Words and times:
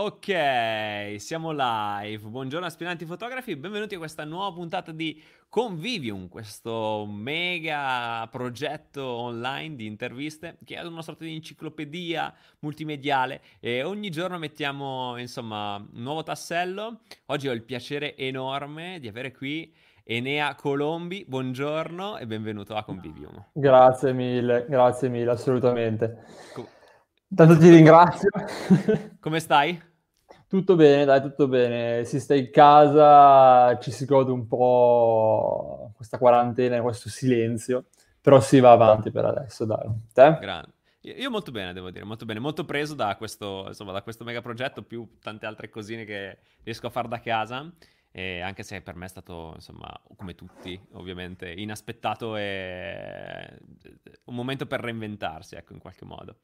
Ok, 0.00 1.16
siamo 1.16 1.50
live. 1.50 2.28
Buongiorno 2.28 2.64
aspiranti 2.66 3.04
fotografi, 3.04 3.56
benvenuti 3.56 3.96
a 3.96 3.98
questa 3.98 4.24
nuova 4.24 4.54
puntata 4.54 4.92
di 4.92 5.20
Convivium, 5.48 6.28
questo 6.28 7.04
mega 7.04 8.24
progetto 8.30 9.04
online 9.04 9.74
di 9.74 9.86
interviste 9.86 10.56
che 10.64 10.76
è 10.76 10.86
una 10.86 11.02
sorta 11.02 11.24
di 11.24 11.34
enciclopedia 11.34 12.32
multimediale 12.60 13.40
e 13.58 13.82
ogni 13.82 14.10
giorno 14.10 14.38
mettiamo 14.38 15.16
insomma 15.16 15.74
un 15.78 16.00
nuovo 16.00 16.22
tassello. 16.22 17.00
Oggi 17.26 17.48
ho 17.48 17.52
il 17.52 17.64
piacere 17.64 18.16
enorme 18.16 19.00
di 19.00 19.08
avere 19.08 19.32
qui 19.32 19.74
Enea 20.04 20.54
Colombi, 20.54 21.24
buongiorno 21.26 22.18
e 22.18 22.26
benvenuto 22.28 22.76
a 22.76 22.84
Convivium. 22.84 23.46
Grazie 23.52 24.12
mille, 24.12 24.64
grazie 24.68 25.08
mille, 25.08 25.32
assolutamente. 25.32 26.24
Com- 26.54 26.68
Tanto 27.34 27.58
ti 27.58 27.68
ringrazio. 27.68 28.30
Come 29.28 29.40
stai? 29.40 29.78
Tutto 30.48 30.74
bene, 30.74 31.04
dai, 31.04 31.20
tutto 31.20 31.48
bene. 31.48 32.02
Si 32.06 32.18
sta 32.18 32.34
in 32.34 32.50
casa, 32.50 33.78
ci 33.78 33.90
si 33.90 34.06
gode 34.06 34.30
un 34.30 34.46
po' 34.46 35.92
questa 35.94 36.16
quarantena, 36.16 36.80
questo 36.80 37.10
silenzio, 37.10 37.88
però 38.22 38.40
si 38.40 38.58
va 38.58 38.72
avanti 38.72 39.10
per 39.10 39.26
adesso, 39.26 39.66
dai. 39.66 39.86
Te? 40.14 40.38
Grande. 40.40 40.72
Io 41.02 41.30
molto 41.30 41.50
bene, 41.50 41.74
devo 41.74 41.90
dire, 41.90 42.06
molto 42.06 42.24
bene, 42.24 42.40
molto 42.40 42.64
preso 42.64 42.94
da 42.94 43.16
questo, 43.16 43.64
insomma, 43.66 43.92
da 43.92 44.00
questo 44.00 44.24
mega 44.24 44.40
progetto, 44.40 44.82
più 44.82 45.06
tante 45.20 45.44
altre 45.44 45.68
cosine 45.68 46.06
che 46.06 46.38
riesco 46.62 46.86
a 46.86 46.90
fare 46.90 47.08
da 47.08 47.20
casa, 47.20 47.70
e 48.10 48.40
anche 48.40 48.62
se 48.62 48.80
per 48.80 48.94
me 48.94 49.04
è 49.04 49.08
stato, 49.08 49.52
insomma, 49.56 49.92
come 50.16 50.34
tutti, 50.34 50.80
ovviamente, 50.92 51.52
inaspettato 51.52 52.34
e 52.34 53.58
un 54.24 54.34
momento 54.34 54.64
per 54.64 54.80
reinventarsi, 54.80 55.54
ecco, 55.54 55.74
in 55.74 55.80
qualche 55.80 56.06
modo. 56.06 56.36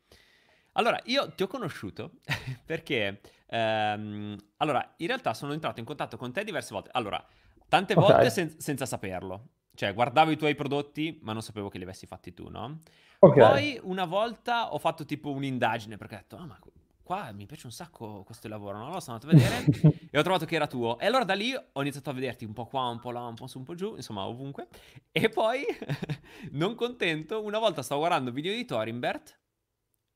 Allora, 0.75 0.99
io 1.05 1.31
ti 1.33 1.43
ho 1.43 1.47
conosciuto 1.47 2.13
perché, 2.65 3.21
ehm, 3.47 4.37
allora, 4.59 4.95
in 4.99 5.07
realtà 5.07 5.35
sono 5.35 5.53
entrato 5.53 5.81
in 5.81 5.87
contatto 5.87 6.17
con 6.17 6.33
te 6.33 6.45
diverse 6.45 6.73
volte. 6.73 6.91
Allora, 6.93 7.25
tante 7.69 7.95
volte 7.95 8.13
okay. 8.13 8.31
sen- 8.31 8.59
senza 8.59 8.87
saperlo. 8.87 9.49
Cioè, 9.75 9.93
guardavo 9.93 10.31
i 10.31 10.37
tuoi 10.37 10.55
prodotti, 10.55 11.19
ma 11.23 11.33
non 11.33 11.43
sapevo 11.43 11.69
che 11.69 11.79
li 11.79 11.85
avessi 11.85 12.07
fatti 12.07 12.33
tu, 12.33 12.49
no? 12.49 12.79
Okay. 13.19 13.49
Poi 13.49 13.81
una 13.83 14.05
volta 14.05 14.73
ho 14.73 14.79
fatto 14.79 15.05
tipo 15.05 15.31
un'indagine 15.33 15.97
perché 15.97 16.15
ho 16.15 16.19
detto, 16.19 16.37
oh, 16.37 16.47
ma 16.47 16.59
qua 17.03 17.33
mi 17.33 17.45
piace 17.45 17.67
un 17.67 17.73
sacco 17.73 18.23
questo 18.25 18.49
lavoro, 18.49 18.79
no? 18.79 18.85
Allora 18.87 19.01
sono 19.01 19.19
andato 19.21 19.35
a 19.35 19.39
vedere 19.39 20.09
e 20.11 20.19
ho 20.19 20.23
trovato 20.23 20.45
che 20.45 20.55
era 20.55 20.67
tuo. 20.67 20.99
E 20.99 21.07
allora 21.07 21.25
da 21.25 21.35
lì 21.35 21.55
ho 21.55 21.81
iniziato 21.81 22.11
a 22.11 22.13
vederti 22.13 22.45
un 22.45 22.53
po' 22.53 22.67
qua, 22.67 22.89
un 22.89 23.01
po' 23.01 23.11
là, 23.11 23.23
un 23.23 23.35
po' 23.35 23.47
su, 23.47 23.59
un 23.59 23.65
po' 23.65 23.75
giù, 23.75 23.95
insomma 23.97 24.27
ovunque. 24.27 24.69
E 25.11 25.29
poi, 25.29 25.65
non 26.53 26.75
contento, 26.75 27.43
una 27.43 27.59
volta 27.59 27.83
stavo 27.83 28.01
guardando 28.01 28.31
video 28.31 28.53
di 28.53 28.65
Thorimbert 28.65 29.43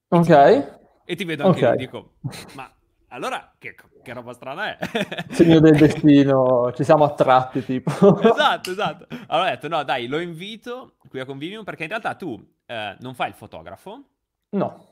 Ok. 0.09 0.77
E 1.05 1.17
ti 1.17 1.25
vedo 1.25 1.47
anche 1.47 1.65
okay. 1.65 1.73
lì, 1.73 1.85
dico, 1.85 2.15
ma 2.55 2.71
allora 3.09 3.55
che, 3.59 3.75
che, 4.03 4.13
roba 4.13 4.33
strana 4.35 4.77
è? 4.77 5.27
Segno 5.33 5.61
del 5.61 5.77
destino, 5.77 6.73
ci 6.75 6.85
siamo 6.85 7.05
attratti 7.05 7.65
tipo. 7.65 7.91
esatto, 8.21 8.71
esatto. 8.71 9.07
Allora 9.29 9.49
ho 9.49 9.51
detto, 9.51 9.69
no 9.69 9.83
dai, 9.85 10.07
lo 10.07 10.19
invito 10.19 10.97
qui 11.09 11.21
a 11.21 11.25
Convivium 11.25 11.65
perché 11.65 11.85
in 11.85 11.89
realtà 11.89 12.15
tu 12.15 12.43
eh, 12.67 12.97
non 13.01 13.15
fai 13.15 13.29
il 13.29 13.35
fotografo. 13.35 14.03
No. 14.51 14.87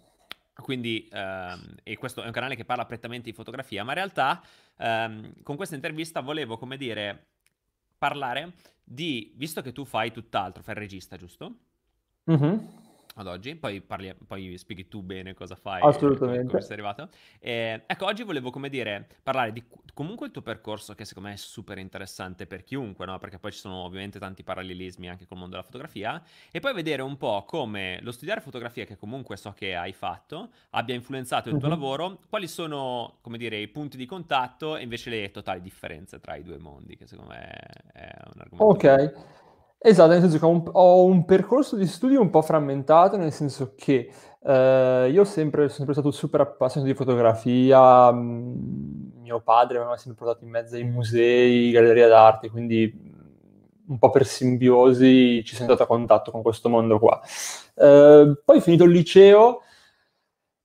Quindi, 0.54 1.06
ehm, 1.12 1.76
e 1.82 1.98
questo 1.98 2.22
è 2.22 2.26
un 2.26 2.32
canale 2.32 2.56
che 2.56 2.64
parla 2.64 2.86
prettamente 2.86 3.28
di 3.28 3.36
fotografia, 3.36 3.84
ma 3.84 3.90
in 3.90 3.98
realtà 3.98 4.42
ehm, 4.78 5.42
con 5.42 5.56
questa 5.56 5.74
intervista 5.74 6.20
volevo, 6.20 6.56
come 6.56 6.78
dire, 6.78 7.26
parlare 7.98 8.54
di, 8.82 9.34
visto 9.36 9.60
che 9.60 9.72
tu 9.72 9.84
fai 9.84 10.12
tutt'altro, 10.12 10.62
fai 10.62 10.74
il 10.74 10.80
regista, 10.80 11.16
giusto? 11.16 11.56
Mhm 12.24 12.84
ad 13.18 13.26
oggi, 13.26 13.54
poi, 13.56 13.80
parli, 13.80 14.14
poi, 14.26 14.56
spieghi 14.58 14.88
tu 14.88 15.02
bene 15.02 15.34
cosa 15.34 15.54
fai 15.54 15.80
Assolutamente. 15.82 16.48
come 16.48 16.60
sei 16.60 16.72
arrivato. 16.72 17.08
E, 17.38 17.82
ecco, 17.86 18.04
oggi 18.04 18.22
volevo, 18.22 18.50
come 18.50 18.68
dire, 18.68 19.06
parlare 19.22 19.52
di 19.52 19.64
comunque 19.94 20.26
il 20.26 20.32
tuo 20.32 20.42
percorso 20.42 20.94
che 20.94 21.06
secondo 21.06 21.30
me 21.30 21.34
è 21.34 21.38
super 21.38 21.78
interessante 21.78 22.46
per 22.46 22.62
chiunque, 22.62 23.06
no? 23.06 23.18
Perché 23.18 23.38
poi 23.38 23.52
ci 23.52 23.58
sono 23.58 23.76
ovviamente 23.76 24.18
tanti 24.18 24.42
parallelismi 24.42 25.08
anche 25.08 25.26
col 25.26 25.38
mondo 25.38 25.52
della 25.52 25.64
fotografia 25.66 26.22
e 26.50 26.60
poi 26.60 26.74
vedere 26.74 27.00
un 27.00 27.16
po' 27.16 27.44
come 27.46 27.98
lo 28.02 28.12
studiare 28.12 28.42
fotografia, 28.42 28.84
che 28.84 28.96
comunque 28.96 29.38
so 29.38 29.52
che 29.52 29.74
hai 29.74 29.94
fatto, 29.94 30.50
abbia 30.70 30.94
influenzato 30.94 31.48
il 31.48 31.56
tuo 31.56 31.68
mhm. 31.68 31.74
lavoro, 31.74 32.18
quali 32.28 32.48
sono, 32.48 33.16
come 33.22 33.38
dire, 33.38 33.56
i 33.56 33.68
punti 33.68 33.96
di 33.96 34.04
contatto 34.04 34.76
e 34.76 34.82
invece 34.82 35.08
le 35.08 35.30
totali 35.30 35.62
differenze 35.62 36.20
tra 36.20 36.34
i 36.34 36.42
due 36.42 36.58
mondi, 36.58 36.96
che 36.96 37.06
secondo 37.06 37.32
me 37.32 37.48
è 37.94 38.14
un 38.34 38.40
argomento. 38.40 38.64
Ok. 38.64 39.44
Esatto, 39.88 40.10
nel 40.10 40.20
senso 40.20 40.38
che 40.40 40.44
ho 40.44 40.48
un, 40.48 40.62
ho 40.72 41.04
un 41.04 41.24
percorso 41.24 41.76
di 41.76 41.86
studio 41.86 42.20
un 42.20 42.28
po' 42.28 42.42
frammentato, 42.42 43.16
nel 43.16 43.30
senso 43.30 43.74
che 43.76 44.10
eh, 44.42 45.08
io 45.12 45.22
sempre, 45.22 45.68
sono 45.68 45.74
sempre 45.76 45.94
stato 45.94 46.10
super 46.10 46.40
appassionato 46.40 46.90
di 46.90 46.98
fotografia, 46.98 48.10
mh, 48.10 49.20
mio 49.20 49.40
padre 49.42 49.76
mi 49.76 49.82
aveva 49.82 49.96
sempre 49.96 50.24
portato 50.24 50.44
in 50.44 50.50
mezzo 50.50 50.74
ai 50.74 50.82
musei, 50.82 51.70
gallerie 51.70 52.08
d'arte, 52.08 52.50
quindi 52.50 52.92
un 53.86 53.98
po' 53.98 54.10
per 54.10 54.26
simbiosi 54.26 55.44
ci 55.44 55.54
sono 55.54 55.70
andato 55.70 55.84
a 55.84 55.86
contatto 55.86 56.32
con 56.32 56.42
questo 56.42 56.68
mondo 56.68 56.98
qua. 56.98 57.20
Eh, 57.76 58.40
poi 58.44 58.60
finito 58.60 58.82
il 58.82 58.90
liceo, 58.90 59.62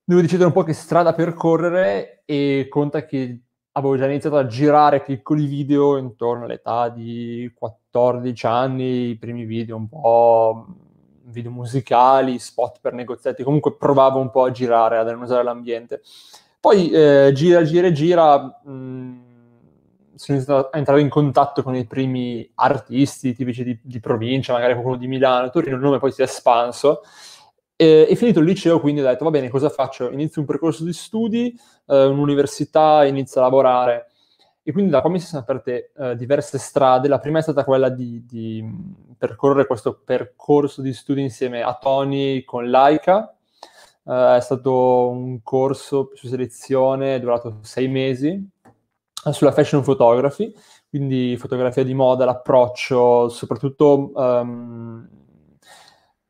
devo 0.04 0.22
decidere 0.22 0.48
un 0.48 0.54
po' 0.54 0.64
che 0.64 0.74
strada 0.74 1.14
percorrere 1.14 2.24
e 2.26 2.66
conta 2.72 3.06
che 3.06 3.40
avevo 3.74 3.98
già 3.98 4.06
iniziato 4.06 4.38
a 4.38 4.48
girare 4.48 5.02
piccoli 5.02 5.46
video 5.46 5.98
intorno 5.98 6.46
all'età 6.46 6.90
di 6.90 7.52
14 7.56 8.46
anni, 8.46 9.10
i 9.10 9.18
primi 9.18 9.46
video 9.46 9.78
un 9.78 9.88
po' 9.88 10.66
video 11.24 11.52
musicali, 11.52 12.40
spot 12.40 12.80
per 12.82 12.94
negoziati, 12.94 13.44
comunque 13.44 13.76
provavo 13.76 14.20
un 14.20 14.30
po' 14.30 14.44
a 14.44 14.52
girare, 14.52 14.98
ad 14.98 15.08
annusare 15.08 15.44
l'ambiente. 15.44 16.02
Poi 16.60 16.90
eh, 16.90 17.32
gira, 17.34 17.64
gira, 17.64 17.92
gira, 17.92 18.38
mh, 18.64 19.30
sono 20.16 20.38
iniziato 20.38 20.70
a 20.72 20.78
entrare 20.78 21.02
in 21.02 21.10
contatto 21.10 21.64
con 21.64 21.76
i 21.76 21.86
primi 21.86 22.50
artisti 22.56 23.34
tipici 23.34 23.64
di, 23.64 23.80
di 23.82 24.00
provincia, 24.00 24.54
magari 24.54 24.74
qualcuno 24.74 24.98
di 24.98 25.08
Milano, 25.08 25.50
Torino, 25.50 25.76
il 25.76 25.82
nome 25.82 26.00
poi 26.00 26.12
si 26.12 26.22
è 26.22 26.26
espanso 26.26 27.02
e, 27.82 28.06
e, 28.08 28.16
finito 28.16 28.42
il 28.42 28.46
liceo, 28.46 28.80
quindi 28.80 29.02
ho 29.02 29.04
detto, 29.04 29.24
va 29.24 29.32
bene, 29.32 29.50
cosa 29.50 29.68
faccio? 29.70 30.12
Inizio 30.12 30.42
un 30.42 30.46
percorso 30.46 30.84
di 30.84 30.94
studi, 30.94 31.60
eh, 31.88 32.06
un'università, 32.06 33.04
inizio 33.06 33.42
a 33.42 33.46
lavorare. 33.46 34.12
E 34.62 34.72
quindi 34.72 34.92
da 34.92 35.02
qua 35.02 35.10
mi 35.10 35.20
si 35.20 35.26
sono 35.26 35.42
aperte 35.42 35.92
eh, 35.98 36.16
diverse 36.16 36.60
strade. 36.60 37.08
La 37.08 37.18
prima 37.18 37.40
è 37.40 37.42
stata 37.42 37.64
quella 37.64 37.90
di, 37.90 38.24
di, 38.24 38.64
percorrere 39.18 39.66
questo 39.66 40.00
percorso 40.06 40.84
di 40.84 40.94
studi 40.94 41.22
insieme 41.22 41.64
a 41.64 41.76
Tony 41.82 42.44
con 42.44 42.70
Laika. 42.70 43.36
Eh, 44.06 44.36
è 44.36 44.42
stato 44.42 45.10
un 45.10 45.42
corso 45.42 46.12
su 46.14 46.28
selezione 46.28 47.20
durato 47.20 47.62
sei 47.64 47.88
mesi 47.88 48.30
eh, 49.26 49.34
sulla 49.34 49.52
fashion 49.52 49.82
photography, 49.82 50.54
quindi 50.88 51.36
fotografia 51.36 51.84
di 51.84 51.96
moda, 51.96 52.26
l'approccio, 52.26 53.28
soprattutto 53.30 54.12
um, 54.14 55.08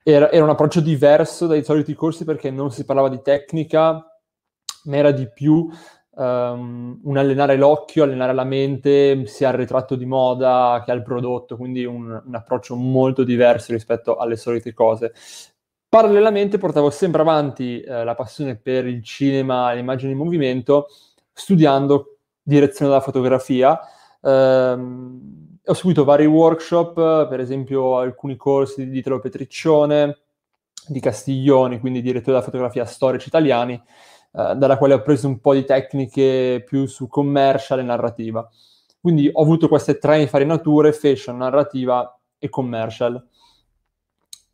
era, 0.03 0.31
era, 0.31 0.43
un 0.43 0.49
approccio 0.49 0.81
diverso 0.81 1.47
dai 1.47 1.63
soliti 1.63 1.93
corsi 1.93 2.25
perché 2.25 2.49
non 2.51 2.71
si 2.71 2.85
parlava 2.85 3.09
di 3.09 3.21
tecnica, 3.21 4.05
ma 4.85 4.95
era 4.95 5.11
di 5.11 5.29
più 5.31 5.69
um, 6.15 6.99
un 7.03 7.17
allenare 7.17 7.55
l'occhio, 7.55 8.03
allenare 8.03 8.33
la 8.33 8.43
mente, 8.43 9.25
sia 9.27 9.49
al 9.49 9.55
ritratto 9.55 9.95
di 9.95 10.05
moda 10.05 10.81
che 10.85 10.91
al 10.91 11.03
prodotto, 11.03 11.55
quindi 11.55 11.85
un, 11.85 12.21
un 12.25 12.35
approccio 12.35 12.75
molto 12.75 13.23
diverso 13.23 13.71
rispetto 13.73 14.17
alle 14.17 14.35
solite 14.35 14.73
cose. 14.73 15.13
Parallelamente 15.87 16.57
portavo 16.57 16.89
sempre 16.89 17.21
avanti 17.21 17.81
eh, 17.81 18.03
la 18.03 18.15
passione 18.15 18.55
per 18.55 18.87
il 18.87 19.03
cinema 19.03 19.71
e 19.71 19.75
l'immagine 19.75 20.13
in 20.13 20.17
movimento, 20.17 20.87
studiando 21.33 22.17
direzione 22.41 22.91
della 22.91 23.03
fotografia. 23.03 23.79
Ehm, 24.21 25.50
ho 25.63 25.73
seguito 25.73 26.03
vari 26.03 26.25
workshop, 26.25 27.27
per 27.27 27.39
esempio 27.39 27.97
alcuni 27.97 28.35
corsi 28.35 28.89
di 28.89 28.97
Italo 28.97 29.19
Petriccione, 29.19 30.17
di 30.87 30.99
Castiglioni, 30.99 31.79
quindi 31.79 32.01
direttore 32.01 32.33
della 32.33 32.43
fotografia 32.43 32.85
storici 32.85 33.27
italiani, 33.27 33.73
eh, 33.73 34.55
dalla 34.55 34.77
quale 34.77 34.95
ho 34.95 35.01
preso 35.01 35.27
un 35.27 35.39
po' 35.39 35.53
di 35.53 35.63
tecniche 35.63 36.63
più 36.65 36.85
su 36.87 37.07
commercial 37.07 37.79
e 37.79 37.83
narrativa. 37.83 38.49
Quindi 38.99 39.29
ho 39.31 39.41
avuto 39.41 39.67
queste 39.67 39.97
tre 39.97 40.21
infarinature, 40.21 40.93
fashion, 40.93 41.37
narrativa 41.37 42.19
e 42.39 42.49
commercial. 42.49 43.23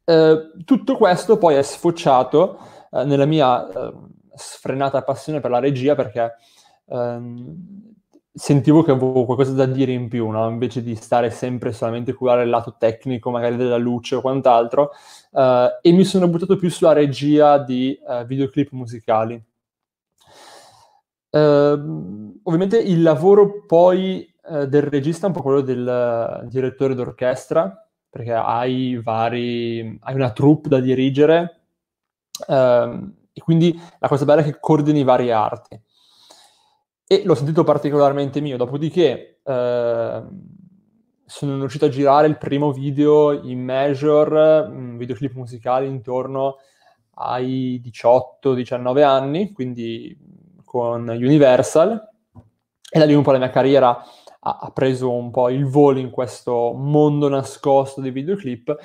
Eh, 0.04 0.52
tutto 0.66 0.98
questo 0.98 1.38
poi 1.38 1.56
è 1.56 1.62
sfociato 1.62 2.60
eh, 2.92 3.04
nella 3.04 3.26
mia 3.26 3.68
eh, 3.70 3.94
sfrenata 4.36 5.04
passione 5.04 5.40
per 5.40 5.52
la 5.52 5.60
regia 5.60 5.96
perché 5.96 6.36
ehm, 6.86 7.87
sentivo 8.38 8.84
che 8.84 8.92
avevo 8.92 9.26
qualcosa 9.26 9.52
da 9.54 9.66
dire 9.66 9.92
in 9.92 10.08
più, 10.10 10.28
no? 10.30 10.48
invece 10.48 10.84
di 10.84 10.96
stare 10.96 11.32
sempre 11.32 11.74
solamente 11.74 12.12
a 12.12 12.14
curare 12.14 12.44
il 12.44 12.50
lato 12.50 12.76
tecnico, 12.78 13.32
magari 13.32 13.56
della 13.56 13.78
luce 13.78 14.16
o 14.16 14.22
quant'altro, 14.22 14.92
uh, 15.32 15.40
e 15.82 15.92
mi 15.92 16.04
sono 16.06 16.28
buttato 16.28 16.56
più 16.56 16.70
sulla 16.70 16.94
regia 16.94 17.58
di 17.58 17.98
uh, 18.00 18.26
videoclip 18.26 18.72
musicali. 18.72 19.44
Uh, 21.30 22.40
ovviamente 22.44 22.78
il 22.78 23.02
lavoro 23.02 23.66
poi 23.66 24.32
del 24.48 24.84
regista 24.84 25.26
è 25.26 25.30
un 25.30 25.36
po' 25.36 25.42
quello 25.42 25.60
del 25.60 26.46
direttore 26.48 26.96
d'orchestra, 26.96 27.86
perché 28.10 28.32
hai 28.32 28.98
vari, 29.04 30.00
hai 30.02 30.16
una 30.16 30.32
troupe 30.32 30.70
da 30.70 30.80
dirigere, 30.80 31.64
ehm, 32.48 33.14
e 33.34 33.42
quindi 33.42 33.78
la 34.00 34.08
cosa 34.08 34.24
bella 34.24 34.40
è 34.40 34.46
che 34.46 34.58
coordini 34.58 35.04
varie 35.04 35.34
arti. 35.34 35.78
E 37.08 37.22
l'ho 37.24 37.36
sentito 37.36 37.64
particolarmente 37.64 38.42
mio. 38.42 38.58
Dopodiché 38.58 39.40
eh, 39.44 40.24
sono 41.26 41.60
riuscito 41.60 41.86
a 41.86 41.90
girare 41.90 42.28
il 42.28 42.38
primo 42.38 42.72
video 42.72 43.32
in 43.32 43.64
Major, 43.64 44.70
un 44.70 44.98
videoclip 44.98 45.34
musicale 45.34 45.86
intorno 45.86 46.58
ai 47.16 47.82
18-19 47.84 49.04
anni, 49.04 49.52
quindi 49.54 50.16
con 50.66 51.08
Universal, 51.08 52.10
e 52.90 53.00
da 53.00 53.06
lì 53.06 53.14
un 53.14 53.24
po' 53.24 53.32
la 53.32 53.40
mia 53.40 53.50
carriera 53.50 53.90
ha, 54.40 54.60
ha, 54.62 54.72
preso 54.72 55.12
un 55.12 55.32
po' 55.32 55.50
il 55.50 55.66
volo 55.66 56.00
in 56.00 56.10
questo 56.10 56.74
mondo 56.74 57.28
nascosto 57.28 58.02
dei 58.02 58.12
videoclip 58.12 58.76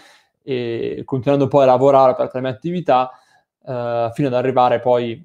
e 0.42 1.02
continuando 1.04 1.46
poi 1.46 1.62
a 1.62 1.66
lavorare 1.66 2.14
per 2.14 2.30
le 2.32 2.40
mie 2.40 2.50
attività 2.50 3.10
eh, 3.64 4.10
fino 4.12 4.28
ad 4.28 4.34
arrivare 4.34 4.80
poi 4.80 5.24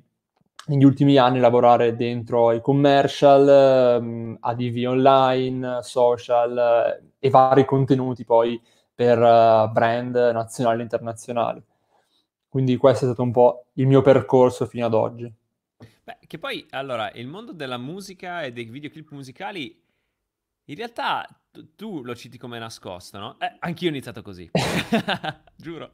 negli 0.68 0.84
ultimi 0.84 1.18
anni 1.18 1.40
lavorare 1.40 1.96
dentro 1.96 2.52
i 2.52 2.62
commercial, 2.62 3.48
ehm, 3.48 4.38
ADV 4.40 4.84
online, 4.88 5.80
social 5.82 7.00
eh, 7.00 7.28
e 7.28 7.30
vari 7.30 7.66
contenuti 7.66 8.24
poi 8.26 8.62
per 8.94 9.20
uh, 9.20 9.72
brand 9.72 10.16
nazionali 10.16 10.80
e 10.80 10.84
internazionali. 10.84 11.64
Quindi 12.50 12.78
questo 12.78 13.06
è 13.06 13.08
stato 13.10 13.22
un 13.22 13.32
po' 13.32 13.68
il 13.74 13.86
mio 13.86 14.02
percorso 14.02 14.66
fino 14.66 14.88
ad 14.88 14.94
oggi. 14.96 15.32
Beh, 16.04 16.18
che 16.26 16.40
poi, 16.40 16.66
allora, 16.72 17.12
il 17.12 17.28
mondo 17.28 17.54
della 17.54 17.78
musica 17.78 18.42
e 18.42 18.52
dei 18.52 18.66
videoclip 18.66 19.12
musicali, 19.12 19.80
in 20.66 20.76
realtà 20.76 21.28
tu, 21.52 21.76
tu 21.76 22.04
lo 22.04 22.16
citi 22.16 22.40
come 22.40 22.58
nascosto, 22.58 23.20
no? 23.20 23.38
Eh, 23.40 23.58
anch'io 23.60 23.90
ho 23.90 23.92
iniziato 23.92 24.24
così, 24.24 24.50
giuro. 25.56 25.92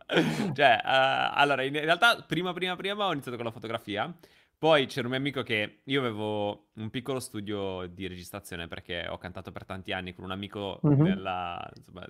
Cioè, 0.53 0.81
uh, 0.81 1.33
allora, 1.33 1.63
in 1.63 1.73
realtà, 1.73 2.23
prima, 2.25 2.53
prima, 2.53 2.75
prima 2.77 3.05
ho 3.05 3.11
iniziato 3.11 3.35
con 3.35 3.45
la 3.45 3.51
fotografia, 3.51 4.15
poi 4.63 4.85
c'era 4.85 5.07
un 5.07 5.09
mio 5.09 5.19
amico 5.19 5.43
che 5.43 5.81
io 5.83 5.99
avevo 5.99 6.67
un 6.75 6.89
piccolo 6.89 7.19
studio 7.19 7.85
di 7.87 8.07
registrazione 8.07 8.69
perché 8.69 9.05
ho 9.09 9.17
cantato 9.17 9.51
per 9.51 9.65
tanti 9.65 9.91
anni 9.91 10.13
con 10.13 10.23
un 10.23 10.31
amico 10.31 10.79
mm-hmm. 10.87 11.01
nella, 11.01 11.69
insomma, 11.75 12.07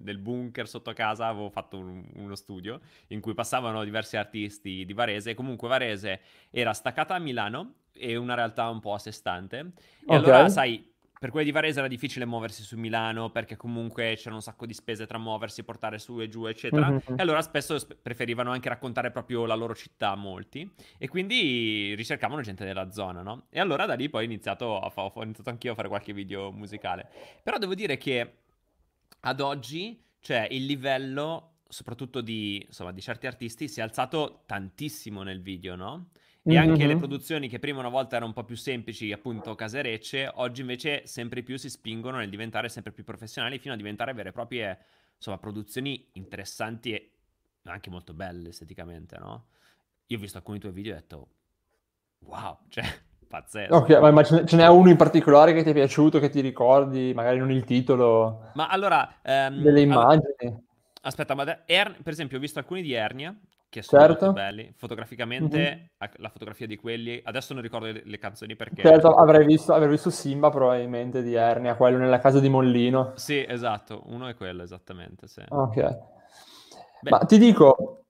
nel 0.00 0.18
bunker 0.18 0.68
sotto 0.68 0.92
casa, 0.92 1.28
avevo 1.28 1.48
fatto 1.48 1.78
un, 1.78 2.04
uno 2.16 2.34
studio 2.34 2.78
in 3.06 3.22
cui 3.22 3.32
passavano 3.32 3.82
diversi 3.84 4.18
artisti 4.18 4.84
di 4.84 4.92
Varese 4.92 5.30
e 5.30 5.34
comunque 5.34 5.66
Varese 5.66 6.20
era 6.50 6.74
staccata 6.74 7.14
a 7.14 7.18
Milano 7.18 7.76
e 7.94 8.16
una 8.16 8.34
realtà 8.34 8.68
un 8.68 8.80
po' 8.80 8.92
a 8.92 8.98
sé 8.98 9.10
stante. 9.10 9.56
E 9.56 9.64
okay. 10.04 10.16
allora, 10.18 10.48
sai, 10.50 10.93
per 11.24 11.32
quelli 11.32 11.46
di 11.46 11.52
Varese 11.52 11.78
era 11.78 11.88
difficile 11.88 12.26
muoversi 12.26 12.62
su 12.62 12.76
Milano 12.76 13.30
perché 13.30 13.56
comunque 13.56 14.12
c'erano 14.14 14.36
un 14.36 14.42
sacco 14.42 14.66
di 14.66 14.74
spese 14.74 15.06
tra 15.06 15.16
muoversi, 15.16 15.64
portare 15.64 15.98
su 15.98 16.20
e 16.20 16.28
giù, 16.28 16.44
eccetera. 16.44 16.90
Mm-hmm. 16.90 17.16
E 17.16 17.22
allora 17.22 17.40
spesso 17.40 17.78
preferivano 18.02 18.50
anche 18.50 18.68
raccontare 18.68 19.10
proprio 19.10 19.46
la 19.46 19.54
loro 19.54 19.74
città, 19.74 20.16
molti. 20.16 20.70
E 20.98 21.08
quindi 21.08 21.94
ricercavano 21.94 22.42
gente 22.42 22.66
della 22.66 22.90
zona, 22.90 23.22
no? 23.22 23.46
E 23.48 23.58
allora 23.58 23.86
da 23.86 23.94
lì 23.94 24.10
poi 24.10 24.24
ho 24.24 24.26
iniziato, 24.26 24.78
a 24.78 24.90
fa- 24.90 25.04
ho 25.04 25.22
iniziato 25.22 25.48
anch'io 25.48 25.72
a 25.72 25.74
fare 25.74 25.88
qualche 25.88 26.12
video 26.12 26.52
musicale. 26.52 27.08
Però 27.42 27.56
devo 27.56 27.74
dire 27.74 27.96
che 27.96 28.40
ad 29.20 29.40
oggi, 29.40 29.98
cioè, 30.20 30.46
il 30.50 30.66
livello 30.66 31.60
soprattutto 31.66 32.20
di, 32.20 32.62
insomma, 32.66 32.92
di 32.92 33.00
certi 33.00 33.26
artisti 33.26 33.66
si 33.66 33.80
è 33.80 33.82
alzato 33.82 34.42
tantissimo 34.44 35.22
nel 35.22 35.40
video, 35.40 35.74
no? 35.74 36.10
E 36.46 36.58
anche 36.58 36.80
mm-hmm. 36.80 36.88
le 36.88 36.96
produzioni 36.96 37.48
che 37.48 37.58
prima 37.58 37.78
una 37.78 37.88
volta 37.88 38.16
erano 38.16 38.26
un 38.26 38.34
po' 38.34 38.44
più 38.44 38.54
semplici, 38.56 39.10
appunto 39.12 39.54
caserecce, 39.54 40.30
oggi 40.34 40.60
invece 40.60 41.06
sempre 41.06 41.42
più 41.42 41.56
si 41.56 41.70
spingono 41.70 42.18
nel 42.18 42.28
diventare 42.28 42.68
sempre 42.68 42.92
più 42.92 43.02
professionali 43.02 43.58
fino 43.58 43.72
a 43.72 43.78
diventare 43.78 44.12
vere 44.12 44.28
e 44.28 44.32
proprie, 44.32 44.78
insomma, 45.16 45.38
produzioni 45.38 46.06
interessanti 46.12 46.92
e 46.92 47.12
anche 47.62 47.88
molto 47.88 48.12
belle 48.12 48.50
esteticamente, 48.50 49.16
no? 49.18 49.46
Io 50.08 50.18
ho 50.18 50.20
visto 50.20 50.36
alcuni 50.36 50.58
tuoi 50.58 50.72
video 50.72 50.92
e 50.92 50.96
ho 50.96 51.00
detto, 51.00 51.28
wow, 52.18 52.58
cioè, 52.68 52.84
pazzesco. 53.26 53.74
Ok, 53.74 53.90
ma 54.12 54.22
ce 54.22 54.56
n'è 54.56 54.68
uno 54.68 54.90
in 54.90 54.96
particolare 54.96 55.54
che 55.54 55.62
ti 55.62 55.70
è 55.70 55.72
piaciuto, 55.72 56.18
che 56.18 56.28
ti 56.28 56.42
ricordi, 56.42 57.12
magari 57.14 57.38
non 57.38 57.52
il 57.52 57.64
titolo, 57.64 58.50
ma 58.52 58.68
allora, 58.68 59.18
um, 59.24 59.62
delle 59.62 59.80
immagini? 59.80 60.34
Allora, 60.38 60.60
aspetta, 61.00 61.34
ma 61.34 61.64
er- 61.64 62.02
per 62.02 62.12
esempio 62.12 62.36
ho 62.36 62.40
visto 62.40 62.58
alcuni 62.58 62.82
di 62.82 62.92
Ernia, 62.92 63.34
che 63.74 63.82
sono 63.82 64.02
certo. 64.02 64.24
molto 64.26 64.40
belli. 64.40 64.72
Fotograficamente, 64.76 65.58
mm-hmm. 65.58 66.12
la 66.18 66.28
fotografia 66.28 66.66
di 66.66 66.76
quelli, 66.76 67.20
adesso 67.24 67.54
non 67.54 67.62
ricordo 67.62 67.86
le, 67.86 68.02
le 68.04 68.18
canzoni 68.18 68.54
perché... 68.54 68.82
Certo, 68.82 69.08
avrei 69.14 69.44
visto, 69.44 69.72
avrei 69.72 69.88
visto, 69.88 70.10
Simba 70.10 70.48
probabilmente 70.48 71.22
di 71.22 71.34
Ernia, 71.34 71.74
quello 71.74 71.98
nella 71.98 72.20
casa 72.20 72.38
di 72.38 72.48
Mollino. 72.48 73.14
Sì, 73.16 73.44
esatto, 73.46 74.02
uno 74.06 74.28
è 74.28 74.36
quello 74.36 74.62
esattamente, 74.62 75.26
sì. 75.26 75.42
Ok. 75.48 75.74
Beh. 77.00 77.10
Ma 77.10 77.18
ti 77.18 77.36
dico, 77.36 78.03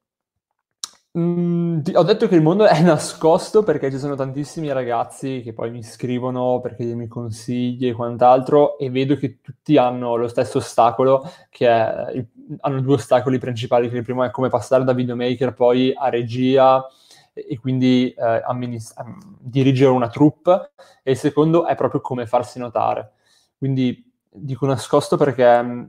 Mm, 1.16 1.78
ho 1.94 2.02
detto 2.02 2.26
che 2.26 2.34
il 2.34 2.42
mondo 2.42 2.66
è 2.66 2.80
nascosto 2.82 3.62
perché 3.62 3.88
ci 3.90 3.98
sono 3.98 4.16
tantissimi 4.16 4.72
ragazzi 4.72 5.42
che 5.44 5.52
poi 5.52 5.70
mi 5.70 5.82
scrivono 5.82 6.58
per 6.60 6.74
chiedermi 6.74 7.06
consigli 7.06 7.86
e 7.86 7.92
quant'altro 7.92 8.78
e 8.78 8.90
vedo 8.90 9.14
che 9.16 9.40
tutti 9.40 9.76
hanno 9.76 10.16
lo 10.16 10.26
stesso 10.26 10.58
ostacolo, 10.58 11.22
che 11.50 11.68
è 11.68 12.26
hanno 12.60 12.80
due 12.80 12.94
ostacoli 12.94 13.38
principali, 13.38 13.88
che 13.88 13.96
il 13.96 14.02
primo 14.02 14.24
è 14.24 14.30
come 14.30 14.48
passare 14.48 14.82
da 14.84 14.92
videomaker 14.92 15.54
poi 15.54 15.92
a 15.96 16.08
regia 16.08 16.84
e 17.32 17.58
quindi 17.58 18.12
eh, 18.12 18.42
amminist- 18.44 19.00
dirigere 19.40 19.90
una 19.90 20.08
troupe 20.08 20.72
e 21.02 21.12
il 21.12 21.16
secondo 21.16 21.64
è 21.66 21.74
proprio 21.76 22.00
come 22.00 22.26
farsi 22.26 22.58
notare. 22.58 23.12
Quindi 23.56 24.12
dico 24.28 24.66
nascosto 24.66 25.16
perché 25.16 25.62
mm, 25.62 25.84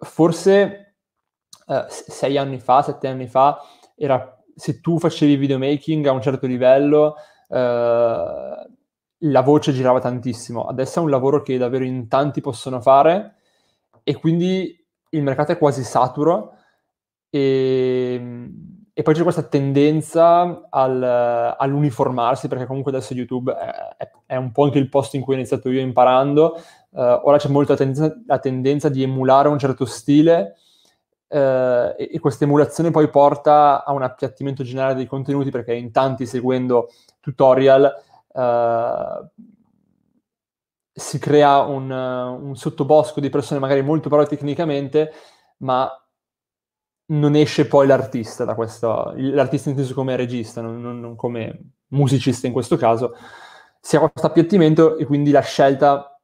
forse 0.00 0.94
eh, 1.66 1.86
sei 1.88 2.36
anni 2.36 2.58
fa, 2.58 2.82
sette 2.82 3.08
anni 3.08 3.26
fa 3.28 3.60
era 3.94 4.37
se 4.58 4.80
tu 4.80 4.98
facevi 4.98 5.36
videomaking 5.36 6.06
a 6.06 6.12
un 6.12 6.20
certo 6.20 6.46
livello, 6.46 7.14
eh, 7.48 8.66
la 9.22 9.40
voce 9.40 9.72
girava 9.72 10.00
tantissimo. 10.00 10.66
Adesso 10.66 10.98
è 10.98 11.02
un 11.02 11.10
lavoro 11.10 11.42
che 11.42 11.56
davvero 11.58 11.84
in 11.84 12.08
tanti 12.08 12.40
possono 12.40 12.80
fare 12.80 13.36
e 14.02 14.16
quindi 14.16 14.84
il 15.10 15.22
mercato 15.22 15.52
è 15.52 15.58
quasi 15.58 15.84
saturo 15.84 16.54
e, 17.30 18.50
e 18.92 19.02
poi 19.02 19.14
c'è 19.14 19.22
questa 19.22 19.42
tendenza 19.42 20.66
al, 20.68 21.02
all'uniformarsi 21.56 22.48
perché 22.48 22.66
comunque 22.66 22.90
adesso 22.90 23.14
YouTube 23.14 23.52
è, 23.52 24.10
è, 24.26 24.36
un 24.36 24.50
po' 24.50 24.64
anche 24.64 24.78
il 24.78 24.88
posto 24.88 25.16
in 25.16 25.22
cui 25.22 25.34
ho 25.34 25.36
iniziato 25.36 25.70
io 25.70 25.80
imparando. 25.80 26.60
Uh, 26.90 27.20
ora 27.22 27.38
c'è 27.38 27.48
molta 27.48 27.76
tendenza, 27.76 28.12
la 28.26 28.38
tendenza 28.40 28.88
di 28.88 29.04
emulare 29.04 29.48
un 29.48 29.58
certo 29.58 29.84
stile 29.84 30.56
eh, 31.28 31.94
e, 31.98 32.10
e 32.14 32.18
questa 32.20 32.44
emulazione 32.44 32.90
poi 32.90 33.08
porta 33.08 33.84
a 33.84 33.92
un 33.92 34.02
appiattimento 34.02 34.62
generale 34.62 34.94
dei 34.94 35.06
contenuti 35.06 35.50
perché 35.50 35.74
in 35.74 35.92
tanti 35.92 36.26
seguendo 36.26 36.90
tutorial 37.20 37.94
eh, 38.34 39.30
si 40.92 41.18
crea 41.18 41.60
un, 41.60 41.90
un, 41.90 42.56
sottobosco 42.56 43.20
di 43.20 43.30
persone 43.30 43.60
magari 43.60 43.82
molto 43.82 44.08
brave 44.08 44.26
tecnicamente, 44.26 45.12
ma 45.58 45.88
non 47.10 47.34
esce 47.36 47.66
poi 47.66 47.86
l'artista 47.86 48.44
da 48.44 48.54
questo, 48.54 49.12
l'artista 49.16 49.70
inteso 49.70 49.94
come 49.94 50.16
regista, 50.16 50.60
non, 50.60 50.80
non, 50.80 51.00
non 51.00 51.14
come 51.14 51.72
musicista 51.88 52.46
in 52.46 52.52
questo 52.52 52.76
caso, 52.76 53.14
si 53.80 53.96
ha 53.96 54.00
questo 54.00 54.26
appiattimento 54.26 54.96
e 54.98 55.04
quindi 55.04 55.30
la 55.30 55.40
scelta 55.40 56.20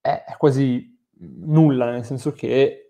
è 0.00 0.36
quasi 0.38 0.96
nulla, 1.18 1.90
nel 1.90 2.04
senso 2.04 2.32
che 2.32 2.83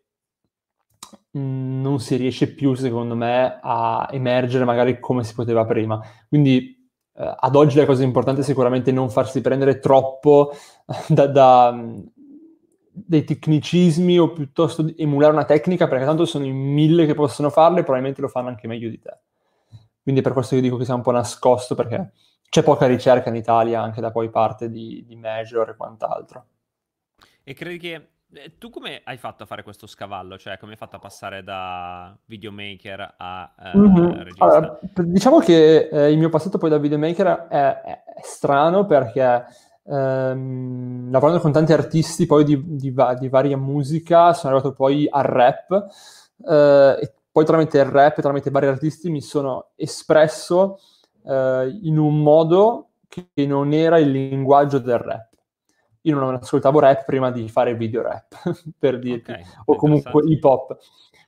non 1.34 2.00
si 2.00 2.16
riesce 2.16 2.52
più, 2.54 2.74
secondo 2.74 3.14
me, 3.16 3.58
a 3.62 4.08
emergere 4.10 4.64
magari 4.64 5.00
come 5.00 5.24
si 5.24 5.34
poteva 5.34 5.64
prima. 5.64 6.00
Quindi 6.28 6.88
eh, 7.14 7.34
ad 7.38 7.54
oggi 7.56 7.76
la 7.76 7.86
cosa 7.86 8.02
importante 8.02 8.40
è 8.40 8.44
sicuramente 8.44 8.92
non 8.92 9.10
farsi 9.10 9.40
prendere 9.40 9.78
troppo 9.78 10.52
da, 11.08 11.26
da 11.26 11.84
dei 12.96 13.24
tecnicismi 13.24 14.18
o 14.18 14.32
piuttosto 14.32 14.86
emulare 14.96 15.32
una 15.32 15.44
tecnica, 15.44 15.88
perché 15.88 16.04
tanto 16.04 16.24
sono 16.24 16.44
in 16.44 16.56
mille 16.56 17.06
che 17.06 17.14
possono 17.14 17.50
farle 17.50 17.80
e 17.80 17.82
probabilmente 17.82 18.20
lo 18.20 18.28
fanno 18.28 18.48
anche 18.48 18.68
meglio 18.68 18.88
di 18.88 19.00
te. 19.00 19.18
Quindi 20.00 20.20
per 20.20 20.32
questo 20.32 20.54
che 20.54 20.60
dico 20.60 20.76
che 20.76 20.84
sia 20.84 20.94
un 20.94 21.02
po' 21.02 21.10
nascosto, 21.10 21.74
perché 21.74 22.12
c'è 22.48 22.62
poca 22.62 22.86
ricerca 22.86 23.30
in 23.30 23.36
Italia 23.36 23.82
anche 23.82 24.00
da 24.00 24.12
poi 24.12 24.30
parte 24.30 24.70
di, 24.70 25.02
di 25.04 25.16
Major 25.16 25.70
e 25.70 25.76
quant'altro. 25.76 26.46
E 27.42 27.52
credi 27.54 27.78
che 27.78 28.08
eh, 28.34 28.58
tu 28.58 28.70
come 28.70 29.00
hai 29.04 29.16
fatto 29.16 29.44
a 29.44 29.46
fare 29.46 29.62
questo 29.62 29.86
scavallo? 29.86 30.36
Cioè, 30.38 30.58
come 30.58 30.72
hai 30.72 30.78
fatto 30.78 30.96
a 30.96 30.98
passare 30.98 31.42
da 31.42 32.16
videomaker 32.26 33.14
a 33.16 33.54
eh, 33.58 33.78
mm-hmm. 33.78 34.10
regista? 34.22 34.44
Allora, 34.44 34.78
diciamo 34.94 35.38
che 35.38 35.88
eh, 35.88 36.10
il 36.10 36.18
mio 36.18 36.28
passato 36.28 36.58
poi 36.58 36.70
da 36.70 36.78
videomaker 36.78 37.46
è, 37.48 37.80
è 37.80 38.02
strano 38.22 38.86
perché 38.86 39.44
ehm, 39.84 41.10
lavorando 41.10 41.40
con 41.40 41.52
tanti 41.52 41.72
artisti 41.72 42.26
poi 42.26 42.44
di, 42.44 42.62
di, 42.76 42.94
di, 43.18 43.28
varia 43.28 43.56
musica 43.56 44.32
sono 44.32 44.54
arrivato 44.54 44.74
poi 44.74 45.06
al 45.08 45.24
rap 45.24 45.86
eh, 46.46 46.98
e 47.00 47.12
poi 47.30 47.44
tramite 47.44 47.78
il 47.78 47.84
rap, 47.84 48.20
tramite 48.20 48.50
vari 48.50 48.66
artisti 48.66 49.10
mi 49.10 49.20
sono 49.20 49.70
espresso 49.76 50.78
eh, 51.26 51.78
in 51.82 51.98
un 51.98 52.20
modo 52.20 52.88
che 53.08 53.46
non 53.46 53.72
era 53.72 53.98
il 53.98 54.10
linguaggio 54.10 54.78
del 54.78 54.98
rap 54.98 55.33
io 56.04 56.18
non 56.18 56.34
ascoltavo 56.34 56.80
rap 56.80 57.04
prima 57.04 57.30
di 57.30 57.48
fare 57.48 57.74
video 57.74 58.02
rap, 58.02 58.34
per 58.78 58.98
dirti, 58.98 59.32
okay, 59.32 59.44
o 59.66 59.76
comunque 59.76 60.22
hip 60.26 60.44
hop. 60.44 60.76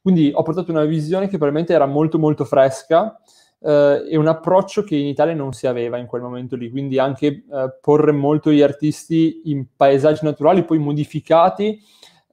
Quindi 0.00 0.30
ho 0.33 0.42
portato 0.42 0.71
una 0.71 0.85
visione 0.85 1.26
che 1.26 1.37
probabilmente 1.37 1.73
era 1.73 1.87
molto 1.87 2.18
molto 2.18 2.45
fresca 2.45 3.18
eh, 3.61 4.06
è 4.09 4.16
un 4.16 4.26
approccio 4.26 4.85
che 4.85 4.97
in 4.97 5.06
Italia 5.06 5.35
non 5.35 5.52
si 5.52 5.66
aveva 5.66 5.99
in 5.99 6.06
quel 6.06 6.23
momento 6.23 6.56
lì, 6.56 6.71
quindi 6.71 6.99
anche 6.99 7.26
eh, 7.26 7.78
porre 7.80 8.12
molto 8.12 8.50
gli 8.50 8.62
artisti 8.62 9.42
in 9.47 9.66
paesaggi 9.76 10.25
naturali, 10.25 10.64
poi 10.64 10.78
modificati, 10.78 11.80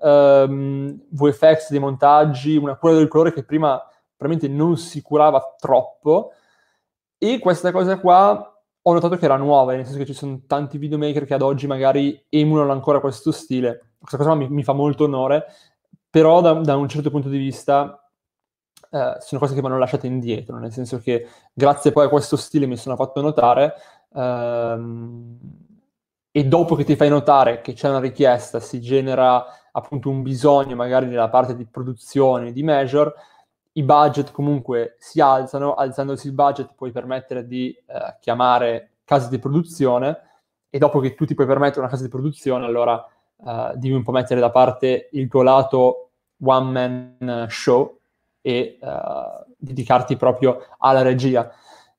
ehm, 0.02 1.06
VFX, 1.10 1.70
dei 1.70 1.80
montaggi, 1.80 2.56
una 2.56 2.76
cura 2.76 2.94
del 2.94 3.08
colore 3.08 3.34
che 3.34 3.44
prima 3.44 3.82
veramente 4.18 4.48
non 4.48 4.78
si 4.78 5.02
curava 5.02 5.56
troppo, 5.58 6.32
e 7.18 7.40
questa 7.40 7.72
cosa 7.72 8.00
qua 8.00 8.52
ho 8.86 8.94
notato 8.94 9.16
che 9.16 9.25
era 9.25 9.38
nuova, 9.38 9.74
nel 9.74 9.86
senso 9.86 10.00
che 10.00 10.06
ci 10.06 10.13
sono 10.13 10.42
tanti 10.46 10.78
videomaker 10.78 11.25
che 11.25 11.34
ad 11.34 11.42
oggi 11.42 11.68
magari 11.68 12.25
emulano 12.30 12.72
ancora 12.72 13.00
questo 13.00 13.32
stile. 13.32 13.94
Questa 13.98 14.18
cosa 14.18 14.36
mi, 14.36 14.50
mi 14.50 14.63
fa 14.63 14.74
molto 14.74 15.06
onore, 15.06 15.46
però 16.10 16.42
da, 16.42 16.54
da, 16.54 16.75
un 16.75 16.90
certo 16.90 17.10
punto 17.10 17.30
di 17.30 17.38
vista 17.38 18.06
eh, 18.92 19.16
sono 19.20 19.40
cose 19.40 19.54
che 19.54 19.62
mi 19.62 19.68
hanno 19.68 19.78
lasciato 19.78 20.06
indietro, 20.06 20.58
nel 20.60 20.74
senso 20.74 21.00
che 21.00 21.28
grazie 21.54 21.92
poi 21.94 22.06
a 22.06 22.10
questo 22.10 22.36
stile 22.36 22.66
mi 22.66 22.75
sono 22.75 22.96
fatto 22.98 23.22
notare 23.22 23.74
ehm, 24.13 25.40
e 26.30 26.44
dopo 26.46 26.75
che 26.75 26.84
ti 26.84 26.96
fai 26.96 27.10
notare 27.10 27.62
che 27.62 27.74
c'è 27.74 27.88
una 27.88 28.00
richiesta, 28.00 28.60
si 28.60 28.82
genera 28.82 29.46
appunto 29.72 30.10
un 30.10 30.22
bisogno 30.22 30.75
magari 30.75 31.08
nella 31.08 31.30
parte 31.30 31.56
di 31.56 31.66
produzione, 31.66 32.52
di 32.52 32.63
measure, 32.63 33.13
i 33.74 33.84
budget 33.84 34.32
comunque 34.32 34.96
si 35.00 35.20
alzano, 35.20 35.74
alzandosi 35.74 36.27
il 36.27 36.34
budget 36.34 36.74
puoi 36.75 36.92
permettere 36.92 37.48
di 37.48 37.70
eh, 37.70 38.18
chiamare 38.20 38.92
case 39.03 39.30
di 39.30 39.39
produzione 39.39 40.22
e 40.70 40.77
dopo 40.77 41.00
che 41.00 41.13
tu 41.15 41.25
ti 41.25 41.36
puoi 41.36 41.48
permettere 41.48 41.82
una 41.82 41.89
casa 41.89 42.03
di 42.03 42.10
produzione, 42.10 42.65
allora 42.65 43.03
eh, 43.46 43.74
devi 43.75 43.94
un 43.94 44.03
po' 44.03 44.12
mettere 44.12 44.39
da 44.39 44.51
parte 44.51 45.10
il 45.12 45.27
tuo 45.27 45.42
lato 45.42 46.10
one 46.42 46.72
man 47.20 47.46
show 47.50 48.00
e 48.42 48.77
eh, 48.80 48.80
dedicarti 49.58 50.18
proprio 50.18 50.68
alla 50.80 51.01
regia. 51.01 51.51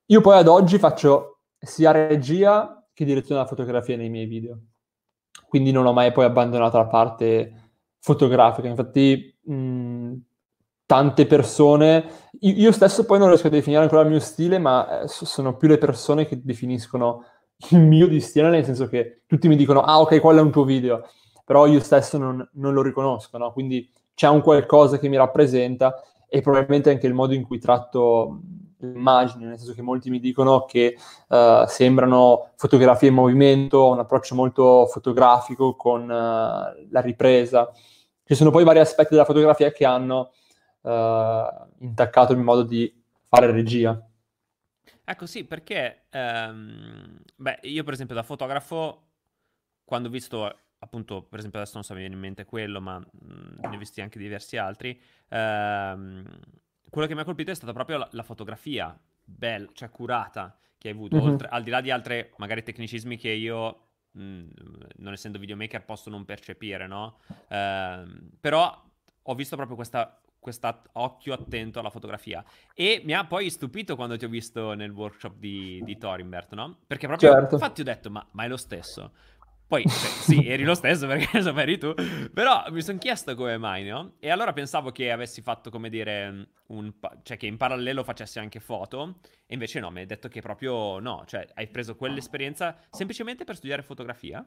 Io 0.07 0.21
poi 0.21 0.37
ad 0.39 0.49
oggi 0.49 0.79
faccio 0.79 1.39
sia 1.59 1.91
regia 1.91 2.85
che 2.93 3.05
direzione 3.05 3.41
della 3.41 3.49
fotografia 3.49 3.97
nei 3.97 4.11
miei 4.11 4.27
video, 4.27 4.59
quindi 5.49 5.73
non 5.73 5.87
ho 5.87 5.93
mai 5.93 6.13
poi 6.13 6.25
abbandonato 6.25 6.77
la 6.77 6.87
parte 6.87 7.71
fotografica, 7.99 8.69
infatti 8.69 9.35
mh, 9.41 9.55
tante 10.87 11.27
persone, 11.27 12.05
io, 12.41 12.73
stesso 12.73 13.05
poi 13.05 13.19
non 13.19 13.29
riesco 13.29 13.47
a 13.47 13.51
definire 13.51 13.83
ancora 13.83 14.03
il 14.03 14.09
mio 14.09 14.21
stile, 14.21 14.59
ma 14.59 15.03
eh, 15.03 15.09
sono 15.09 15.57
più 15.57 15.69
le 15.69 15.79
persone 15.79 16.27
che 16.27 16.41
definiscono 16.43 17.25
il 17.71 17.81
mio 17.81 18.07
di 18.07 18.21
stile, 18.21 18.51
nel 18.51 18.65
senso 18.65 18.89
che 18.89 19.23
tutti 19.27 19.49
mi 19.49 19.57
dicono, 19.57 19.81
ah 19.81 20.01
ok, 20.01 20.21
quello 20.21 20.41
è 20.41 20.43
un 20.43 20.51
tuo 20.51 20.65
video, 20.65 21.09
però 21.45 21.67
io 21.67 21.81
stesso 21.81 22.19
non, 22.19 22.47
non 22.55 22.75
lo 22.75 22.83
riconosco, 22.83 23.39
no? 23.39 23.53
Quindi 23.53 23.91
c'è 24.15 24.29
un 24.29 24.43
qualcosa 24.43 24.99
che 24.99 25.09
mi 25.09 25.17
rappresenta 25.17 26.03
e 26.29 26.41
probabilmente 26.41 26.91
anche 26.91 27.07
il 27.07 27.15
modo 27.15 27.33
in 27.33 27.45
cui 27.45 27.59
tratto 27.59 28.41
l'immagine, 28.79 29.47
nel 29.47 29.57
senso 29.57 29.73
che 29.73 29.83
molti 29.83 30.11
mi 30.11 30.21
dicono 30.21 30.65
che 30.65 30.97
uh, 31.29 31.65
sembrano 31.67 32.51
fotografie 32.57 33.09
in 33.09 33.15
movimento, 33.15 33.89
un 33.89 33.99
approccio 33.99 34.35
molto 34.35 34.87
fotografico 34.87 35.75
con 35.75 36.03
uh, 36.03 36.07
la 36.09 37.01
ripresa. 37.01 37.71
Ci 38.25 38.35
sono 38.35 38.51
poi 38.51 38.65
vari 38.65 38.81
aspetti 38.81 39.11
della 39.11 39.25
fotografia 39.25 39.71
che 39.71 39.85
hanno 39.85 40.33
uh, 40.85 41.67
intaccato 41.79 42.33
il 42.33 42.39
mio 42.39 42.47
modo 42.47 42.63
di 42.63 42.93
fare 43.29 43.51
regia. 43.51 44.09
Ecco 45.07 45.27
sì, 45.27 45.45
perché 45.45 46.07
um, 46.13 47.19
beh, 47.37 47.59
io 47.63 47.85
per 47.85 47.93
esempio 47.93 48.15
da 48.15 48.23
fotografo, 48.23 49.09
quando 49.85 50.09
ho 50.09 50.11
visto 50.11 50.59
appunto, 50.85 51.23
per 51.23 51.39
esempio 51.39 51.59
adesso 51.59 51.75
non 51.77 51.85
so, 51.85 51.95
mi 51.95 52.01
viene 52.01 52.15
in 52.15 52.21
mente 52.21 52.45
quello, 52.45 52.81
ma 52.81 52.99
mh, 52.99 53.61
ne 53.61 53.75
ho 53.75 53.79
visti 53.79 54.01
anche 54.01 54.19
diversi 54.19 54.57
altri, 54.57 54.99
ehm, 55.29 56.25
quello 56.91 57.09
che 57.09 57.15
mi 57.15 57.21
ha 57.21 57.25
colpito 57.25 57.51
è 57.51 57.55
stata 57.55 57.73
proprio 57.73 57.99
la, 57.99 58.09
la 58.13 58.23
fotografia, 58.23 58.97
bella, 59.25 59.69
cioè 59.73 59.89
curata, 59.91 60.57
che 60.79 60.89
hai 60.89 60.95
avuto, 60.95 61.17
mm-hmm. 61.17 61.27
oltre, 61.27 61.49
al 61.49 61.63
di 61.63 61.71
là 61.71 61.81
di 61.81 61.91
altri 61.91 62.31
magari 62.37 62.63
tecnicismi 62.63 63.17
che 63.17 63.31
io, 63.31 63.87
mh, 64.13 64.45
non 64.97 65.13
essendo 65.13 65.39
videomaker, 65.39 65.85
posso 65.85 66.11
non 66.11 66.25
percepire, 66.25 66.87
no? 66.87 67.19
Ehm, 67.49 68.31
però 68.39 68.83
ho 69.23 69.35
visto 69.35 69.57
proprio 69.57 69.77
questa 69.77 70.21
questo 70.45 70.83
occhio 70.93 71.33
attento 71.33 71.81
alla 71.81 71.89
fotografia. 71.89 72.45
E 72.75 73.01
mi 73.03 73.15
ha 73.15 73.25
poi 73.25 73.49
stupito 73.49 73.97
quando 73.97 74.19
ti 74.19 74.27
ho 74.27 74.29
visto 74.29 74.75
nel 74.75 74.91
workshop 74.91 75.37
di, 75.39 75.81
di 75.83 75.97
Thorimbert, 75.97 76.53
no? 76.53 76.81
Perché 76.87 77.07
proprio, 77.07 77.33
certo. 77.33 77.55
infatti 77.55 77.81
ho 77.81 77.85
detto, 77.85 78.11
ma, 78.11 78.25
ma, 78.33 78.45
è 78.45 78.49
lo 78.49 78.59
stesso. 78.59 79.13
Poi, 79.67 79.85
cioè, 79.85 80.11
sì, 80.11 80.47
eri 80.47 80.63
lo 80.65 80.75
stesso 80.75 81.07
perché 81.09 81.41
lo 81.41 81.57
eri 81.57 81.79
tu, 81.79 81.95
però 82.35 82.63
mi 82.69 82.83
sono 82.83 82.99
chiesto 82.99 83.35
come 83.35 83.57
mai, 83.57 83.89
no? 83.89 84.17
E 84.21 84.29
allora 84.29 84.53
pensavo 84.53 84.93
che 84.93 85.11
avessi 85.11 85.41
fatto, 85.41 85.71
come 85.71 85.89
dire, 85.89 86.49
un, 86.67 86.93
cioè 87.23 87.39
che 87.39 87.47
in 87.47 87.57
parallelo 87.57 88.05
facessi 88.05 88.39
anche 88.39 88.61
foto, 88.61 89.21
e 89.47 89.55
invece 89.55 89.81
no, 89.81 89.91
mi 89.91 90.01
hai 90.01 90.07
detto 90.07 90.29
che 90.29 90.43
proprio 90.43 90.99
no, 90.99 91.25
cioè 91.27 91.47
hai 91.55 91.69
preso 91.69 91.97
quell'esperienza 91.97 92.77
semplicemente 92.91 93.45
per 93.45 93.57
studiare 93.57 93.83
fotografia? 93.83 94.47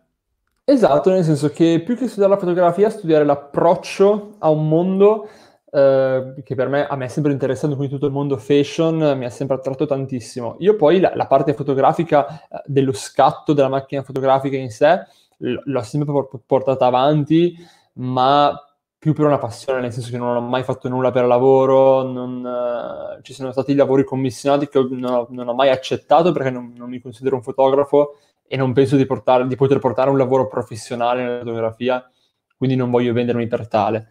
Esatto, 0.70 1.10
nel 1.10 1.24
senso 1.24 1.50
che 1.50 1.82
più 1.84 1.96
che 1.96 2.08
studiare 2.08 2.34
la 2.34 2.40
fotografia, 2.40 2.90
studiare 2.90 3.24
l'approccio 3.24 4.36
a 4.40 4.50
un 4.50 4.68
mondo 4.68 5.30
eh, 5.72 6.34
che 6.44 6.56
per 6.56 6.70
me, 6.70 6.88
a 6.88 6.96
me 6.96 7.06
è 7.06 7.10
sempre 7.10 7.32
interessato, 7.32 7.76
quindi 7.76 7.94
tutto 7.94 8.08
il 8.08 8.14
mondo 8.14 8.38
fashion 8.38 9.18
mi 9.18 9.26
ha 9.26 9.30
sempre 9.30 9.58
attratto 9.58 9.86
tantissimo. 9.86 10.56
Io 10.60 10.76
poi 10.76 11.00
la, 11.00 11.12
la 11.16 11.28
parte 11.28 11.54
fotografica 11.54 12.48
eh, 12.48 12.62
dello 12.66 12.94
scatto 12.94 13.54
della 13.54 13.70
macchina 13.70 14.04
fotografica 14.04 14.58
in 14.58 14.72
sé 14.72 15.06
l- 15.38 15.56
l'ho 15.64 15.82
sempre 15.82 16.14
portata 16.46 16.86
avanti, 16.86 17.56
ma 17.94 18.60
più 18.98 19.14
per 19.14 19.26
una 19.26 19.38
passione, 19.38 19.82
nel 19.82 19.94
senso 19.94 20.10
che 20.10 20.18
non 20.18 20.36
ho 20.36 20.42
mai 20.42 20.64
fatto 20.64 20.90
nulla 20.90 21.12
per 21.12 21.26
lavoro, 21.26 22.02
non, 22.02 22.44
uh, 22.44 23.22
ci 23.22 23.34
sono 23.34 23.52
stati 23.52 23.76
lavori 23.76 24.04
commissionati 24.04 24.68
che 24.68 24.80
non 24.80 25.14
ho, 25.14 25.28
non 25.30 25.48
ho 25.48 25.54
mai 25.54 25.70
accettato 25.70 26.32
perché 26.32 26.50
non, 26.50 26.74
non, 26.76 26.90
mi 26.90 27.00
considero 27.00 27.36
un 27.36 27.44
fotografo 27.44 28.18
e 28.48 28.58
non 28.58 28.74
penso 28.74 28.96
di, 28.96 29.06
portare, 29.06 29.46
di 29.46 29.56
poter 29.56 29.80
portare 29.80 30.10
un 30.10 30.18
lavoro 30.18 30.48
professionale 30.48 31.24
nella 31.24 31.40
fotografia, 31.40 32.12
quindi 32.58 32.76
non 32.76 32.90
voglio 32.90 33.14
vendermi 33.14 33.48
per 33.48 33.68
tale. 33.68 34.08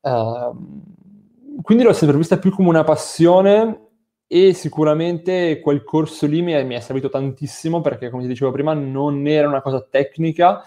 Uh, 0.00 1.62
quindi 1.62 1.84
l'ho 1.84 1.92
sempre 1.92 2.16
vista 2.16 2.38
più 2.38 2.50
come 2.52 2.68
una 2.68 2.84
passione 2.84 3.86
e 4.26 4.52
sicuramente 4.52 5.58
quel 5.60 5.82
corso 5.82 6.26
lì 6.26 6.42
mi 6.42 6.52
è, 6.52 6.62
mi 6.62 6.74
è, 6.74 6.80
servito 6.80 7.08
tantissimo 7.08 7.80
perché, 7.80 8.10
come 8.10 8.22
ti 8.22 8.28
dicevo 8.28 8.50
prima, 8.50 8.74
non 8.74 9.26
era 9.26 9.48
una 9.48 9.62
cosa 9.62 9.80
tecnica, 9.80 10.62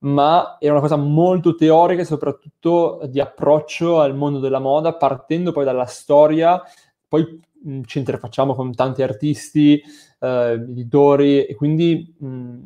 ma 0.00 0.56
era 0.60 0.72
una 0.72 0.82
cosa 0.82 0.96
molto 0.96 1.54
teorica 1.54 2.02
e 2.02 2.04
soprattutto 2.04 3.00
di 3.08 3.18
approccio 3.18 4.00
al 4.00 4.14
mondo 4.14 4.40
della 4.40 4.58
moda, 4.58 4.94
partendo 4.94 5.52
poi 5.52 5.64
dalla 5.64 5.86
storia, 5.86 6.60
poi 7.08 7.40
mh, 7.62 7.80
ci 7.84 7.98
interfacciamo 7.98 8.54
con 8.54 8.74
tanti 8.74 9.02
artisti, 9.02 9.82
eh, 10.20 10.52
editori 10.52 11.46
e 11.46 11.54
quindi 11.54 12.14
mh, 12.18 12.58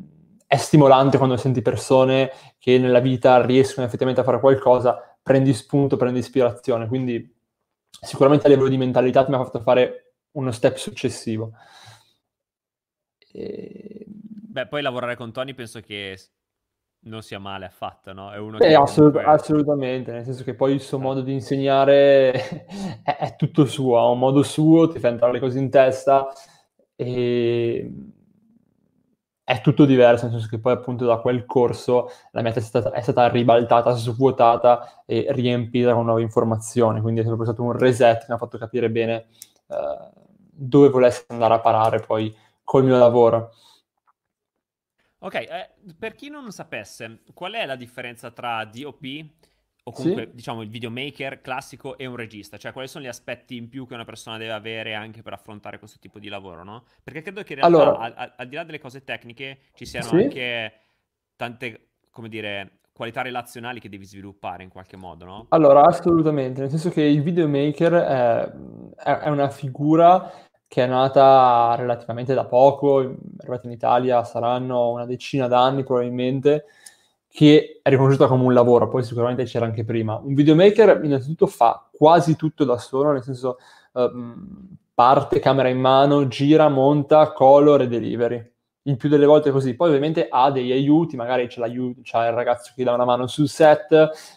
è 0.45 0.57
stimolante 0.57 1.17
quando 1.17 1.37
senti 1.37 1.61
persone 1.61 2.31
che 2.57 2.77
nella 2.79 2.99
vita 2.99 3.45
riescono 3.45 3.85
effettivamente 3.85 4.21
a 4.21 4.25
fare 4.25 4.39
qualcosa 4.39 5.06
prendi 5.27 5.53
spunto, 5.53 5.97
prendi 5.97 6.19
ispirazione, 6.19 6.87
quindi 6.87 7.35
sicuramente 7.89 8.47
a 8.47 8.49
livello 8.49 8.69
di 8.69 8.77
mentalità 8.77 9.25
mi 9.27 9.35
ha 9.35 9.43
fatto 9.43 9.59
fare 9.59 10.13
uno 10.31 10.51
step 10.51 10.77
successivo. 10.77 11.51
E... 13.33 14.05
Beh, 14.07 14.67
poi 14.67 14.81
lavorare 14.81 15.17
con 15.17 15.33
Tony 15.33 15.53
penso 15.53 15.81
che 15.81 16.17
non 17.01 17.21
sia 17.21 17.39
male 17.39 17.65
affatto, 17.65 18.13
no? 18.13 18.31
È 18.31 18.37
uno 18.37 18.57
che 18.57 18.73
assolut- 18.73 19.15
comunque... 19.15 19.23
assolutamente, 19.25 20.11
nel 20.13 20.23
senso 20.23 20.45
che 20.45 20.55
poi 20.55 20.73
il 20.73 20.81
suo 20.81 20.97
modo 20.97 21.19
di 21.19 21.33
insegnare 21.33 22.31
è, 23.03 23.17
è, 23.17 23.35
tutto 23.35 23.65
suo, 23.65 23.99
ha 23.99 24.09
un 24.09 24.19
modo 24.19 24.43
suo, 24.43 24.87
ti 24.87 24.97
fa 24.97 25.09
entrare 25.09 25.33
le 25.33 25.39
cose 25.41 25.59
in 25.59 25.69
testa 25.69 26.29
e 26.95 27.91
è 29.47 29.61
tutto 29.61 29.85
diverso, 29.85 30.25
nel 30.25 30.33
senso 30.33 30.49
che 30.49 30.59
poi 30.59 30.73
appunto 30.73 31.05
da 31.05 31.19
quel 31.19 31.45
corso 31.45 32.11
la 32.31 32.41
mia 32.41 32.51
testa 32.51 32.79
è 32.79 32.81
stata, 32.81 32.97
è 32.97 33.01
stata 33.01 33.29
ribaltata, 33.29 33.91
svuotata 33.91 35.03
e 35.05 35.27
riempita 35.29 35.93
con 35.93 36.03
nuove 36.03 36.21
informazioni, 36.21 36.99
quindi 36.99 37.21
è 37.21 37.23
proprio 37.23 37.45
stato 37.45 37.63
un 37.63 37.71
reset 37.71 38.19
che 38.19 38.25
mi 38.27 38.35
ha 38.35 38.37
fatto 38.37 38.57
capire 38.57 38.91
bene 38.91 39.27
uh, 39.67 40.11
dove 40.35 40.89
volessi 40.89 41.23
andare 41.29 41.53
a 41.53 41.59
parare 41.61 42.01
poi 42.01 42.35
col 42.61 42.83
mio 42.83 42.97
lavoro. 42.97 43.53
Ok, 45.19 45.35
eh, 45.35 45.69
per 45.97 46.15
chi 46.15 46.27
non 46.27 46.51
sapesse, 46.51 47.21
qual 47.33 47.53
è 47.53 47.65
la 47.65 47.77
differenza 47.77 48.31
tra 48.31 48.65
DOP 48.65 49.05
o 49.87 49.91
comunque 49.91 50.25
sì. 50.25 50.35
diciamo 50.35 50.61
il 50.61 50.69
videomaker 50.69 51.39
classico 51.39 51.97
e 51.97 52.05
un 52.05 52.17
regista, 52.17 52.57
cioè 52.57 52.73
quali 52.73 52.89
sono 52.89 53.05
gli 53.05 53.07
aspetti 53.07 53.55
in 53.55 53.69
più 53.69 53.87
che 53.87 53.93
una 53.93 54.03
persona 54.03 54.37
deve 54.37 54.51
avere 54.51 54.93
anche 54.93 55.21
per 55.21 55.31
affrontare 55.31 55.79
questo 55.79 55.97
tipo 55.99 56.19
di 56.19 56.27
lavoro, 56.27 56.63
no? 56.63 56.83
Perché 57.01 57.21
credo 57.21 57.41
che 57.43 57.53
in 57.53 57.59
realtà 57.59 57.77
allora, 57.77 57.97
al, 57.97 58.13
al, 58.15 58.33
al, 58.35 58.47
di 58.49 58.55
là 58.55 58.63
delle 58.65 58.79
cose 58.79 59.05
tecniche 59.05 59.59
ci 59.75 59.85
siano 59.85 60.07
sì. 60.07 60.15
anche 60.15 60.73
tante, 61.37 61.91
come 62.11 62.27
dire, 62.27 62.79
qualità 62.91 63.21
relazionali 63.21 63.79
che 63.79 63.87
devi 63.87 64.03
sviluppare 64.03 64.63
in 64.63 64.69
qualche 64.69 64.97
modo, 64.97 65.23
no? 65.23 65.45
Allora, 65.49 65.85
assolutamente, 65.85 66.59
nel 66.59 66.69
senso 66.69 66.89
che 66.89 67.03
il 67.03 67.21
videomaker 67.21 67.93
è, 67.93 68.51
è 69.21 69.29
una 69.29 69.49
figura 69.49 70.33
che 70.67 70.83
è 70.83 70.87
nata 70.87 71.75
relativamente 71.77 72.33
da 72.33 72.43
poco, 72.43 72.97
arrivata 73.37 73.67
in 73.67 73.71
Italia 73.71 74.21
saranno 74.25 74.89
una 74.89 75.05
decina 75.05 75.47
d'anni 75.47 75.85
probabilmente, 75.85 76.65
che 77.37 77.81
è 77.83 77.89
riconosciuta 77.89 78.25
come 78.25 78.45
un 78.45 78.53
lavoro, 78.55 78.87
poi 78.87 79.03
sicuramente 79.03 79.43
c'era 79.43 79.63
anche 79.63 79.83
prima. 79.83 80.15
Un 80.15 80.33
videomaker 80.33 81.01
innanzitutto 81.03 81.45
fa 81.45 81.87
quasi 81.95 82.35
tutto 82.35 82.63
da 82.63 82.79
solo, 82.79 83.11
nel 83.11 83.21
senso 83.21 83.57
uh, 83.91 84.09
parte 84.91 85.37
camera 85.37 85.69
in 85.69 85.77
mano, 85.77 86.27
gira, 86.27 86.67
monta, 86.67 87.31
color 87.33 87.83
e 87.83 87.87
delivery. 87.87 88.51
Il 88.81 88.97
più 88.97 89.07
delle 89.07 89.27
volte 89.27 89.51
così. 89.51 89.75
Poi 89.75 89.89
ovviamente 89.89 90.25
ha 90.27 90.49
degli 90.49 90.71
aiuti, 90.71 91.15
magari 91.15 91.45
c'è, 91.45 91.61
c'è 91.61 92.27
il 92.27 92.33
ragazzo 92.33 92.71
che 92.75 92.83
dà 92.83 92.93
una 92.95 93.05
mano 93.05 93.27
sul 93.27 93.47
set, 93.47 93.91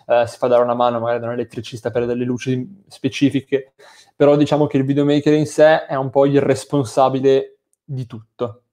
uh, 0.04 0.26
si 0.26 0.36
fa 0.36 0.48
dare 0.48 0.62
una 0.62 0.74
mano 0.74 1.00
magari 1.00 1.20
da 1.20 1.26
un 1.28 1.32
elettricista 1.32 1.90
per 1.90 2.04
delle 2.04 2.24
luci 2.24 2.82
specifiche, 2.86 3.72
però 4.14 4.36
diciamo 4.36 4.66
che 4.66 4.76
il 4.76 4.84
videomaker 4.84 5.32
in 5.32 5.46
sé 5.46 5.86
è 5.86 5.94
un 5.94 6.10
po' 6.10 6.26
il 6.26 6.42
responsabile 6.42 7.60
di 7.82 8.04
tutto. 8.04 8.64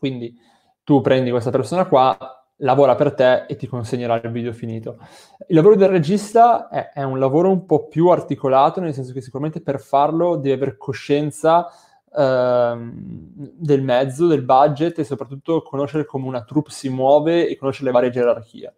Quindi 0.00 0.36
tu 0.82 1.00
prendi 1.00 1.30
questa 1.30 1.50
persona 1.50 1.86
qua, 1.86 2.43
lavora 2.64 2.94
per 2.94 3.14
te 3.14 3.44
e 3.46 3.56
ti 3.56 3.66
consegnerà 3.66 4.20
il 4.22 4.30
video 4.30 4.52
finito. 4.52 4.98
Il 5.46 5.54
lavoro 5.54 5.76
del 5.76 5.88
regista 5.88 6.68
è, 6.68 6.90
è, 6.92 7.02
un 7.02 7.18
lavoro 7.18 7.50
un 7.50 7.66
po' 7.66 7.86
più 7.86 8.08
articolato, 8.08 8.80
nel 8.80 8.94
senso 8.94 9.12
che 9.12 9.20
sicuramente 9.20 9.60
per 9.60 9.80
farlo 9.80 10.36
devi 10.36 10.54
avere 10.54 10.76
coscienza 10.76 11.70
ehm, 12.16 12.92
del 13.34 13.82
mezzo, 13.82 14.26
del 14.26 14.42
budget 14.42 14.98
e 14.98 15.04
soprattutto 15.04 15.62
conoscere 15.62 16.06
come 16.06 16.26
una 16.26 16.42
troupe 16.42 16.70
si 16.70 16.88
muove 16.88 17.48
e 17.48 17.56
conoscere 17.56 17.86
le 17.86 17.92
varie 17.92 18.10
gerarchie. 18.10 18.74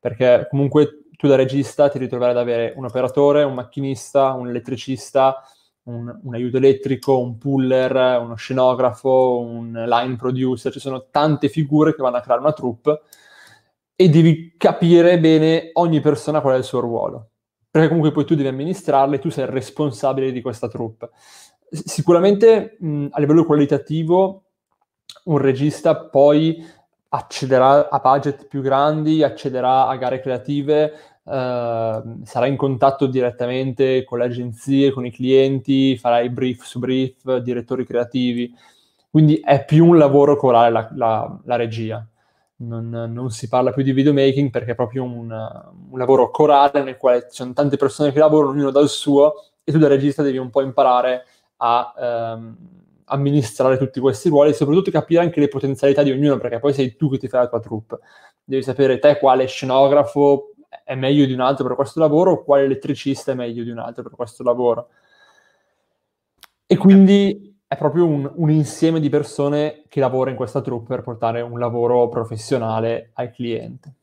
Perché 0.00 0.48
comunque 0.50 1.04
tu 1.16 1.28
da 1.28 1.36
regista 1.36 1.88
ti 1.88 1.98
ritroverai 1.98 2.34
ad 2.34 2.40
avere 2.40 2.74
un 2.76 2.84
operatore, 2.84 3.44
un 3.44 3.54
macchinista, 3.54 4.32
un 4.32 4.48
elettricista, 4.48 5.42
un, 5.84 6.20
un, 6.22 6.34
aiuto 6.34 6.56
elettrico, 6.56 7.18
un 7.18 7.38
puller, 7.38 8.20
uno 8.20 8.34
scenografo, 8.34 9.40
un 9.40 9.72
line 9.72 10.16
producer, 10.16 10.72
ci 10.72 10.80
sono 10.80 11.06
tante 11.10 11.48
figure 11.48 11.94
che 11.94 12.02
vanno 12.02 12.16
a 12.16 12.20
creare 12.20 12.40
una 12.40 12.52
troupe 12.52 13.02
e 13.96 14.08
devi 14.08 14.54
capire 14.56 15.18
bene 15.18 15.70
ogni 15.74 16.00
persona 16.00 16.40
qual 16.40 16.54
è 16.54 16.58
il 16.58 16.64
suo 16.64 16.80
ruolo. 16.80 17.28
Perché 17.70 17.88
comunque 17.88 18.12
poi 18.12 18.24
tu 18.24 18.34
devi 18.34 18.48
amministrarle, 18.48 19.18
tu 19.18 19.30
sei 19.30 19.44
il 19.44 19.50
responsabile 19.50 20.32
di 20.32 20.40
questa 20.40 20.68
troupe. 20.68 21.10
Sicuramente 21.68 22.76
mh, 22.78 23.06
a 23.10 23.20
livello 23.20 23.44
qualitativo 23.44 24.44
un 25.24 25.38
regista 25.38 25.96
poi 25.96 26.64
accederà 27.08 27.88
a 27.88 27.98
budget 27.98 28.46
più 28.46 28.60
grandi, 28.60 29.22
accederà 29.22 29.86
a 29.86 29.96
gare 29.96 30.20
creative, 30.20 30.92
Uh, 31.24 32.20
sarà 32.24 32.46
in 32.46 32.56
contatto 32.56 33.06
direttamente 33.06 34.04
con 34.04 34.18
le 34.18 34.26
agenzie, 34.26 34.90
con 34.90 35.06
i 35.06 35.10
clienti, 35.10 35.96
farai 35.96 36.28
brief 36.28 36.64
su 36.64 36.78
brief, 36.78 37.38
direttori 37.38 37.86
creativi, 37.86 38.54
quindi 39.10 39.36
è 39.36 39.64
più 39.64 39.86
un 39.86 39.96
lavoro 39.96 40.36
corale 40.36 40.70
la, 40.70 40.90
la, 40.94 41.40
la 41.44 41.56
regia. 41.56 42.06
Non, 42.56 42.88
non, 42.88 43.30
si 43.30 43.48
parla 43.48 43.72
più 43.72 43.82
di 43.82 43.92
videomaking 43.92 44.50
perché 44.50 44.72
è 44.72 44.74
proprio 44.74 45.02
un, 45.02 45.30
un, 45.30 45.98
lavoro 45.98 46.30
corale 46.30 46.82
nel 46.82 46.96
quale 46.96 47.22
ci 47.22 47.36
sono 47.36 47.52
tante 47.52 47.76
persone 47.76 48.12
che 48.12 48.18
lavorano, 48.18 48.50
ognuno 48.52 48.70
dal 48.70 48.88
suo, 48.88 49.34
e 49.64 49.72
tu 49.72 49.78
da 49.78 49.88
regista 49.88 50.22
devi 50.22 50.38
un 50.38 50.50
po' 50.50 50.62
imparare 50.62 51.24
a 51.56 52.34
um, 52.36 52.56
amministrare 53.06 53.78
tutti 53.78 54.00
questi 54.00 54.28
ruoli 54.28 54.50
e 54.50 54.54
soprattutto 54.54 54.90
capire 54.90 55.20
anche 55.22 55.40
le 55.40 55.48
potenzialità 55.48 56.02
di 56.02 56.10
ognuno, 56.10 56.38
perché 56.38 56.58
poi 56.58 56.72
sei 56.72 56.96
tu 56.96 57.10
che 57.10 57.18
ti 57.18 57.28
fai 57.28 57.42
la 57.42 57.48
tua 57.48 57.60
troupe. 57.60 57.98
Devi 58.42 58.62
sapere 58.62 58.98
te 58.98 59.18
quale 59.18 59.46
scenografo 59.46 60.54
è 60.84 60.94
meglio 60.94 61.24
di 61.24 61.32
un 61.32 61.40
altro 61.40 61.66
per 61.66 61.76
questo 61.76 61.98
lavoro 61.98 62.32
o 62.32 62.44
quale 62.44 62.64
elettricista 62.64 63.32
è 63.32 63.34
meglio 63.34 63.64
di 63.64 63.70
un 63.70 63.78
altro 63.78 64.02
per 64.02 64.12
questo 64.12 64.42
lavoro. 64.42 64.90
E 66.66 66.76
quindi 66.76 67.58
è 67.66 67.76
proprio 67.76 68.06
un, 68.06 68.30
un, 68.36 68.50
insieme 68.50 69.00
di 69.00 69.08
persone 69.08 69.84
che 69.88 69.98
lavora 69.98 70.30
in 70.30 70.36
questa 70.36 70.60
troupe 70.60 70.94
per 70.94 71.02
portare 71.02 71.40
un 71.40 71.58
lavoro 71.58 72.08
professionale 72.08 73.10
al 73.14 73.30
cliente. 73.30 73.94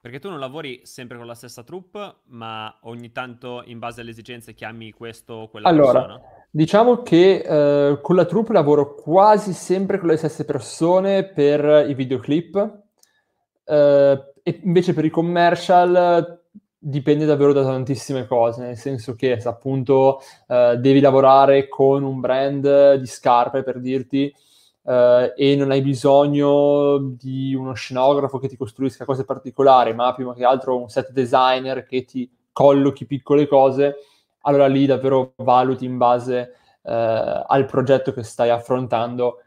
Perché 0.00 0.18
tu 0.20 0.28
non 0.28 0.38
lavori 0.38 0.80
sempre 0.84 1.16
con 1.16 1.26
la 1.26 1.34
stessa 1.34 1.62
troupe, 1.62 2.16
ma 2.26 2.78
ogni 2.82 3.10
tanto 3.12 3.62
in 3.66 3.78
base 3.78 4.00
alle 4.00 4.10
esigenze 4.10 4.54
chiami 4.54 4.92
questo 4.92 5.34
o 5.34 5.48
quella 5.48 5.68
allora, 5.68 6.00
persona? 6.00 6.20
Diciamo 6.50 7.02
che 7.02 7.44
eh, 7.44 8.00
con 8.00 8.16
la 8.16 8.24
troupe 8.24 8.52
lavoro 8.52 8.94
quasi 8.94 9.52
sempre 9.52 9.98
con 9.98 10.08
le 10.08 10.16
stesse 10.16 10.44
persone 10.44 11.24
per 11.24 11.88
i 11.88 11.94
videoclip. 11.94 12.82
Eh, 13.64 14.32
e 14.48 14.60
invece 14.62 14.94
per 14.94 15.04
i 15.04 15.10
commercial 15.10 16.40
dipende 16.78 17.26
davvero 17.26 17.52
da 17.52 17.64
tantissime 17.64 18.26
cose, 18.26 18.62
nel 18.62 18.78
senso 18.78 19.14
che 19.14 19.38
se 19.38 19.46
appunto 19.46 20.20
eh, 20.46 20.78
devi 20.78 21.00
lavorare 21.00 21.68
con 21.68 22.02
un 22.02 22.18
brand 22.18 22.94
di 22.94 23.06
scarpe, 23.06 23.62
per 23.62 23.78
dirti, 23.78 24.34
eh, 24.84 25.34
e 25.36 25.54
non 25.54 25.70
hai 25.70 25.82
bisogno 25.82 26.96
di 26.98 27.54
uno 27.54 27.74
scenografo 27.74 28.38
che 28.38 28.48
ti 28.48 28.56
costruisca 28.56 29.04
cose 29.04 29.26
particolari, 29.26 29.92
ma 29.92 30.14
prima 30.14 30.32
che 30.32 30.44
altro 30.44 30.80
un 30.80 30.88
set 30.88 31.10
designer 31.10 31.84
che 31.84 32.06
ti 32.06 32.30
collochi 32.50 33.04
piccole 33.04 33.46
cose, 33.46 33.96
allora 34.42 34.66
lì 34.66 34.86
davvero 34.86 35.34
valuti 35.36 35.84
in 35.84 35.98
base 35.98 36.54
eh, 36.84 37.44
al 37.46 37.66
progetto 37.66 38.14
che 38.14 38.22
stai 38.22 38.48
affrontando 38.48 39.42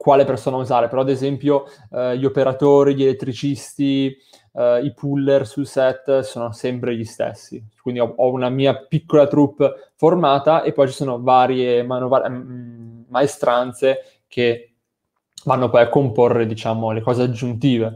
quale 0.00 0.24
persona 0.24 0.56
usare, 0.56 0.88
però 0.88 1.02
ad 1.02 1.10
esempio 1.10 1.66
eh, 1.92 2.16
gli 2.16 2.24
operatori, 2.24 2.94
gli 2.94 3.02
elettricisti, 3.02 4.16
eh, 4.54 4.80
i 4.82 4.94
puller 4.94 5.46
sul 5.46 5.66
set 5.66 6.20
sono 6.20 6.52
sempre 6.52 6.96
gli 6.96 7.04
stessi, 7.04 7.62
quindi 7.82 8.00
ho, 8.00 8.14
ho, 8.16 8.30
una 8.30 8.48
mia 8.48 8.74
piccola 8.78 9.26
troupe 9.26 9.90
formata 9.96 10.62
e 10.62 10.72
poi 10.72 10.88
ci 10.88 10.94
sono 10.94 11.20
varie 11.20 11.82
manovar- 11.82 12.30
mm, 12.30 13.02
maestranze 13.08 14.22
che 14.26 14.72
vanno 15.44 15.68
poi 15.68 15.82
a 15.82 15.90
comporre, 15.90 16.46
diciamo, 16.46 16.92
le 16.92 17.02
cose 17.02 17.24
aggiuntive 17.24 17.94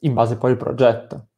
in 0.00 0.14
base 0.14 0.36
poi 0.36 0.50
al 0.50 0.56
progetto. 0.56 1.28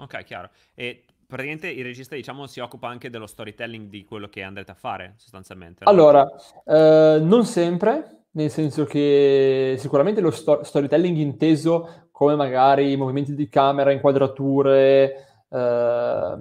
Ok, 0.00 0.24
chiaro. 0.24 0.50
E 0.74 1.04
praticamente 1.28 1.68
il 1.68 1.84
regista, 1.84 2.16
diciamo, 2.16 2.48
si 2.48 2.58
occupa 2.58 2.88
anche 2.88 3.08
dello 3.08 3.28
storytelling 3.28 3.88
di 3.88 4.04
quello 4.04 4.28
che 4.28 4.42
andrete 4.42 4.72
a 4.72 4.74
fare, 4.74 5.14
sostanzialmente. 5.16 5.84
No? 5.84 5.90
Allora, 5.92 6.26
eh, 6.64 7.20
non 7.20 7.44
sempre, 7.44 8.15
nel 8.36 8.50
senso 8.50 8.84
che 8.84 9.76
sicuramente 9.78 10.20
lo 10.20 10.30
sto- 10.30 10.62
storytelling 10.62 11.16
inteso 11.16 12.08
come 12.10 12.36
magari 12.36 12.94
movimenti 12.96 13.34
di 13.34 13.48
camera, 13.48 13.92
inquadrature, 13.92 15.44
eh, 15.50 16.36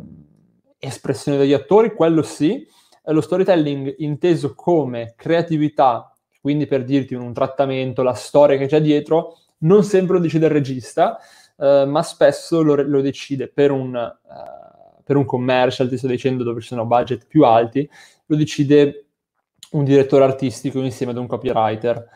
espressione 0.78 1.38
degli 1.38 1.54
attori, 1.54 1.94
quello 1.94 2.22
sì. 2.22 2.68
Lo 3.06 3.22
storytelling 3.22 3.96
inteso 4.00 4.56
come 4.56 5.14
creatività, 5.16 6.12
quindi 6.42 6.66
per 6.66 6.84
dirti 6.84 7.14
un, 7.14 7.34
trattamento, 7.34 8.04
la 8.04 8.14
storia 8.14 8.58
che 8.58 8.68
c'è 8.68 8.82
dietro, 8.82 9.38
non 9.60 9.84
sempre 9.84 10.16
lo 10.16 10.22
decide 10.22 10.48
il 10.48 10.52
regista, 10.52 11.18
eh, 11.58 11.86
ma 11.86 12.04
spesso 12.04 12.62
lo, 12.62 12.76
lo 12.82 13.02
decide 13.02 13.48
per 13.48 13.72
un, 13.72 13.94
uh, 13.94 15.02
per 15.04 15.16
un 15.16 15.26
commercial, 15.26 15.88
ti 15.88 15.98
sto 15.98 16.08
dicendo 16.08 16.44
dove 16.44 16.62
ci 16.62 16.68
sono 16.68 16.86
budget 16.86 17.28
più 17.28 17.46
alti, 17.46 17.88
lo 18.26 18.36
decide 18.36 19.05
un 19.76 19.84
direttore 19.84 20.24
artistico 20.24 20.82
insieme 20.82 21.12
ad 21.12 21.18
un 21.18 21.28
copywriter, 21.28 22.08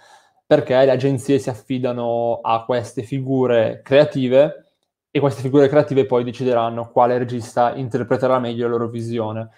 perché 0.46 0.74
le 0.74 0.92
agenzie 0.92 1.40
si 1.40 1.50
affidano 1.50 2.40
a 2.42 2.64
queste 2.66 3.04
figure 3.04 3.82
creative 3.84 4.72
e 5.12 5.20
queste 5.20 5.42
figure 5.42 5.68
creative 5.68 6.06
poi 6.06 6.24
decideranno 6.24 6.90
quale 6.92 7.18
regista 7.18 7.76
interpreterà 7.76 8.40
meglio 8.40 8.64
la 8.64 8.72
loro 8.72 8.88
visione. 8.88 9.50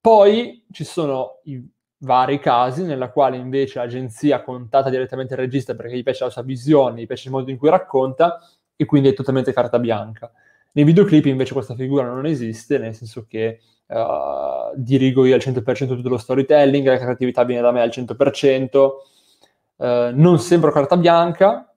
Poi 0.00 0.64
ci 0.72 0.84
sono 0.84 1.40
i 1.44 1.64
vari 1.98 2.38
casi 2.38 2.84
nella 2.84 3.10
quale 3.10 3.36
invece 3.36 3.78
l'agenzia 3.78 4.42
contatta 4.42 4.90
direttamente 4.90 5.34
il 5.34 5.40
regista 5.40 5.74
perché 5.74 5.96
gli 5.96 6.02
piace 6.02 6.24
la 6.24 6.30
sua 6.30 6.42
visione, 6.42 7.00
gli 7.00 7.06
piace 7.06 7.28
il 7.28 7.34
modo 7.34 7.50
in 7.50 7.56
cui 7.56 7.70
racconta 7.70 8.38
e 8.76 8.84
quindi 8.84 9.08
è 9.08 9.14
totalmente 9.14 9.52
carta 9.52 9.78
bianca. 9.78 10.30
Nei 10.72 10.84
videoclip 10.84 11.24
invece 11.26 11.54
questa 11.54 11.74
figura 11.74 12.04
non 12.04 12.26
esiste, 12.26 12.76
nel 12.78 12.94
senso 12.94 13.24
che 13.26 13.60
uh, 13.86 14.72
dirigo 14.74 15.24
io 15.24 15.34
al 15.34 15.40
100% 15.40 15.88
tutto 15.88 16.08
lo 16.08 16.18
storytelling, 16.18 16.86
la 16.86 16.98
creatività 16.98 17.44
viene 17.44 17.62
da 17.62 17.72
me 17.72 17.80
al 17.80 17.90
100%, 17.90 18.76
uh, 18.76 19.84
eh, 19.84 20.10
non 20.14 20.38
sembro 20.38 20.72
carta 20.72 20.96
bianca, 20.96 21.72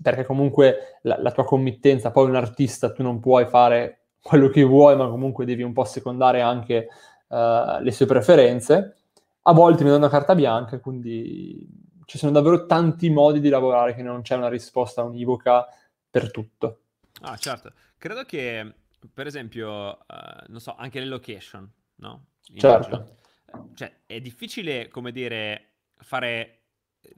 perché 0.00 0.24
comunque 0.24 0.98
la, 1.02 1.20
la, 1.20 1.32
tua 1.32 1.44
committenza, 1.44 2.10
poi 2.10 2.28
un 2.28 2.36
artista, 2.36 2.92
tu 2.92 3.02
non 3.02 3.20
puoi 3.20 3.46
fare 3.46 4.02
quello 4.20 4.48
che 4.48 4.62
vuoi, 4.62 4.96
ma 4.96 5.08
comunque 5.08 5.44
devi 5.44 5.62
un 5.62 5.72
po' 5.72 5.84
secondare 5.84 6.40
anche 6.40 6.88
uh, 7.28 7.80
le 7.80 7.90
sue 7.92 8.06
preferenze. 8.06 8.96
A 9.42 9.52
volte 9.52 9.84
mi 9.84 9.90
danno 9.90 10.08
carta 10.08 10.34
bianca, 10.34 10.78
quindi 10.78 11.66
ci 12.04 12.18
sono 12.18 12.32
davvero 12.32 12.66
tanti 12.66 13.10
modi 13.10 13.40
di 13.40 13.48
lavorare 13.48 13.94
che 13.94 14.02
non 14.02 14.22
c'è 14.22 14.36
una 14.36 14.48
risposta 14.48 15.02
univoca 15.02 15.66
per 16.10 16.30
tutto. 16.30 16.80
Ah, 17.22 17.36
certo. 17.36 17.72
Credo 17.98 18.22
che 18.24 18.74
per 19.12 19.26
esempio, 19.26 19.90
uh, 19.90 20.44
non 20.48 20.60
so, 20.60 20.74
anche 20.76 21.00
le 21.00 21.06
location, 21.06 21.70
no? 21.96 22.26
Certo. 22.54 23.16
Cioè, 23.74 24.00
è 24.06 24.20
difficile, 24.20 24.88
come 24.88 25.12
dire, 25.12 25.76
fare 25.96 26.54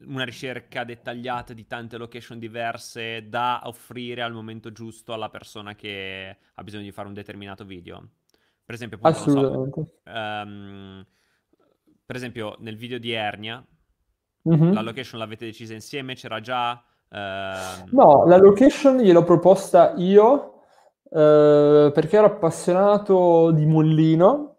una 0.06 0.24
ricerca 0.24 0.84
dettagliata 0.84 1.52
di 1.52 1.66
tante 1.66 1.96
location 1.96 2.38
diverse 2.38 3.28
da 3.28 3.62
offrire 3.64 4.22
al 4.22 4.32
momento 4.32 4.70
giusto 4.72 5.12
alla 5.12 5.28
persona 5.28 5.74
che 5.74 6.36
ha 6.54 6.62
bisogno 6.62 6.84
di 6.84 6.92
fare 6.92 7.08
un 7.08 7.14
determinato 7.14 7.64
video. 7.64 8.10
Per 8.64 8.74
esempio, 8.74 8.98
appunto, 8.98 9.18
Assolutamente. 9.18 10.00
So, 10.04 10.10
um, 10.12 11.06
per 12.06 12.16
esempio, 12.16 12.56
nel 12.60 12.76
video 12.76 12.98
di 12.98 13.12
Ernia, 13.12 13.64
mm-hmm. 14.48 14.72
la 14.72 14.82
location 14.82 15.18
l'avete 15.18 15.46
decisa 15.46 15.74
insieme, 15.74 16.14
c'era 16.14 16.40
già 16.40 16.84
Uh... 17.12 17.88
No, 17.90 18.24
la 18.26 18.36
location 18.36 18.98
gliel'ho 18.98 19.24
proposta 19.24 19.94
io 19.96 20.49
uh, 21.10 21.92
perché 21.92 22.16
ero 22.16 22.26
appassionato 22.26 23.50
di 23.52 23.66
Mollino 23.66 24.56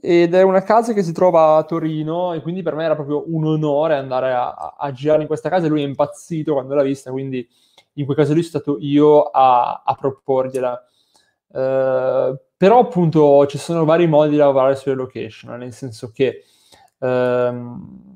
ed 0.00 0.34
è 0.34 0.42
una 0.42 0.62
casa 0.62 0.92
che 0.92 1.02
si 1.02 1.12
trova 1.12 1.56
a 1.56 1.64
Torino 1.64 2.32
e 2.32 2.40
quindi 2.40 2.62
per 2.62 2.74
me 2.74 2.84
era 2.84 2.94
proprio 2.94 3.24
un 3.26 3.44
onore 3.44 3.96
andare 3.96 4.32
a, 4.32 4.74
a 4.78 4.92
girare 4.92 5.22
in 5.22 5.26
questa 5.26 5.48
casa 5.48 5.66
e 5.66 5.68
lui 5.68 5.82
è 5.82 5.86
impazzito 5.86 6.54
quando 6.54 6.74
l'ha 6.74 6.82
vista, 6.82 7.10
quindi 7.10 7.46
in 7.94 8.04
quel 8.04 8.16
caso 8.16 8.32
lì 8.32 8.42
sono 8.42 8.62
stato 8.62 8.78
io 8.80 9.24
a, 9.24 9.82
a 9.84 9.94
proporgliela. 9.94 10.84
Uh, 11.52 12.38
però 12.56 12.78
appunto 12.78 13.44
ci 13.46 13.58
sono 13.58 13.84
vari 13.84 14.06
modi 14.06 14.30
di 14.30 14.36
lavorare 14.36 14.76
sulle 14.76 14.94
location, 14.94 15.58
nel 15.58 15.72
senso 15.72 16.12
che 16.12 16.44
um, 16.98 18.09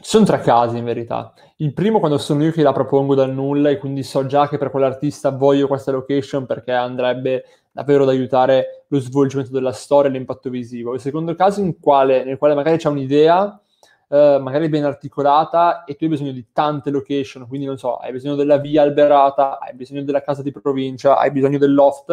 ci 0.00 0.08
sono 0.08 0.24
tre 0.24 0.40
casi 0.40 0.78
in 0.78 0.84
verità. 0.84 1.32
Il 1.56 1.74
primo 1.74 1.98
quando 1.98 2.16
sono 2.16 2.42
io 2.42 2.52
che 2.52 2.62
la 2.62 2.72
propongo 2.72 3.14
dal 3.14 3.32
nulla 3.32 3.68
e 3.68 3.78
quindi 3.78 4.02
so 4.02 4.24
già 4.24 4.48
che 4.48 4.56
per 4.56 4.70
quell'artista 4.70 5.30
voglio 5.30 5.66
questa 5.66 5.92
location 5.92 6.46
perché 6.46 6.72
andrebbe 6.72 7.44
davvero 7.70 8.04
ad 8.04 8.08
aiutare 8.08 8.84
lo 8.88 8.98
svolgimento 8.98 9.52
della 9.52 9.72
storia 9.72 10.10
e 10.10 10.14
l'impatto 10.14 10.48
visivo. 10.48 10.94
Il 10.94 11.00
secondo 11.00 11.34
caso 11.34 11.62
quale, 11.80 12.24
nel 12.24 12.38
quale 12.38 12.54
magari 12.54 12.78
c'è 12.78 12.88
un'idea, 12.88 13.60
eh, 14.08 14.38
magari 14.40 14.68
ben 14.70 14.84
articolata, 14.84 15.84
e 15.84 15.96
tu 15.96 16.04
hai 16.04 16.10
bisogno 16.10 16.32
di 16.32 16.46
tante 16.52 16.90
location, 16.90 17.46
quindi 17.46 17.66
non 17.66 17.76
so, 17.76 17.96
hai 17.96 18.10
bisogno 18.10 18.34
della 18.36 18.56
via 18.56 18.82
alberata, 18.82 19.58
hai 19.58 19.74
bisogno 19.74 20.02
della 20.02 20.22
casa 20.22 20.42
di 20.42 20.50
provincia, 20.50 21.18
hai 21.18 21.30
bisogno 21.30 21.58
del 21.58 21.74
loft. 21.74 22.10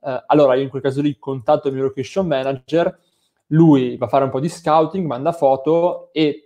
Eh, 0.00 0.22
allora 0.26 0.54
io 0.54 0.62
in 0.62 0.68
quel 0.68 0.82
caso 0.82 1.02
lì 1.02 1.18
contatto 1.18 1.68
il 1.68 1.74
mio 1.74 1.82
location 1.82 2.26
manager, 2.26 2.98
lui 3.48 3.96
va 3.96 4.06
a 4.06 4.08
fare 4.08 4.24
un 4.24 4.30
po' 4.30 4.40
di 4.40 4.48
scouting, 4.48 5.06
manda 5.06 5.32
foto 5.32 6.08
e 6.12 6.45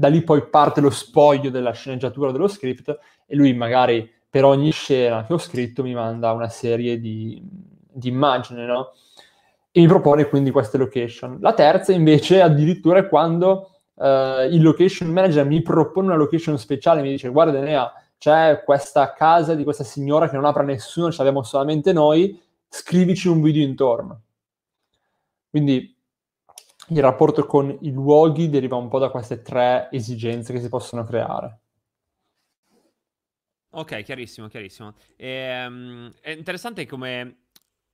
da 0.00 0.08
lì 0.08 0.22
poi 0.22 0.48
parte 0.48 0.80
lo 0.80 0.88
spoglio 0.88 1.50
della 1.50 1.72
sceneggiatura 1.72 2.32
dello 2.32 2.48
script 2.48 2.98
e 3.26 3.36
lui 3.36 3.52
magari 3.52 4.10
per 4.30 4.44
ogni 4.44 4.70
scena 4.70 5.26
che 5.26 5.34
ho 5.34 5.38
scritto 5.38 5.82
mi 5.82 5.92
manda 5.92 6.32
una 6.32 6.48
serie 6.48 6.98
di, 6.98 7.38
di 7.44 8.08
immagini, 8.08 8.64
no? 8.64 8.92
E 9.70 9.80
mi 9.80 9.86
propone 9.86 10.26
quindi 10.26 10.50
queste 10.50 10.78
location. 10.78 11.36
La 11.40 11.52
terza 11.52 11.92
invece 11.92 12.40
addirittura 12.40 13.00
è 13.00 13.08
quando 13.08 13.72
uh, 13.94 14.48
il 14.50 14.62
location 14.62 15.10
manager 15.10 15.44
mi 15.44 15.60
propone 15.60 16.06
una 16.06 16.16
location 16.16 16.56
speciale, 16.58 17.02
mi 17.02 17.10
dice 17.10 17.28
guarda 17.28 17.58
Enea, 17.58 17.92
c'è 18.16 18.62
questa 18.64 19.12
casa 19.12 19.54
di 19.54 19.64
questa 19.64 19.84
signora 19.84 20.30
che 20.30 20.36
non 20.36 20.46
apre 20.46 20.64
nessuno, 20.64 21.10
ce 21.10 21.18
l'abbiamo 21.18 21.42
solamente 21.42 21.92
noi, 21.92 22.40
scrivici 22.68 23.28
un 23.28 23.42
video 23.42 23.62
intorno. 23.62 24.22
Quindi 25.50 25.89
il 26.90 27.00
rapporto 27.00 27.46
con 27.46 27.76
i 27.80 27.92
luoghi 27.92 28.48
deriva 28.48 28.76
un 28.76 28.88
po' 28.88 28.98
da 28.98 29.10
queste 29.10 29.42
tre 29.42 29.88
esigenze 29.90 30.52
che 30.52 30.60
si 30.60 30.68
possono 30.68 31.04
creare. 31.04 31.60
Ok, 33.72 34.02
chiarissimo, 34.02 34.48
chiarissimo. 34.48 34.94
E, 35.16 35.64
um, 35.66 36.12
è 36.20 36.30
interessante 36.30 36.86
come, 36.86 37.44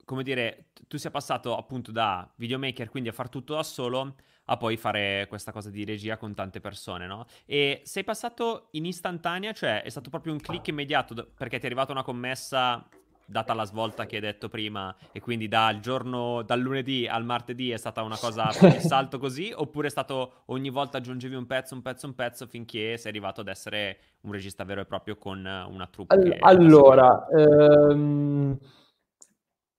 come 0.05 0.23
dire, 0.23 0.71
tu 0.89 0.97
sia 0.97 1.11
passato 1.11 1.55
appunto 1.55 1.93
da 1.93 2.31
videomaker, 2.37 2.89
quindi 2.89 3.11
a 3.11 3.13
far 3.13 3.29
tutto 3.29 3.55
da 3.55 3.63
solo, 3.63 4.15
a 4.47 4.57
poi 4.57 4.79
fare 4.79 5.27
questa 5.29 5.53
cosa 5.53 5.69
di 5.69 5.85
regia 5.85 6.17
con 6.17 6.33
tante 6.33 6.61
persone, 6.61 7.07
no? 7.07 7.27
E 7.45 7.83
sei 7.85 8.05
passato 8.05 8.69
in 8.73 8.87
istantanea, 8.87 9.53
cioè 9.53 9.83
è 9.83 9.89
stato 9.91 10.09
proprio 10.09 10.33
un 10.33 10.41
click 10.41 10.69
immediato 10.69 11.15
perché 11.35 11.59
ti 11.59 11.65
è 11.65 11.67
arrivata 11.67 11.93
una 11.93 12.05
commessa 12.05 12.89
data 13.27 13.53
la 13.55 13.65
svolta 13.65 14.07
che 14.07 14.17
hai 14.17 14.23
detto 14.23 14.49
prima, 14.49 14.95
e 15.13 15.21
quindi 15.21 15.49
dal 15.49 15.81
giorno, 15.81 16.43
dal 16.43 16.61
lunedì 16.61 17.07
al 17.07 17.25
martedì 17.25 17.71
è 17.71 17.77
stata 17.77 18.03
una 18.03 18.17
cosa 18.17 18.49
di 18.61 18.81
salto 18.81 19.19
così, 19.19 19.53
oppure 19.55 19.89
è 19.89 19.91
stato 19.91 20.43
ogni 20.47 20.71
volta 20.71 20.99
aggiungevi 20.99 21.35
un 21.35 21.47
pezzo, 21.47 21.75
un 21.75 21.83
pezzo, 21.83 22.07
un 22.07 22.15
pezzo 22.15 22.47
finché 22.47 22.97
sei 22.97 23.11
arrivato 23.11 23.41
ad 23.41 23.49
essere 23.49 23.99
un 24.23 24.33
regista 24.33 24.65
vero 24.65 24.81
e 24.81 24.87
proprio 24.87 25.17
con 25.17 25.39
una 25.39 25.87
troupe? 25.89 26.15
All- 26.15 26.39
allora, 26.41 27.27
ehm, 27.29 28.59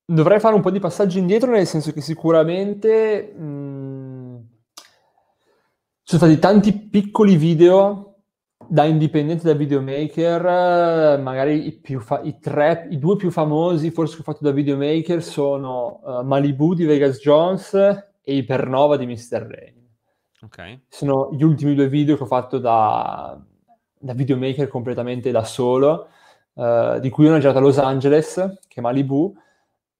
dovrei 0.06 0.40
fare 0.40 0.56
un 0.56 0.62
po' 0.62 0.72
di 0.72 0.80
passaggi 0.80 1.20
indietro, 1.20 1.52
nel 1.52 1.68
senso 1.68 1.92
che 1.92 2.02
sicuramente 2.02 3.34
mh, 3.34 3.44
mm, 3.44 4.36
sono 6.04 6.22
stati 6.22 6.40
tanti 6.40 6.74
piccoli 6.74 7.36
video 7.36 8.07
da 8.70 8.84
indipendente 8.86 9.44
da 9.44 9.54
videomaker, 9.54 11.20
magari 11.20 11.68
i, 11.68 11.72
più 11.74 12.00
fa- 12.00 12.22
i, 12.22 12.40
tre, 12.40 12.88
i 12.90 13.00
due 13.00 13.16
più 13.16 13.32
famosi 13.32 13.92
forse 13.92 14.16
che 14.16 14.22
ho 14.22 14.24
fatto 14.24 14.44
da 14.44 14.52
videomaker 14.52 15.24
sono 15.24 16.00
uh, 16.04 16.24
Malibu 16.24 16.74
di 16.74 16.86
Vegas 16.86 17.20
Jones 17.20 17.74
e 17.74 18.36
Ipernova 18.36 18.98
di 18.98 19.06
Mr. 19.06 19.48
Rain. 19.48 19.76
Ok. 20.42 20.80
Sono 20.90 21.30
gli 21.34 21.44
ultimi 21.44 21.76
due 21.76 21.88
video 21.88 22.18
che 22.18 22.24
ho 22.24 22.28
fatto 22.28 22.58
da, 22.60 23.40
da 23.98 24.14
videomaker 24.14 24.68
completamente 24.68 25.32
da 25.32 25.44
solo, 25.44 26.08
uh, 26.54 27.00
di 27.00 27.10
cui 27.10 27.26
uno 27.26 27.38
è 27.38 27.40
girato 27.40 27.60
a 27.60 27.62
Los 27.62 27.78
Angeles, 27.78 28.36
che 28.68 28.80
è 28.80 28.82
Malibu, 28.82 29.36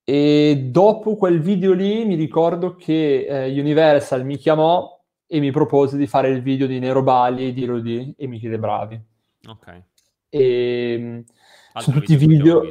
e 0.04 0.70
dopo 0.70 1.16
quel 1.16 1.42
video 1.42 1.74
lì 1.74 2.06
mi 2.06 2.16
ricordo 2.16 2.76
che 2.76 3.28
uh, 3.30 3.60
Universal 3.60 4.26
mi 4.26 4.38
chiamò 4.38 4.97
e 5.28 5.40
mi 5.40 5.52
propose 5.52 5.98
di 5.98 6.08
fare 6.08 6.30
il 6.30 6.42
video 6.42 6.66
di 6.68 6.80
Nero 6.80 7.04
Bali, 7.04 7.54
di 7.54 7.66
Rodi 7.66 8.16
e 8.18 8.28
Michele 8.28 8.58
Bravi. 8.58 9.00
Ok. 9.48 9.84
E 10.30 10.98
mm, 11.00 11.20
sono 11.76 12.00
tutti 12.00 12.16
video... 12.16 12.70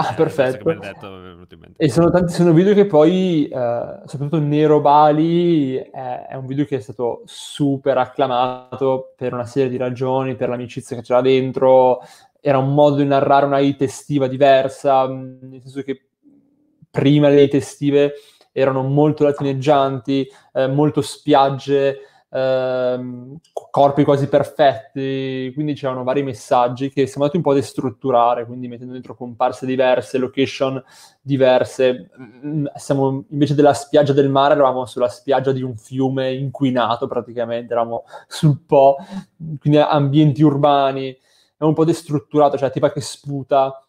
Ah, 0.00 0.12
eh, 0.12 0.14
perfetto. 0.14 0.72
Detto, 0.74 1.46
e 1.76 1.90
sono 1.90 2.08
tanti 2.10 2.32
sono 2.32 2.52
video 2.52 2.72
che 2.72 2.86
poi, 2.86 3.48
eh, 3.48 4.00
soprattutto 4.04 4.38
Nero 4.38 4.80
Bali, 4.80 5.74
è, 5.74 6.26
è, 6.28 6.34
un 6.36 6.46
video 6.46 6.64
che 6.66 6.76
è 6.76 6.80
stato 6.80 7.22
super 7.24 7.98
acclamato 7.98 9.12
per 9.16 9.32
una 9.32 9.44
serie 9.44 9.68
di 9.68 9.76
ragioni, 9.76 10.36
per 10.36 10.50
l'amicizia 10.50 10.94
che 10.94 11.02
c'era 11.02 11.20
dentro, 11.20 12.00
era 12.40 12.58
un 12.58 12.74
modo 12.74 12.96
di 12.96 13.06
narrare 13.06 13.44
una 13.44 13.58
hit 13.58 13.82
estiva 13.82 14.28
diversa, 14.28 15.08
mm, 15.08 15.38
nel 15.40 15.62
senso 15.62 15.82
che 15.82 16.10
prima 16.88 17.28
le 17.28 17.42
hit 17.42 17.54
estive 17.54 18.12
erano 18.58 18.82
molto 18.82 19.24
latineggianti, 19.24 20.28
eh, 20.52 20.66
molto 20.66 21.00
spiagge, 21.00 21.98
eh, 22.30 23.00
corpi 23.70 24.04
quasi 24.04 24.28
perfetti, 24.28 25.50
quindi 25.54 25.74
c'erano 25.74 26.02
vari 26.04 26.22
messaggi 26.22 26.90
che 26.90 27.06
siamo 27.06 27.22
andati 27.22 27.36
un 27.36 27.42
po' 27.42 27.52
a 27.52 27.54
destrutturare, 27.54 28.44
quindi 28.44 28.68
mettendo 28.68 28.92
dentro 28.92 29.14
comparse 29.14 29.66
diverse, 29.66 30.18
location 30.18 30.82
diverse. 31.20 32.10
Mm, 32.44 32.66
siamo, 32.76 33.24
invece 33.30 33.54
della 33.54 33.74
spiaggia 33.74 34.12
del 34.12 34.28
mare 34.28 34.54
eravamo 34.54 34.84
sulla 34.86 35.08
spiaggia 35.08 35.52
di 35.52 35.62
un 35.62 35.76
fiume 35.76 36.32
inquinato 36.32 37.06
praticamente, 37.06 37.72
eravamo 37.72 38.04
sul 38.26 38.60
Po, 38.66 38.96
quindi 39.60 39.78
ambienti 39.78 40.42
urbani, 40.42 41.16
è 41.56 41.64
un 41.64 41.74
po' 41.74 41.84
destrutturato, 41.84 42.56
cioè 42.56 42.70
tipo 42.70 42.88
che 42.90 43.00
sputa, 43.00 43.82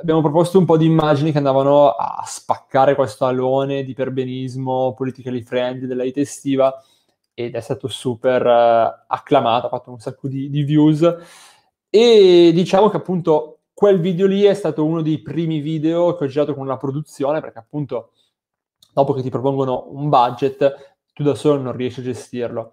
abbiamo 0.00 0.20
proposto 0.20 0.58
un 0.58 0.64
po' 0.64 0.76
di 0.76 0.86
immagini 0.86 1.32
che 1.32 1.38
andavano 1.38 1.90
a 1.90 2.22
spaccare 2.26 2.94
questo 2.94 3.26
alone 3.26 3.84
di 3.84 3.94
perbenismo 3.94 4.94
politically 4.94 5.42
friendly 5.42 5.86
della 5.86 6.04
hit 6.04 6.18
estiva 6.18 6.82
ed 7.34 7.54
è 7.54 7.60
stato 7.60 7.88
super 7.88 8.44
uh, 8.44 9.04
acclamato, 9.06 9.66
ha 9.66 9.70
fatto 9.70 9.90
un 9.90 9.98
sacco 9.98 10.28
di, 10.28 10.48
di, 10.48 10.62
views 10.62 11.02
e 11.90 12.50
diciamo 12.54 12.88
che 12.88 12.96
appunto 12.96 13.60
quel 13.74 14.00
video 14.00 14.26
lì 14.26 14.42
è 14.44 14.54
stato 14.54 14.84
uno 14.84 15.02
dei 15.02 15.20
primi 15.20 15.60
video 15.60 16.16
che 16.16 16.24
ho 16.24 16.28
girato 16.28 16.54
con 16.54 16.66
la 16.66 16.78
produzione 16.78 17.40
perché 17.40 17.58
appunto 17.58 18.12
dopo 18.92 19.12
che 19.12 19.22
ti 19.22 19.28
propongono 19.28 19.88
un 19.90 20.08
budget 20.08 20.96
tu 21.12 21.22
da 21.22 21.34
solo 21.34 21.60
non 21.60 21.76
riesci 21.76 22.00
a 22.00 22.04
gestirlo. 22.04 22.72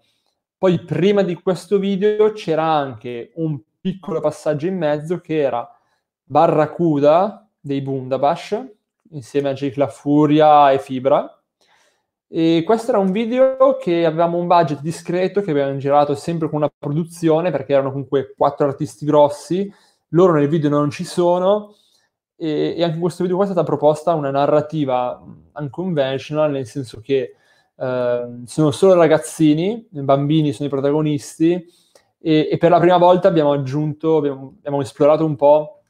Poi 0.57 0.79
prima 0.79 1.23
di 1.23 1.35
questo 1.35 1.77
video 1.77 2.31
c'era 2.31 2.63
anche 2.63 3.31
un 3.35 3.59
piccolo 3.81 4.21
passaggio 4.21 4.67
in 4.67 4.77
mezzo 4.77 5.19
che 5.19 5.39
era 5.39 5.72
Barracuda 6.23 7.47
dei 7.59 7.81
Bundabash 7.81 8.61
insieme 9.11 9.49
a 9.49 9.53
Jake 9.53 9.79
La 9.79 9.87
Furia 9.87 10.71
e 10.71 10.79
Fibra. 10.79 11.37
E 12.27 12.63
questo 12.65 12.89
era 12.89 12.99
un 12.99 13.11
video 13.11 13.77
che 13.79 14.05
avevamo 14.05 14.37
un 14.37 14.47
budget 14.47 14.81
discreto, 14.81 15.41
che 15.41 15.51
abbiamo 15.51 15.77
girato 15.77 16.15
sempre 16.15 16.49
con 16.49 16.57
una 16.57 16.71
produzione, 16.75 17.51
perché 17.51 17.73
erano 17.73 17.91
comunque 17.91 18.33
quattro 18.35 18.65
artisti 18.65 19.05
grossi, 19.05 19.71
loro 20.09 20.33
nel 20.33 20.47
video 20.47 20.69
non 20.69 20.89
ci 20.89 21.03
sono, 21.03 21.75
e, 22.35 22.73
e 22.75 22.83
anche 22.83 22.95
in 22.95 23.01
questo 23.01 23.21
video 23.21 23.37
qua 23.37 23.45
è 23.45 23.51
stata 23.51 23.65
proposta 23.65 24.15
una 24.15 24.31
narrativa 24.31 25.23
unconventional, 25.53 26.49
nel 26.49 26.65
senso 26.65 27.01
che 27.01 27.35
eh, 27.75 28.27
sono 28.45 28.71
solo 28.71 28.95
ragazzini, 28.95 29.87
bambini 29.91 30.53
sono 30.53 30.67
i 30.67 30.71
protagonisti, 30.71 31.63
e, 32.19 32.47
e 32.51 32.57
per 32.57 32.71
la 32.71 32.79
prima 32.79 32.97
volta 32.97 33.27
abbiamo 33.27 33.51
aggiunto, 33.51 34.17
abbiamo, 34.17 34.55
abbiamo 34.57 34.81
esplorato 34.81 35.23
un 35.23 35.35
po' 35.35 35.82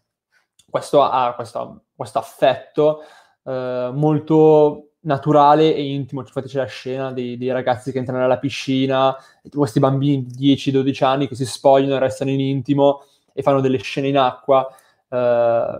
questo 0.73 1.03
ha 1.03 1.35
questo, 1.35 1.83
questo 1.95 2.17
affetto 2.17 3.01
eh, 3.43 3.91
molto 3.93 4.93
naturale 5.01 5.75
e 5.75 5.83
intimo. 5.83 6.21
Infatti 6.21 6.47
c'è 6.47 6.57
la 6.57 6.65
scena 6.65 7.11
dei, 7.11 7.37
dei, 7.37 7.51
ragazzi 7.51 7.91
che 7.91 7.99
entrano 7.99 8.21
nella 8.21 8.39
piscina, 8.39 9.15
questi 9.51 9.79
bambini 9.79 10.25
di 10.25 10.55
10-12 10.55 11.03
anni 11.03 11.27
che 11.27 11.35
si 11.35 11.45
spogliano 11.45 11.93
e 11.93 11.99
restano 11.99 12.31
in 12.31 12.39
intimo 12.39 13.03
e 13.33 13.43
fanno 13.43 13.61
delle 13.61 13.77
scene 13.77 14.07
in 14.07 14.17
acqua. 14.17 14.67
Eh, 15.07 15.79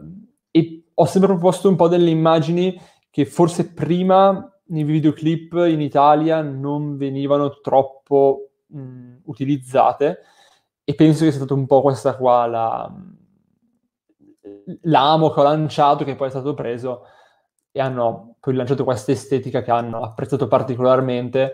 e 0.52 0.84
ho 0.94 1.06
sempre 1.06 1.30
proposto 1.32 1.70
un 1.70 1.76
po' 1.76 1.88
delle 1.88 2.12
immagini 2.12 2.80
che 3.10 3.26
forse 3.26 3.74
prima 3.74 4.48
nei 4.66 4.84
videoclip 4.84 5.54
in 5.68 5.82
Italia 5.82 6.44
non 6.44 6.98
venivano 6.98 7.62
troppo 7.62 8.50
mh, 8.68 9.22
utilizzate 9.24 10.20
e 10.84 10.94
penso 10.94 11.24
che 11.24 11.32
sia 11.32 11.40
stata 11.40 11.56
un 11.56 11.66
po' 11.66 11.82
questa 11.82 12.16
qua 12.16 12.46
la, 12.46 12.94
l'amo 14.82 15.30
che 15.32 15.40
ho 15.40 15.44
lanciato, 15.44 16.04
che 16.04 16.16
poi 16.16 16.28
è 16.28 16.32
stato 16.32 16.54
preso, 16.54 17.06
e 17.72 17.80
hanno 17.80 18.36
poi 18.40 18.54
lanciato 18.54 18.84
questa 18.84 19.12
estetica 19.12 19.62
che 19.62 19.72
hanno 19.72 20.02
apprezzato 20.02 20.48
particolarmente, 20.48 21.54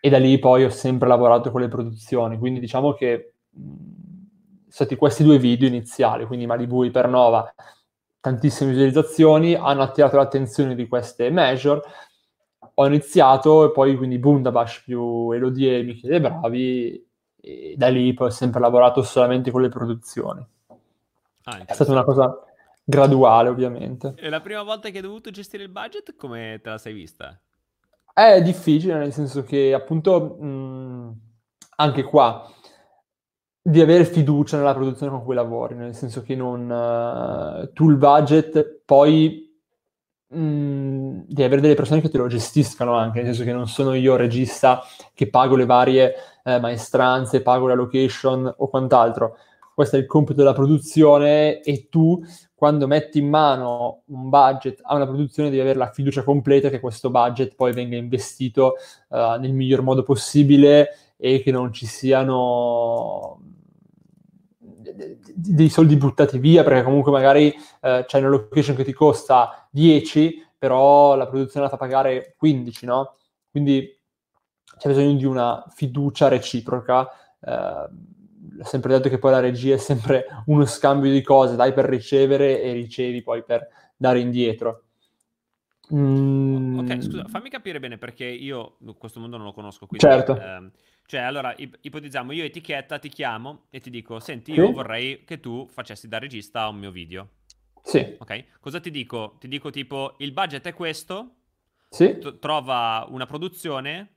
e 0.00 0.08
da 0.08 0.18
lì 0.18 0.38
poi 0.38 0.64
ho 0.64 0.70
sempre 0.70 1.08
lavorato 1.08 1.50
con 1.50 1.60
le 1.60 1.68
produzioni. 1.68 2.38
Quindi 2.38 2.60
diciamo 2.60 2.92
che 2.92 3.34
sono 3.52 3.76
stati 4.68 4.96
questi 4.96 5.24
due 5.24 5.38
video 5.38 5.68
iniziali, 5.68 6.26
quindi 6.26 6.46
Malibu 6.46 6.82
Ipernova, 6.82 7.54
tantissime 8.20 8.70
visualizzazioni, 8.70 9.54
hanno 9.54 9.82
attirato 9.82 10.16
l'attenzione 10.16 10.74
di 10.74 10.86
queste 10.88 11.30
major, 11.30 11.82
ho 12.74 12.86
iniziato 12.86 13.64
e 13.66 13.72
poi 13.72 13.96
quindi 13.96 14.18
Bundabash 14.18 14.82
più 14.84 15.30
Elodie 15.30 15.78
e 15.78 15.82
Michele 15.82 16.20
Bravi 16.20 17.08
e 17.40 17.74
da 17.76 17.88
lì 17.88 18.12
poi 18.12 18.26
ho 18.26 18.30
sempre 18.30 18.60
lavorato 18.60 19.02
solamente 19.02 19.50
con 19.50 19.62
le 19.62 19.68
produzioni. 19.68 20.46
Ah, 21.48 21.64
è 21.64 21.72
stata 21.74 21.92
una 21.92 22.02
cosa 22.02 22.36
graduale 22.82 23.48
ovviamente. 23.48 24.14
E 24.16 24.28
la 24.28 24.40
prima 24.40 24.62
volta 24.64 24.90
che 24.90 24.96
hai 24.96 25.02
dovuto 25.02 25.30
gestire 25.30 25.62
il 25.62 25.68
budget 25.68 26.16
come 26.16 26.58
te 26.60 26.70
la 26.70 26.78
sei 26.78 26.92
vista? 26.92 27.40
È 28.12 28.42
difficile 28.42 28.94
nel 28.94 29.12
senso 29.12 29.44
che 29.44 29.72
appunto 29.72 30.36
mh, 30.40 31.20
anche 31.76 32.02
qua 32.02 32.50
di 33.62 33.80
avere 33.80 34.04
fiducia 34.04 34.56
nella 34.56 34.74
produzione 34.74 35.12
con 35.12 35.22
cui 35.22 35.34
lavori, 35.36 35.76
nel 35.76 35.94
senso 35.94 36.22
che 36.22 36.34
non 36.34 36.68
uh, 36.68 37.72
tu 37.72 37.90
il 37.90 37.96
budget 37.96 38.82
poi 38.84 39.56
mh, 40.26 41.22
devi 41.26 41.42
avere 41.44 41.60
delle 41.60 41.74
persone 41.74 42.00
che 42.00 42.08
te 42.08 42.18
lo 42.18 42.26
gestiscano 42.26 42.96
anche, 42.96 43.18
nel 43.18 43.28
senso 43.28 43.44
che 43.44 43.52
non 43.52 43.68
sono 43.68 43.94
io 43.94 44.16
regista 44.16 44.82
che 45.14 45.30
pago 45.30 45.54
le 45.54 45.66
varie 45.66 46.14
eh, 46.42 46.58
maestranze, 46.58 47.42
pago 47.42 47.68
la 47.68 47.74
location 47.74 48.52
o 48.56 48.68
quant'altro. 48.68 49.36
Questo 49.76 49.96
è 49.96 49.98
il 49.98 50.06
compito 50.06 50.38
della 50.38 50.54
produzione 50.54 51.60
e 51.60 51.88
tu 51.90 52.24
quando 52.54 52.86
metti 52.86 53.18
in 53.18 53.28
mano 53.28 54.04
un 54.06 54.30
budget 54.30 54.80
a 54.82 54.94
una 54.94 55.04
produzione 55.04 55.50
devi 55.50 55.60
avere 55.60 55.76
la 55.78 55.90
fiducia 55.90 56.22
completa 56.22 56.70
che 56.70 56.80
questo 56.80 57.10
budget 57.10 57.54
poi 57.54 57.74
venga 57.74 57.94
investito 57.94 58.76
uh, 59.08 59.38
nel 59.38 59.52
miglior 59.52 59.82
modo 59.82 60.02
possibile 60.02 61.12
e 61.18 61.42
che 61.42 61.50
non 61.50 61.74
ci 61.74 61.84
siano 61.84 63.38
dei 65.34 65.68
soldi 65.68 65.96
buttati 65.96 66.38
via 66.38 66.64
perché 66.64 66.82
comunque 66.82 67.12
magari 67.12 67.54
eh, 67.82 68.04
c'è 68.06 68.18
una 68.18 68.28
location 68.28 68.76
che 68.76 68.84
ti 68.84 68.94
costa 68.94 69.68
10 69.70 70.52
però 70.56 71.16
la 71.16 71.26
produzione 71.26 71.66
la 71.66 71.70
fa 71.70 71.76
pagare 71.76 72.34
15 72.38 72.86
no? 72.86 73.16
quindi 73.50 73.94
c'è 74.78 74.88
bisogno 74.88 75.12
di 75.18 75.26
una 75.26 75.62
fiducia 75.68 76.28
reciproca 76.28 77.10
eh, 77.42 78.14
ho 78.60 78.64
sempre 78.64 78.94
detto 78.94 79.08
che 79.08 79.18
poi 79.18 79.30
la 79.30 79.40
regia 79.40 79.74
è 79.74 79.78
sempre 79.78 80.26
uno 80.46 80.64
scambio 80.64 81.10
di 81.10 81.22
cose 81.22 81.56
dai 81.56 81.72
per 81.72 81.86
ricevere 81.86 82.62
e 82.62 82.72
ricevi 82.72 83.22
poi 83.22 83.42
per 83.42 83.66
dare 83.96 84.20
indietro 84.20 84.82
Mm. 85.94 86.80
Ok, 86.80 87.02
scusa, 87.02 87.24
fammi 87.26 87.48
capire 87.48 87.78
bene 87.78 87.96
perché 87.96 88.24
io 88.24 88.76
questo 88.98 89.20
mondo 89.20 89.36
non 89.36 89.46
lo 89.46 89.52
conosco. 89.52 89.86
Quindi, 89.86 90.04
certo. 90.04 90.36
Ehm, 90.36 90.72
cioè, 91.06 91.20
allora, 91.20 91.54
ip- 91.56 91.78
ipotizziamo, 91.80 92.32
io 92.32 92.42
etichetta, 92.42 92.98
ti 92.98 93.08
chiamo 93.08 93.66
e 93.70 93.80
ti 93.80 93.90
dico, 93.90 94.18
senti, 94.18 94.52
io 94.52 94.66
sì. 94.66 94.72
vorrei 94.72 95.24
che 95.24 95.38
tu 95.38 95.68
facessi 95.70 96.08
da 96.08 96.18
regista 96.18 96.66
un 96.66 96.78
mio 96.78 96.90
video. 96.90 97.28
Sì. 97.82 98.16
Ok? 98.18 98.58
Cosa 98.58 98.80
ti 98.80 98.90
dico? 98.90 99.36
Ti 99.38 99.46
dico 99.46 99.70
tipo, 99.70 100.16
il 100.18 100.32
budget 100.32 100.66
è 100.66 100.74
questo, 100.74 101.34
sì. 101.88 102.18
T- 102.18 102.38
trova 102.40 103.06
una 103.08 103.26
produzione. 103.26 104.08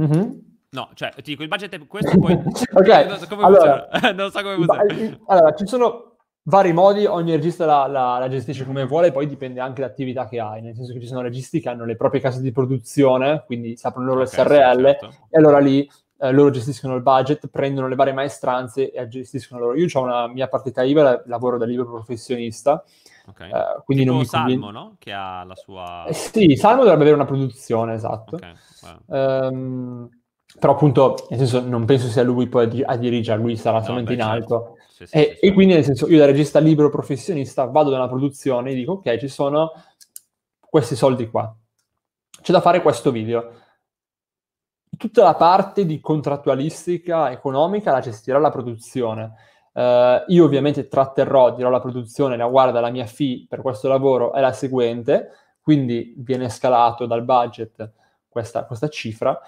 Mm-hmm. 0.00 0.30
No, 0.72 0.88
cioè, 0.94 1.12
ti 1.16 1.22
dico, 1.22 1.42
il 1.42 1.48
budget 1.48 1.74
è 1.74 1.86
questo, 1.86 2.18
poi... 2.18 2.32
ok, 2.72 3.06
non 3.06 3.18
so 3.18 3.26
come 3.28 3.44
allora, 3.44 3.88
non 4.14 4.30
so 4.30 4.42
come 4.42 4.54
funziona. 4.54 5.18
Allora, 5.26 5.54
ci 5.54 5.66
sono 5.66 6.16
vari 6.44 6.72
modi, 6.72 7.04
ogni 7.04 7.32
regista 7.32 7.66
la, 7.66 7.86
la, 7.86 8.18
la, 8.18 8.28
gestisce 8.28 8.64
come 8.64 8.86
vuole, 8.86 9.12
poi 9.12 9.26
dipende 9.26 9.60
anche 9.60 9.82
dall'attività 9.82 10.26
che 10.26 10.40
hai, 10.40 10.62
nel 10.62 10.74
senso 10.74 10.94
che 10.94 11.00
ci 11.00 11.06
sono 11.06 11.20
registi 11.20 11.60
che 11.60 11.68
hanno 11.68 11.84
le 11.84 11.96
proprie 11.96 12.22
case 12.22 12.40
di 12.40 12.52
produzione, 12.52 13.42
quindi 13.44 13.76
si 13.76 13.86
aprono 13.86 14.08
loro 14.08 14.22
okay, 14.22 14.32
SRL, 14.32 14.76
sì, 14.76 14.82
certo. 14.82 15.26
e 15.28 15.38
allora 15.38 15.58
lì 15.58 15.88
eh, 16.18 16.32
loro 16.32 16.48
gestiscono 16.48 16.94
il 16.94 17.02
budget, 17.02 17.48
prendono 17.48 17.86
le 17.86 17.94
varie 17.94 18.14
maestranze 18.14 18.90
e 18.92 19.08
gestiscono 19.08 19.60
loro. 19.60 19.76
Io 19.76 19.86
ho 19.92 20.02
una 20.02 20.26
mia 20.26 20.48
partita 20.48 20.82
IVA, 20.82 21.24
lavoro 21.26 21.58
da 21.58 21.66
libero 21.66 21.90
professionista, 21.90 22.82
okay. 23.26 23.50
eh, 23.50 23.82
quindi 23.84 24.04
tipo 24.04 24.14
non 24.14 24.22
mi 24.22 24.26
Salmo, 24.26 24.46
conviene... 24.46 24.72
no? 24.72 24.96
Che 24.98 25.12
ha 25.12 25.44
la 25.44 25.54
sua... 25.54 26.06
Eh, 26.06 26.14
sì, 26.14 26.56
Salmo 26.56 26.80
dovrebbe 26.80 27.02
avere 27.02 27.16
una 27.16 27.26
produzione, 27.26 27.92
esatto. 27.92 28.36
Okay. 28.36 28.54
Wow. 29.06 29.50
Um, 29.50 30.10
però 30.58 30.72
appunto, 30.74 31.26
nel 31.30 31.38
senso, 31.38 31.60
non 31.60 31.84
penso 31.84 32.08
sia 32.08 32.22
lui 32.22 32.46
poi 32.46 32.82
a, 32.84 32.96
dirigere, 32.96 33.40
lui 33.40 33.56
sarà 33.56 33.78
no, 33.78 33.84
solamente 33.84 34.14
beh, 34.14 34.22
in 34.22 34.28
certo. 34.28 34.54
alto. 34.54 34.76
Sì, 34.88 35.06
sì, 35.06 35.16
e, 35.16 35.36
sì, 35.38 35.46
e, 35.46 35.52
quindi, 35.52 35.74
nel 35.74 35.84
senso, 35.84 36.08
io 36.08 36.18
da 36.18 36.26
regista 36.26 36.58
libero 36.58 36.90
professionista 36.90 37.64
vado 37.64 37.90
da 37.90 37.96
una 37.96 38.08
produzione 38.08 38.70
e 38.70 38.74
dico, 38.74 38.92
ok, 38.92 39.16
ci 39.16 39.28
sono 39.28 39.72
questi 40.60 40.94
soldi 40.94 41.28
qua. 41.28 41.54
C'è 42.40 42.52
da 42.52 42.60
fare 42.60 42.82
questo 42.82 43.10
video. 43.10 43.60
Tutta 44.96 45.22
la 45.22 45.34
parte 45.34 45.86
di 45.86 46.00
contrattualistica 46.00 47.30
economica 47.30 47.92
la 47.92 48.00
gestirà 48.00 48.38
la 48.38 48.50
produzione. 48.50 49.34
Uh, 49.72 50.22
io 50.28 50.44
ovviamente 50.44 50.86
tratterrò, 50.86 51.54
dirò 51.54 51.68
alla 51.68 51.80
produzione, 51.80 52.36
la 52.36 52.46
guarda, 52.46 52.80
la 52.80 52.90
mia 52.90 53.06
fee 53.06 53.46
per 53.48 53.62
questo 53.62 53.88
lavoro 53.88 54.34
è 54.34 54.40
la 54.40 54.52
seguente, 54.52 55.30
quindi 55.62 56.14
viene 56.18 56.50
scalato 56.50 57.06
dal 57.06 57.22
budget 57.22 57.90
questa, 58.28 58.66
questa 58.66 58.88
cifra 58.88 59.40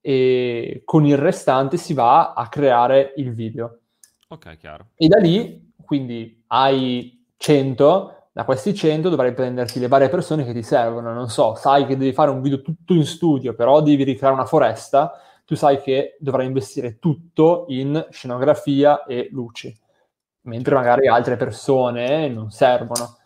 e 0.00 0.82
con 0.84 1.04
il 1.04 1.16
restante 1.16 1.76
si 1.76 1.92
va 1.92 2.32
a 2.32 2.48
creare 2.48 3.12
il 3.16 3.32
video. 3.32 3.78
Ok, 4.28 4.56
chiaro. 4.56 4.88
E 4.94 5.08
da 5.08 5.18
lì, 5.18 5.72
quindi 5.84 6.44
hai 6.48 7.24
100, 7.36 8.28
da 8.32 8.44
questi 8.44 8.74
100 8.74 9.08
dovrai 9.08 9.32
prenderti 9.34 9.80
le 9.80 9.88
varie 9.88 10.08
persone 10.08 10.44
che 10.44 10.52
ti 10.52 10.62
servono. 10.62 11.12
Non 11.12 11.28
so, 11.28 11.54
sai 11.54 11.84
che 11.86 11.96
devi 11.96 12.12
fare 12.12 12.30
un 12.30 12.40
video 12.40 12.62
tutto 12.62 12.94
in 12.94 13.04
studio, 13.04 13.54
però 13.54 13.82
devi 13.82 14.04
ricreare 14.04 14.34
una 14.34 14.44
foresta, 14.46 15.20
tu 15.44 15.56
sai 15.56 15.80
che 15.80 16.16
dovrai 16.20 16.46
investire 16.46 16.98
tutto 16.98 17.64
in 17.68 18.06
scenografia 18.10 19.04
e 19.04 19.28
luci, 19.32 19.76
mentre 20.42 20.74
magari 20.76 21.08
altre 21.08 21.36
persone 21.36 22.28
non 22.28 22.50
servono. 22.50 23.16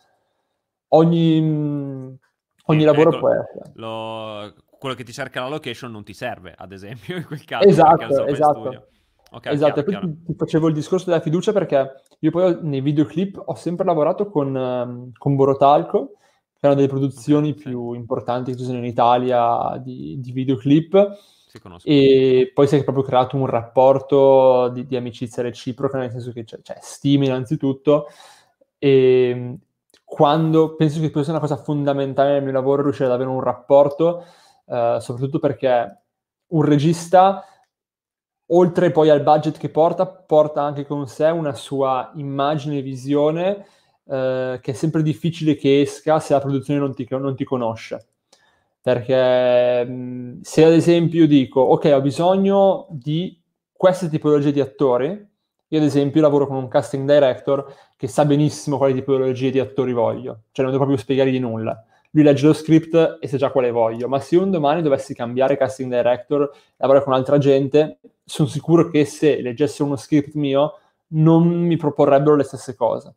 Ogni, 0.89 2.19
ogni 2.65 2.83
eh, 2.83 2.87
lavoro 2.87 3.11
ecco, 3.11 3.19
può 3.19 3.29
essere. 3.31 3.73
Lo, 3.75 4.55
quello 4.85 4.99
che 4.99 5.05
ti 5.05 5.14
cerca 5.14 5.40
la 5.40 5.49
location 5.49 5.90
non 5.90 6.05
ti 6.05 6.12
serve, 6.12 6.53
ad 6.55 6.70
esempio, 6.70 7.16
in 7.16 7.25
quel 7.25 7.42
caso. 7.47 7.66
Esatto, 7.66 8.27
esatto. 8.27 8.88
Okay, 9.31 9.55
esatto, 9.55 9.83
chiaro, 9.83 9.88
chiaro. 9.88 10.14
Ti, 10.27 10.35
facevo 10.37 10.68
il 10.68 10.75
discorso 10.75 11.07
della 11.07 11.23
fiducia 11.23 11.55
perché 11.55 12.03
io 12.18 12.31
poi 12.31 12.59
nei 12.61 12.83
videoclip 12.83 13.42
ho 13.47 13.55
sempre 13.55 13.87
lavorato 13.87 14.29
con, 14.29 14.55
um, 14.55 15.11
con 15.16 15.37
Borotalco, 15.37 16.18
che 16.53 16.61
è 16.61 16.66
una 16.66 16.75
delle 16.75 16.88
produzioni 16.88 17.53
okay, 17.53 17.62
più 17.62 17.92
sì. 17.92 17.97
importanti 17.99 18.51
che 18.51 18.59
ci 18.59 18.64
sono 18.64 18.77
in 18.77 18.85
Italia 18.85 19.81
di, 19.83 20.20
di 20.20 20.33
videoclip. 20.33 21.16
E 21.83 22.51
poi 22.53 22.66
si 22.66 22.77
è 22.77 22.85
proprio 22.85 23.05
creato 23.05 23.37
un 23.37 23.47
rapporto 23.47 24.68
di, 24.68 24.85
di 24.85 24.97
amicizia 24.97 25.42
reciproca, 25.42 25.97
nel 25.97 26.11
senso 26.11 26.31
che 26.31 26.44
c'è, 26.44 26.61
c'è 26.61 26.77
stima 26.83 27.25
innanzitutto. 27.25 28.09
E 28.77 29.57
quando 30.05 30.75
penso 30.75 31.01
che 31.01 31.11
sia 31.23 31.33
una 31.33 31.40
cosa 31.40 31.57
fondamentale 31.57 32.33
nel 32.33 32.42
mio 32.42 32.53
lavoro 32.53 32.83
riuscire 32.83 33.07
ad 33.07 33.14
avere 33.14 33.31
un 33.31 33.40
rapporto 33.40 34.25
eh, 34.66 34.98
soprattutto 35.00 35.38
perché 35.38 35.98
un 36.48 36.62
regista, 36.62 37.44
oltre 38.46 38.90
poi 38.90 39.11
al 39.11 39.22
budget 39.22 39.59
che 39.59 39.68
porta, 39.68 40.07
porta 40.07 40.62
anche 40.62 40.87
con 40.87 41.07
sé 41.07 41.27
una 41.27 41.55
sua 41.55 42.12
immagine 42.14 42.79
e 42.79 42.83
visione 42.83 43.66
eh, 44.07 44.59
che 44.61 44.70
è 44.70 44.74
sempre 44.74 45.03
difficile 45.03 45.57
che 45.57 45.81
esca 45.81 46.20
se 46.20 46.35
la 46.35 46.40
produzione 46.40 46.79
non 46.79 46.94
ti, 46.94 47.07
non 47.11 47.35
ti 47.37 47.44
conosce. 47.44 48.07
Perché 48.81 50.38
se 50.42 50.64
ad 50.64 50.72
esempio 50.72 51.27
dico, 51.27 51.61
ok, 51.61 51.90
ho 51.94 52.03
bisogno 52.03 52.87
di 52.90 53.40
queste 53.72 54.11
tipologie 54.11 54.53
di 54.53 54.61
attori, 54.61 55.07
io 55.68 55.79
ad 55.79 55.85
esempio 55.85 56.20
lavoro 56.20 56.46
con 56.46 56.57
un 56.57 56.68
casting 56.68 57.11
director 57.11 57.64
che 57.96 58.09
sa 58.09 58.27
benissimo 58.27 58.77
quali 58.77 58.92
tipologie 58.92 59.50
di 59.50 59.59
attori 59.59 59.94
voglio, 59.94 60.42
cioè 60.53 60.64
non 60.64 60.72
devo 60.72 60.85
proprio 60.85 60.98
spiegare 60.98 61.31
di 61.31 61.38
nulla 61.38 61.83
lui 62.14 62.22
legge 62.22 62.46
lo 62.46 62.53
script 62.53 63.18
e 63.20 63.27
sa 63.29 63.37
già 63.37 63.50
quale 63.50 63.70
voglio, 63.72 64.09
ma 64.09 64.20
se 64.20 64.37
un 64.37 64.50
domani 64.50 64.83
dovessi 64.83 65.14
cambiare 65.14 65.57
casting 65.57 65.92
director 65.92 66.48
e 66.53 66.59
lavorare 66.77 67.05
con 67.05 67.12
altra 67.12 67.38
gente, 67.38 67.98
sono 68.24 68.48
sicuro 68.48 68.88
che 68.88 69.05
se 69.05 69.40
leggesse 69.40 69.83
uno 69.83 69.96
script 69.96 70.35
mio 70.35 70.79
non 71.09 71.46
mi 71.46 71.77
proporrebbero 71.77 72.37
le 72.37 72.44
stesse 72.44 72.77
cose. 72.77 73.14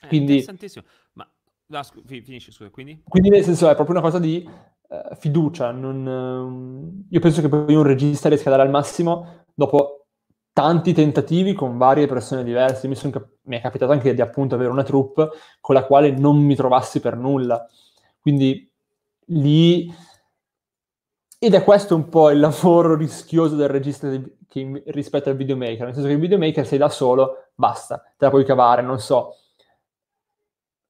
È 0.00 0.06
quindi, 0.06 0.38
interessantissimo. 0.38 0.84
Ma 1.14 1.28
no, 1.66 1.82
scu- 1.82 2.04
finisci, 2.06 2.52
scusa, 2.52 2.70
quindi? 2.70 3.02
Quindi 3.08 3.30
nel 3.30 3.42
senso 3.42 3.68
è 3.68 3.74
proprio 3.74 3.96
una 3.96 4.04
cosa 4.04 4.20
di 4.20 4.48
uh, 4.48 5.14
fiducia. 5.16 5.72
Non, 5.72 6.06
uh, 6.06 7.06
io 7.10 7.20
penso 7.20 7.40
che 7.40 7.48
poi 7.48 7.74
un 7.74 7.82
regista 7.82 8.28
riesca 8.28 8.48
a 8.48 8.52
dare 8.52 8.62
al 8.62 8.70
massimo 8.70 9.46
dopo 9.52 10.06
tanti 10.52 10.92
tentativi 10.92 11.54
con 11.54 11.76
varie 11.76 12.06
persone 12.06 12.44
diverse. 12.44 12.86
Mi, 12.86 12.94
cap- 12.94 13.33
mi, 13.44 13.56
è 13.56 13.60
capitato 13.60 13.92
anche 13.92 14.14
di 14.14 14.20
appunto 14.20 14.54
avere 14.54 14.70
una 14.70 14.82
troupe 14.82 15.30
con 15.60 15.74
la 15.74 15.84
quale 15.84 16.10
non 16.10 16.38
mi 16.38 16.54
trovassi 16.54 17.00
per 17.00 17.16
nulla. 17.16 17.66
Quindi 18.20 18.70
lì... 19.26 19.92
Ed 21.38 21.52
è 21.52 21.62
questo 21.62 21.94
un 21.94 22.08
po' 22.08 22.30
il 22.30 22.40
lavoro 22.40 22.94
rischioso 22.96 23.54
del 23.54 23.68
regista 23.68 24.08
che 24.08 24.36
che 24.54 24.84
rispetto 24.86 25.30
al 25.30 25.36
videomaker, 25.36 25.86
nel 25.86 25.94
senso 25.94 26.06
che 26.06 26.14
il 26.14 26.20
videomaker 26.20 26.64
sei 26.64 26.78
da 26.78 26.88
solo, 26.88 27.48
basta, 27.56 27.98
te 28.16 28.24
la 28.24 28.30
puoi 28.30 28.44
cavare, 28.44 28.82
non 28.82 29.00
so. 29.00 29.36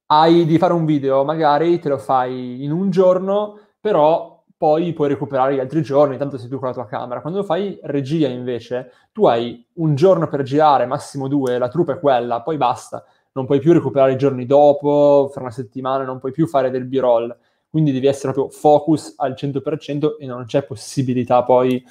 Hai 0.07 0.45
di 0.45 0.59
fare 0.59 0.75
un 0.75 0.85
video, 0.85 1.25
magari 1.25 1.79
te 1.79 1.89
lo 1.89 1.97
fai 1.97 2.63
in 2.63 2.73
un 2.73 2.91
giorno, 2.91 3.59
però 3.81 4.34
poi 4.65 4.95
puoi 4.95 5.09
recuperare 5.09 5.55
gli 5.55 5.59
altri 5.59 5.83
giorni, 5.83 6.17
tanto 6.17 6.39
sei 6.39 6.49
tu 6.49 6.59
con 6.59 6.69
la 6.69 6.73
tua 6.73 6.87
camera. 6.87 7.21
Quando 7.21 7.43
fai 7.43 7.79
regia 7.83 8.29
invece, 8.29 8.93
tu 9.13 9.27
hai 9.27 9.63
un 9.75 9.95
giorno 9.95 10.27
per 10.27 10.43
girare, 10.43 10.87
massimo 10.87 11.29
due, 11.29 11.59
la 11.59 11.69
troupe 11.69 11.93
è 11.93 12.01
quella, 12.01 12.41
poi 12.41 12.57
basta. 12.57 13.05
Non 13.33 13.45
puoi 13.45 13.59
più 13.59 13.75
recuperare 13.75 14.13
i 14.13 14.17
giorni 14.17 14.47
dopo, 14.47 15.29
fra 15.31 15.43
una 15.43 15.51
settimana, 15.51 16.05
non 16.05 16.19
puoi 16.19 16.33
più 16.33 16.47
fare 16.47 16.71
del 16.71 16.87
b-roll. 16.87 17.37
Quindi 17.69 17.93
devi 17.93 18.07
essere 18.07 18.33
proprio 18.33 18.59
focus 18.59 19.13
al 19.19 19.35
100% 19.37 20.17
e 20.19 20.25
non 20.25 20.47
c'è 20.47 20.63
possibilità 20.63 21.43
poi 21.43 21.85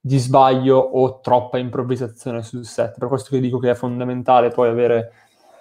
di 0.00 0.16
sbaglio 0.16 0.78
o 0.78 1.20
troppa 1.20 1.58
improvvisazione 1.58 2.42
sul 2.42 2.64
set. 2.64 2.98
Per 2.98 3.08
questo 3.08 3.28
che 3.28 3.40
dico 3.40 3.58
che 3.58 3.72
è 3.72 3.74
fondamentale 3.74 4.48
poi 4.48 4.70
avere 4.70 5.12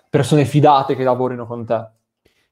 persone 0.09 0.45
fidate 0.45 0.95
che 0.95 1.03
lavorino 1.03 1.45
con 1.45 1.65
te. 1.65 1.85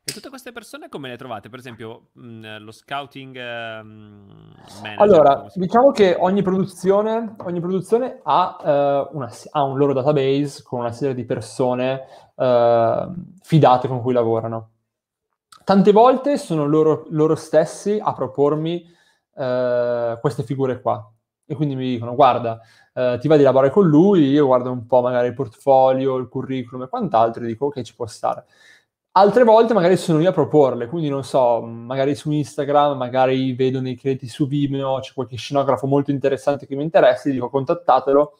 E 0.05 0.11
tutte 0.11 0.27
queste 0.27 0.51
persone 0.51 0.89
come 0.89 1.07
le 1.07 1.15
trovate? 1.15 1.47
Per 1.47 1.59
esempio, 1.59 2.09
mh, 2.11 2.57
lo 2.57 2.71
scouting 2.71 3.37
eh, 3.37 3.81
manager? 3.81 4.95
Allora, 4.97 5.45
diciamo 5.53 5.91
che 5.91 6.17
ogni 6.19 6.41
produzione, 6.41 7.35
ogni 7.37 7.61
produzione 7.61 8.19
ha, 8.23 8.57
eh, 8.61 9.07
una, 9.13 9.31
ha, 9.51 9.63
un 9.63 9.77
loro 9.77 9.93
database 9.93 10.61
con 10.61 10.81
una 10.81 10.91
serie 10.91 11.15
di 11.15 11.23
persone 11.23 12.05
eh, 12.35 13.07
fidate 13.41 13.87
con 13.87 14.01
cui 14.01 14.11
lavorano. 14.11 14.71
Tante 15.63 15.93
volte 15.93 16.37
sono 16.37 16.65
loro, 16.65 17.05
loro 17.11 17.35
stessi 17.35 17.97
a 17.97 18.11
propormi 18.11 18.85
eh, 19.35 20.17
queste 20.19 20.43
figure 20.43 20.81
qua 20.81 21.09
e 21.45 21.55
quindi 21.55 21.75
mi 21.75 21.91
dicono 21.91 22.13
guarda, 22.13 22.59
eh, 22.93 23.17
ti 23.21 23.29
va 23.29 23.37
di 23.37 23.43
lavorare 23.43 23.71
con 23.71 23.87
lui, 23.87 24.27
io 24.27 24.47
guardo 24.47 24.69
un 24.69 24.85
po' 24.85 25.01
magari 25.01 25.27
il 25.27 25.33
portfolio, 25.33 26.17
il 26.17 26.27
curriculum 26.27 26.83
e 26.83 26.89
quant'altro 26.89 27.43
e 27.43 27.47
dico 27.47 27.67
ok 27.67 27.81
ci 27.81 27.95
può 27.95 28.05
stare. 28.05 28.45
Altre 29.15 29.43
volte 29.43 29.75
magari 29.75 29.95
sono 29.95 30.19
io 30.21 30.29
a 30.29 30.33
proporle, 30.33 30.87
quindi 30.87 31.07
non 31.07 31.23
so, 31.23 31.61
magari 31.61 32.15
su 32.15 32.31
Instagram, 32.31 32.97
magari 32.97 33.53
vedo 33.53 33.79
nei 33.79 33.95
crediti 33.95 34.27
su 34.27 34.47
Vimeo, 34.47 34.99
c'è 35.01 35.13
qualche 35.13 35.35
scenografo 35.37 35.85
molto 35.85 36.09
interessante 36.09 36.65
che 36.65 36.75
mi 36.75 36.81
interessa, 36.81 37.29
dico 37.29 37.47
contattatelo, 37.47 38.37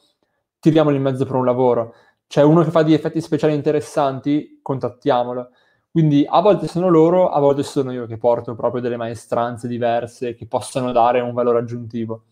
tiriamolo 0.58 0.96
in 0.96 1.02
mezzo 1.02 1.24
per 1.26 1.36
un 1.36 1.44
lavoro. 1.44 1.94
C'è 2.26 2.42
uno 2.42 2.64
che 2.64 2.72
fa 2.72 2.82
di 2.82 2.92
effetti 2.92 3.20
speciali 3.20 3.54
interessanti, 3.54 4.58
contattiamolo. 4.62 5.50
Quindi 5.92 6.26
a 6.28 6.40
volte 6.40 6.66
sono 6.66 6.88
loro, 6.88 7.28
a 7.28 7.38
volte 7.38 7.62
sono 7.62 7.92
io 7.92 8.06
che 8.06 8.18
porto 8.18 8.56
proprio 8.56 8.80
delle 8.82 8.96
maestranze 8.96 9.68
diverse 9.68 10.34
che 10.34 10.46
possano 10.48 10.90
dare 10.90 11.20
un 11.20 11.32
valore 11.34 11.58
aggiuntivo. 11.60 12.24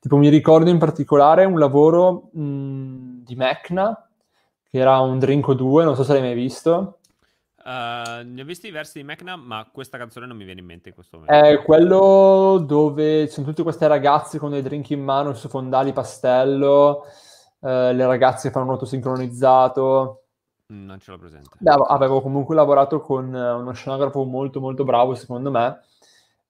Tipo 0.00 0.18
mi 0.18 0.28
ricordo 0.28 0.68
in 0.68 0.76
particolare 0.78 1.46
un 1.46 1.58
lavoro 1.58 2.28
mh, 2.32 3.22
di 3.24 3.34
Mecna, 3.36 4.06
che 4.68 4.78
era 4.78 5.00
un 5.00 5.18
Drinko 5.18 5.54
2, 5.54 5.84
non 5.84 5.94
so 5.96 6.04
se 6.04 6.12
l'hai 6.12 6.20
mai 6.20 6.34
visto. 6.34 6.98
Uh, 7.66 8.22
ne 8.24 8.42
ho 8.42 8.44
visti 8.44 8.68
diversi 8.68 9.00
di 9.00 9.04
Mecna, 9.04 9.34
ma 9.34 9.68
questa 9.72 9.98
canzone 9.98 10.26
non 10.26 10.36
mi 10.36 10.44
viene 10.44 10.60
in 10.60 10.66
mente 10.66 10.90
in 10.90 10.94
questo 10.94 11.18
momento. 11.18 11.34
È 11.44 11.64
quello 11.64 12.62
dove 12.64 13.26
ci 13.26 13.32
sono 13.32 13.46
tutte 13.46 13.64
queste 13.64 13.88
ragazze 13.88 14.38
con 14.38 14.50
dei 14.50 14.62
drink 14.62 14.90
in 14.90 15.02
mano 15.02 15.34
su 15.34 15.48
fondali 15.48 15.92
pastello, 15.92 17.06
uh, 17.58 17.66
le 17.66 18.06
ragazze 18.06 18.50
fanno 18.50 18.66
un 18.66 18.70
nuoto 18.70 18.86
sincronizzato. 18.86 20.22
Non 20.68 20.98
ce 20.98 21.10
l'ho 21.10 21.18
presente. 21.18 21.50
Beh, 21.58 21.74
avevo 21.88 22.20
comunque 22.20 22.54
lavorato 22.54 23.00
con 23.00 23.32
uno 23.32 23.72
scenografo 23.72 24.24
molto 24.24 24.60
molto 24.60 24.82
bravo, 24.82 25.14
secondo 25.14 25.50
me, 25.52 25.80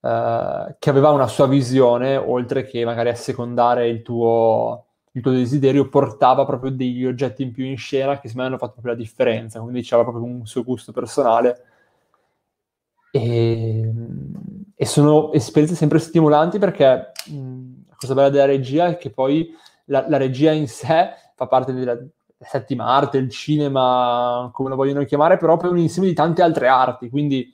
eh, 0.01 0.75
che 0.79 0.89
aveva 0.89 1.11
una 1.11 1.27
sua 1.27 1.45
visione, 1.45 2.17
oltre 2.17 2.63
che 2.63 2.83
magari 2.83 3.09
assecondare 3.09 3.87
il 3.87 4.01
tuo, 4.01 4.86
il 5.17 5.23
tuo 5.23 5.31
desiderio, 5.31 5.89
portava 5.89 6.45
proprio 6.45 6.71
degli 6.71 7.05
oggetti 7.05 7.41
in 7.41 7.51
più 7.51 7.65
in 7.65 7.77
scena 7.77 8.19
che 8.19 8.27
secondo 8.27 8.41
me 8.41 8.47
hanno 8.47 8.57
fatto 8.57 8.73
proprio 8.73 8.93
la 8.93 8.99
differenza, 8.99 9.59
quindi 9.59 9.79
diceva 9.79 10.03
proprio 10.03 10.23
un 10.23 10.45
suo 10.45 10.63
gusto 10.63 10.91
personale. 10.91 11.63
E, 13.11 13.91
e 14.75 14.85
sono 14.85 15.31
esperienze 15.33 15.75
sempre 15.75 15.97
stimolanti 15.97 16.59
perché 16.59 17.11
mh, 17.29 17.71
la 17.89 17.95
cosa 17.97 18.13
bella 18.13 18.29
della 18.29 18.45
regia 18.45 18.87
è 18.87 18.97
che 18.97 19.09
poi 19.09 19.49
la, 19.85 20.05
la 20.07 20.17
regia 20.17 20.51
in 20.51 20.67
sé 20.67 21.09
fa 21.35 21.47
parte 21.47 21.73
della 21.73 21.97
settima 22.39 22.85
arte, 22.85 23.17
il 23.17 23.31
cinema, 23.31 24.51
come 24.53 24.69
lo 24.69 24.75
vogliono 24.75 25.03
chiamare, 25.03 25.37
però 25.37 25.59
è 25.59 25.65
un 25.65 25.79
insieme 25.79 26.07
di 26.07 26.13
tante 26.13 26.43
altre 26.43 26.67
arti, 26.67 27.09
quindi 27.09 27.51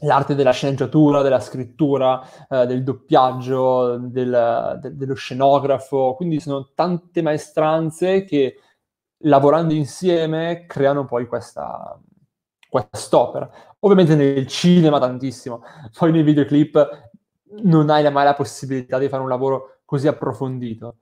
l'arte 0.00 0.34
della 0.34 0.52
sceneggiatura, 0.52 1.22
della 1.22 1.40
scrittura, 1.40 2.22
eh, 2.48 2.66
del 2.66 2.82
doppiaggio, 2.82 3.98
del, 3.98 4.78
de- 4.80 4.96
dello 4.96 5.14
scenografo, 5.14 6.14
quindi 6.14 6.40
sono 6.40 6.70
tante 6.74 7.22
maestranze 7.22 8.24
che 8.24 8.60
lavorando 9.24 9.74
insieme 9.74 10.64
creano 10.66 11.04
poi 11.04 11.26
questa, 11.26 12.00
quest'opera. 12.68 13.50
Ovviamente 13.80 14.14
nel 14.14 14.46
cinema 14.46 14.98
tantissimo, 14.98 15.62
poi 15.98 16.12
nei 16.12 16.22
videoclip 16.22 17.08
non 17.62 17.90
hai 17.90 18.10
mai 18.10 18.24
la 18.24 18.34
possibilità 18.34 18.98
di 18.98 19.08
fare 19.08 19.22
un 19.22 19.28
lavoro 19.28 19.80
così 19.84 20.06
approfondito. 20.06 20.96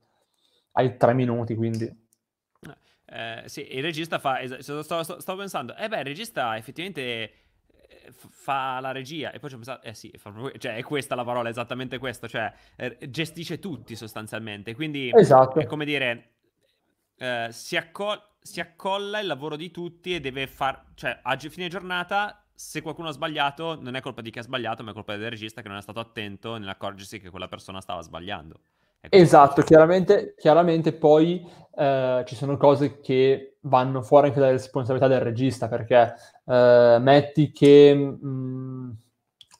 Hai 0.73 0.97
tre 0.97 1.13
minuti, 1.13 1.55
quindi... 1.55 2.07
Eh, 3.11 3.43
sì, 3.45 3.75
il 3.75 3.81
regista 3.81 4.19
fa... 4.19 4.39
Sto, 4.59 4.83
sto, 4.83 5.19
sto, 5.19 5.35
pensando, 5.35 5.75
eh 5.75 5.87
beh, 5.87 5.99
il 5.99 6.05
regista 6.05 6.55
effettivamente 6.57 7.31
fa 8.11 8.79
la 8.79 8.91
regia 8.91 9.31
e 9.31 9.39
poi 9.39 9.49
ci 9.49 9.55
ho 9.55 9.59
pensato, 9.59 9.85
eh 9.85 9.93
sì, 9.93 10.13
proprio, 10.21 10.51
cioè 10.57 10.75
è 10.75 10.83
questa 10.83 11.15
la 11.15 11.23
parola, 11.23 11.49
esattamente 11.49 11.97
questo, 11.97 12.27
cioè 12.27 12.51
eh, 12.75 12.97
gestisce 13.09 13.59
tutti 13.59 13.95
sostanzialmente, 13.95 14.75
quindi 14.75 15.11
esatto. 15.13 15.59
è 15.59 15.65
come 15.65 15.85
dire, 15.85 16.29
eh, 17.17 17.47
si, 17.51 17.77
acco- 17.77 18.35
si, 18.41 18.59
accolla 18.59 19.19
il 19.19 19.27
lavoro 19.27 19.55
di 19.55 19.71
tutti 19.71 20.13
e 20.13 20.19
deve 20.19 20.47
far, 20.47 20.91
cioè 20.95 21.19
a 21.21 21.37
fine 21.37 21.67
giornata 21.67 22.43
se 22.53 22.81
qualcuno 22.81 23.07
ha 23.07 23.11
sbagliato 23.11 23.79
non 23.81 23.95
è 23.95 24.01
colpa 24.01 24.21
di 24.21 24.31
chi 24.31 24.39
ha 24.39 24.43
sbagliato, 24.43 24.83
ma 24.83 24.91
è 24.91 24.93
colpa 24.93 25.15
del 25.15 25.29
regista 25.29 25.61
che 25.61 25.69
non 25.69 25.77
è 25.77 25.81
stato 25.81 26.01
attento 26.01 26.57
nell'accorgersi 26.57 27.19
che 27.19 27.29
quella 27.29 27.47
persona 27.47 27.79
stava 27.79 28.01
sbagliando. 28.01 28.59
Esatto, 29.07 29.61
chiaramente, 29.61 30.35
chiaramente 30.37 30.91
poi 30.91 31.47
eh, 31.75 32.23
ci 32.27 32.35
sono 32.35 32.57
cose 32.57 32.99
che 32.99 33.57
vanno 33.61 34.01
fuori 34.01 34.27
anche 34.27 34.39
dalle 34.39 34.51
responsabilità 34.53 35.07
del 35.07 35.21
regista, 35.21 35.67
perché 35.69 36.15
eh, 36.45 36.97
metti 36.99 37.51
che 37.51 37.93
mh, 37.93 38.27
mm, 38.27 38.89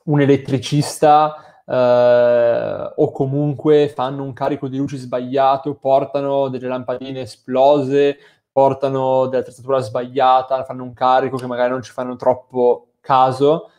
un 0.06 0.22
elettricista 0.22 1.62
eh, 1.66 2.94
o 2.96 3.12
comunque 3.12 3.88
fanno 3.90 4.24
un 4.24 4.34
carico 4.34 4.68
di 4.68 4.78
luci 4.78 4.98
sbagliato, 4.98 5.76
portano 5.76 6.50
delle 6.50 6.68
lampadine 6.68 7.22
esplose, 7.22 8.18
portano 8.52 9.28
dell'attrezzatura 9.28 9.80
sbagliata, 9.80 10.66
fanno 10.66 10.84
un 10.84 10.94
carico 10.94 11.38
che 11.38 11.48
magari 11.48 11.72
non 11.72 11.82
ci 11.82 11.92
fanno 11.92 12.16
troppo 12.18 12.90
caso, 13.00 13.72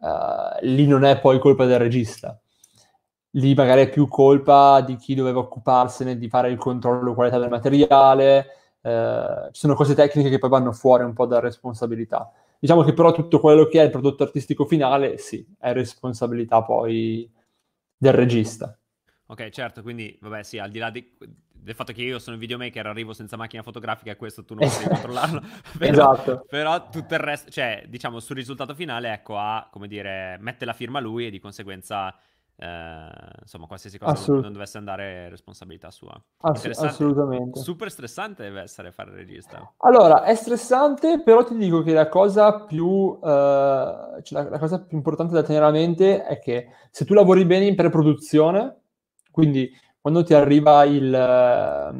eh, 0.00 0.66
lì 0.66 0.86
non 0.86 1.04
è 1.04 1.18
poi 1.18 1.38
colpa 1.40 1.64
del 1.66 1.78
regista 1.80 2.40
lì 3.32 3.54
magari 3.54 3.82
è 3.82 3.90
più 3.90 4.08
colpa 4.08 4.80
di 4.80 4.96
chi 4.96 5.14
doveva 5.14 5.40
occuparsene 5.40 6.18
di 6.18 6.28
fare 6.28 6.50
il 6.50 6.58
controllo 6.58 7.14
qualità 7.14 7.38
del 7.38 7.48
materiale, 7.48 8.46
eh, 8.80 9.48
ci 9.52 9.60
sono 9.60 9.74
cose 9.74 9.94
tecniche 9.94 10.30
che 10.30 10.38
poi 10.38 10.50
vanno 10.50 10.72
fuori 10.72 11.04
un 11.04 11.12
po' 11.12 11.26
da 11.26 11.40
responsabilità. 11.40 12.30
Diciamo 12.58 12.82
che 12.82 12.92
però 12.92 13.12
tutto 13.12 13.40
quello 13.40 13.66
che 13.66 13.80
è 13.80 13.84
il 13.84 13.90
prodotto 13.90 14.22
artistico 14.22 14.66
finale, 14.66 15.18
sì, 15.18 15.46
è 15.58 15.72
responsabilità 15.72 16.62
poi 16.62 17.30
del 17.96 18.12
regista. 18.12 18.76
Ok, 19.26 19.48
certo, 19.50 19.82
quindi 19.82 20.18
vabbè, 20.20 20.42
sì, 20.42 20.58
al 20.58 20.70
di 20.70 20.78
là 20.78 20.90
di, 20.90 21.16
del 21.18 21.74
fatto 21.74 21.92
che 21.92 22.02
io 22.02 22.18
sono 22.18 22.34
un 22.34 22.40
videomaker, 22.40 22.86
arrivo 22.86 23.12
senza 23.12 23.36
macchina 23.36 23.62
fotografica 23.62 24.10
e 24.10 24.16
questo 24.16 24.44
tu 24.44 24.54
non 24.54 24.68
puoi 24.68 24.84
controllarlo. 24.88 25.40
però, 25.78 25.92
esatto. 25.92 26.44
Però 26.48 26.88
tutto 26.88 27.14
il 27.14 27.20
resto, 27.20 27.50
cioè, 27.50 27.84
diciamo, 27.88 28.18
sul 28.18 28.36
risultato 28.36 28.74
finale, 28.74 29.12
ecco, 29.12 29.38
ha, 29.38 29.68
come 29.70 29.86
dire, 29.86 30.36
mette 30.40 30.64
la 30.64 30.72
firma 30.72 31.00
lui 31.00 31.26
e 31.26 31.30
di 31.30 31.38
conseguenza 31.38 32.14
eh, 32.62 33.08
insomma, 33.40 33.66
qualsiasi 33.66 33.98
cosa 33.98 34.12
Assolut- 34.12 34.42
non, 34.42 34.52
dovesse 34.52 34.76
andare 34.76 35.30
responsabilità 35.30 35.90
sua. 35.90 36.20
Ass- 36.42 36.66
assolutamente. 36.66 37.58
Super 37.58 37.90
stressante 37.90 38.42
deve 38.42 38.60
essere 38.60 38.92
fare 38.92 39.12
il 39.12 39.16
regista. 39.16 39.72
Allora, 39.78 40.24
è 40.24 40.34
stressante, 40.34 41.22
però 41.22 41.42
ti 41.42 41.56
dico 41.56 41.82
che 41.82 41.94
la 41.94 42.10
cosa 42.10 42.64
più, 42.64 42.86
uh, 42.86 43.18
cioè 43.18 44.22
la, 44.42 44.48
la, 44.50 44.58
cosa 44.58 44.78
più 44.82 44.98
importante 44.98 45.32
da 45.32 45.42
tenere 45.42 45.64
a 45.64 45.70
mente 45.70 46.22
è 46.22 46.38
che 46.38 46.68
se 46.90 47.06
tu 47.06 47.14
lavori 47.14 47.46
bene 47.46 47.64
in 47.64 47.74
pre-produzione, 47.74 48.80
quindi 49.30 49.70
quando 49.98 50.22
ti 50.22 50.34
arriva 50.34 50.84
il, 50.84 51.92
uh, 51.94 51.96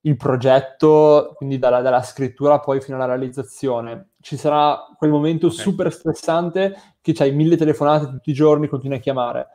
il 0.00 0.16
progetto, 0.16 1.34
quindi 1.36 1.58
dalla, 1.58 1.82
dalla, 1.82 2.02
scrittura 2.02 2.60
poi 2.60 2.80
fino 2.80 2.96
alla 2.96 3.04
realizzazione, 3.04 4.12
ci 4.22 4.38
sarà 4.38 4.86
quel 4.96 5.10
momento 5.10 5.48
okay. 5.48 5.58
super 5.58 5.92
stressante 5.92 6.94
che 7.02 7.14
hai 7.18 7.32
mille 7.32 7.58
telefonate 7.58 8.06
tutti 8.06 8.30
i 8.30 8.34
giorni, 8.34 8.68
continui 8.68 8.96
a 8.96 9.00
chiamare 9.00 9.48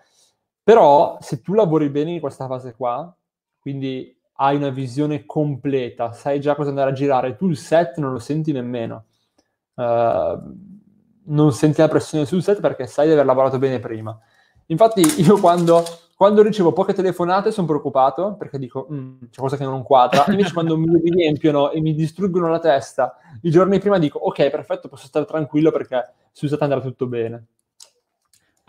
però 0.63 1.17
se 1.21 1.41
tu 1.41 1.53
lavori 1.53 1.89
bene 1.89 2.11
in 2.11 2.19
questa 2.19 2.47
fase 2.47 2.73
qua, 2.75 3.13
quindi 3.59 4.15
hai 4.33 4.55
una 4.55 4.69
visione 4.69 5.25
completa, 5.25 6.11
sai 6.13 6.39
già 6.39 6.55
cosa 6.55 6.69
andare 6.69 6.91
a 6.91 6.93
girare, 6.93 7.35
tu 7.35 7.47
il 7.47 7.57
set 7.57 7.97
non 7.97 8.11
lo 8.11 8.19
senti 8.19 8.51
nemmeno. 8.51 9.05
Uh, 9.73 10.39
non 11.23 11.53
senti 11.53 11.81
la 11.81 11.87
pressione 11.87 12.25
sul 12.25 12.43
set 12.43 12.59
perché 12.59 12.87
sai 12.87 13.07
di 13.07 13.13
aver 13.13 13.25
lavorato 13.25 13.57
bene 13.59 13.79
prima. 13.79 14.17
Infatti 14.67 15.01
io 15.21 15.39
quando, 15.39 15.83
quando 16.15 16.41
ricevo 16.41 16.73
poche 16.73 16.93
telefonate 16.93 17.51
sono 17.51 17.67
preoccupato 17.67 18.35
perché 18.35 18.57
dico 18.57 18.87
mm, 18.91 19.19
c'è 19.29 19.37
qualcosa 19.37 19.57
che 19.57 19.69
non 19.69 19.83
quadra. 19.83 20.25
Invece 20.29 20.53
quando 20.53 20.77
mi 20.77 20.99
riempiono 21.03 21.71
e 21.71 21.81
mi 21.81 21.93
distruggono 21.93 22.49
la 22.49 22.59
testa 22.59 23.15
i 23.41 23.51
giorni 23.51 23.79
prima 23.79 23.97
dico 23.97 24.19
ok, 24.19 24.49
perfetto, 24.49 24.87
posso 24.87 25.07
stare 25.07 25.25
tranquillo 25.25 25.71
perché 25.71 26.13
su 26.31 26.45
Usata 26.45 26.63
andrà 26.63 26.81
tutto 26.81 27.07
bene. 27.07 27.45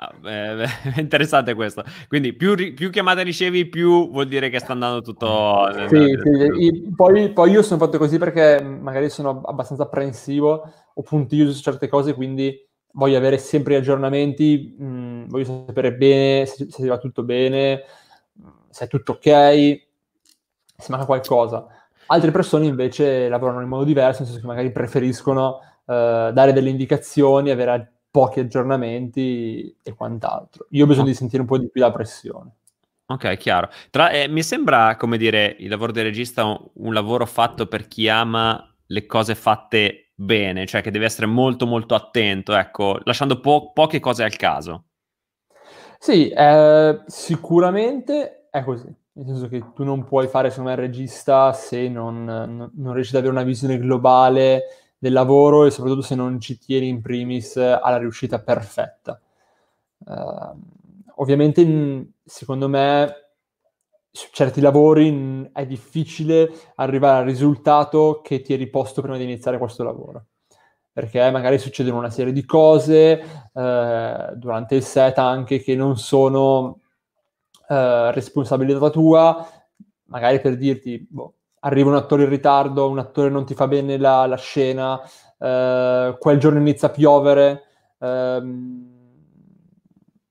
Ah, 0.02 0.12
beh, 0.18 0.64
è 0.94 1.00
interessante 1.00 1.54
questo. 1.54 1.84
Quindi 2.08 2.32
più, 2.32 2.54
più, 2.74 2.90
chiamate 2.90 3.22
ricevi, 3.22 3.66
più 3.66 4.10
vuol 4.10 4.26
dire 4.26 4.48
che 4.50 4.58
sta 4.58 4.72
andando 4.72 5.00
tutto... 5.00 5.68
Sì, 5.88 6.18
sì. 6.22 6.92
Poi, 6.94 7.32
poi, 7.32 7.50
io 7.50 7.62
sono 7.62 7.78
fatto 7.78 7.98
così 7.98 8.18
perché 8.18 8.60
magari 8.62 9.08
sono 9.08 9.42
abbastanza 9.44 9.84
apprensivo 9.84 10.72
o 10.92 11.02
puntiglio 11.02 11.52
su 11.52 11.62
certe 11.62 11.88
cose, 11.88 12.14
quindi 12.14 12.66
voglio 12.94 13.16
avere 13.16 13.38
sempre 13.38 13.74
gli 13.74 13.78
aggiornamenti, 13.78 14.74
mh, 14.76 14.84
mm, 14.84 15.28
voglio 15.28 15.64
sapere 15.66 15.94
bene 15.94 16.46
se, 16.46 16.66
se 16.68 16.86
va 16.88 16.98
tutto 16.98 17.22
bene, 17.22 17.84
se 18.70 18.86
è 18.86 18.88
tutto 18.88 19.12
ok, 19.12 19.22
se 19.22 20.86
manca 20.88 21.06
qualcosa. 21.06 21.66
Altre 22.06 22.32
persone 22.32 22.66
invece 22.66 23.28
lavorano 23.28 23.62
in 23.62 23.68
modo 23.68 23.84
diverso, 23.84 24.22
nel 24.22 24.30
senso 24.30 24.40
che 24.40 24.48
magari 24.48 24.72
preferiscono 24.72 25.60
uh, 25.84 26.32
dare 26.32 26.52
delle 26.52 26.70
indicazioni, 26.70 27.50
avere 27.50 27.70
pochi 28.12 28.40
aggiornamenti 28.40 29.74
e 29.82 29.94
quant'altro. 29.94 30.66
Io 30.70 30.84
ho 30.84 30.86
bisogno 30.86 31.06
di 31.06 31.14
sentire 31.14 31.40
un 31.40 31.48
po' 31.48 31.58
di 31.58 31.70
più 31.70 31.80
la 31.80 31.90
pressione. 31.90 32.56
Ok, 33.06 33.36
chiaro. 33.38 33.70
Tra, 33.90 34.10
eh, 34.10 34.28
mi 34.28 34.42
sembra, 34.42 34.96
come 34.96 35.16
dire, 35.16 35.56
il 35.58 35.68
lavoro 35.68 35.92
del 35.92 36.04
regista 36.04 36.44
un, 36.44 36.58
un 36.74 36.92
lavoro 36.92 37.26
fatto 37.26 37.66
per 37.66 37.88
chi 37.88 38.08
ama 38.08 38.64
le 38.86 39.06
cose 39.06 39.34
fatte 39.34 40.12
bene, 40.14 40.66
cioè 40.66 40.82
che 40.82 40.90
deve 40.90 41.06
essere 41.06 41.26
molto 41.26 41.66
molto 41.66 41.94
attento, 41.94 42.54
ecco, 42.54 43.00
lasciando 43.04 43.40
po- 43.40 43.72
poche 43.72 43.98
cose 43.98 44.24
al 44.24 44.36
caso. 44.36 44.84
Sì, 45.98 46.28
eh, 46.28 47.02
sicuramente 47.06 48.48
è 48.50 48.62
così. 48.62 48.94
Nel 49.14 49.26
senso 49.26 49.48
che 49.48 49.72
tu 49.74 49.84
non 49.84 50.04
puoi 50.04 50.26
fare, 50.26 50.50
secondo 50.50 50.70
me, 50.70 50.76
il 50.76 50.82
regista 50.82 51.52
se 51.52 51.88
non, 51.88 52.24
non, 52.24 52.70
non 52.74 52.92
riesci 52.94 53.14
ad 53.14 53.22
avere 53.22 53.32
una 53.32 53.44
visione 53.44 53.78
globale 53.78 54.64
del 55.02 55.12
lavoro 55.12 55.64
e 55.66 55.72
soprattutto 55.72 56.02
se 56.02 56.14
non 56.14 56.38
ci 56.38 56.58
tieni 56.58 56.86
in 56.86 57.00
primis 57.00 57.56
alla 57.56 57.98
riuscita 57.98 58.38
perfetta. 58.38 59.20
Uh, 59.98 60.56
ovviamente, 61.16 62.12
secondo 62.24 62.68
me, 62.68 63.12
su 64.08 64.28
certi 64.30 64.60
lavori 64.60 65.50
è 65.52 65.66
difficile 65.66 66.48
arrivare 66.76 67.18
al 67.18 67.24
risultato 67.24 68.20
che 68.22 68.42
ti 68.42 68.52
eri 68.52 68.68
posto 68.68 69.02
prima 69.02 69.16
di 69.16 69.24
iniziare 69.24 69.58
questo 69.58 69.82
lavoro. 69.82 70.26
Perché 70.92 71.28
magari 71.32 71.58
succedono 71.58 71.98
una 71.98 72.10
serie 72.10 72.32
di 72.32 72.44
cose 72.44 73.50
eh, 73.52 74.32
durante 74.36 74.76
il 74.76 74.84
set 74.84 75.18
anche 75.18 75.58
che 75.58 75.74
non 75.74 75.98
sono 75.98 76.78
eh, 77.68 78.12
responsabilità 78.12 78.88
tua, 78.90 79.44
magari 80.04 80.40
per 80.40 80.56
dirti, 80.56 81.04
boh, 81.10 81.34
arriva 81.64 81.90
un 81.90 81.96
attore 81.96 82.24
in 82.24 82.28
ritardo, 82.28 82.88
un 82.88 82.98
attore 82.98 83.28
non 83.28 83.44
ti 83.44 83.54
fa 83.54 83.68
bene 83.68 83.96
la, 83.96 84.26
la 84.26 84.36
scena, 84.36 85.00
eh, 85.38 86.16
quel 86.18 86.38
giorno 86.38 86.58
inizia 86.58 86.88
a 86.88 86.90
piovere, 86.90 87.62
ehm, 87.98 88.90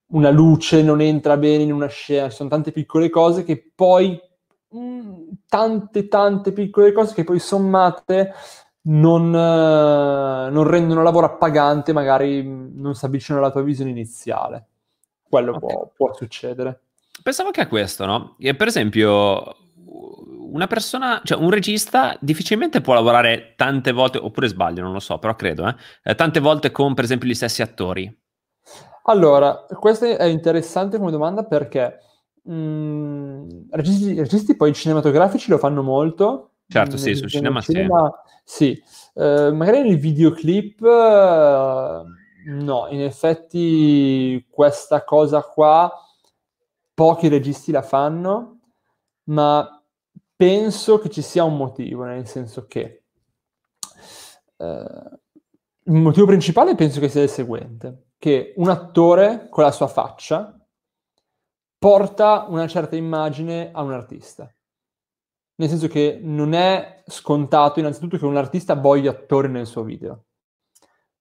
una 0.08 0.30
luce 0.30 0.82
non 0.84 1.00
entra 1.00 1.38
bene 1.38 1.64
in 1.64 1.72
una 1.72 1.88
scena, 1.88 2.30
ci 2.30 2.36
sono 2.36 2.50
tante 2.50 2.72
piccole 2.72 3.10
cose 3.10 3.44
che 3.44 3.72
poi, 3.74 4.20
mh, 4.70 4.80
mm, 4.80 5.14
tante 5.48 6.08
tante 6.08 6.52
piccole 6.52 6.92
cose 6.92 7.14
che 7.14 7.24
poi 7.24 7.40
sommate 7.40 8.34
non, 8.84 9.34
eh, 9.34 10.50
non 10.50 10.64
rendono 10.64 11.04
lavoro 11.04 11.28
appagante, 11.28 11.94
magari 11.94 12.44
non 12.44 12.94
si 12.94 13.06
avvicinano 13.06 13.44
alla 13.44 13.54
tua 13.54 13.62
visione 13.62 13.92
iniziale. 13.92 14.66
Quello 15.30 15.56
okay. 15.56 15.62
può, 15.62 15.92
può 15.96 16.14
succedere. 16.14 16.82
Pensavo 17.24 17.52
che 17.52 17.62
a 17.62 17.68
questo, 17.68 18.06
no? 18.06 18.36
E 18.40 18.56
per 18.56 18.68
esempio, 18.68 19.56
una 20.52 20.68
persona, 20.68 21.22
cioè 21.24 21.42
un 21.42 21.50
regista 21.50 22.16
difficilmente 22.20 22.82
può 22.82 22.94
lavorare 22.94 23.54
tante 23.56 23.92
volte, 23.92 24.18
oppure 24.18 24.48
sbaglio, 24.48 24.82
non 24.82 24.94
lo 24.94 25.00
so, 25.00 25.18
però 25.18 25.36
credo, 25.36 25.68
eh, 25.68 25.76
eh 26.04 26.16
tante 26.16 26.40
volte 26.40 26.72
con 26.72 26.94
per 26.94 27.06
esempio 27.06 27.28
gli 27.28 27.34
stessi 27.34 27.62
attori. 27.62 28.20
Allora, 29.04 29.66
questa 29.80 30.06
è 30.06 30.26
interessante 30.26 30.98
come 30.98 31.12
domanda 31.12 31.44
perché 31.44 32.00
mh, 32.44 32.54
mm, 32.54 33.50
registi, 33.72 34.14
registi, 34.16 34.56
poi 34.56 34.74
cinematografici 34.74 35.50
lo 35.50 35.58
fanno 35.58 35.82
molto. 35.82 36.52
Certo, 36.68 36.92
nel, 36.92 37.00
sì, 37.00 37.16
sul 37.16 37.30
cinema, 37.30 37.62
cinema 37.62 38.12
sì. 38.44 38.82
Uh, 39.14 39.54
magari 39.54 39.82
nei 39.82 39.96
videoclip 39.96 40.80
uh, 40.82 42.06
no, 42.46 42.88
in 42.90 43.02
effetti 43.02 44.46
questa 44.50 45.04
cosa 45.04 45.42
qua 45.42 45.92
pochi 46.94 47.28
registi 47.28 47.72
la 47.72 47.82
fanno, 47.82 48.60
ma 49.26 49.81
penso 50.42 50.98
che 50.98 51.12
ci 51.12 51.22
sia 51.22 51.44
un 51.44 51.56
motivo, 51.56 52.04
nel 52.04 52.26
senso 52.26 52.66
che 52.66 53.04
eh, 54.58 55.20
il 55.84 55.94
motivo 55.94 56.26
principale 56.26 56.74
penso 56.74 57.00
che 57.00 57.10
sia 57.10 57.22
il 57.22 57.30
seguente, 57.30 58.14
che 58.18 58.56
un 58.58 58.70
attore 58.70 59.50
con 59.52 59.64
la 59.64 59.72
sua 59.72 59.86
faccia 59.86 60.60
porta 61.78 62.48
una 62.50 62.68
certa 62.68 62.96
immagine 62.96 63.70
a 63.72 63.84
un 63.84 63.94
artista. 63.94 64.52
Nel 65.58 65.70
senso 65.70 65.88
che 65.88 66.20
non 66.20 66.54
è 66.54 67.04
scontato 67.06 67.78
innanzitutto 67.78 68.18
che 68.18 68.26
un 68.26 68.36
artista 68.36 68.74
voglia 68.74 69.12
attori 69.12 69.48
nel 69.48 69.68
suo 69.68 69.84
video. 69.84 70.24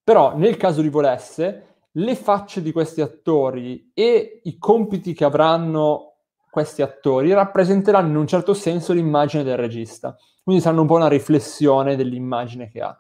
Però 0.03 0.35
nel 0.35 0.57
caso 0.57 0.81
li 0.81 0.89
volesse, 0.89 1.89
le 1.91 2.17
facce 2.17 2.63
di 2.63 2.73
questi 2.73 3.03
attori 3.03 3.91
e 3.93 4.41
i 4.45 4.57
compiti 4.57 5.13
che 5.13 5.25
avranno 5.25 6.10
questi 6.51 6.83
attori 6.83 7.33
rappresenteranno 7.33 8.09
in 8.09 8.17
un 8.17 8.27
certo 8.27 8.55
senso 8.55 8.93
l'immagine 8.93 9.45
del 9.45 9.57
regista. 9.57 10.17
Quindi 10.43 10.63
saranno 10.63 10.83
un 10.83 10.87
po' 10.89 10.97
una 10.97 11.09
riflessione 11.09 11.97
dell'immagine 11.97 12.69
che 12.69 12.81
ha. 12.81 12.99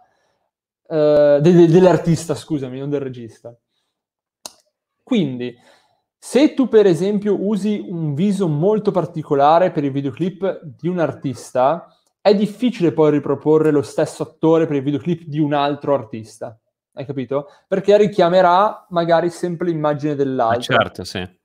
Uh, 0.91 1.41
de- 1.41 1.53
de- 1.53 1.67
dell'artista, 1.67 2.35
scusami, 2.35 2.79
non 2.79 2.91
del 2.91 3.01
regista. 3.01 3.55
Quindi, 5.03 5.57
se 6.17 6.55
tu 6.55 6.69
per 6.69 6.87
esempio 6.87 7.37
usi 7.45 7.85
un 7.89 8.15
viso 8.15 8.47
molto 8.47 8.91
particolare 8.91 9.71
per 9.71 9.85
il 9.85 9.91
videoclip 9.91 10.63
di 10.63 10.87
un 10.87 10.99
artista, 10.99 11.97
è 12.21 12.35
difficile 12.35 12.93
poi 12.93 13.13
riproporre 13.13 13.71
lo 13.71 13.83
stesso 13.83 14.23
attore 14.23 14.67
per 14.67 14.77
il 14.77 14.83
videoclip 14.83 15.23
di 15.25 15.39
un 15.39 15.55
altro 15.55 15.95
artista. 15.95 16.57
Hai 16.93 17.07
capito? 17.07 17.47
Perché 17.67 17.97
richiamerà 17.97 18.87
magari 18.91 19.31
sempre 19.31 19.69
l'immagine 19.69 20.15
dell'altro. 20.15 20.75
Ah, 20.75 20.79
certo, 20.79 21.05
sì. 21.05 21.40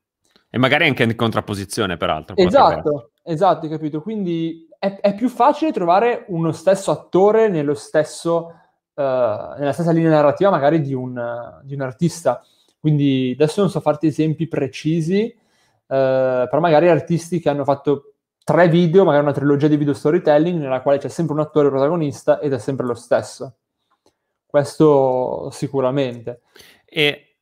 E 0.55 0.57
magari 0.57 0.87
anche 0.87 1.03
in 1.03 1.17
contrapposizione, 1.17 1.97
peraltro. 1.97 2.37
Esatto, 2.37 3.09
esatto, 3.23 3.67
capito. 3.67 4.01
Quindi 4.01 4.65
è, 4.79 5.01
è, 5.01 5.13
più 5.13 5.27
facile 5.27 5.73
trovare 5.73 6.23
uno 6.29 6.53
stesso 6.53 6.91
attore 6.91 7.49
nello 7.49 7.73
stesso, 7.73 8.53
uh, 8.93 9.01
nella 9.01 9.73
stessa 9.73 9.91
linea 9.91 10.11
narrativa 10.11 10.49
magari 10.49 10.79
di 10.79 10.93
un, 10.93 11.59
di 11.61 11.73
un, 11.73 11.81
artista. 11.81 12.41
Quindi 12.79 13.31
adesso 13.33 13.59
non 13.59 13.69
so 13.69 13.81
farti 13.81 14.07
esempi 14.07 14.47
precisi, 14.47 15.35
uh, 15.35 15.85
però 15.87 16.59
magari 16.61 16.87
artisti 16.87 17.41
che 17.41 17.49
hanno 17.49 17.65
fatto 17.65 18.13
tre 18.41 18.69
video, 18.69 19.03
magari 19.03 19.23
una 19.23 19.33
trilogia 19.33 19.67
di 19.67 19.75
video 19.75 19.93
storytelling, 19.93 20.57
nella 20.57 20.81
quale 20.81 20.99
c'è 20.99 21.09
sempre 21.09 21.33
un 21.33 21.41
attore 21.41 21.67
protagonista 21.67 22.39
ed 22.39 22.53
è 22.53 22.59
sempre 22.59 22.85
lo 22.85 22.95
stesso. 22.95 23.57
Questo 24.45 25.49
sicuramente. 25.51 26.43
E 26.85 27.34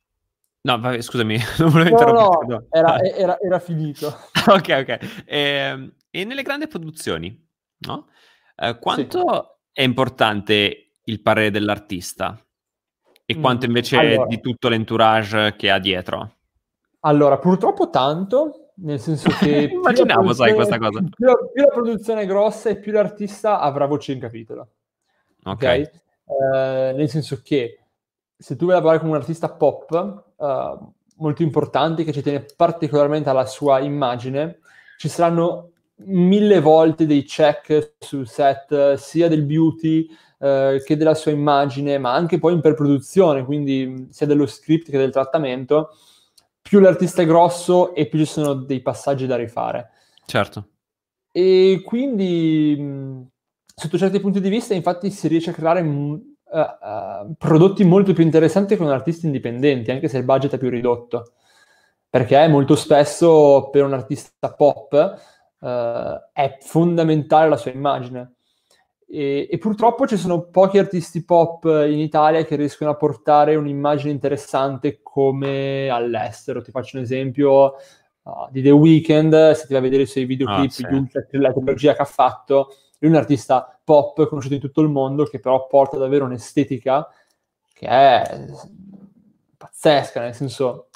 No, 0.66 0.80
vabbè, 0.80 1.00
scusami, 1.02 1.36
non 1.58 1.70
volevo 1.70 1.90
no, 1.90 1.96
interrompere. 1.96 2.46
No, 2.46 2.66
era, 2.70 3.00
era, 3.00 3.38
era, 3.38 3.58
finito. 3.58 4.06
ok, 4.48 4.76
ok. 4.80 5.24
E, 5.26 5.38
ehm, 5.38 5.92
e, 6.10 6.24
nelle 6.24 6.42
grandi 6.42 6.66
produzioni, 6.66 7.48
no? 7.80 8.08
Eh, 8.56 8.78
quanto 8.78 9.18
sì. 9.18 9.80
è 9.80 9.82
importante 9.82 10.92
il 11.04 11.20
parere 11.20 11.50
dell'artista? 11.50 12.38
E 13.26 13.40
quanto 13.40 13.66
mm, 13.66 13.68
invece 13.68 13.96
allora, 13.98 14.26
di 14.26 14.40
tutto 14.40 14.68
l'entourage 14.68 15.54
che 15.56 15.70
ha 15.70 15.78
dietro? 15.78 16.36
Allora, 17.00 17.38
purtroppo 17.38 17.90
tanto, 17.90 18.72
nel 18.76 19.00
senso 19.00 19.30
che... 19.38 19.68
Immaginavo, 19.70 20.32
sai, 20.32 20.54
questa 20.54 20.78
cosa. 20.78 21.00
Più 21.00 21.26
la, 21.26 21.34
più 21.52 21.62
la, 21.62 21.68
produzione 21.68 22.22
è 22.22 22.26
grossa 22.26 22.70
e 22.70 22.78
più 22.78 22.92
l'artista 22.92 23.60
avrà 23.60 23.84
voce 23.84 24.12
in 24.12 24.20
capitolo. 24.20 24.68
Ok. 25.44 25.54
okay? 25.54 25.80
Eh, 25.82 26.92
nel 26.94 27.08
senso 27.10 27.42
che 27.42 27.83
se 28.36 28.56
tu 28.56 28.64
vuoi 28.64 28.76
lavorare 28.76 29.00
con 29.00 29.08
un 29.08 29.14
artista 29.14 29.48
pop 29.50 30.24
uh, 30.36 30.92
molto 31.16 31.42
importante 31.42 32.04
che 32.04 32.12
ci 32.12 32.22
tiene 32.22 32.44
particolarmente 32.56 33.28
alla 33.28 33.46
sua 33.46 33.80
immagine, 33.80 34.58
ci 34.98 35.08
saranno 35.08 35.70
mille 36.06 36.60
volte 36.60 37.06
dei 37.06 37.22
check 37.24 37.94
sul 37.98 38.26
set, 38.26 38.94
sia 38.94 39.28
del 39.28 39.44
beauty 39.44 40.08
uh, 40.38 40.82
che 40.84 40.96
della 40.96 41.14
sua 41.14 41.30
immagine, 41.30 41.98
ma 41.98 42.12
anche 42.14 42.38
poi 42.38 42.52
in 42.52 42.60
preproduzione, 42.60 43.44
quindi 43.44 44.08
sia 44.10 44.26
dello 44.26 44.46
script 44.46 44.90
che 44.90 44.98
del 44.98 45.12
trattamento. 45.12 45.90
Più 46.60 46.80
l'artista 46.80 47.22
è 47.22 47.26
grosso 47.26 47.94
e 47.94 48.06
più 48.06 48.18
ci 48.18 48.24
sono 48.24 48.54
dei 48.54 48.80
passaggi 48.80 49.26
da 49.26 49.36
rifare. 49.36 49.90
Certo. 50.24 50.68
E 51.30 51.82
quindi, 51.84 53.28
sotto 53.74 53.98
certi 53.98 54.18
punti 54.20 54.40
di 54.40 54.48
vista, 54.48 54.72
infatti, 54.72 55.10
si 55.10 55.28
riesce 55.28 55.50
a 55.50 55.52
creare 55.52 55.82
uh, 56.60 57.34
prodotti 57.36 57.84
molto 57.84 58.12
più 58.12 58.22
interessanti 58.24 58.76
con 58.76 58.88
artisti 58.88 59.26
indipendenti, 59.26 59.90
anche 59.90 60.08
se 60.08 60.18
il 60.18 60.24
budget 60.24 60.54
è 60.54 60.58
più 60.58 60.70
ridotto. 60.70 61.32
perché 62.08 62.46
molto 62.46 62.76
spesso 62.76 63.70
per 63.72 63.84
un 63.84 63.92
artista 63.92 64.52
pop 64.52 65.18
eh, 65.64 66.28
è 66.32 66.58
fondamentale 66.60 67.48
la 67.48 67.56
sua 67.56 67.72
immagine. 67.72 68.34
E, 69.06 69.48
e, 69.50 69.58
purtroppo 69.58 70.06
ci 70.06 70.16
sono 70.16 70.48
pochi 70.48 70.78
artisti 70.78 71.24
pop 71.24 71.64
in 71.64 71.98
Italia 71.98 72.44
che 72.44 72.56
riescono 72.56 72.90
a 72.90 72.96
portare 72.96 73.54
un'immagine 73.54 74.10
interessante 74.10 75.00
come 75.02 75.88
all'estero. 75.88 76.62
Ti 76.62 76.70
faccio 76.70 76.96
un 76.96 77.02
esempio 77.02 77.74
uh, 78.22 78.48
di 78.50 78.62
The 78.62 78.70
Weeknd, 78.70 79.52
se 79.52 79.66
ti 79.66 79.72
vai 79.72 79.78
a 79.78 79.84
vedere 79.84 80.02
i 80.02 80.06
suoi 80.06 80.24
videoclip, 80.24 80.70
ah, 80.70 80.72
sì. 80.72 80.86
la 81.38 81.52
trilogia 81.52 81.94
che 81.94 82.02
ha 82.02 82.06
fatto, 82.06 82.74
è 83.06 83.10
un 83.10 83.16
artista 83.16 83.78
pop 83.82 84.26
conosciuto 84.28 84.54
in 84.54 84.60
tutto 84.60 84.80
il 84.80 84.88
mondo 84.88 85.24
che 85.24 85.40
però 85.40 85.66
porta 85.66 85.96
davvero 85.96 86.24
un'estetica 86.24 87.08
che 87.72 87.86
è 87.86 88.46
pazzesca, 89.56 90.20
nel 90.20 90.34
senso 90.34 90.88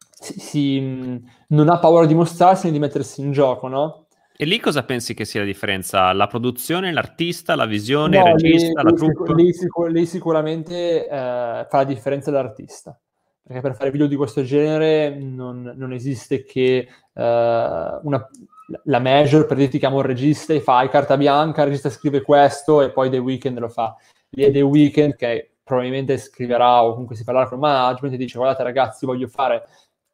si, 0.00 0.40
si, 0.40 1.24
non 1.48 1.68
ha 1.68 1.78
paura 1.78 2.06
di 2.06 2.14
mostrarsi 2.14 2.66
né 2.66 2.72
di 2.72 2.78
mettersi 2.78 3.20
in 3.20 3.32
gioco, 3.32 3.68
no? 3.68 4.06
E 4.40 4.44
lì 4.44 4.60
cosa 4.60 4.84
pensi 4.84 5.14
che 5.14 5.24
sia 5.24 5.40
la 5.40 5.46
differenza? 5.46 6.12
La 6.12 6.28
produzione, 6.28 6.92
l'artista, 6.92 7.56
la 7.56 7.66
visione, 7.66 8.18
no, 8.18 8.26
il 8.28 8.32
regista, 8.34 8.82
lì, 8.82 8.90
la 8.90 8.96
troupe? 8.96 9.34
Lì, 9.34 9.52
sicur- 9.52 9.90
lì 9.90 10.06
sicuramente 10.06 11.06
eh, 11.06 11.08
fa 11.08 11.68
la 11.70 11.84
differenza 11.84 12.30
l'artista. 12.30 12.98
Perché 13.42 13.60
per 13.60 13.74
fare 13.74 13.90
video 13.90 14.06
di 14.06 14.14
questo 14.14 14.44
genere 14.44 15.10
non, 15.10 15.72
non 15.74 15.92
esiste 15.92 16.44
che 16.44 16.86
eh, 17.14 17.98
una, 18.02 18.28
la 18.84 18.98
major 18.98 19.46
per 19.46 19.56
dirti 19.56 19.78
chiama 19.78 19.96
un 19.96 20.02
regista 20.02 20.52
e 20.52 20.60
fai 20.60 20.88
carta 20.88 21.16
bianca, 21.16 21.62
il 21.62 21.68
regista 21.68 21.90
scrive 21.90 22.22
questo 22.22 22.82
e 22.82 22.90
poi 22.90 23.10
The 23.10 23.18
Weeknd 23.18 23.58
lo 23.58 23.68
fa. 23.68 23.96
Lì 24.30 24.44
è 24.44 24.50
The 24.50 24.60
Weeknd 24.60 25.16
che 25.16 25.52
probabilmente 25.62 26.18
scriverà 26.18 26.82
o 26.82 26.92
comunque 26.92 27.16
si 27.16 27.24
parlerà 27.24 27.46
con 27.46 27.58
il 27.58 27.64
management 27.64 28.14
e 28.14 28.16
dice 28.18 28.38
guardate 28.38 28.62
ragazzi 28.62 29.06
voglio 29.06 29.28
fare 29.28 29.66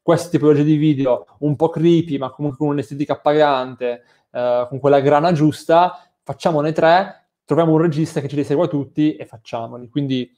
queste 0.03 0.31
tipologie 0.31 0.65
di 0.65 0.77
video 0.77 1.27
un 1.39 1.57
po' 1.57 1.71
creepy, 1.71 2.19
ma 2.19 2.31
comunque 2.31 2.59
con 2.59 2.69
un'estetica 2.69 3.15
appagante, 3.15 4.03
eh, 4.31 4.67
con 4.69 4.79
quella 4.79 5.01
grana 5.01 5.33
giusta, 5.33 6.11
facciamone 6.23 6.73
tre, 6.73 7.29
troviamo 7.45 7.73
un 7.73 7.81
regista 7.81 8.21
che 8.21 8.29
ce 8.29 8.37
li 8.37 8.45
segua 8.45 8.69
tutti 8.69 9.17
e 9.17 9.25
facciamoli. 9.25 9.89
Quindi 9.89 10.31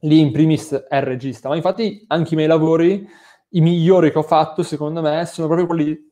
lì 0.00 0.18
in 0.18 0.32
primis 0.32 0.72
è 0.72 0.96
il 0.96 1.02
regista. 1.02 1.48
Ma 1.48 1.56
infatti 1.56 2.04
anche 2.08 2.34
i 2.34 2.36
miei 2.36 2.48
lavori, 2.48 3.06
i 3.50 3.60
migliori 3.60 4.10
che 4.10 4.18
ho 4.18 4.22
fatto, 4.22 4.64
secondo 4.64 5.00
me, 5.00 5.24
sono 5.26 5.46
proprio 5.46 5.68
quelli 5.68 6.09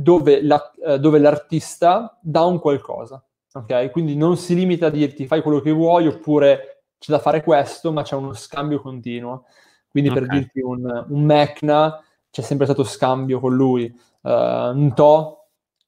dove, 0.00 0.42
la, 0.42 0.70
eh, 0.86 0.98
dove 1.00 1.18
l'artista 1.18 2.16
dà 2.20 2.44
un 2.44 2.60
qualcosa. 2.60 3.22
Ok? 3.52 3.90
Quindi 3.90 4.14
non 4.14 4.36
si 4.36 4.54
limita 4.54 4.86
a 4.86 4.90
dirti 4.90 5.26
fai 5.26 5.42
quello 5.42 5.60
che 5.60 5.72
vuoi 5.72 6.06
oppure 6.06 6.84
c'è 6.98 7.10
da 7.10 7.18
fare 7.18 7.42
questo, 7.42 7.90
ma 7.92 8.02
c'è 8.02 8.14
uno 8.14 8.32
scambio 8.32 8.80
continuo. 8.80 9.46
Quindi 9.88 10.10
okay. 10.10 10.22
per 10.22 10.30
dirti 10.30 10.60
un, 10.60 11.06
un 11.08 11.22
Mecna 11.24 12.00
c'è 12.30 12.42
sempre 12.42 12.66
stato 12.66 12.84
scambio 12.84 13.40
con 13.40 13.54
lui, 13.54 13.92
uh, 14.20 14.30
un 14.30 14.92
To 14.94 15.34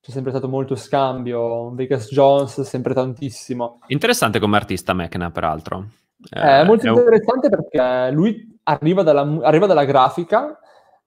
c'è 0.01 0.13
sempre 0.13 0.31
stato 0.31 0.49
molto 0.49 0.77
scambio, 0.77 1.67
un 1.67 1.75
Vegas 1.75 2.09
Jones 2.09 2.63
sempre 2.63 2.95
tantissimo. 2.95 3.81
Interessante 3.89 4.41
come 4.41 4.57
artista 4.57 4.95
Mecna 4.95 5.31
peraltro. 5.31 5.89
Eh, 6.31 6.41
è 6.41 6.65
molto 6.65 6.87
è 6.87 6.91
interessante 6.91 7.49
un... 7.49 7.53
perché 7.53 8.11
lui 8.13 8.59
arriva 8.65 9.03
dalla, 9.03 9.41
arriva 9.43 9.67
dalla 9.67 9.85
grafica, 9.85 10.59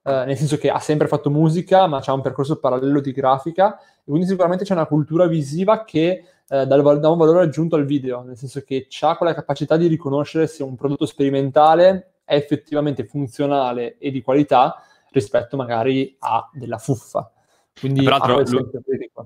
eh, 0.03 0.25
nel 0.25 0.37
senso 0.37 0.57
che 0.57 0.69
ha 0.69 0.79
sempre 0.79 1.07
fatto 1.07 1.29
musica, 1.29 1.87
ma 1.87 2.01
ha 2.05 2.13
un 2.13 2.21
percorso 2.21 2.59
parallelo 2.59 2.99
di 2.99 3.11
grafica, 3.11 3.77
e 3.79 4.03
quindi 4.05 4.27
sicuramente 4.27 4.65
c'è 4.65 4.73
una 4.73 4.85
cultura 4.85 5.27
visiva 5.27 5.83
che 5.83 6.23
eh, 6.47 6.65
dà, 6.65 6.75
un 6.75 7.17
valore 7.17 7.43
aggiunto 7.43 7.75
al 7.75 7.85
video, 7.85 8.21
nel 8.21 8.37
senso 8.37 8.61
che 8.61 8.87
ha 9.01 9.17
quella 9.17 9.33
capacità 9.33 9.77
di 9.77 9.87
riconoscere 9.87 10.47
se 10.47 10.63
un 10.63 10.75
prodotto 10.75 11.05
sperimentale 11.05 12.15
è 12.25 12.35
effettivamente 12.35 13.05
funzionale 13.05 13.97
e 13.97 14.11
di 14.11 14.21
qualità 14.21 14.81
rispetto 15.11 15.55
magari 15.55 16.15
a 16.19 16.49
della 16.51 16.77
fuffa. 16.77 17.31
Quindi 17.79 18.03
peraltro 18.03 18.39
lui, 18.39 18.69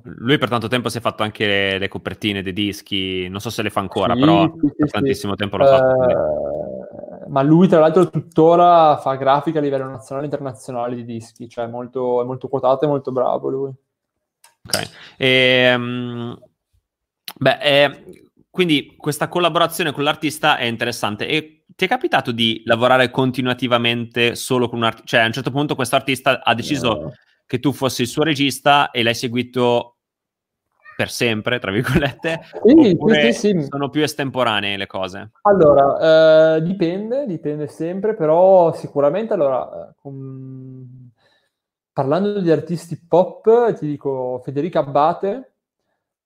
lui, 0.04 0.38
per 0.38 0.48
tanto 0.48 0.68
tempo 0.68 0.88
si 0.88 1.00
è 1.00 1.02
fatto 1.02 1.22
anche 1.22 1.46
le, 1.46 1.78
le, 1.80 1.88
copertine 1.90 2.42
dei 2.42 2.54
dischi, 2.54 3.28
non 3.28 3.42
so 3.42 3.50
se 3.50 3.62
le 3.62 3.70
fa 3.70 3.82
ancora, 3.82 4.14
sì, 4.14 4.20
però 4.22 4.54
sì, 4.62 4.72
per 4.76 4.90
tantissimo 4.90 5.34
sì. 5.34 5.38
tempo 5.38 5.58
lo 5.58 5.66
fa. 5.66 5.78
Uh, 5.84 6.87
ma 7.30 7.42
lui 7.42 7.68
tra 7.68 7.80
l'altro 7.80 8.10
tuttora 8.10 8.98
fa 8.98 9.16
grafica 9.16 9.60
a 9.60 9.62
livello 9.62 9.86
nazionale 9.86 10.28
e 10.28 10.30
internazionale 10.30 10.96
di 10.96 11.06
dischi, 11.06 11.48
cioè 11.48 11.68
molto, 11.68 12.22
è 12.22 12.26
molto 12.26 12.48
quotato 12.48 12.86
e 12.86 12.88
molto 12.88 13.12
bravo 13.12 13.50
lui. 13.50 13.72
Ok. 14.66 14.90
E, 15.18 15.74
um, 15.76 16.38
beh, 17.38 17.58
eh, 17.62 18.22
quindi 18.50 18.96
questa 18.98 19.28
collaborazione 19.28 19.92
con 19.92 20.04
l'artista 20.04 20.58
è 20.58 20.66
interessante 20.66 21.28
e 21.28 21.64
ti 21.76 21.86
è 21.86 21.88
capitato 21.88 22.32
di 22.32 22.64
lavorare 22.66 23.12
continuativamente 23.12 24.36
solo 24.36 24.68
con 24.68 24.80
un 24.80 24.86
artista? 24.86 25.08
Cioè, 25.08 25.20
a 25.22 25.26
un 25.28 25.34
certo 25.34 25.52
punto 25.52 25.76
questo 25.76 25.96
artista 25.96 26.44
ha 26.44 26.56
deciso 26.56 26.88
no. 26.88 27.14
che 27.46 27.60
tu 27.60 27.72
fossi 27.72 28.02
il 28.02 28.08
suo 28.08 28.24
regista 28.24 28.90
e 28.92 29.04
l'hai 29.04 29.16
seguito 29.16 29.97
per 30.98 31.12
sempre, 31.12 31.60
tra 31.60 31.70
virgolette? 31.70 32.39
Sì, 32.66 32.98
sì, 33.06 33.34
sì, 33.34 33.68
sono 33.70 33.89
più 33.89 34.02
estemporanee 34.02 34.78
le 34.78 34.88
cose? 34.88 35.30
Allora, 35.43 36.56
eh, 36.56 36.64
dipende, 36.64 37.28
dipende 37.28 37.68
sempre, 37.68 38.16
però 38.16 38.74
sicuramente, 38.74 39.34
allora, 39.34 39.93
con... 39.95 41.12
parlando 41.93 42.41
di 42.41 42.50
artisti 42.50 43.00
pop, 43.08 43.76
ti 43.78 43.86
dico 43.86 44.41
Federica 44.43 44.80
Abbate, 44.80 45.52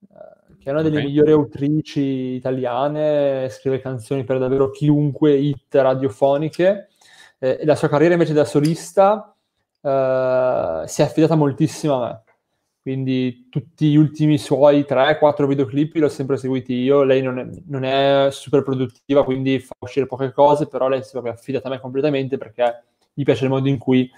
eh, 0.04 0.56
che 0.58 0.70
è 0.70 0.72
una 0.72 0.84
delle 0.84 1.00
okay. 1.00 1.08
migliori 1.08 1.32
autrici 1.34 2.36
italiane, 2.36 3.50
scrive 3.50 3.82
canzoni 3.82 4.24
per 4.24 4.40
davvero 4.40 4.70
chiunque, 4.70 5.34
hit 5.34 5.76
radiofoniche, 5.76 6.88
eh, 7.40 7.58
e 7.60 7.66
la 7.66 7.76
sua 7.76 7.90
carriera 7.90 8.14
invece 8.14 8.32
da 8.32 8.46
solista 8.46 9.36
eh, 9.82 10.84
si 10.86 11.02
è 11.02 11.04
affidata 11.04 11.36
moltissimo 11.36 12.02
a 12.02 12.08
me. 12.08 12.24
Quindi 12.82 13.48
tutti 13.50 13.92
gli 13.92 13.96
ultimi 13.96 14.38
suoi 14.38 14.86
3-4 14.88 15.46
videoclip 15.46 15.96
li 15.96 16.04
ho 16.04 16.10
sempre 16.10 16.38
seguiti 16.38 16.74
io. 16.74 17.04
Lei 17.04 17.22
non 17.22 17.40
è, 17.40 17.48
non 17.68 17.84
è, 17.84 18.30
super 18.32 18.64
produttiva, 18.64 19.24
quindi 19.24 19.60
fa 19.60 19.76
uscire 19.80 20.08
poche 20.08 20.32
cose, 20.32 20.68
però 20.68 20.88
lei 20.88 21.02
si 21.02 21.10
è 21.10 21.12
proprio 21.12 21.34
affidata 21.34 21.68
a 21.68 21.72
me 21.72 21.80
completamente 21.80 22.38
perché 22.38 22.84
gli 23.14 23.24
piace 23.24 23.44
il 23.44 23.52
modo 23.52 23.68
in 23.68 23.78
cui 23.78 24.10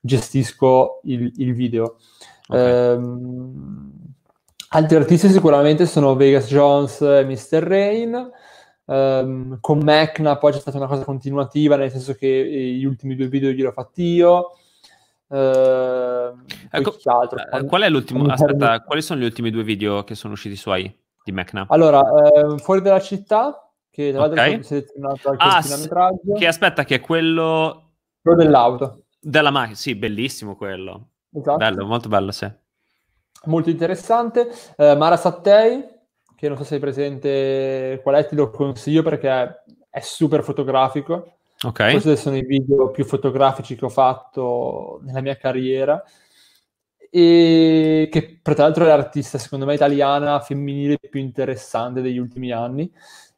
gestisco 0.00 1.00
il, 1.04 1.32
il 1.36 1.54
video. 1.54 1.98
Okay. 2.46 2.92
Ehm, 2.94 4.08
Altri 4.70 4.96
artisti 4.96 5.30
sicuramente 5.30 5.86
sono 5.86 6.14
Vegas 6.14 6.46
Jones 6.48 7.00
e 7.00 7.24
Mr. 7.24 7.62
Rain. 7.62 8.30
Um, 8.84 9.58
con 9.60 9.78
Mecna 9.78 10.36
poi 10.36 10.52
c'è 10.52 10.60
stata 10.60 10.76
una 10.76 10.86
cosa 10.86 11.04
continuativa, 11.04 11.76
nel 11.76 11.90
senso 11.90 12.14
che 12.14 12.26
gli 12.28 12.84
ultimi 12.84 13.16
due 13.16 13.28
video 13.28 13.50
gliel'ho 13.50 13.72
fatti 13.72 14.02
io. 14.02 14.58
Uh, 15.28 16.42
ecco, 16.70 16.96
eh, 16.96 17.64
qual 17.66 17.82
è 17.82 17.88
l'ultimo? 17.88 18.24
Aspetta, 18.26 18.82
quali 18.82 19.02
sono 19.02 19.20
gli 19.20 19.24
ultimi 19.24 19.50
due 19.50 19.62
video 19.62 20.04
che 20.04 20.14
sono 20.14 20.32
usciti 20.32 20.56
suoi 20.56 20.92
di 21.22 21.32
Mecna? 21.32 21.66
Allora, 21.68 22.00
uh, 22.00 22.58
Fuori 22.58 22.80
dalla 22.80 23.00
città, 23.00 23.70
che 23.90 24.10
tra 24.10 24.20
l'altro 24.20 24.40
okay. 24.40 24.58
è 24.58 24.62
selezionato 24.62 25.30
anche 25.30 25.44
ah, 25.44 25.58
il 25.58 26.38
Che 26.38 26.46
aspetta, 26.46 26.84
che 26.84 26.96
è 26.96 27.00
quello... 27.00 27.92
Quello 28.22 28.36
dell'auto. 28.36 29.04
Della 29.20 29.50
macchina, 29.50 29.76
sì, 29.76 29.94
bellissimo 29.94 30.56
quello. 30.56 31.10
Esatto. 31.32 31.56
Bello, 31.56 31.86
molto 31.86 32.08
bello, 32.08 32.30
sì 32.30 32.50
molto 33.44 33.70
interessante. 33.70 34.50
Uh, 34.76 34.96
Mara 34.96 35.16
Sattei, 35.16 35.84
che 36.34 36.48
non 36.48 36.56
so 36.56 36.64
se 36.64 36.74
hai 36.74 36.80
presente 36.80 38.00
qual 38.02 38.16
è, 38.16 38.26
ti 38.26 38.34
lo 38.34 38.50
consiglio 38.50 39.02
perché 39.02 39.64
è 39.88 40.00
super 40.00 40.42
fotografico. 40.42 41.37
Ok. 41.64 41.90
Questi 41.90 42.16
sono 42.16 42.36
i 42.36 42.44
video 42.44 42.90
più 42.90 43.04
fotografici 43.04 43.74
che 43.74 43.84
ho 43.84 43.88
fatto 43.88 45.00
nella 45.02 45.20
mia 45.20 45.36
carriera. 45.36 46.02
E 47.10 48.08
che 48.10 48.40
tra 48.42 48.54
l'altro 48.56 48.84
è 48.84 48.88
l'artista, 48.88 49.38
secondo 49.38 49.64
me, 49.64 49.74
italiana 49.74 50.40
femminile 50.40 50.98
più 50.98 51.20
interessante 51.20 52.00
degli 52.00 52.18
ultimi 52.18 52.52
anni. 52.52 52.90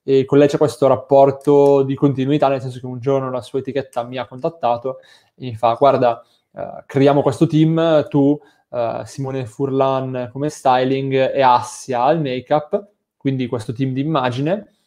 E 0.02 0.24
con 0.24 0.38
lei 0.38 0.48
c'è 0.48 0.58
questo 0.58 0.86
rapporto 0.86 1.82
di 1.82 1.94
continuità, 1.94 2.48
nel 2.48 2.60
senso 2.60 2.80
che 2.80 2.86
un 2.86 3.00
giorno 3.00 3.30
la 3.30 3.42
sua 3.42 3.60
etichetta 3.60 4.02
mi 4.02 4.16
ha 4.18 4.26
contattato 4.26 4.98
e 5.34 5.46
mi 5.46 5.56
fa: 5.56 5.74
Guarda, 5.74 6.22
uh, 6.50 6.82
creiamo 6.84 7.22
questo 7.22 7.46
team, 7.46 8.06
tu 8.08 8.38
uh, 8.68 9.04
Simone 9.04 9.46
Furlan 9.46 10.28
come 10.32 10.48
styling 10.48 11.12
e 11.12 11.40
Assia 11.42 12.02
al 12.02 12.20
make-up, 12.20 12.88
quindi 13.16 13.46
questo 13.46 13.72
team 13.72 13.92
di 13.92 14.00
immagine. 14.00 14.79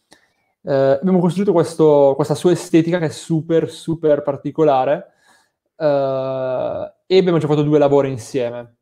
Uh, 0.63 0.97
abbiamo 0.99 1.19
costruito 1.19 1.51
questo, 1.51 2.13
questa 2.15 2.35
sua 2.35 2.51
estetica 2.51 2.97
che 2.97 3.05
è 3.05 3.09
super, 3.09 3.69
super 3.69 4.21
particolare 4.21 5.11
uh, 5.75 6.91
e 7.05 7.17
abbiamo 7.17 7.37
già 7.37 7.47
fatto 7.47 7.63
due 7.63 7.77
lavori 7.77 8.09
insieme. 8.09 8.77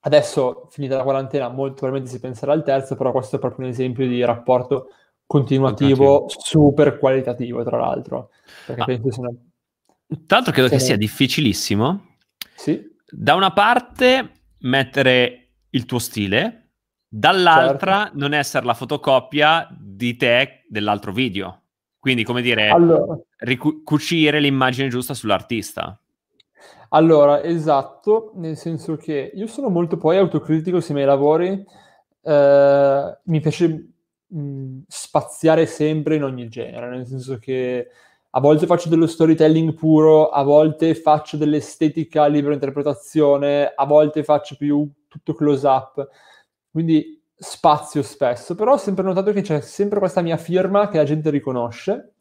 Adesso, 0.00 0.66
finita 0.70 0.96
la 0.96 1.04
quarantena, 1.04 1.48
molto 1.48 1.74
probabilmente 1.74 2.12
si 2.12 2.20
penserà 2.20 2.52
al 2.52 2.64
terzo, 2.64 2.96
però 2.96 3.12
questo 3.12 3.36
è 3.36 3.38
proprio 3.38 3.66
un 3.66 3.70
esempio 3.70 4.06
di 4.08 4.24
rapporto 4.24 4.88
continuativo, 5.26 6.18
continuativo. 6.26 6.40
super 6.44 6.98
qualitativo, 6.98 7.62
tra 7.62 7.78
l'altro. 7.78 8.30
Ah. 8.66 8.84
una... 8.88 9.30
Tra 10.26 10.36
l'altro 10.36 10.52
credo 10.52 10.68
che 10.68 10.80
sia 10.80 10.96
difficilissimo. 10.96 12.16
Sì 12.56 12.90
da 13.12 13.34
una 13.34 13.52
parte 13.52 14.32
mettere 14.60 15.50
il 15.70 15.84
tuo 15.84 15.98
stile, 15.98 16.70
dall'altra 17.06 18.04
certo. 18.04 18.18
non 18.18 18.32
essere 18.32 18.64
la 18.64 18.72
fotocopia 18.72 19.68
di 20.02 20.16
te 20.16 20.64
dell'altro 20.68 21.12
video. 21.12 21.60
Quindi, 21.98 22.24
come 22.24 22.42
dire, 22.42 22.68
allora. 22.68 23.16
ricucire 23.38 24.40
l'immagine 24.40 24.88
giusta 24.88 25.14
sull'artista. 25.14 25.96
Allora, 26.88 27.42
esatto, 27.42 28.32
nel 28.34 28.56
senso 28.56 28.96
che 28.96 29.30
io 29.32 29.46
sono 29.46 29.68
molto 29.68 29.96
poi 29.96 30.16
autocritico 30.16 30.80
sui 30.80 30.94
miei 30.94 31.06
lavori, 31.06 31.64
eh, 32.22 33.18
mi 33.22 33.40
piace 33.40 33.92
mh, 34.26 34.78
spaziare 34.88 35.66
sempre 35.66 36.16
in 36.16 36.24
ogni 36.24 36.48
genere, 36.48 36.90
nel 36.90 37.06
senso 37.06 37.38
che 37.38 37.88
a 38.30 38.40
volte 38.40 38.66
faccio 38.66 38.88
dello 38.88 39.06
storytelling 39.06 39.72
puro, 39.74 40.30
a 40.30 40.42
volte 40.42 40.94
faccio 40.96 41.36
dell'estetica 41.36 42.26
libera 42.26 42.54
interpretazione, 42.54 43.72
a 43.74 43.86
volte 43.86 44.24
faccio 44.24 44.56
più 44.56 44.90
tutto 45.06 45.34
close 45.34 45.66
up, 45.66 46.08
quindi 46.70 47.21
spazio 47.42 48.02
spesso, 48.02 48.54
però 48.54 48.74
ho 48.74 48.78
sempre 48.78 49.04
notato 49.04 49.32
che 49.32 49.42
c'è 49.42 49.60
sempre 49.60 49.98
questa 49.98 50.22
mia 50.22 50.36
firma 50.36 50.88
che 50.88 50.98
la 50.98 51.04
gente 51.04 51.30
riconosce 51.30 52.12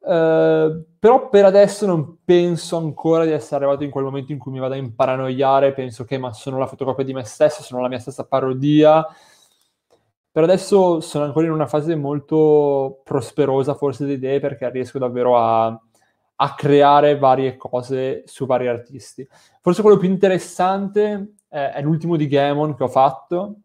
Uh, 0.00 0.82
però 0.98 1.28
per 1.28 1.44
adesso 1.44 1.84
non 1.84 2.16
penso 2.24 2.78
ancora 2.78 3.26
di 3.26 3.32
essere 3.32 3.56
arrivato 3.56 3.84
in 3.84 3.90
quel 3.90 4.04
momento 4.04 4.32
in 4.32 4.38
cui 4.38 4.50
mi 4.50 4.58
vado 4.58 4.72
a 4.72 4.78
imparanoiare, 4.78 5.74
penso 5.74 6.04
che 6.04 6.16
ma 6.16 6.32
sono 6.32 6.58
la 6.58 6.66
fotocopia 6.66 7.04
di 7.04 7.12
me 7.12 7.24
stesso, 7.24 7.62
sono 7.62 7.82
la 7.82 7.88
mia 7.88 7.98
stessa 7.98 8.24
parodia. 8.24 9.06
Per 10.32 10.42
adesso 10.42 11.00
sono 11.00 11.24
ancora 11.24 11.46
in 11.46 11.52
una 11.52 11.66
fase 11.66 11.96
molto 11.96 13.00
prosperosa 13.04 13.74
forse 13.74 14.06
di 14.06 14.12
idee 14.12 14.40
perché 14.40 14.70
riesco 14.70 14.98
davvero 14.98 15.36
a, 15.36 15.66
a 15.66 16.54
creare 16.54 17.18
varie 17.18 17.56
cose 17.56 18.22
su 18.26 18.46
vari 18.46 18.68
artisti. 18.68 19.28
Forse 19.60 19.82
quello 19.82 19.98
più 19.98 20.08
interessante 20.08 21.34
è, 21.48 21.72
è 21.74 21.82
l'ultimo 21.82 22.16
di 22.16 22.26
Gamon 22.26 22.74
che 22.74 22.84
ho 22.84 22.88
fatto. 22.88 23.56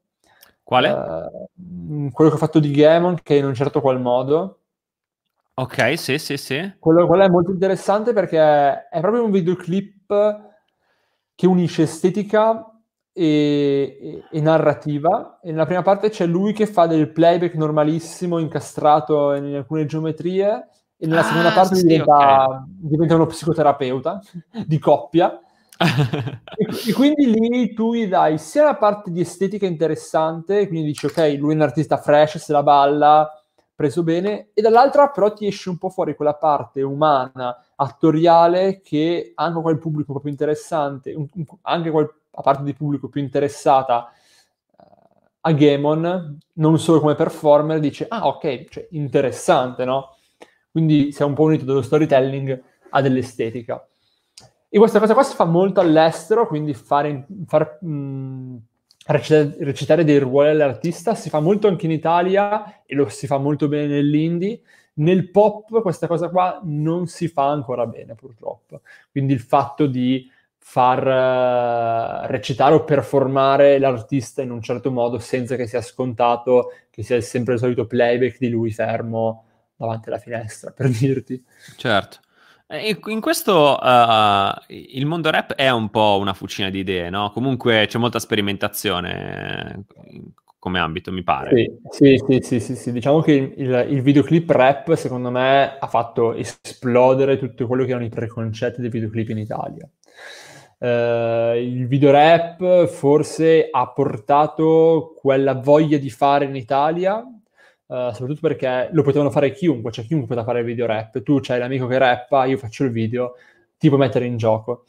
Quale? 0.65 0.89
Uh, 0.89 2.11
quello 2.11 2.29
che 2.31 2.35
ho 2.35 2.39
fatto 2.39 2.59
di 2.59 2.71
Gamon, 2.71 3.19
che 3.23 3.35
in 3.35 3.45
un 3.45 3.53
certo 3.53 3.79
qual 3.79 4.01
modo 4.01 4.61
Ok, 5.57 5.97
sì, 5.97 6.17
sì, 6.17 6.35
sì. 6.35 6.73
Quello, 6.79 7.07
quello 7.07 7.23
è 7.23 7.29
molto 7.29 7.51
interessante 7.51 8.11
perché 8.11 8.89
è 8.89 8.99
proprio 8.99 9.23
un 9.23 9.31
videoclip 9.31 10.41
che 11.33 11.47
unisce 11.47 11.83
estetica 11.83 12.69
e, 13.13 13.97
e, 14.01 14.23
e, 14.29 14.41
narrativa. 14.41 15.39
E 15.41 15.51
nella 15.51 15.65
prima 15.65 15.81
parte 15.81 16.09
c'è 16.09 16.25
lui 16.25 16.51
che 16.51 16.67
fa 16.67 16.87
del 16.87 17.09
playback 17.09 17.53
normalissimo, 17.55 18.37
incastrato 18.37 19.33
in 19.33 19.55
alcune 19.55 19.85
geometrie, 19.85 20.67
e 20.97 21.07
nella 21.07 21.21
ah, 21.21 21.23
seconda 21.23 21.51
parte 21.51 21.75
sì, 21.75 21.83
diventa, 21.83 22.47
okay. 22.47 22.63
diventa, 22.65 23.15
uno 23.15 23.25
psicoterapeuta 23.25 24.21
di 24.65 24.77
coppia. 24.77 25.39
E, 25.77 26.93
quindi 26.93 27.31
lì 27.31 27.73
tu 27.73 27.93
gli 27.93 28.07
dai 28.07 28.37
sia 28.37 28.63
la 28.63 28.75
parte 28.75 29.11
di 29.11 29.19
estetica 29.19 29.65
interessante, 29.65 30.67
quindi 30.67 30.87
dici 30.87 31.05
ok, 31.05 31.35
lui 31.37 31.51
è 31.51 31.55
un 31.55 31.61
artista 31.61 31.97
fresh, 31.97 32.37
se 32.37 32.53
la 32.53 32.63
balla, 32.63 33.29
preso 33.75 34.03
bene, 34.03 34.49
e 34.53 34.61
dall'altra 34.61 35.09
però 35.09 35.33
ti 35.33 35.45
esce 35.47 35.69
un 35.69 35.77
po' 35.77 35.89
fuori 35.89 36.15
quella 36.15 36.35
parte 36.35 36.81
umana, 36.81 37.61
attoriale, 37.75 38.81
che 38.81 39.33
anche 39.35 39.61
quel 39.61 39.77
pubblico 39.77 40.13
un 40.13 40.21
più 40.21 40.29
interessante, 40.29 41.13
un, 41.13 41.27
un, 41.33 41.45
anche 41.63 41.91
quel, 41.91 42.09
a 42.31 42.41
parte 42.41 42.63
di 42.63 42.73
pubblico 42.73 43.09
più 43.09 43.21
interessata 43.21 44.11
uh, 44.77 44.83
a 45.41 45.51
Gamon, 45.51 46.37
non 46.53 46.79
solo 46.79 47.01
come 47.01 47.15
performer, 47.15 47.79
dice, 47.79 48.05
ah 48.07 48.27
ok, 48.27 48.69
cioè, 48.69 48.87
interessante, 48.91 49.83
no? 49.83 50.15
Quindi 50.71 51.11
si 51.11 51.21
è 51.21 51.25
un 51.25 51.33
po' 51.33 51.43
unito 51.43 51.65
dallo 51.65 51.81
storytelling 51.81 52.63
a 52.91 53.01
dell'estetica. 53.01 53.85
E 54.75 54.77
questa 54.77 54.99
cosa 54.99 55.13
qua 55.13 55.23
si 55.23 55.35
fa 55.35 55.45
molto 55.45 55.79
all'estero, 55.79 56.47
quindi 56.47 56.73
fare, 56.73 57.25
far, 57.47 57.81
mh, 57.81 58.57
recitare, 59.05 59.55
recitare 59.59 60.03
dei 60.03 60.19
ruoli 60.19 60.49
all'artista 60.49 61.15
si 61.15 61.29
fa 61.29 61.39
molto 61.39 61.69
anche 61.69 61.85
in 61.85 61.93
Italia 61.93 62.83
e 62.85 62.93
lo 62.93 63.07
si 63.07 63.25
fa 63.25 63.37
molto 63.37 63.69
bene 63.69 63.87
nell'indie. 63.87 64.59
Nel 64.95 65.31
pop 65.31 65.81
questa 65.81 66.07
cosa 66.07 66.27
qua 66.27 66.59
non 66.65 67.07
si 67.07 67.29
fa 67.29 67.47
ancora 67.47 67.87
bene 67.87 68.15
purtroppo. 68.15 68.81
Quindi 69.11 69.31
il 69.31 69.39
fatto 69.39 69.85
di 69.85 70.29
far 70.57 71.07
uh, 71.07 72.29
recitare 72.29 72.75
o 72.75 72.83
performare 72.83 73.79
l'artista 73.79 74.41
in 74.41 74.51
un 74.51 74.61
certo 74.61 74.91
modo 74.91 75.19
senza 75.19 75.55
che 75.55 75.67
sia 75.67 75.79
scontato 75.79 76.71
che 76.89 77.01
sia 77.01 77.21
sempre 77.21 77.53
il 77.53 77.59
solito 77.59 77.87
playback 77.87 78.39
di 78.39 78.49
lui 78.49 78.73
fermo 78.73 79.45
davanti 79.77 80.09
alla 80.09 80.19
finestra, 80.19 80.71
per 80.71 80.89
dirti. 80.89 81.41
Certo. 81.77 82.23
Eh, 82.67 82.97
in 83.05 83.21
questo 83.21 83.77
uh, 83.79 84.51
il 84.67 85.05
mondo 85.05 85.29
rap 85.29 85.53
è 85.53 85.69
un 85.69 85.89
po' 85.89 86.17
una 86.19 86.33
fucina 86.33 86.69
di 86.69 86.79
idee, 86.79 87.09
no? 87.11 87.29
Comunque 87.31 87.85
c'è 87.87 87.99
molta 87.99 88.17
sperimentazione 88.17 89.85
eh, 89.95 90.21
come 90.57 90.79
ambito, 90.79 91.11
mi 91.11 91.21
pare. 91.21 91.79
Sì, 91.91 92.19
sì, 92.25 92.39
sì, 92.41 92.59
sì, 92.59 92.75
sì. 92.75 92.91
diciamo 92.91 93.21
che 93.21 93.53
il, 93.55 93.87
il, 93.89 94.01
videoclip 94.01 94.49
rap, 94.49 94.95
secondo 94.95 95.29
me, 95.29 95.77
ha 95.77 95.87
fatto 95.87 96.33
esplodere 96.33 97.37
tutto 97.37 97.67
quello 97.67 97.83
che 97.83 97.91
erano 97.91 98.05
i 98.05 98.09
preconcetti 98.09 98.81
dei 98.81 98.89
videoclip 98.89 99.29
in 99.29 99.37
Italia. 99.37 99.87
Uh, 100.77 101.55
il 101.55 101.87
video 101.87 102.11
rap 102.11 102.87
forse 102.87 103.69
ha 103.71 103.87
portato 103.87 105.13
quella 105.17 105.53
voglia 105.53 105.97
di 105.97 106.09
fare 106.09 106.45
in 106.45 106.55
Italia 106.55 107.23
Uh, 107.87 108.11
soprattutto 108.11 108.39
perché 108.41 108.89
lo 108.93 109.03
potevano 109.03 109.29
fare 109.29 109.51
chiunque, 109.51 109.91
cioè 109.91 110.05
chiunque 110.05 110.27
poteva 110.27 110.45
fare 110.45 110.63
video 110.63 110.87
rap. 110.87 111.21
Tu 111.21 111.39
c'hai 111.41 111.59
l'amico 111.59 111.85
che 111.85 111.97
rappa, 111.99 112.45
io 112.45 112.57
faccio 112.57 112.83
il 112.83 112.91
video, 112.91 113.35
ti 113.77 113.89
puoi 113.89 113.99
mettere 113.99 114.25
in 114.25 114.37
gioco. 114.37 114.85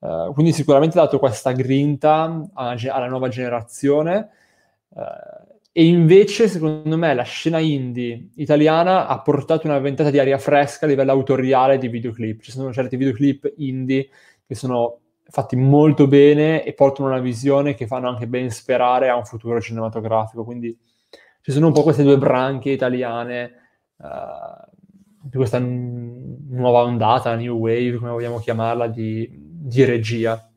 Uh, 0.00 0.32
quindi 0.32 0.52
sicuramente 0.52 0.98
ha 0.98 1.02
dato 1.02 1.20
questa 1.20 1.52
grinta 1.52 2.48
alla, 2.54 2.76
alla 2.88 3.06
nuova 3.06 3.28
generazione. 3.28 4.28
Uh, 4.88 5.50
e 5.70 5.86
invece, 5.86 6.48
secondo 6.48 6.98
me, 6.98 7.14
la 7.14 7.22
scena 7.22 7.58
indie 7.58 8.30
italiana 8.34 9.06
ha 9.06 9.20
portato 9.22 9.66
una 9.68 9.78
ventata 9.78 10.10
di 10.10 10.18
aria 10.18 10.36
fresca 10.36 10.84
a 10.84 10.88
livello 10.88 11.12
autoriale 11.12 11.78
di 11.78 11.88
videoclip. 11.88 12.42
Ci 12.42 12.50
sono 12.50 12.72
certi 12.72 12.96
videoclip 12.96 13.52
indie 13.56 14.08
che 14.46 14.54
sono 14.54 14.98
fatti 15.24 15.56
molto 15.56 16.08
bene 16.08 16.64
e 16.64 16.74
portano 16.74 17.08
una 17.08 17.20
visione 17.20 17.74
che 17.74 17.86
fanno 17.86 18.08
anche 18.08 18.26
ben 18.26 18.50
sperare 18.50 19.08
a 19.08 19.16
un 19.16 19.24
futuro 19.24 19.60
cinematografico. 19.60 20.44
Quindi 20.44 20.76
ci 21.42 21.50
sono 21.50 21.66
un 21.66 21.72
po' 21.72 21.82
queste 21.82 22.04
due 22.04 22.18
branche 22.18 22.70
italiane 22.70 23.52
uh, 23.96 24.70
di 25.22 25.36
questa 25.36 25.58
n- 25.58 26.46
nuova 26.50 26.82
ondata, 26.82 27.34
new 27.34 27.56
wave, 27.58 27.96
come 27.96 28.10
vogliamo 28.10 28.38
chiamarla, 28.38 28.86
di, 28.86 29.28
di 29.30 29.84
regia. 29.84 30.48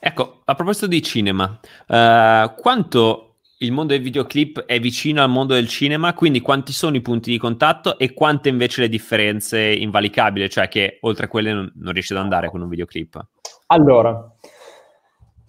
Ecco, 0.00 0.42
a 0.44 0.54
proposito 0.54 0.86
di 0.86 1.02
cinema, 1.02 1.44
uh, 1.86 2.54
quanto 2.56 3.36
il 3.58 3.72
mondo 3.72 3.92
dei 3.92 4.02
videoclip 4.02 4.64
è 4.64 4.80
vicino 4.80 5.22
al 5.22 5.30
mondo 5.30 5.54
del 5.54 5.68
cinema, 5.68 6.12
quindi 6.14 6.40
quanti 6.40 6.72
sono 6.72 6.96
i 6.96 7.00
punti 7.00 7.30
di 7.30 7.38
contatto 7.38 7.98
e 7.98 8.12
quante 8.12 8.48
invece 8.48 8.82
le 8.82 8.88
differenze 8.88 9.60
invalicabili, 9.60 10.48
cioè 10.50 10.68
che 10.68 10.98
oltre 11.02 11.26
a 11.26 11.28
quelle 11.28 11.52
non, 11.52 11.72
non 11.76 11.92
riesce 11.92 12.14
ad 12.14 12.20
andare 12.20 12.50
con 12.50 12.60
un 12.60 12.68
videoclip? 12.68 13.24
Allora, 13.66 14.33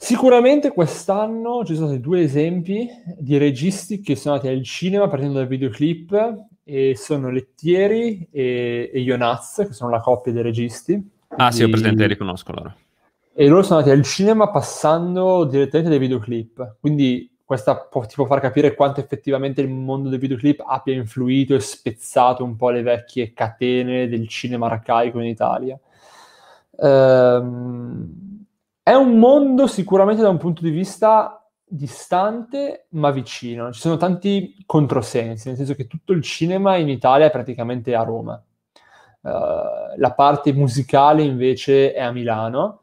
Sicuramente 0.05 0.71
quest'anno 0.71 1.65
ci 1.65 1.73
sono 1.73 1.87
stati 1.87 1.99
due 1.99 2.21
esempi 2.21 2.87
di 3.17 3.39
registi 3.39 4.01
che 4.01 4.15
sono 4.15 4.35
andati 4.35 4.53
al 4.53 4.61
cinema 4.61 5.07
partendo 5.07 5.39
dal 5.39 5.47
videoclip 5.47 6.45
e 6.63 6.95
sono 6.95 7.31
Lettieri 7.31 8.27
e, 8.29 8.91
e 8.93 8.99
Ionaz, 8.99 9.65
che 9.65 9.73
sono 9.73 9.89
la 9.89 10.01
coppia 10.01 10.31
dei 10.31 10.43
registi. 10.43 11.09
Ah 11.29 11.49
sì, 11.49 11.63
ho 11.63 11.69
presente, 11.69 12.03
li 12.03 12.09
riconosco 12.09 12.51
loro. 12.51 12.75
E 13.33 13.47
loro 13.47 13.63
sono 13.63 13.79
andati 13.79 13.97
al 13.97 14.03
cinema 14.03 14.51
passando 14.51 15.43
direttamente 15.45 15.89
dai 15.89 15.97
videoclip, 15.97 16.75
quindi 16.79 17.37
questa 17.43 17.75
può, 17.75 18.05
ti 18.05 18.13
può 18.13 18.25
far 18.25 18.41
capire 18.41 18.75
quanto 18.75 18.99
effettivamente 18.99 19.61
il 19.61 19.69
mondo 19.69 20.09
del 20.09 20.19
videoclip 20.19 20.63
abbia 20.67 20.93
influito 20.93 21.55
e 21.55 21.59
spezzato 21.59 22.43
un 22.43 22.55
po' 22.55 22.69
le 22.69 22.83
vecchie 22.83 23.33
catene 23.33 24.07
del 24.07 24.27
cinema 24.27 24.67
arcaico 24.67 25.19
in 25.19 25.25
Italia. 25.25 25.79
Ehm 26.79 28.24
è 28.87 28.93
un 28.93 29.17
mondo 29.17 29.65
sicuramente 29.65 30.21
da 30.21 30.29
un 30.29 30.37
punto 30.37 30.61
di 30.61 30.69
vista 30.69 31.43
distante 31.63 32.85
ma 32.89 33.09
vicino. 33.09 33.71
Ci 33.71 33.79
sono 33.79 33.97
tanti 33.97 34.63
controsensi, 34.67 35.47
nel 35.47 35.57
senso 35.57 35.73
che 35.73 35.87
tutto 35.87 36.13
il 36.13 36.21
cinema 36.21 36.75
in 36.75 36.89
Italia 36.89 37.25
è 37.25 37.31
praticamente 37.31 37.95
a 37.95 38.03
Roma. 38.03 38.39
Uh, 39.21 39.31
la 39.97 40.13
parte 40.15 40.53
musicale 40.53 41.23
invece 41.23 41.93
è 41.93 42.01
a 42.03 42.11
Milano, 42.11 42.81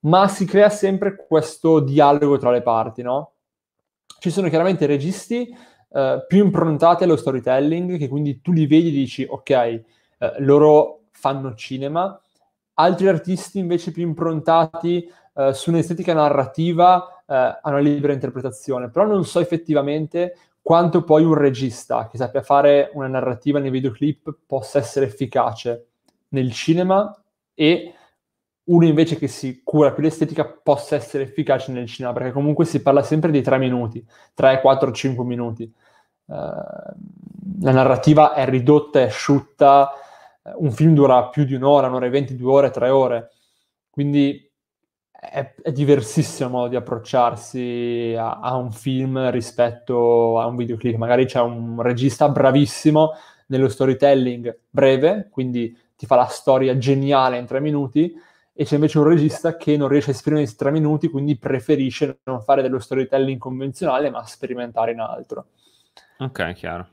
ma 0.00 0.26
si 0.26 0.46
crea 0.46 0.70
sempre 0.70 1.16
questo 1.28 1.80
dialogo 1.80 2.38
tra 2.38 2.50
le 2.50 2.62
parti, 2.62 3.02
no? 3.02 3.32
Ci 4.20 4.30
sono 4.30 4.48
chiaramente 4.48 4.86
registi 4.86 5.54
uh, 5.90 6.24
più 6.26 6.42
improntati 6.42 7.04
allo 7.04 7.16
storytelling, 7.16 7.98
che 7.98 8.08
quindi 8.08 8.40
tu 8.40 8.52
li 8.52 8.66
vedi 8.66 8.88
e 8.88 8.92
dici, 8.92 9.26
ok, 9.28 9.82
uh, 10.18 10.26
loro 10.38 11.02
fanno 11.10 11.54
cinema, 11.54 12.18
altri 12.82 13.08
artisti 13.08 13.58
invece 13.58 13.92
più 13.92 14.02
improntati 14.02 15.08
eh, 15.34 15.54
su 15.54 15.70
un'estetica 15.70 16.12
narrativa 16.12 17.22
eh, 17.26 17.34
a 17.34 17.60
una 17.64 17.78
libera 17.78 18.12
interpretazione, 18.12 18.90
però 18.90 19.06
non 19.06 19.24
so 19.24 19.40
effettivamente 19.40 20.36
quanto 20.60 21.02
poi 21.02 21.24
un 21.24 21.34
regista 21.34 22.06
che 22.08 22.16
sappia 22.16 22.42
fare 22.42 22.90
una 22.94 23.08
narrativa 23.08 23.58
nei 23.58 23.70
videoclip 23.70 24.38
possa 24.46 24.78
essere 24.78 25.06
efficace 25.06 25.86
nel 26.28 26.52
cinema 26.52 27.14
e 27.54 27.94
uno 28.64 28.86
invece 28.86 29.16
che 29.16 29.26
si 29.26 29.62
cura 29.64 29.92
più 29.92 30.02
l'estetica 30.02 30.44
possa 30.44 30.94
essere 30.94 31.24
efficace 31.24 31.72
nel 31.72 31.86
cinema, 31.86 32.14
perché 32.14 32.30
comunque 32.30 32.64
si 32.64 32.80
parla 32.80 33.02
sempre 33.02 33.32
di 33.32 33.42
tre 33.42 33.58
minuti, 33.58 34.06
3, 34.34 34.60
4, 34.60 34.92
5 34.92 35.24
minuti. 35.24 35.72
Uh, 36.26 36.36
la 37.60 37.72
narrativa 37.72 38.34
è 38.34 38.46
ridotta, 38.48 39.00
è 39.00 39.04
asciutta, 39.04 39.90
un 40.56 40.72
film 40.72 40.94
dura 40.94 41.28
più 41.28 41.44
di 41.44 41.54
un'ora, 41.54 41.86
un'ora 41.88 42.06
e 42.06 42.10
venti, 42.10 42.36
due 42.36 42.52
ore, 42.52 42.70
tre 42.70 42.88
ore. 42.90 43.30
Quindi 43.90 44.50
è, 45.10 45.54
è 45.62 45.70
diversissimo 45.70 46.48
modo 46.48 46.68
di 46.68 46.76
approcciarsi 46.76 48.14
a, 48.18 48.40
a, 48.40 48.56
un 48.56 48.72
film 48.72 49.30
rispetto 49.30 50.40
a 50.40 50.46
un 50.46 50.56
videoclip. 50.56 50.96
Magari 50.96 51.26
c'è 51.26 51.40
un 51.40 51.80
regista 51.80 52.28
bravissimo 52.28 53.12
nello 53.46 53.68
storytelling 53.68 54.58
breve, 54.68 55.28
quindi 55.30 55.76
ti 55.96 56.06
fa 56.06 56.16
la 56.16 56.26
storia 56.26 56.76
geniale 56.76 57.38
in 57.38 57.46
tre 57.46 57.60
minuti, 57.60 58.12
e 58.54 58.64
c'è 58.64 58.74
invece 58.74 58.98
un 58.98 59.04
regista 59.04 59.56
che 59.56 59.76
non 59.76 59.88
riesce 59.88 60.10
a 60.10 60.14
esprimere 60.14 60.44
in 60.44 60.56
tre 60.56 60.70
minuti, 60.70 61.08
quindi 61.08 61.36
preferisce 61.36 62.18
non 62.24 62.42
fare 62.42 62.62
dello 62.62 62.80
storytelling 62.80 63.38
convenzionale, 63.38 64.10
ma 64.10 64.24
sperimentare 64.26 64.92
in 64.92 65.00
altro. 65.00 65.46
Ok, 66.18 66.52
chiaro. 66.54 66.88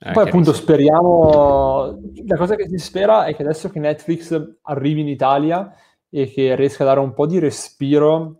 Eh, 0.00 0.12
Poi 0.12 0.24
appunto 0.24 0.52
speriamo, 0.52 1.98
la 2.26 2.36
cosa 2.36 2.54
che 2.54 2.68
si 2.68 2.78
spera 2.78 3.24
è 3.24 3.34
che 3.34 3.42
adesso 3.42 3.68
che 3.68 3.80
Netflix 3.80 4.58
arrivi 4.62 5.00
in 5.00 5.08
Italia 5.08 5.74
e 6.08 6.30
che 6.30 6.54
riesca 6.54 6.84
a 6.84 6.86
dare 6.86 7.00
un 7.00 7.12
po' 7.14 7.26
di 7.26 7.40
respiro 7.40 8.38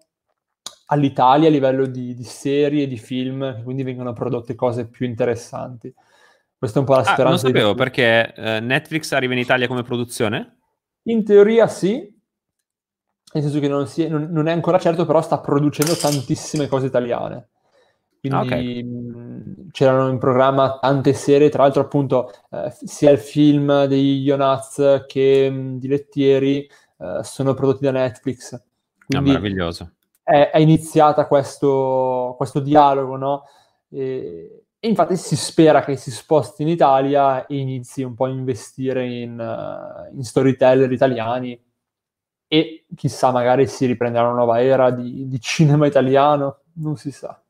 all'Italia 0.86 1.48
a 1.48 1.50
livello 1.50 1.86
di, 1.86 2.14
di 2.14 2.24
serie, 2.24 2.86
di 2.86 2.96
film, 2.96 3.62
quindi 3.64 3.82
vengono 3.82 4.12
prodotte 4.12 4.54
cose 4.54 4.88
più 4.88 5.04
interessanti. 5.04 5.92
Questa 6.56 6.78
è 6.78 6.80
un 6.80 6.86
po' 6.86 6.94
la 6.94 7.02
speranza. 7.02 7.22
Ah, 7.22 7.28
non 7.28 7.38
sapevo 7.38 7.74
perché 7.74 8.32
eh, 8.34 8.60
Netflix 8.60 9.12
arriva 9.12 9.32
in 9.32 9.40
Italia 9.40 9.66
come 9.66 9.82
produzione? 9.82 10.58
In 11.02 11.24
teoria 11.24 11.66
sì, 11.66 12.16
nel 13.32 13.42
senso 13.42 13.60
che 13.60 13.68
non, 13.68 13.86
è, 13.94 14.08
non, 14.08 14.28
non, 14.30 14.48
è 14.48 14.52
ancora 14.52 14.78
certo, 14.78 15.06
però 15.06 15.20
sta 15.20 15.38
producendo 15.40 15.96
tantissime 15.96 16.68
cose 16.68 16.86
italiane. 16.86 17.48
Quindi 18.20 18.46
okay. 18.46 18.82
mh, 18.82 19.70
c'erano 19.70 20.08
in 20.08 20.18
programma 20.18 20.78
tante 20.80 21.12
serie, 21.12 21.48
tra 21.48 21.62
l'altro 21.62 21.82
appunto 21.82 22.32
eh, 22.50 22.72
sia 22.84 23.10
il 23.10 23.18
film 23.18 23.84
di 23.86 24.20
Ionaz 24.20 25.04
che 25.06 25.48
mh, 25.48 25.78
di 25.78 25.88
Lettieri 25.88 26.68
eh, 26.98 27.20
sono 27.22 27.54
prodotti 27.54 27.84
da 27.84 27.92
Netflix. 27.92 28.52
Ah, 28.52 28.62
Quindi 29.06 29.30
ah, 29.30 29.32
meraviglioso. 29.32 29.92
È, 30.22 30.50
è 30.52 30.58
iniziata 30.58 31.26
questo, 31.26 32.34
questo 32.36 32.60
dialogo, 32.60 33.16
no? 33.16 33.44
E, 33.88 34.64
e, 34.78 34.88
infatti 34.88 35.16
si 35.16 35.36
spera 35.36 35.82
che 35.82 35.96
si 35.96 36.10
sposti 36.10 36.62
in 36.62 36.68
Italia 36.68 37.46
e 37.46 37.56
inizi 37.56 38.02
un 38.02 38.14
po' 38.14 38.26
a 38.26 38.30
investire 38.30 39.06
in, 39.06 39.38
uh, 39.38 40.14
in 40.14 40.22
storyteller 40.22 40.90
italiani 40.90 41.58
e 42.50 42.84
chissà, 42.96 43.30
magari 43.30 43.66
si 43.66 43.86
riprenderà 43.86 44.26
una 44.26 44.36
nuova 44.36 44.62
era 44.62 44.90
di, 44.90 45.28
di 45.28 45.40
cinema 45.40 45.86
italiano, 45.86 46.60
non 46.74 46.96
si 46.96 47.10
sa. 47.10 47.40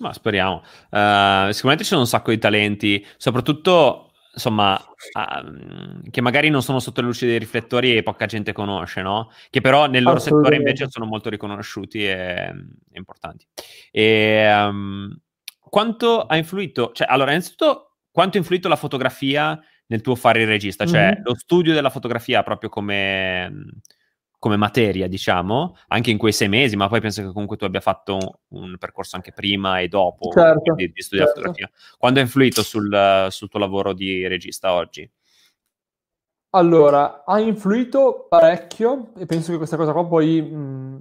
Ma 0.00 0.12
speriamo. 0.14 0.62
Uh, 0.90 1.50
sicuramente 1.50 1.84
ci 1.84 1.90
sono 1.90 2.00
un 2.00 2.06
sacco 2.06 2.30
di 2.30 2.38
talenti, 2.38 3.06
soprattutto 3.18 4.12
insomma, 4.32 4.74
uh, 4.74 6.10
che 6.10 6.22
magari 6.22 6.48
non 6.48 6.62
sono 6.62 6.80
sotto 6.80 7.02
le 7.02 7.08
luci 7.08 7.26
dei 7.26 7.38
riflettori 7.38 7.96
e 7.96 8.02
poca 8.02 8.24
gente 8.24 8.52
conosce, 8.52 9.02
no? 9.02 9.30
Che 9.50 9.60
però 9.60 9.86
nel 9.86 10.02
loro 10.02 10.18
settore 10.18 10.56
invece 10.56 10.88
sono 10.88 11.04
molto 11.04 11.28
riconosciuti 11.28 12.06
e, 12.06 12.14
e 12.14 12.96
importanti. 12.96 13.46
E 13.90 14.50
um, 14.50 15.14
quanto 15.60 16.22
ha 16.22 16.36
influito, 16.36 16.92
cioè, 16.94 17.06
allora, 17.10 17.30
innanzitutto, 17.30 17.96
quanto 18.10 18.38
ha 18.38 18.40
influito 18.40 18.68
la 18.68 18.76
fotografia 18.76 19.60
nel 19.86 20.00
tuo 20.00 20.14
fare 20.14 20.40
il 20.40 20.48
regista? 20.48 20.86
Cioè, 20.86 21.12
mm-hmm. 21.12 21.22
lo 21.24 21.34
studio 21.34 21.74
della 21.74 21.90
fotografia 21.90 22.42
proprio 22.42 22.70
come 22.70 23.52
come 24.40 24.56
materia, 24.56 25.06
diciamo, 25.06 25.76
anche 25.88 26.10
in 26.10 26.16
quei 26.16 26.32
sei 26.32 26.48
mesi, 26.48 26.74
ma 26.74 26.88
poi 26.88 27.02
penso 27.02 27.20
che 27.20 27.30
comunque 27.30 27.58
tu 27.58 27.64
abbia 27.64 27.80
fatto 27.80 28.16
un, 28.48 28.62
un 28.62 28.78
percorso 28.78 29.14
anche 29.14 29.32
prima 29.32 29.80
e 29.80 29.88
dopo 29.88 30.30
certo, 30.32 30.74
di, 30.74 30.90
di 30.90 31.02
studiare 31.02 31.30
certo. 31.30 31.48
fotografia. 31.48 31.70
Quando 31.98 32.20
ha 32.20 32.22
influito 32.22 32.62
sul, 32.62 33.26
sul, 33.28 33.48
tuo 33.50 33.60
lavoro 33.60 33.92
di 33.92 34.26
regista 34.26 34.72
oggi? 34.72 35.08
Allora, 36.52 37.22
ha 37.24 37.38
influito 37.38 38.26
parecchio 38.30 39.12
e 39.18 39.26
penso 39.26 39.52
che 39.52 39.58
questa 39.58 39.76
cosa 39.76 39.92
qua 39.92 40.06
poi 40.06 40.40
mh, 40.40 41.00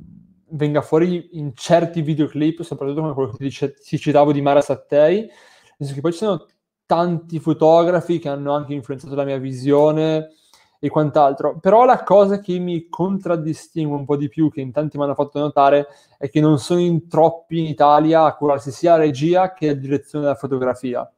venga 0.49 0.81
fuori 0.81 1.29
in 1.39 1.55
certi 1.55 2.01
videoclip, 2.01 2.61
soprattutto 2.61 2.99
come 2.99 3.13
quello 3.13 3.29
che 3.29 3.37
ti, 3.37 3.43
dice, 3.45 3.73
ti 3.73 3.97
citavo 3.97 4.33
di 4.33 4.41
Mara 4.41 4.61
Sattei, 4.61 5.21
nel 5.21 5.31
senso 5.77 5.93
che 5.93 6.01
poi 6.01 6.11
ci 6.11 6.17
sono 6.17 6.45
tanti 6.85 7.39
fotografi 7.39 8.19
che 8.19 8.27
hanno 8.27 8.53
anche 8.53 8.73
influenzato 8.73 9.15
la 9.15 9.23
mia 9.23 9.37
visione, 9.37 10.33
e 10.79 10.89
quant'altro. 10.89 11.59
Però 11.59 11.85
la 11.85 12.03
cosa 12.03 12.39
che 12.39 12.57
mi 12.57 12.87
contraddistingue 12.89 13.97
un 13.97 14.05
po' 14.05 14.15
di 14.15 14.29
più, 14.29 14.49
che 14.49 14.61
in 14.61 14.71
tanti 14.71 14.97
mi 14.97 15.03
hanno 15.03 15.13
fatto 15.13 15.39
notare, 15.39 15.87
è 16.17 16.29
che 16.29 16.39
non 16.39 16.57
sono 16.57 16.79
in 16.79 17.07
troppi 17.07 17.59
in 17.59 17.65
Italia 17.65 18.23
a 18.23 18.35
curarsi 18.35 18.71
sia 18.71 18.91
la 18.91 19.03
regia 19.03 19.53
che 19.53 19.67
la 19.67 19.73
direzione 19.73 20.25
della 20.25 20.37
fotografia. 20.37 21.09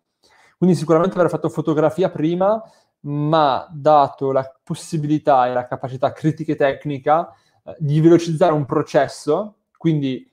Quindi 0.57 0.76
sicuramente 0.76 1.18
aver 1.18 1.30
fatto 1.30 1.49
fotografia 1.49 2.09
prima, 2.09 2.62
ma 3.01 3.68
dato 3.72 4.32
la 4.32 4.51
possibilità 4.64 5.47
e 5.47 5.53
la 5.53 5.66
capacità 5.66 6.12
critica 6.12 6.51
e 6.51 6.55
tecnica 6.55 7.34
eh, 7.64 7.76
di 7.80 7.99
velocizzare 7.99 8.53
un 8.53 8.66
processo, 8.66 9.55
quindi 9.78 10.28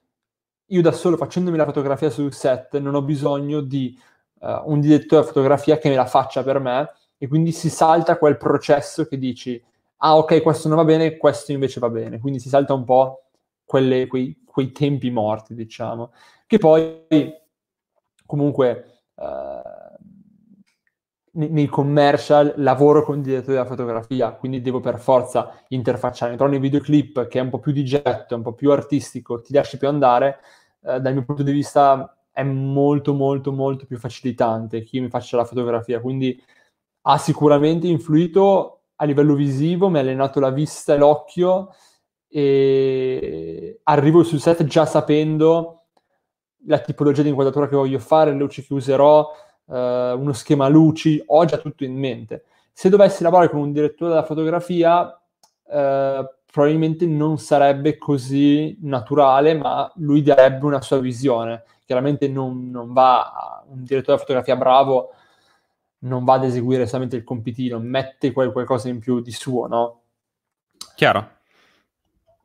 io 0.70 0.82
da 0.82 0.92
solo 0.92 1.16
facendomi 1.16 1.56
la 1.56 1.64
fotografia 1.64 2.10
sul 2.10 2.34
set 2.34 2.76
non 2.78 2.94
ho 2.94 3.00
bisogno 3.00 3.60
di 3.60 3.98
uh, 4.40 4.70
un 4.70 4.80
direttore 4.80 5.22
di 5.22 5.28
fotografia 5.28 5.78
che 5.78 5.88
me 5.88 5.94
la 5.94 6.04
faccia 6.04 6.42
per 6.42 6.58
me, 6.58 6.90
e 7.18 7.26
quindi 7.26 7.52
si 7.52 7.68
salta 7.68 8.16
quel 8.16 8.36
processo 8.36 9.06
che 9.06 9.18
dici, 9.18 9.60
ah 9.98 10.16
ok, 10.16 10.40
questo 10.42 10.68
non 10.68 10.76
va 10.76 10.84
bene, 10.84 11.16
questo 11.16 11.52
invece 11.52 11.80
va 11.80 11.90
bene, 11.90 12.20
quindi 12.20 12.38
si 12.38 12.48
salta 12.48 12.72
un 12.74 12.84
po' 12.84 13.24
quelle, 13.64 14.06
quei, 14.06 14.42
quei, 14.44 14.70
tempi 14.70 15.10
morti, 15.10 15.54
diciamo, 15.54 16.12
che 16.46 16.58
poi 16.58 17.04
comunque 18.24 19.02
eh, 19.16 19.88
nei, 21.32 21.66
commercial 21.66 22.54
lavoro 22.56 23.02
con 23.02 23.16
il 23.16 23.22
direttore 23.22 23.54
della 23.54 23.66
fotografia, 23.66 24.32
quindi 24.32 24.60
devo 24.60 24.80
per 24.80 25.00
forza 25.00 25.52
interfacciare, 25.68 26.36
però 26.36 26.48
nei 26.48 26.60
videoclip 26.60 27.26
che 27.26 27.38
è 27.38 27.42
un 27.42 27.50
po' 27.50 27.58
più 27.58 27.72
di 27.72 27.84
getto, 27.84 28.36
un 28.36 28.42
po' 28.42 28.52
più 28.52 28.70
artistico, 28.70 29.40
ti 29.40 29.52
lasci 29.52 29.76
più 29.76 29.88
andare, 29.88 30.38
eh, 30.84 31.00
dal 31.00 31.12
mio 31.12 31.24
punto 31.24 31.42
di 31.42 31.52
vista 31.52 32.16
è 32.30 32.44
molto 32.44 33.14
molto 33.14 33.50
molto 33.50 33.84
più 33.84 33.98
facilitante 33.98 34.84
che 34.84 34.96
io 34.96 35.02
mi 35.02 35.08
faccia 35.08 35.36
la 35.36 35.44
fotografia, 35.44 36.00
quindi 36.00 36.40
ha 37.02 37.18
sicuramente 37.18 37.86
influito 37.86 38.80
a 38.96 39.04
livello 39.04 39.34
visivo, 39.34 39.88
mi 39.88 39.98
ha 39.98 40.00
allenato 40.00 40.40
la 40.40 40.50
vista 40.50 40.94
e 40.94 40.98
l'occhio 40.98 41.70
e 42.28 43.80
arrivo 43.84 44.22
sul 44.22 44.40
set 44.40 44.64
già 44.64 44.84
sapendo 44.84 45.84
la 46.66 46.78
tipologia 46.80 47.22
di 47.22 47.28
inquadratura 47.28 47.68
che 47.68 47.76
voglio 47.76 47.98
fare, 47.98 48.32
le 48.32 48.36
luci 48.36 48.64
che 48.64 48.74
userò, 48.74 49.26
eh, 49.68 50.12
uno 50.12 50.32
schema 50.32 50.68
luci, 50.68 51.22
ho 51.24 51.44
già 51.44 51.56
tutto 51.58 51.84
in 51.84 51.96
mente. 51.96 52.44
Se 52.72 52.88
dovessi 52.88 53.22
lavorare 53.22 53.48
con 53.48 53.60
un 53.60 53.72
direttore 53.72 54.10
della 54.10 54.24
fotografia, 54.24 55.18
eh, 55.70 56.28
probabilmente 56.50 57.06
non 57.06 57.38
sarebbe 57.38 57.96
così 57.98 58.76
naturale, 58.82 59.54
ma 59.54 59.90
lui 59.96 60.22
darebbe 60.22 60.64
una 60.64 60.80
sua 60.80 60.98
visione. 60.98 61.64
Chiaramente 61.84 62.28
non, 62.28 62.70
non 62.70 62.92
va 62.92 63.64
un 63.68 63.82
direttore 63.82 64.16
della 64.16 64.18
fotografia 64.18 64.56
bravo 64.56 65.12
non 66.00 66.24
va 66.24 66.34
ad 66.34 66.44
eseguire 66.44 66.86
solamente 66.86 67.16
il 67.16 67.24
compitino, 67.24 67.78
mette 67.78 68.32
quel 68.32 68.52
qualcosa 68.52 68.88
in 68.88 68.98
più 68.98 69.20
di 69.20 69.32
suo, 69.32 69.66
no? 69.66 70.02
Chiaro. 70.94 71.36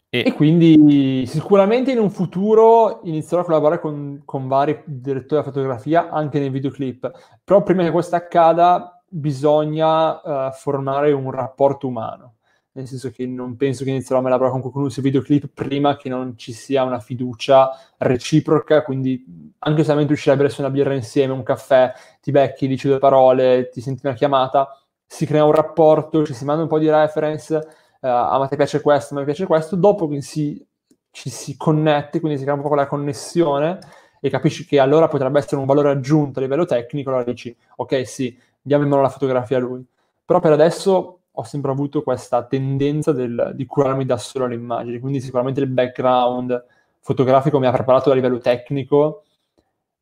E... 0.10 0.24
e 0.26 0.34
quindi 0.34 1.26
sicuramente 1.26 1.92
in 1.92 2.00
un 2.00 2.12
futuro 2.12 3.02
inizierò 3.04 3.42
a 3.42 3.46
collaborare 3.46 3.82
con, 3.82 4.22
con 4.26 4.48
vari 4.48 4.82
direttori 4.86 5.42
della 5.42 5.44
fotografia 5.44 6.10
anche 6.10 6.40
nei 6.40 6.50
videoclip, 6.50 7.12
però 7.44 7.64
prima 7.64 7.84
che 7.84 7.92
questo 7.92 8.16
accada 8.16 9.04
bisogna 9.08 10.48
uh, 10.48 10.52
formare 10.52 11.12
un 11.12 11.32
rapporto 11.32 11.88
umano 11.88 12.36
nel 12.76 12.88
senso 12.88 13.12
che 13.12 13.26
non 13.28 13.56
penso 13.56 13.84
che 13.84 13.92
inizierò 13.92 14.20
a 14.20 14.24
lavorare 14.24 14.52
con 14.52 14.62
qualcuno 14.62 14.90
sui 14.90 15.04
videoclip 15.04 15.48
prima 15.54 15.96
che 15.96 16.10
non 16.10 16.38
ci 16.38 16.54
sia 16.54 16.84
una 16.84 17.00
fiducia 17.00 17.70
reciproca, 17.98 18.82
quindi 18.82 19.54
anche 19.60 19.84
solamente 19.84 20.14
uscire 20.14 20.34
a 20.34 20.38
bere 20.38 20.54
una 20.58 20.72
birra 20.72 20.94
insieme, 20.94 21.34
un 21.34 21.44
caffè, 21.44 21.94
ti 22.22 22.32
becchi, 22.32 22.68
dici 22.68 22.88
due 22.88 22.98
parole, 22.98 23.70
ti 23.70 23.80
senti 23.80 24.06
una 24.06 24.16
chiamata, 24.16 24.76
si 25.06 25.26
crea 25.28 25.46
un 25.46 25.52
rapporto, 25.52 26.26
ci 26.26 26.34
si 26.34 26.46
manda 26.46 26.64
un 26.64 26.68
po' 26.68 26.80
di 26.80 26.90
reference, 26.90 27.56
uh, 27.56 28.08
ma 28.08 28.48
ti 28.50 28.56
piace 28.56 28.82
questo, 28.82 29.14
ma 29.14 29.20
mi 29.20 29.26
piace 29.28 29.46
questo, 29.46 29.76
dopo 29.76 30.08
che 30.08 30.22
si, 30.22 30.66
ci 31.12 31.30
si 31.30 31.56
connette, 31.56 32.20
quindi 32.20 32.38
si 32.38 32.44
crea 32.44 32.56
un 32.56 32.62
po' 32.62 32.70
quella 32.70 32.88
connessione 32.88 33.78
e 34.20 34.30
capisci 34.32 34.66
che 34.66 34.80
allora 34.80 35.08
potrebbe 35.08 35.38
essere 35.38 35.58
un 35.58 35.66
valore 35.68 35.92
aggiunto 35.92 36.40
a 36.40 36.42
livello 36.42 36.66
tecnico, 36.66 37.10
allora 37.10 37.26
dici 37.26 37.56
ok 37.76 38.08
sì, 38.08 38.36
diamo 38.60 38.84
in 38.84 38.90
mano 38.90 39.02
la 39.04 39.10
fotografia 39.10 39.58
a 39.58 39.60
lui. 39.60 39.86
Però 40.26 40.40
per 40.40 40.54
adesso 40.54 41.20
ho 41.36 41.44
sempre 41.44 41.72
avuto 41.72 42.04
questa 42.04 42.44
tendenza 42.44 43.12
del, 43.12 43.52
di 43.56 43.66
curarmi 43.66 44.06
da 44.06 44.18
solo 44.18 44.48
le 44.48 44.56
immagini, 44.56 45.00
quindi 45.00 45.20
sicuramente 45.20 45.60
il 45.60 45.68
background 45.68 46.66
fotografico 47.00 47.60
mi 47.60 47.66
ha 47.66 47.72
preparato 47.72 48.12
a 48.12 48.14
livello 48.16 48.38
tecnico 48.38 49.24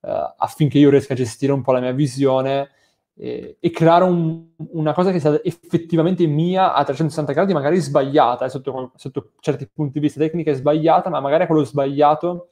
eh, 0.02 0.34
affinché 0.38 0.78
io 0.78 0.90
riesca 0.90 1.14
a 1.14 1.16
gestire 1.16 1.52
un 1.52 1.62
po' 1.62 1.72
la 1.72 1.80
mia 1.80 1.94
visione 1.94 2.70
e, 3.16 3.58
e 3.60 3.70
creare 3.70 4.04
un, 4.04 4.48
una 4.72 4.94
cosa 4.94 5.12
che 5.12 5.20
sia 5.20 5.40
effettivamente 5.44 6.26
mia 6.26 6.74
a 6.74 6.84
360 6.84 7.34
gradi, 7.34 7.54
magari 7.54 7.80
sbagliata, 7.80 8.46
eh, 8.46 8.50
sotto, 8.50 8.92
sotto, 8.96 9.32
certi 9.40 9.68
punti 9.68 9.94
di 9.94 10.00
vista 10.00 10.20
tecnica 10.20 10.52
è 10.52 10.56
sbagliata, 10.56 11.10
ma 11.10 11.20
magari 11.20 11.44
è 11.44 11.48
quello 11.48 11.64
sbagliato 11.64 12.50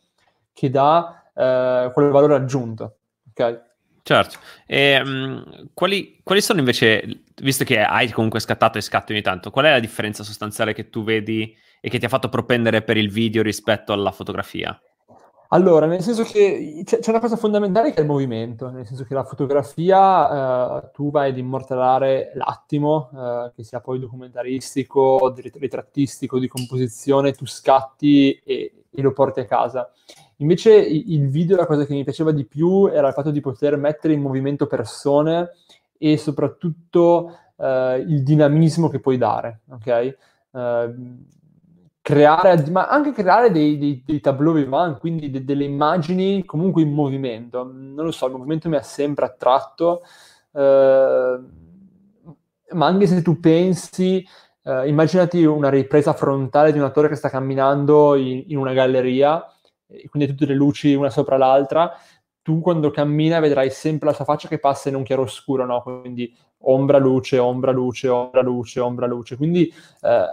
che 0.53 0.69
dà 0.69 1.23
eh, 1.33 1.91
quel 1.93 2.11
valore 2.11 2.35
aggiunto. 2.35 2.97
Ok? 3.29 3.67
Certo. 4.09 4.39
E, 4.65 4.99
um, 4.99 5.69
quali, 5.75 6.19
quali, 6.23 6.41
sono 6.41 6.57
invece, 6.57 7.25
visto 7.43 7.63
che 7.63 7.79
hai 7.79 8.09
comunque 8.09 8.39
scattato 8.39 8.79
e 8.79 8.81
scatti 8.81 9.11
ogni 9.11 9.21
tanto, 9.21 9.51
qual 9.51 9.65
è 9.65 9.69
la 9.69 9.79
differenza 9.79 10.23
sostanziale 10.23 10.73
che 10.73 10.89
tu 10.89 11.03
vedi 11.03 11.55
e 11.79 11.89
che 11.91 11.99
ti 11.99 12.05
ha 12.05 12.09
fatto 12.09 12.27
propendere 12.27 12.81
per 12.81 12.97
il 12.97 13.11
video 13.11 13.43
rispetto 13.43 13.93
alla 13.93 14.09
fotografia? 14.09 14.81
Allora, 15.49 15.85
nel 15.85 16.01
senso 16.01 16.23
che 16.23 16.81
c'è, 16.85 16.97
c'è 16.97 17.11
una 17.11 17.19
cosa 17.19 17.35
fondamentale 17.35 17.91
che 17.91 17.97
è 17.97 18.01
il 18.01 18.07
movimento, 18.07 18.71
nel 18.71 18.87
senso 18.87 19.03
che 19.03 19.13
la 19.13 19.23
fotografia 19.23 20.79
eh, 20.79 20.89
tu 20.91 21.11
vai 21.11 21.29
ad 21.29 21.37
immortalare 21.37 22.31
l'attimo, 22.33 23.11
eh, 23.13 23.51
che 23.55 23.63
sia 23.63 23.79
poi 23.79 23.99
documentaristico, 23.99 25.35
ritrattistico, 25.53 26.39
di 26.39 26.47
composizione, 26.47 27.33
tu 27.33 27.45
scatti 27.45 28.41
e, 28.43 28.85
e 28.89 29.01
lo 29.03 29.13
porti 29.13 29.41
a 29.41 29.45
casa. 29.45 29.91
Invece 30.41 30.73
il 30.73 31.29
video, 31.29 31.57
la 31.57 31.65
cosa 31.65 31.85
che 31.85 31.93
mi 31.93 32.03
piaceva 32.03 32.31
di 32.31 32.45
più 32.45 32.87
era 32.87 33.07
il 33.07 33.13
fatto 33.13 33.31
di 33.31 33.41
poter 33.41 33.77
mettere 33.77 34.13
in 34.13 34.21
movimento 34.21 34.67
persone 34.67 35.51
e 35.97 36.17
soprattutto 36.17 37.37
eh, 37.57 38.03
il 38.07 38.23
dinamismo 38.23 38.87
che 38.87 38.99
puoi 38.99 39.17
dare, 39.17 39.61
ok? 39.69 40.17
Uh, 40.51 41.25
creare, 42.01 42.65
ma 42.71 42.87
anche 42.87 43.11
creare 43.11 43.51
dei, 43.51 43.77
dei, 43.77 44.01
dei 44.03 44.19
tableau 44.19 44.53
vivant, 44.53 44.97
quindi 44.97 45.29
de, 45.29 45.43
delle 45.43 45.65
immagini 45.65 46.43
comunque 46.43 46.81
in 46.81 46.91
movimento. 46.91 47.63
Non 47.63 48.05
lo 48.05 48.11
so, 48.11 48.25
il 48.25 48.31
movimento 48.31 48.67
mi 48.69 48.77
ha 48.77 48.81
sempre 48.81 49.25
attratto, 49.25 50.01
eh, 50.53 51.39
ma 52.71 52.85
anche 52.85 53.05
se 53.05 53.21
tu 53.21 53.39
pensi, 53.39 54.25
eh, 54.63 54.87
immaginati 54.87 55.43
una 55.43 55.69
ripresa 55.69 56.13
frontale 56.13 56.71
di 56.71 56.79
un 56.79 56.85
attore 56.85 57.09
che 57.09 57.15
sta 57.15 57.29
camminando 57.29 58.15
in, 58.15 58.43
in 58.47 58.57
una 58.57 58.73
galleria, 58.73 59.45
quindi 60.09 60.29
tutte 60.29 60.45
le 60.45 60.53
luci 60.53 60.93
una 60.93 61.09
sopra 61.09 61.37
l'altra, 61.37 61.97
tu 62.41 62.61
quando 62.61 62.89
cammina 62.89 63.39
vedrai 63.39 63.69
sempre 63.69 64.09
la 64.09 64.15
sua 64.15 64.25
faccia 64.25 64.47
che 64.47 64.59
passa 64.59 64.89
in 64.89 64.95
un 64.95 65.03
chiaroscuro, 65.03 65.65
no? 65.65 65.81
Quindi 65.81 66.35
ombra, 66.61 66.97
luce, 66.97 67.37
ombra, 67.37 67.71
luce, 67.71 68.07
ombra, 68.07 68.41
luce, 68.41 68.79
ombra, 68.79 69.05
luce. 69.05 69.35
Quindi 69.37 69.71
eh, 70.01 70.25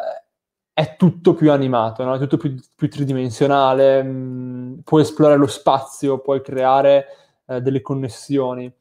è 0.73 0.97
tutto 0.97 1.35
più 1.35 1.51
animato, 1.53 2.05
no? 2.05 2.15
è 2.15 2.19
tutto 2.19 2.37
più, 2.37 2.55
più 2.75 2.91
tridimensionale, 2.91 4.03
mh, 4.03 4.09
mm, 4.09 4.79
puoi 4.85 5.03
esplorare 5.03 5.39
lo 5.39 5.47
spazio, 5.47 6.19
puoi 6.19 6.43
creare 6.43 7.07
eh, 7.47 7.61
delle 7.61 7.81
connessioni. 7.81 8.73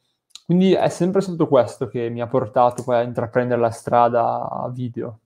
Quindi 0.46 0.74
è 0.74 0.90
sempre 0.90 1.22
stato 1.22 1.48
questo 1.48 1.88
che 1.88 2.10
mi 2.10 2.22
ha 2.22 2.28
portato 2.28 2.84
poi 2.84 2.98
a 2.98 3.02
intraprendere 3.02 3.60
la 3.60 3.72
strada 3.72 4.70
video. 4.72 5.20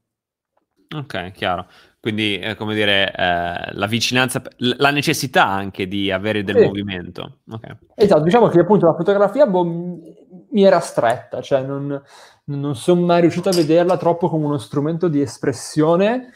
Ok, 0.96 1.32
chiaro. 1.32 1.68
Quindi, 2.02 2.40
eh, 2.40 2.56
come 2.56 2.74
dire, 2.74 3.12
eh, 3.12 3.74
la 3.74 3.88
vicinanza, 3.88 4.42
la 4.58 4.92
necessità 4.92 5.46
anche 5.46 5.88
di 5.88 6.12
avere 6.12 6.44
del 6.44 6.58
sì. 6.58 6.66
movimento. 6.66 7.40
Okay. 7.50 7.76
Esatto, 7.96 8.24
diciamo 8.24 8.48
che 8.48 8.60
appunto 8.60 8.86
la 8.86 8.96
fotografia 8.96 9.46
boh, 9.46 9.64
mi 9.64 10.64
era 10.64 10.80
stretta, 10.80 11.42
cioè 11.42 11.62
non, 11.62 12.02
non 12.46 12.76
sono 12.76 13.02
mai 13.02 13.22
riuscito 13.22 13.50
a 13.50 13.54
vederla 13.54 13.98
troppo 13.98 14.30
come 14.30 14.46
uno 14.46 14.58
strumento 14.58 15.08
di 15.08 15.22
espressione 15.22 16.32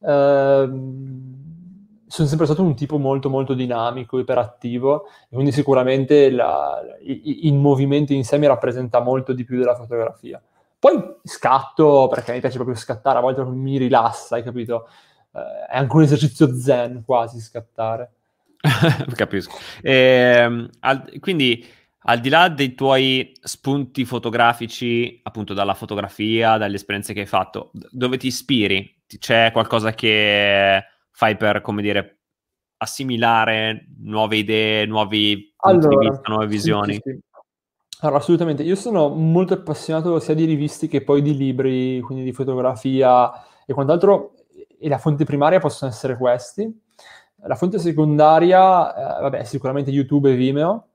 Ehm, 0.00 1.46
sono 2.06 2.26
sempre 2.26 2.46
stato 2.46 2.62
un 2.62 2.74
tipo 2.74 2.96
molto 2.98 3.28
molto 3.28 3.54
dinamico, 3.54 4.18
iperattivo, 4.18 5.06
e 5.28 5.34
quindi 5.34 5.52
sicuramente 5.52 6.30
la, 6.30 6.80
il, 7.02 7.46
il 7.46 7.54
movimento 7.54 8.12
in 8.14 8.24
sé 8.24 8.38
mi 8.38 8.46
rappresenta 8.46 9.00
molto 9.00 9.32
di 9.32 9.44
più 9.44 9.58
della 9.58 9.74
fotografia. 9.74 10.40
Poi 10.78 11.16
scatto 11.24 12.08
perché 12.08 12.32
mi 12.32 12.40
piace 12.40 12.56
proprio 12.56 12.76
scattare, 12.76 13.18
a 13.18 13.20
volte 13.20 13.44
mi 13.44 13.76
rilassa, 13.78 14.36
hai 14.36 14.42
capito? 14.42 14.88
Eh, 15.32 15.66
è 15.70 15.76
anche 15.76 15.96
un 15.96 16.02
esercizio 16.02 16.54
zen 16.54 17.02
quasi 17.04 17.40
scattare. 17.40 18.12
Capisco. 19.14 19.56
E, 19.82 20.68
al, 20.80 21.18
quindi 21.20 21.64
al 22.02 22.20
di 22.20 22.28
là 22.28 22.48
dei 22.48 22.74
tuoi 22.74 23.32
spunti 23.40 24.04
fotografici, 24.04 25.20
appunto 25.22 25.54
dalla 25.54 25.74
fotografia, 25.74 26.56
dalle 26.56 26.76
esperienze 26.76 27.12
che 27.12 27.20
hai 27.20 27.26
fatto, 27.26 27.70
dove 27.72 28.16
ti 28.16 28.28
ispiri? 28.28 28.96
c'è 29.18 29.50
qualcosa 29.52 29.94
che 29.94 30.84
fai 31.10 31.36
per, 31.36 31.62
come 31.62 31.80
dire, 31.80 32.18
assimilare 32.78 33.86
nuove 34.00 34.36
idee, 34.36 34.84
nuovi 34.84 35.54
allora, 35.56 35.88
punti 35.88 35.96
di 35.96 36.10
vista, 36.10 36.28
nuove 36.28 36.46
visioni? 36.46 36.92
Sì, 36.94 37.00
sì. 37.04 37.18
Allora, 38.00 38.18
assolutamente. 38.18 38.62
Io 38.62 38.76
sono 38.76 39.08
molto 39.08 39.54
appassionato 39.54 40.20
sia 40.20 40.34
di 40.34 40.44
rivisti 40.44 40.86
che 40.88 41.02
poi 41.02 41.22
di 41.22 41.36
libri, 41.36 42.00
quindi 42.00 42.22
di 42.22 42.32
fotografia 42.32 43.32
e 43.66 43.72
quant'altro, 43.72 44.34
e 44.78 44.88
la 44.88 44.98
fonte 44.98 45.24
primaria 45.24 45.58
possono 45.58 45.90
essere 45.90 46.16
questi. 46.16 46.86
La 47.42 47.54
fonte 47.54 47.78
secondaria, 47.78 49.18
eh, 49.18 49.22
vabbè, 49.22 49.44
sicuramente 49.44 49.90
YouTube 49.90 50.30
e 50.32 50.34
Vimeo. 50.34 50.86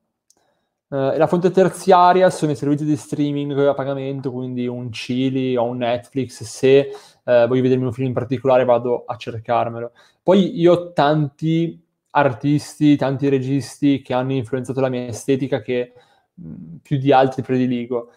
Eh, 0.89 1.17
la 1.17 1.27
fonte 1.27 1.51
terziaria 1.51 2.29
sono 2.29 2.51
i 2.51 2.55
servizi 2.55 2.85
di 2.85 2.95
streaming 2.95 3.57
a 3.59 3.73
pagamento, 3.73 4.31
quindi 4.31 4.67
un 4.67 4.89
Chili 4.89 5.55
o 5.55 5.63
un 5.63 5.77
Netflix, 5.77 6.43
se 6.43 6.91
eh, 7.23 7.45
voglio 7.47 7.61
vedermi 7.61 7.85
un 7.85 7.93
film 7.93 8.07
in 8.07 8.13
particolare 8.13 8.65
vado 8.65 9.05
a 9.05 9.15
cercarmelo. 9.15 9.91
Poi 10.21 10.59
io 10.59 10.73
ho 10.73 10.93
tanti 10.93 11.81
artisti, 12.11 12.95
tanti 12.95 13.29
registi 13.29 14.01
che 14.01 14.13
hanno 14.13 14.33
influenzato 14.33 14.79
la 14.81 14.89
mia 14.89 15.07
estetica 15.07 15.61
che 15.61 15.93
mh, 16.33 16.47
mm, 16.47 16.75
più 16.83 16.97
di 16.97 17.11
altri 17.11 17.41
prediligo, 17.41 18.11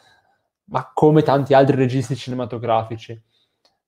ma 0.64 0.90
come 0.92 1.22
tanti 1.22 1.54
altri 1.54 1.76
registi 1.76 2.16
cinematografici. 2.16 3.20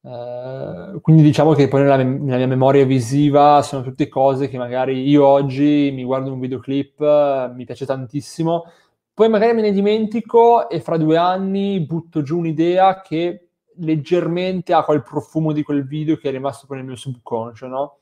Uh, 0.01 1.01
quindi 1.01 1.23
diciamo 1.23 1.55
che 1.55 1.67
poi 1.67 1.83
nella, 1.83 1.97
nella, 1.97 2.37
mia 2.37 2.47
memoria 2.47 2.85
visiva 2.85 3.61
sono 3.63 3.83
tutte 3.83 4.09
cose 4.09 4.49
che 4.49 4.57
magari 4.57 5.09
io 5.09 5.27
oggi 5.27 5.91
mi 5.93 6.05
guardo 6.05 6.33
un 6.33 6.39
videoclip, 6.39 7.01
uh, 7.01 7.53
mi 7.53 7.65
piace 7.65 7.85
tantissimo, 7.85 8.65
poi 9.13 9.29
magari 9.29 9.55
me 9.55 9.63
ne 9.63 9.73
dimentico 9.73 10.69
e 10.71 10.81
fra 10.81 10.97
due 10.97 11.17
anni 11.17 11.81
butto 11.81 12.23
giù 12.23 12.39
un'idea 12.39 13.01
che 13.01 13.49
leggermente 13.79 14.73
ha 14.73 14.85
quel 14.85 15.03
profumo 15.03 15.53
di 15.53 15.63
quel 15.63 15.85
video 15.85 16.17
che 16.17 16.29
è 16.29 16.33
rimasto 16.33 16.67
poi 16.67 16.77
nel 16.79 16.87
mio 16.87 16.97
subconscio, 16.97 17.67
no? 17.67 17.99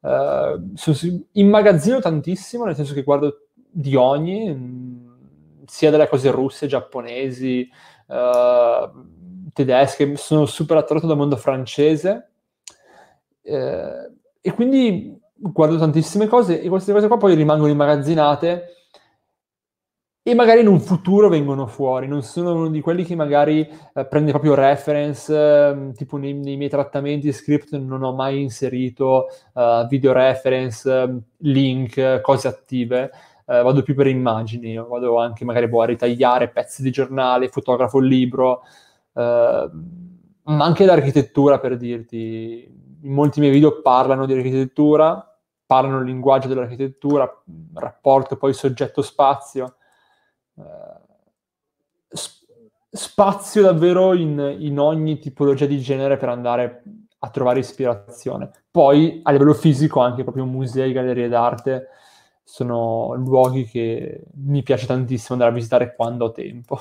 Uh, 0.00 0.74
immagazzino 1.32 1.98
tantissimo, 1.98 2.64
nel 2.64 2.74
senso 2.74 2.94
che 2.94 3.02
guardo 3.02 3.46
di 3.54 3.96
ogni, 3.96 4.54
mh, 4.54 4.58
mm, 4.58 5.62
sia 5.64 5.90
delle 5.90 6.08
cose 6.08 6.30
russe, 6.30 6.66
giapponesi, 6.66 7.68
uh, 8.06 9.14
tedesche, 9.56 10.16
sono 10.16 10.44
super 10.44 10.76
attratto 10.76 11.06
dal 11.06 11.16
mondo 11.16 11.36
francese 11.36 12.30
uh, 13.42 14.14
e 14.40 14.52
quindi 14.52 15.18
guardo 15.32 15.78
tantissime 15.78 16.26
cose 16.26 16.60
e 16.60 16.68
queste 16.68 16.92
cose 16.92 17.06
qua 17.06 17.16
poi 17.16 17.34
rimangono 17.34 17.70
immagazzinate 17.70 18.76
e 20.28 20.34
magari 20.34 20.60
in 20.60 20.66
un 20.66 20.80
futuro 20.80 21.28
vengono 21.28 21.68
fuori, 21.68 22.08
non 22.08 22.20
sono 22.20 22.52
uno 22.52 22.68
di 22.68 22.80
quelli 22.80 23.04
che 23.04 23.14
magari 23.14 23.60
eh, 23.60 24.06
prende 24.06 24.32
proprio 24.32 24.54
reference, 24.54 25.32
eh, 25.32 25.92
tipo 25.94 26.16
nei, 26.16 26.34
nei, 26.34 26.56
miei 26.56 26.68
trattamenti 26.68 27.32
script 27.32 27.76
non 27.76 28.02
ho 28.02 28.12
mai 28.12 28.42
inserito 28.42 29.28
uh, 29.52 29.86
video 29.86 30.12
reference, 30.12 30.92
ehm, 30.92 31.22
link, 31.42 32.20
cose 32.22 32.48
attive, 32.48 33.10
uh, 33.44 33.62
vado 33.62 33.82
più 33.82 33.94
per 33.94 34.08
immagini, 34.08 34.74
vado 34.74 35.16
anche 35.18 35.44
magari 35.44 35.68
boh, 35.68 35.82
a 35.82 35.86
ritagliare 35.86 36.48
pezzi 36.48 36.82
di 36.82 36.90
giornale, 36.90 37.46
fotografo 37.46 38.00
il 38.00 38.08
libro, 38.08 38.62
ma 39.22 40.64
anche 40.64 40.84
l'architettura 40.84 41.58
per 41.58 41.76
dirti, 41.76 42.64
in 43.02 43.12
molti 43.12 43.40
miei 43.40 43.52
video 43.52 43.80
parlano 43.80 44.26
di 44.26 44.34
architettura, 44.34 45.36
parlano 45.64 46.00
il 46.00 46.06
linguaggio 46.06 46.48
dell'architettura, 46.48 47.42
rapporto 47.74 48.36
poi 48.36 48.52
soggetto-spazio, 48.52 49.76
eh, 50.58 51.04
spazio 52.90 53.62
davvero 53.62 54.14
in, 54.14 54.56
in, 54.58 54.78
ogni 54.78 55.18
tipologia 55.18 55.66
di 55.66 55.80
genere 55.80 56.16
per 56.16 56.28
andare 56.28 56.82
a 57.18 57.30
trovare 57.30 57.58
ispirazione. 57.58 58.50
Poi 58.70 59.20
a 59.22 59.32
livello 59.32 59.54
fisico 59.54 60.00
anche 60.00 60.22
proprio 60.22 60.44
musei, 60.44 60.92
gallerie 60.92 61.28
d'arte 61.28 61.88
sono 62.42 63.12
luoghi 63.14 63.64
che 63.64 64.22
mi 64.34 64.62
piace 64.62 64.86
tantissimo 64.86 65.32
andare 65.32 65.50
a 65.50 65.54
visitare 65.54 65.94
quando 65.96 66.26
ho 66.26 66.32
tempo. 66.32 66.80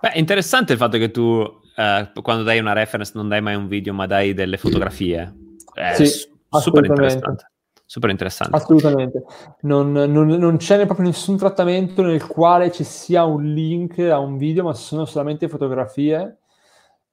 Beh, 0.00 0.12
interessante 0.14 0.72
il 0.72 0.78
fatto 0.78 0.98
che 0.98 1.12
tu 1.12 1.64
eh, 1.76 2.10
quando 2.22 2.42
dai 2.42 2.58
una 2.58 2.72
reference 2.72 3.12
non 3.14 3.28
dai 3.28 3.42
mai 3.42 3.54
un 3.54 3.68
video 3.68 3.92
ma 3.92 4.06
dai 4.06 4.32
delle 4.32 4.56
fotografie. 4.56 5.32
È 5.74 5.92
sì, 5.94 6.28
super 6.50 6.84
interessante. 6.84 7.50
Super 7.84 8.10
interessante. 8.10 8.56
Assolutamente. 8.56 9.24
Non, 9.60 9.92
non, 9.92 10.26
non, 10.26 10.56
c'è 10.56 10.84
proprio 10.86 11.06
nessun 11.06 11.36
trattamento 11.36 12.02
nel 12.02 12.26
quale 12.26 12.72
ci 12.72 12.82
sia 12.82 13.24
un 13.24 13.44
link 13.44 13.98
a 13.98 14.18
un 14.18 14.38
video, 14.38 14.64
ma 14.64 14.74
sono 14.74 15.04
solamente 15.04 15.48
fotografie. 15.48 16.38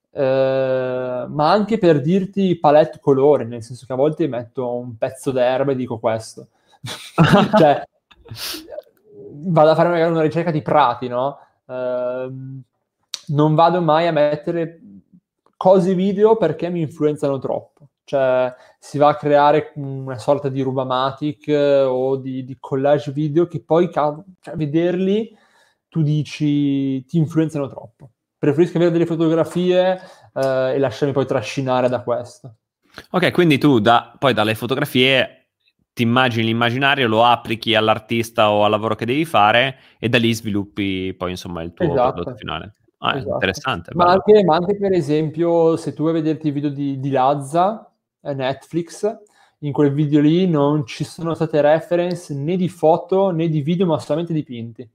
Eh, 0.10 1.26
ma 1.28 1.52
anche 1.52 1.78
per 1.78 2.02
dirti 2.02 2.58
palette 2.58 3.00
colore, 3.00 3.46
nel 3.46 3.62
senso 3.62 3.86
che 3.86 3.94
a 3.94 3.98
volte 3.98 4.28
metto 4.28 4.76
un 4.76 4.98
pezzo 4.98 5.32
d'erba 5.32 5.74
e 5.74 5.76
dico 5.76 6.00
questo. 6.00 6.48
cioè, 7.58 7.84
vado 9.32 9.70
a 9.70 9.76
fare 9.76 9.90
magari 9.90 10.12
una 10.12 10.22
ricerca 10.22 10.52
di 10.52 10.62
prati, 10.62 11.08
no? 11.08 11.38
Eh, 11.68 12.32
non 13.28 13.56
vado 13.56 13.82
mai 13.82 14.08
a 14.08 14.12
mettere 14.12 14.82
cose 15.56 15.96
video 15.96 16.36
perché 16.36 16.70
mi 16.70 16.82
influenzano 16.82 17.40
troppo. 17.40 17.90
Cioè, 18.06 18.54
si 18.80 18.98
va 18.98 19.10
a 19.10 19.16
creare 19.16 19.72
una 19.76 20.18
sorta 20.18 20.50
di 20.50 20.62
rubamatic 20.62 21.48
eh, 21.48 21.84
o 21.84 22.18
di, 22.18 22.44
di, 22.44 22.58
collage 22.60 23.14
video 23.14 23.48
che 23.48 23.64
poi, 23.64 23.90
cioè, 23.90 24.56
vederli, 24.56 25.34
tu 25.88 26.02
dici 26.02 27.06
ti 27.06 27.18
influenzano 27.18 27.70
troppo. 27.70 28.12
Preferisco 28.38 28.76
avere 28.76 28.92
delle 28.92 29.06
fotografie 29.06 30.02
eh, 30.34 30.74
e 30.74 30.78
lasciarmi 30.80 31.14
poi 31.14 31.26
trascinare 31.26 31.88
da 31.88 32.02
questo. 32.02 32.56
Ok, 33.12 33.32
quindi 33.32 33.58
tu 33.58 33.80
da, 33.80 34.14
poi 34.20 34.34
dalle 34.34 34.56
fotografie 34.56 35.48
ti 35.94 36.04
immagini 36.04 36.48
l'immaginario, 36.48 37.08
lo 37.08 37.24
applichi 37.24 37.74
all'artista 37.74 38.52
o 38.52 38.66
al 38.66 38.72
lavoro 38.72 38.96
che 38.96 39.06
devi 39.06 39.26
fare 39.26 39.78
e 39.98 40.10
da 40.10 40.18
lì 40.18 40.34
sviluppi 40.34 41.14
poi 41.14 41.32
insomma 41.32 41.62
il 41.62 41.74
tuo 41.74 41.86
esatto. 41.86 42.12
prodotto 42.12 42.36
finale. 42.36 42.74
Ah, 43.06 43.18
esatto. 43.18 43.34
interessante. 43.34 43.92
Ma 43.96 44.06
anche, 44.06 44.44
ma 44.46 44.56
anche, 44.56 44.78
per 44.78 44.94
esempio 44.94 45.76
se 45.76 45.94
tu 45.94 46.04
vuoi 46.04 46.14
vederti 46.14 46.48
il 46.48 46.54
video 46.54 46.70
di, 46.70 47.00
di 47.00 47.10
Lazza, 47.10 47.92
eh, 48.22 48.34
Netflix, 48.34 49.20
in 49.60 49.74
quel 49.74 49.92
video 49.92 50.22
lì 50.22 50.48
non 50.48 50.86
ci 50.86 51.04
sono 51.04 51.34
state 51.34 51.60
reference 51.60 52.34
né 52.34 52.56
di 52.56 52.70
foto 52.70 53.32
né 53.32 53.50
di 53.50 53.62
video, 53.62 53.86
ma 53.86 54.00
solamente 54.00 54.32
dipinti. 54.32 54.90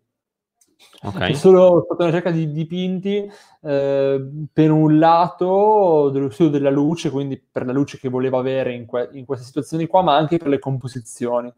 Okay. 1.03 1.33
È 1.33 1.35
solo 1.35 1.83
stata 1.85 2.05
una 2.05 2.13
ricerca 2.13 2.31
di 2.31 2.51
dipinti 2.51 3.31
eh, 3.63 4.31
per 4.53 4.71
un 4.71 4.99
lato 4.99 6.09
dello 6.11 6.31
studio 6.31 6.53
della 6.53 6.71
luce, 6.71 7.11
quindi 7.11 7.39
per 7.39 7.67
la 7.67 7.73
luce 7.73 7.99
che 7.99 8.09
voleva 8.09 8.39
avere 8.39 8.73
in, 8.73 8.87
que- 8.87 9.11
in 9.13 9.27
queste 9.27 9.45
situazioni 9.45 9.87
qua, 9.87 10.03
ma 10.03 10.17
anche 10.17 10.39
per 10.39 10.49
le 10.49 10.59
composizioni. 10.59 11.53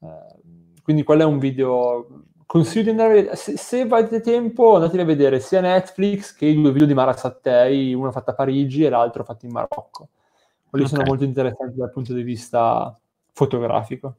Eh, 0.00 0.78
quindi 0.82 1.04
quello 1.04 1.22
è 1.22 1.26
un 1.26 1.38
video. 1.38 2.06
Consiglio 2.46 2.82
di 2.84 2.90
andare 2.90 3.10
a 3.10 3.14
vedere. 3.14 3.36
Se, 3.36 3.56
se 3.56 3.80
avete 3.80 4.20
tempo, 4.20 4.74
andate 4.74 5.00
a 5.00 5.04
vedere 5.04 5.40
sia 5.40 5.60
Netflix 5.60 6.34
che 6.34 6.46
i 6.46 6.54
due 6.54 6.72
video 6.72 6.86
di 6.86 6.94
Mara 6.94 7.14
Sattei, 7.14 7.94
uno 7.94 8.12
fatto 8.12 8.30
a 8.30 8.34
Parigi 8.34 8.84
e 8.84 8.88
l'altro 8.88 9.24
fatto 9.24 9.46
in 9.46 9.52
Marocco. 9.52 10.08
Quelli 10.68 10.84
okay. 10.84 10.96
sono 10.96 11.08
molto 11.08 11.24
interessanti 11.24 11.76
dal 11.76 11.90
punto 11.90 12.12
di 12.12 12.22
vista 12.22 12.96
fotografico. 13.32 14.16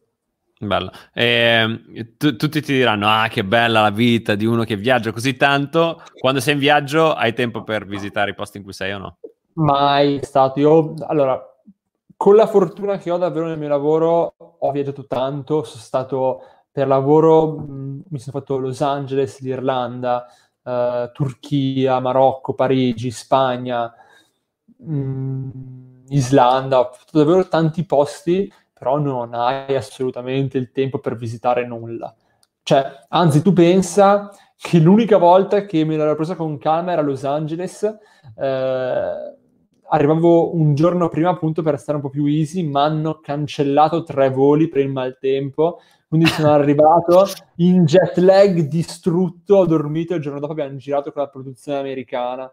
Bello. 0.57 0.89
E, 1.13 2.13
t- 2.17 2.35
tutti 2.37 2.61
ti 2.61 2.73
diranno: 2.73 3.07
Ah, 3.07 3.27
che 3.27 3.43
bella 3.43 3.81
la 3.81 3.89
vita 3.89 4.35
di 4.35 4.45
uno 4.45 4.63
che 4.63 4.77
viaggia 4.77 5.11
così 5.11 5.35
tanto. 5.35 6.01
Quando 6.17 6.39
sei 6.39 6.53
in 6.53 6.59
viaggio, 6.59 7.13
hai 7.13 7.33
tempo 7.33 7.63
per 7.63 7.85
visitare 7.85 8.31
i 8.31 8.35
posti 8.35 8.57
in 8.57 8.63
cui 8.63 8.73
sei 8.73 8.93
o 8.93 8.97
no? 8.97 9.17
Mai 9.53 10.19
stato. 10.23 10.59
Io, 10.59 10.93
allora, 11.07 11.41
con 12.15 12.35
la 12.35 12.47
fortuna 12.47 12.97
che 12.97 13.11
ho 13.11 13.17
davvero 13.17 13.47
nel 13.47 13.59
mio 13.59 13.67
lavoro, 13.67 14.33
ho 14.59 14.71
viaggiato 14.71 15.05
tanto. 15.05 15.63
Sono 15.63 15.81
stato 15.81 16.41
per 16.71 16.87
lavoro, 16.87 17.65
mi 18.09 18.19
sono 18.19 18.39
fatto 18.39 18.57
Los 18.57 18.81
Angeles, 18.81 19.39
l'Irlanda, 19.41 20.25
uh, 20.63 21.11
Turchia, 21.11 21.99
Marocco, 21.99 22.53
Parigi, 22.53 23.11
Spagna, 23.11 23.93
mh, 24.77 24.95
mm, 24.95 25.49
Islanda. 26.09 26.79
Ho 26.79 26.91
fatto 26.93 27.17
davvero 27.17 27.47
tanti 27.47 27.85
posti 27.85 28.51
però 28.77 28.99
non 28.99 29.33
hai 29.33 29.73
assolutamente 29.75 30.57
il 30.57 30.71
tempo 30.71 30.99
per 30.99 31.15
visitare 31.15 31.65
nulla. 31.65 32.13
Cioè, 32.61 33.05
anzi, 33.07 33.41
tu 33.41 33.53
pensa 33.53 34.29
che 34.57 34.79
l'unica 34.79 35.17
volta 35.17 35.65
che 35.65 35.85
me 35.85 35.95
l'ero 35.95 36.15
presa 36.15 36.35
con 36.35 36.57
calma 36.57 36.91
era 36.91 37.01
a 37.01 37.03
Los 37.05 37.23
Angeles, 37.23 37.83
eh, 38.37 39.37
arrivavo 39.89 40.55
un 40.55 40.75
giorno 40.75 41.09
prima 41.09 41.29
appunto 41.29 41.61
per 41.61 41.79
stare 41.79 41.97
un 41.97 42.03
po' 42.03 42.09
più 42.09 42.25
easy, 42.25 42.63
ma 42.63 42.83
hanno 42.83 43.19
cancellato 43.19 44.03
tre 44.03 44.29
voli 44.29 44.67
per 44.67 44.81
il 44.81 44.91
maltempo, 44.91 45.79
quindi 46.07 46.27
sono 46.27 46.51
arrivato 46.53 47.25
in 47.57 47.85
jet 47.85 48.17
lag 48.17 48.59
distrutto, 48.61 49.57
ho 49.57 49.65
dormito 49.65 50.13
e 50.13 50.17
il 50.17 50.21
giorno 50.21 50.39
dopo 50.39 50.53
abbiamo 50.53 50.75
girato 50.77 51.11
con 51.11 51.21
la 51.21 51.29
produzione 51.29 51.79
americana, 51.79 52.51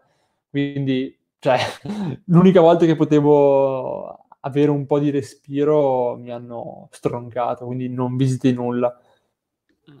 quindi 0.49 1.17
cioè, 1.39 1.59
l'unica 2.27 2.61
volta 2.61 2.85
che 2.85 2.95
potevo 2.95 4.25
avere 4.45 4.71
un 4.71 4.85
po' 4.85 4.99
di 4.99 5.09
respiro 5.09 6.15
mi 6.17 6.31
hanno 6.31 6.87
stroncato, 6.91 7.65
quindi 7.65 7.89
non 7.89 8.15
visiti 8.15 8.53
nulla. 8.53 8.97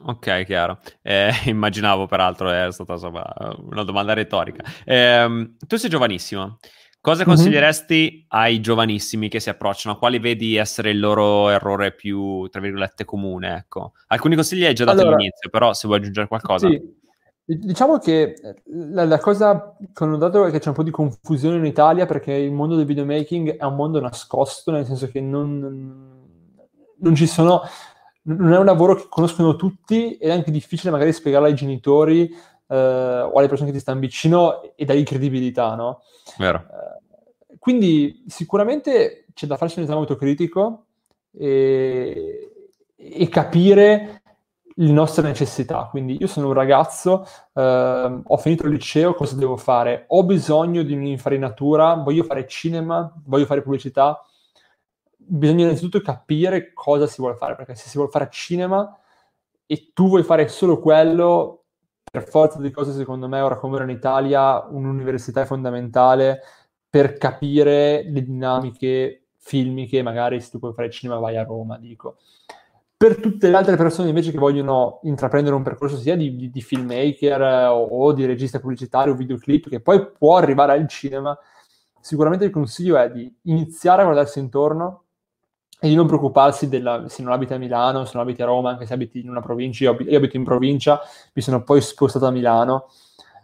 Ok, 0.03 0.45
chiaro. 0.45 0.79
Eh, 1.01 1.31
immaginavo, 1.47 2.07
peraltro, 2.07 2.49
è 2.49 2.71
stata 2.71 2.93
insomma, 2.93 3.25
una 3.57 3.83
domanda 3.83 4.13
retorica. 4.13 4.63
Eh, 4.85 5.55
tu 5.67 5.75
sei 5.75 5.89
giovanissimo. 5.89 6.59
Cosa 7.03 7.25
consiglieresti 7.25 8.11
mm-hmm. 8.11 8.25
ai 8.29 8.61
giovanissimi 8.61 9.27
che 9.27 9.41
si 9.41 9.49
approcciano? 9.49 9.97
Quali 9.97 10.19
vedi 10.19 10.55
essere 10.55 10.91
il 10.91 11.01
loro 11.01 11.49
errore 11.49 11.91
più, 11.91 12.47
tra 12.47 12.61
virgolette, 12.61 13.03
comune? 13.03 13.57
Ecco. 13.57 13.91
Alcuni 14.07 14.35
consigli 14.35 14.63
hai 14.63 14.73
già 14.73 14.85
dato 14.85 15.01
allora, 15.01 15.17
all'inizio, 15.17 15.49
però 15.49 15.73
se 15.73 15.85
vuoi 15.87 15.99
aggiungere 15.99 16.29
qualcosa. 16.29 16.69
Sì. 16.69 16.81
Diciamo 17.43 17.97
che 17.97 18.21
eh, 18.41 18.55
la, 18.67 19.03
la, 19.03 19.19
cosa 19.19 19.75
che 19.93 20.01
ho 20.01 20.07
notato 20.07 20.45
è 20.45 20.51
che 20.51 20.59
c'è 20.59 20.69
un 20.69 20.75
po' 20.75 20.83
di 20.83 20.91
confusione 20.91 21.57
in 21.57 21.65
Italia 21.65 22.05
perché 22.05 22.31
il 22.31 22.53
mondo 22.53 22.77
del 22.77 22.85
videomaking 22.85 23.57
è 23.57 23.65
un 23.65 23.75
mondo 23.75 23.99
nascosto, 23.99 24.71
nel 24.71 24.85
senso 24.85 25.09
che 25.09 25.19
non, 25.19 25.59
non 26.99 27.15
ci 27.15 27.27
sono, 27.27 27.63
non 28.21 28.53
è 28.53 28.57
un 28.57 28.63
lavoro 28.63 28.95
che 28.95 29.07
conoscono 29.09 29.57
tutti 29.57 30.13
ed 30.13 30.29
è 30.29 30.31
anche 30.31 30.51
difficile 30.51 30.89
magari 30.89 31.11
spiegarlo 31.11 31.47
ai 31.47 31.53
genitori 31.53 32.33
eh, 32.73 33.21
o 33.21 33.37
alle 33.37 33.47
persone 33.47 33.69
che 33.69 33.75
ti 33.75 33.81
stanno 33.81 33.99
vicino 33.99 34.75
e 34.75 34.85
dai 34.85 35.03
credibilità, 35.03 35.75
no? 35.75 36.01
Vero. 36.37 36.65
Eh, 36.69 37.57
quindi 37.59 38.23
sicuramente 38.27 39.25
c'è 39.33 39.45
da 39.45 39.57
farsi 39.57 39.77
un 39.77 39.85
esame 39.85 39.99
autocritico 39.99 40.85
e, 41.31 42.51
e 42.95 43.29
capire 43.29 44.21
le 44.75 44.91
nostre 44.91 45.23
necessità. 45.27 45.87
Quindi 45.89 46.17
io 46.19 46.27
sono 46.27 46.47
un 46.47 46.53
ragazzo, 46.53 47.27
eh, 47.53 48.21
ho 48.23 48.37
finito 48.37 48.65
il 48.65 48.73
liceo, 48.73 49.13
cosa 49.13 49.35
devo 49.35 49.55
fare? 49.55 50.05
Ho 50.07 50.23
bisogno 50.23 50.81
di 50.81 50.93
un'infarinatura, 50.93 51.93
voglio 51.95 52.23
fare 52.23 52.47
cinema, 52.47 53.13
voglio 53.25 53.45
fare 53.45 53.61
pubblicità. 53.61 54.25
Bisogna 55.15 55.63
innanzitutto 55.63 56.01
capire 56.01 56.73
cosa 56.73 57.07
si 57.07 57.21
vuole 57.21 57.35
fare, 57.37 57.55
perché 57.55 57.75
se 57.75 57.87
si 57.87 57.97
vuole 57.97 58.11
fare 58.11 58.27
cinema 58.31 58.97
e 59.65 59.91
tu 59.93 60.07
vuoi 60.07 60.23
fare 60.23 60.47
solo 60.49 60.79
quello, 60.79 61.62
per 62.13 62.29
forza 62.29 62.61
di 62.61 62.69
cose, 62.69 62.91
secondo 62.91 63.27
me, 63.27 63.41
ora 63.41 63.57
come 63.57 63.73
ora 63.73 63.85
in 63.85 63.89
Italia, 63.89 64.67
un'università 64.69 65.41
è 65.41 65.45
fondamentale 65.45 66.43
per 66.87 67.17
capire 67.17 68.03
le 68.07 68.21
dinamiche 68.21 69.29
filmiche, 69.37 70.03
magari 70.03 70.39
se 70.39 70.51
tu 70.51 70.59
puoi 70.59 70.73
fare 70.73 70.91
cinema 70.91 71.19
vai 71.19 71.37
a 71.37 71.43
Roma, 71.43 71.79
dico. 71.79 72.17
Per 72.95 73.19
tutte 73.19 73.49
le 73.49 73.55
altre 73.55 73.77
persone 73.77 74.09
invece 74.09 74.29
che 74.29 74.37
vogliono 74.37 74.99
intraprendere 75.01 75.55
un 75.55 75.63
percorso 75.63 75.97
sia 75.97 76.15
di, 76.15 76.35
di, 76.35 76.51
di 76.51 76.61
filmmaker 76.61 77.41
o, 77.71 77.83
o, 77.83 78.13
di 78.13 78.27
regista 78.27 78.59
pubblicitario 78.59 79.15
videoclip, 79.15 79.67
che 79.67 79.79
poi 79.79 80.07
può 80.15 80.37
arrivare 80.37 80.73
al 80.73 80.87
cinema, 80.87 81.35
sicuramente 81.99 82.45
il 82.45 82.51
consiglio 82.51 82.95
è 82.95 83.09
di 83.09 83.35
iniziare 83.45 84.03
a 84.03 84.05
guardarsi 84.05 84.37
intorno 84.37 85.02
e 85.83 85.89
di 85.89 85.95
non 85.95 86.07
preoccuparsi 86.07 86.69
della, 86.69 87.09
se 87.09 87.21
non 87.23 87.33
abiti 87.33 87.51
a 87.51 87.57
Milano, 87.57 88.05
se 88.05 88.11
non 88.13 88.23
abiti 88.23 88.41
a 88.41 88.45
Roma, 88.45 88.69
anche 88.69 88.85
se 88.85 88.93
abiti 88.93 89.19
in 89.19 89.29
una 89.29 89.41
provincia, 89.41 89.83
io, 89.83 89.97
io 89.99 90.17
abito 90.17 90.37
in 90.37 90.45
provincia, 90.45 91.01
mi 91.33 91.41
sono 91.41 91.61
poi 91.61 91.81
spostato 91.81 92.25
a 92.25 92.31
Milano, 92.31 92.85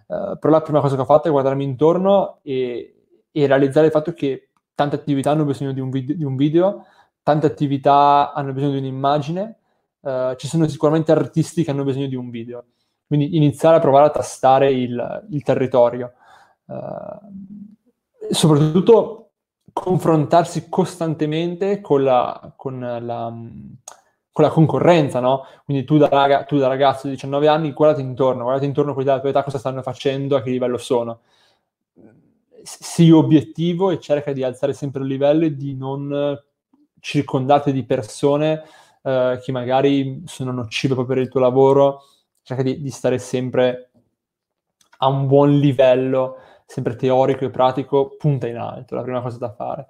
uh, 0.05 0.39
però 0.39 0.53
la 0.53 0.61
prima 0.61 0.79
cosa 0.79 0.95
che 0.95 1.01
ho 1.01 1.05
fatto 1.05 1.27
è 1.27 1.31
guardarmi 1.31 1.65
intorno 1.65 2.39
e, 2.43 2.95
e 3.29 3.45
realizzare 3.45 3.87
il 3.87 3.91
fatto 3.91 4.13
che 4.13 4.51
tante 4.73 4.95
attività 4.95 5.31
hanno 5.31 5.43
bisogno 5.43 5.73
di 5.73 5.81
un, 5.81 5.89
vid- 5.89 6.13
di 6.13 6.23
un 6.23 6.37
video, 6.37 6.85
tante 7.23 7.45
attività 7.45 8.31
hanno 8.31 8.53
bisogno 8.53 8.71
di 8.71 8.77
un'immagine, 8.87 9.57
uh, 9.99 10.35
ci 10.37 10.47
sono 10.47 10.65
sicuramente 10.69 11.11
artisti 11.11 11.65
che 11.65 11.71
hanno 11.71 11.83
bisogno 11.83 12.07
di 12.07 12.15
un 12.15 12.29
video. 12.29 12.67
Quindi 13.05 13.35
iniziare 13.35 13.75
a 13.75 13.79
provare 13.81 14.05
a 14.05 14.11
tastare 14.11 14.71
il, 14.71 15.27
il 15.31 15.43
territorio. 15.43 16.13
Uh, 16.67 18.31
soprattutto 18.31 19.28
confrontarsi 19.73 20.67
costantemente 20.69 21.81
con 21.81 22.03
la, 22.03 22.53
con 22.55 22.79
la, 22.79 23.33
con 24.31 24.43
la 24.43 24.49
concorrenza, 24.49 25.19
no? 25.19 25.45
Quindi 25.65 25.83
tu 25.83 25.97
da, 25.97 26.07
raga, 26.07 26.43
tu 26.43 26.57
da, 26.57 26.67
ragazzo 26.67 27.07
di 27.07 27.13
19 27.13 27.47
anni 27.47 27.73
guardati 27.73 28.01
intorno, 28.01 28.43
guardati 28.43 28.65
intorno 28.65 28.93
quelli 28.93 29.07
della 29.07 29.19
tua 29.19 29.29
età 29.29 29.43
cosa 29.43 29.57
stanno 29.57 29.81
facendo, 29.81 30.35
a 30.35 30.41
che 30.41 30.49
livello 30.49 30.77
sono. 30.77 31.21
Sii 32.61 33.11
obiettivo 33.11 33.89
e 33.89 33.99
cerca 33.99 34.33
di 34.33 34.43
alzare 34.43 34.73
sempre 34.73 35.01
il 35.01 35.07
livello 35.07 35.45
e 35.45 35.55
di 35.55 35.75
non 35.75 36.37
circondate 36.99 37.71
di 37.71 37.83
persone 37.83 38.63
eh, 39.01 39.39
che 39.41 39.51
magari 39.51 40.23
sono 40.25 40.51
nocive 40.51 40.93
proprio 40.93 41.15
per 41.15 41.25
il 41.25 41.31
tuo 41.31 41.39
lavoro, 41.39 42.03
cerca 42.43 42.63
di, 42.63 42.81
di, 42.81 42.89
stare 42.89 43.17
sempre 43.17 43.91
a 44.97 45.07
un 45.07 45.27
buon 45.27 45.57
livello, 45.57 46.37
sempre 46.69 46.95
teorico 46.95 47.45
e 47.45 47.49
pratico, 47.49 48.15
punta 48.15 48.45
in 48.45 48.55
alto, 48.55 48.93
la 48.93 49.01
prima 49.01 49.21
cosa 49.21 49.39
da 49.39 49.51
fare. 49.51 49.87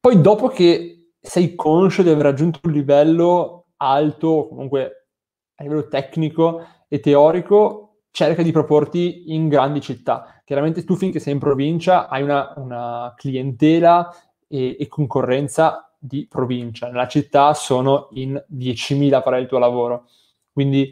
Poi 0.00 0.22
dopo 0.22 0.48
che 0.48 1.10
sei 1.20 1.54
conscio 1.54 2.02
di 2.02 2.08
aver 2.08 2.22
raggiunto 2.22 2.60
un 2.62 2.72
livello 2.72 3.66
alto, 3.76 4.48
comunque 4.48 5.08
a 5.56 5.62
livello 5.62 5.86
tecnico 5.86 6.64
e 6.88 7.00
teorico, 7.00 8.04
cerca 8.10 8.42
di 8.42 8.52
proporti 8.52 9.34
in 9.34 9.48
grandi 9.48 9.82
città. 9.82 10.40
Chiaramente 10.46 10.82
tu 10.82 10.96
finché 10.96 11.18
sei 11.18 11.34
in 11.34 11.38
provincia 11.40 12.08
hai 12.08 12.22
una, 12.22 12.54
una 12.56 13.12
clientela 13.14 14.10
e, 14.48 14.78
e 14.80 14.88
concorrenza 14.88 15.92
di 15.98 16.26
provincia, 16.26 16.86
nella 16.86 17.06
città 17.06 17.52
sono 17.52 18.08
in 18.12 18.42
10.000 18.50 19.12
a 19.12 19.20
fare 19.20 19.40
il 19.40 19.46
tuo 19.46 19.58
lavoro. 19.58 20.06
Quindi 20.50 20.90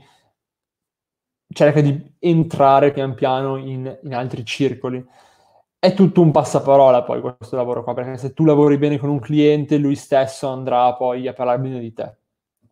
cerca 1.48 1.80
di 1.80 2.14
entrare 2.18 2.92
pian 2.92 3.14
piano 3.14 3.56
in, 3.56 3.98
in, 4.02 4.14
altri 4.14 4.44
circoli. 4.44 5.04
È 5.78 5.94
tutto 5.94 6.20
un 6.20 6.30
passaparola 6.32 7.02
poi 7.02 7.20
questo 7.20 7.56
lavoro 7.56 7.84
qua, 7.84 7.94
perché 7.94 8.16
se 8.16 8.32
tu 8.32 8.44
lavori 8.44 8.78
bene 8.78 8.98
con 8.98 9.08
un 9.08 9.20
cliente, 9.20 9.76
lui 9.76 9.94
stesso 9.94 10.48
andrà 10.48 10.94
poi 10.94 11.28
a 11.28 11.32
parlare 11.32 11.60
bene 11.60 11.78
di 11.78 11.92
te. 11.92 12.16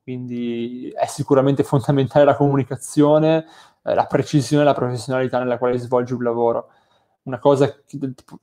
Quindi 0.03 0.93
è 0.95 1.07
sicuramente 1.07 1.63
fondamentale 1.63 2.25
la 2.25 2.37
comunicazione, 2.37 3.47
eh, 3.85 3.95
la 3.95 4.07
precisione 4.07 4.63
e 4.63 4.67
la 4.67 4.75
professionalità 4.75 5.39
nella 5.39 5.59
quale 5.59 5.79
svolgi 5.79 6.13
un 6.13 6.23
lavoro. 6.23 6.69
Una 7.23 7.39
cosa 7.39 7.75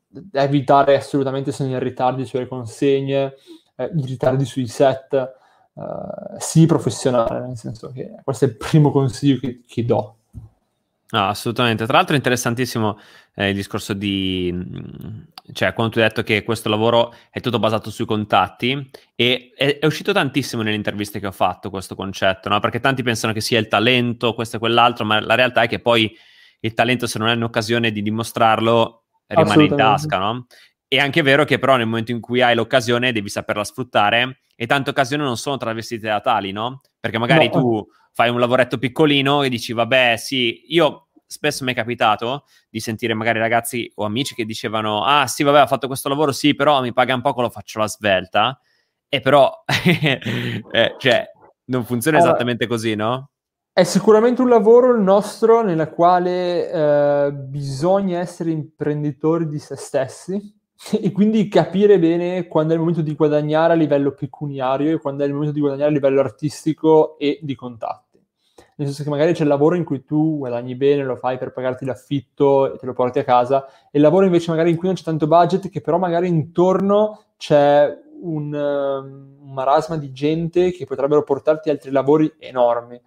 da 0.07 0.41
evitare 0.43 0.95
assolutamente 0.95 1.51
sono 1.51 1.69
i 1.69 1.79
ritardi 1.79 2.25
sulle 2.25 2.47
consegne, 2.47 3.35
eh, 3.75 3.91
i 3.95 4.05
ritardi 4.05 4.45
sui 4.45 4.67
set, 4.67 5.13
eh, 5.13 6.39
sii 6.39 6.65
professionale, 6.65 7.47
nel 7.47 7.57
senso 7.57 7.91
che 7.91 8.15
questo 8.23 8.45
è 8.45 8.47
il 8.47 8.57
primo 8.57 8.91
consiglio 8.91 9.39
che, 9.39 9.61
che 9.67 9.85
do. 9.85 10.15
No, 11.11 11.27
assolutamente. 11.27 11.85
Tra 11.85 11.97
l'altro 11.97 12.13
è 12.13 12.17
interessantissimo 12.17 12.99
eh, 13.35 13.49
il 13.49 13.55
discorso 13.55 13.93
di... 13.93 14.49
Mm, 14.53 15.23
cioè, 15.53 15.73
quando 15.73 15.93
tu 15.93 15.99
hai 15.99 16.07
detto 16.07 16.23
che 16.23 16.43
questo 16.43 16.69
lavoro 16.69 17.13
è 17.29 17.41
tutto 17.41 17.59
basato 17.59 17.89
sui 17.89 18.05
contatti 18.05 18.89
e 19.15 19.51
è, 19.55 19.79
è 19.79 19.85
uscito 19.85 20.13
tantissimo 20.13 20.61
nelle 20.61 20.77
interviste 20.77 21.19
che 21.19 21.27
ho 21.27 21.31
fatto 21.31 21.69
questo 21.69 21.95
concetto, 21.95 22.47
no? 22.47 22.59
Perché 22.59 22.79
tanti 22.79 23.03
pensano 23.03 23.33
che 23.33 23.41
sia 23.41 23.59
il 23.59 23.67
talento, 23.67 24.33
questo 24.33 24.55
e 24.55 24.59
quell'altro, 24.59 25.03
ma 25.03 25.19
la 25.19 25.35
realtà 25.35 25.63
è 25.63 25.67
che 25.67 25.79
poi 25.79 26.15
il 26.61 26.73
talento, 26.73 27.07
se 27.07 27.19
non 27.19 27.27
hai 27.27 27.35
un'occasione 27.35 27.91
di 27.91 28.01
dimostrarlo, 28.01 29.03
rimane 29.27 29.63
in 29.63 29.75
tasca, 29.75 30.17
no? 30.17 30.45
È 30.87 30.97
anche 30.97 31.21
vero 31.21 31.43
che 31.43 31.59
però 31.59 31.75
nel 31.75 31.87
momento 31.87 32.11
in 32.11 32.21
cui 32.21 32.41
hai 32.41 32.55
l'occasione 32.55 33.11
devi 33.11 33.29
saperla 33.29 33.63
sfruttare 33.63 34.41
e 34.61 34.67
tante 34.67 34.91
occasioni 34.91 35.23
non 35.23 35.37
sono 35.37 35.57
travestite 35.57 36.07
da 36.07 36.19
tali, 36.19 36.51
no? 36.51 36.81
Perché 36.99 37.17
magari 37.17 37.47
no. 37.47 37.51
tu 37.51 37.87
fai 38.11 38.29
un 38.29 38.39
lavoretto 38.39 38.77
piccolino 38.77 39.41
e 39.41 39.49
dici, 39.49 39.73
vabbè, 39.73 40.17
sì, 40.17 40.65
io 40.67 41.07
spesso 41.25 41.63
mi 41.63 41.71
è 41.71 41.75
capitato 41.75 42.43
di 42.69 42.79
sentire 42.79 43.15
magari 43.15 43.39
ragazzi 43.39 43.91
o 43.95 44.05
amici 44.05 44.35
che 44.35 44.45
dicevano, 44.45 45.03
ah 45.03 45.25
sì, 45.25 45.41
vabbè, 45.41 45.63
ho 45.63 45.65
fatto 45.65 45.87
questo 45.87 46.09
lavoro, 46.09 46.31
sì, 46.31 46.53
però 46.53 46.79
mi 46.79 46.93
paga 46.93 47.15
un 47.15 47.21
poco, 47.21 47.41
lo 47.41 47.49
faccio 47.49 47.79
la 47.79 47.87
svelta, 47.87 48.59
e 49.09 49.19
però, 49.19 49.51
eh, 49.65 50.95
cioè, 50.99 51.31
non 51.65 51.83
funziona 51.83 52.17
allora, 52.17 52.33
esattamente 52.33 52.67
così, 52.67 52.93
no? 52.93 53.31
È 53.73 53.81
sicuramente 53.81 54.43
un 54.43 54.49
lavoro 54.49 54.93
il 54.93 55.01
nostro 55.01 55.63
nella 55.63 55.89
quale 55.89 56.69
eh, 56.69 57.31
bisogna 57.33 58.19
essere 58.19 58.51
imprenditori 58.51 59.47
di 59.47 59.57
se 59.57 59.75
stessi 59.75 60.60
e 60.99 61.11
quindi 61.11 61.47
capire 61.47 61.99
bene 61.99 62.47
quando 62.47 62.71
è 62.71 62.73
il 62.73 62.79
momento 62.79 63.01
di 63.01 63.13
guadagnare 63.13 63.73
a 63.73 63.75
livello 63.75 64.13
pecuniario 64.13 64.95
e 64.95 64.99
quando 64.99 65.23
è 65.23 65.27
il 65.27 65.33
momento 65.33 65.53
di 65.53 65.59
guadagnare 65.59 65.89
a 65.89 65.93
livello 65.93 66.19
artistico 66.19 67.17
e 67.19 67.39
di 67.41 67.55
contatti. 67.55 68.19
Nel 68.77 68.87
senso 68.87 69.03
che 69.03 69.09
magari 69.09 69.33
c'è 69.33 69.43
il 69.43 69.47
lavoro 69.47 69.75
in 69.75 69.83
cui 69.83 70.03
tu 70.03 70.39
guadagni 70.39 70.75
bene, 70.75 71.03
lo 71.03 71.15
fai 71.15 71.37
per 71.37 71.51
pagarti 71.51 71.85
l'affitto 71.85 72.73
e 72.73 72.77
te 72.77 72.85
lo 72.87 72.93
porti 72.93 73.19
a 73.19 73.23
casa, 73.23 73.67
e 73.91 73.97
il 73.97 74.01
lavoro 74.01 74.25
invece 74.25 74.49
magari 74.49 74.71
in 74.71 74.77
cui 74.77 74.87
non 74.87 74.95
c'è 74.95 75.03
tanto 75.03 75.27
budget, 75.27 75.69
che 75.69 75.81
però 75.81 75.99
magari 75.99 76.27
intorno 76.27 77.25
c'è 77.37 77.95
un, 78.21 78.53
un 78.53 79.53
marasma 79.53 79.97
di 79.97 80.11
gente 80.11 80.71
che 80.71 80.85
potrebbero 80.85 81.23
portarti 81.23 81.69
altri 81.69 81.91
lavori 81.91 82.33
enormi. 82.39 82.99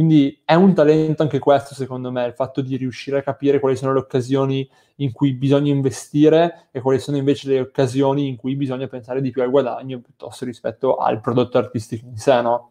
Quindi 0.00 0.40
è 0.46 0.54
un 0.54 0.72
talento 0.72 1.20
anche 1.20 1.38
questo, 1.38 1.74
secondo 1.74 2.10
me, 2.10 2.24
il 2.24 2.32
fatto 2.32 2.62
di 2.62 2.74
riuscire 2.78 3.18
a 3.18 3.22
capire 3.22 3.60
quali 3.60 3.76
sono 3.76 3.92
le 3.92 3.98
occasioni 3.98 4.66
in 4.96 5.12
cui 5.12 5.34
bisogna 5.34 5.70
investire 5.70 6.68
e 6.70 6.80
quali 6.80 6.98
sono 6.98 7.18
invece 7.18 7.50
le 7.50 7.60
occasioni 7.60 8.26
in 8.26 8.36
cui 8.36 8.56
bisogna 8.56 8.86
pensare 8.86 9.20
di 9.20 9.30
più 9.30 9.42
al 9.42 9.50
guadagno 9.50 10.00
piuttosto 10.00 10.46
rispetto 10.46 10.96
al 10.96 11.20
prodotto 11.20 11.58
artistico 11.58 12.06
in 12.06 12.16
sé, 12.16 12.40
no? 12.40 12.70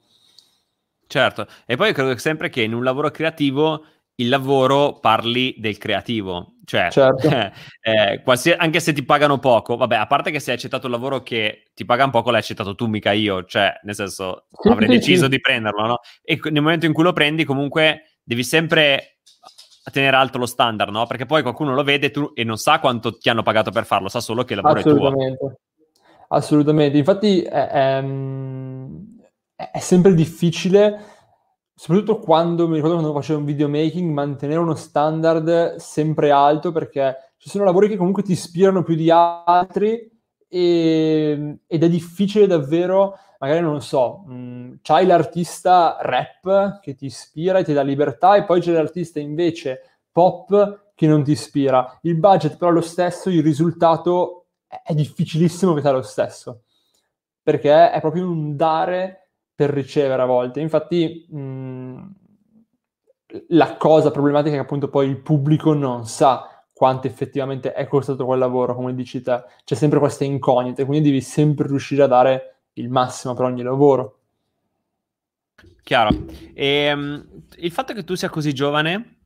Certo, 1.05 1.45
e 1.67 1.75
poi 1.75 1.93
credo 1.93 2.17
sempre 2.17 2.49
che 2.49 2.63
in 2.63 2.73
un 2.73 2.83
lavoro 2.83 3.11
creativo 3.11 3.83
il 4.19 4.29
lavoro 4.29 4.99
parli 4.99 5.55
del 5.57 5.77
creativo, 5.77 6.55
cioè 6.65 6.89
certo. 6.91 7.27
eh, 7.81 8.21
qualsiasi, 8.21 8.59
anche 8.59 8.79
se 8.79 8.93
ti 8.93 9.03
pagano 9.03 9.39
poco, 9.39 9.75
vabbè, 9.77 9.95
a 9.95 10.07
parte 10.07 10.29
che 10.31 10.39
se 10.39 10.51
hai 10.51 10.57
accettato 10.57 10.85
un 10.85 10.91
lavoro 10.91 11.23
che 11.23 11.71
ti 11.73 11.85
pagano 11.85 12.11
poco, 12.11 12.29
l'hai 12.29 12.41
accettato 12.41 12.75
tu, 12.75 12.87
mica 12.87 13.11
io, 13.11 13.45
cioè 13.45 13.79
nel 13.83 13.95
senso 13.95 14.47
avrei 14.63 14.87
deciso 14.89 15.27
di 15.27 15.39
prenderlo, 15.39 15.85
no? 15.85 15.99
E 16.21 16.39
nel 16.43 16.61
momento 16.61 16.85
in 16.85 16.93
cui 16.93 17.03
lo 17.03 17.13
prendi 17.13 17.45
comunque 17.45 18.17
devi 18.21 18.43
sempre 18.43 19.19
tenere 19.91 20.17
alto 20.17 20.37
lo 20.37 20.45
standard, 20.45 20.91
no? 20.91 21.07
Perché 21.07 21.25
poi 21.25 21.41
qualcuno 21.41 21.73
lo 21.73 21.83
vede 21.83 22.11
tu, 22.11 22.31
e 22.35 22.43
non 22.43 22.57
sa 22.57 22.79
quanto 22.79 23.17
ti 23.17 23.29
hanno 23.29 23.43
pagato 23.43 23.71
per 23.71 23.85
farlo, 23.85 24.09
sa 24.09 24.19
solo 24.19 24.43
che 24.43 24.53
il 24.53 24.61
lavoro 24.61 24.79
è 24.79 24.83
tuo. 24.83 25.57
Assolutamente, 26.31 26.97
infatti 26.97 27.41
è, 27.41 27.67
è, 27.67 28.03
è 29.71 29.79
sempre 29.79 30.13
difficile 30.13 31.17
soprattutto 31.79 32.19
quando 32.19 32.67
mi 32.67 32.75
ricordo 32.75 32.95
quando 32.95 33.13
facevo 33.13 33.39
un 33.39 33.45
videomaking, 33.45 34.11
mantenere 34.11 34.59
uno 34.59 34.75
standard 34.75 35.77
sempre 35.77 36.29
alto 36.29 36.73
perché 36.73 37.35
ci 37.37 37.47
sono 37.47 37.63
lavori 37.63 37.87
che 37.87 37.95
comunque 37.95 38.21
ti 38.21 38.33
ispirano 38.33 38.83
più 38.83 38.95
di 38.95 39.09
altri 39.09 40.11
e, 40.49 41.59
ed 41.65 41.83
è 41.83 41.87
difficile 41.87 42.47
davvero, 42.47 43.17
magari 43.39 43.61
non 43.61 43.71
lo 43.71 43.79
so, 43.79 44.25
mh, 44.27 44.79
c'hai 44.81 45.05
l'artista 45.05 45.95
rap 46.01 46.81
che 46.81 46.95
ti 46.95 47.05
ispira 47.05 47.59
e 47.59 47.63
ti 47.63 47.71
dà 47.71 47.81
libertà 47.81 48.35
e 48.35 48.43
poi 48.43 48.59
c'è 48.59 48.73
l'artista 48.73 49.21
invece 49.21 50.01
pop 50.11 50.91
che 50.95 51.07
non 51.07 51.23
ti 51.23 51.31
ispira. 51.31 51.97
Il 52.01 52.17
budget 52.17 52.57
però 52.57 52.71
è 52.71 52.73
lo 52.73 52.81
stesso, 52.81 53.29
il 53.29 53.41
risultato 53.41 54.47
è 54.67 54.93
difficilissimo 54.93 55.73
che 55.75 55.79
sia 55.79 55.91
lo 55.91 56.01
stesso 56.01 56.63
perché 57.41 57.89
è 57.89 58.01
proprio 58.01 58.29
un 58.29 58.57
dare 58.57 59.28
per 59.59 59.71
ricevere 59.71 60.21
a 60.21 60.25
volte. 60.25 60.61
Infatti, 60.61 61.27
mh, 61.29 62.01
la 63.49 63.75
cosa 63.75 64.09
problematica 64.09 64.55
è 64.55 64.57
che 64.57 64.63
appunto 64.63 64.87
poi 64.87 65.09
il 65.09 65.17
pubblico 65.17 65.73
non 65.73 66.07
sa 66.07 66.63
quanto 66.71 67.07
effettivamente 67.07 67.73
è 67.73 67.85
costato 67.85 68.23
quel 68.23 68.39
lavoro, 68.39 68.73
come 68.73 68.95
dici 68.95 69.21
te. 69.21 69.43
C'è 69.65 69.75
sempre 69.75 69.99
queste 69.99 70.23
incognite, 70.23 70.85
quindi 70.85 71.09
devi 71.09 71.19
sempre 71.19 71.67
riuscire 71.67 72.03
a 72.03 72.07
dare 72.07 72.59
il 72.75 72.87
massimo 72.87 73.33
per 73.33 73.43
ogni 73.43 73.61
lavoro. 73.61 74.19
Chiaro. 75.83 76.11
E, 76.53 76.93
um, 76.93 77.27
il 77.57 77.71
fatto 77.71 77.93
che 77.93 78.05
tu 78.05 78.15
sia 78.15 78.29
così 78.29 78.53
giovane, 78.53 79.17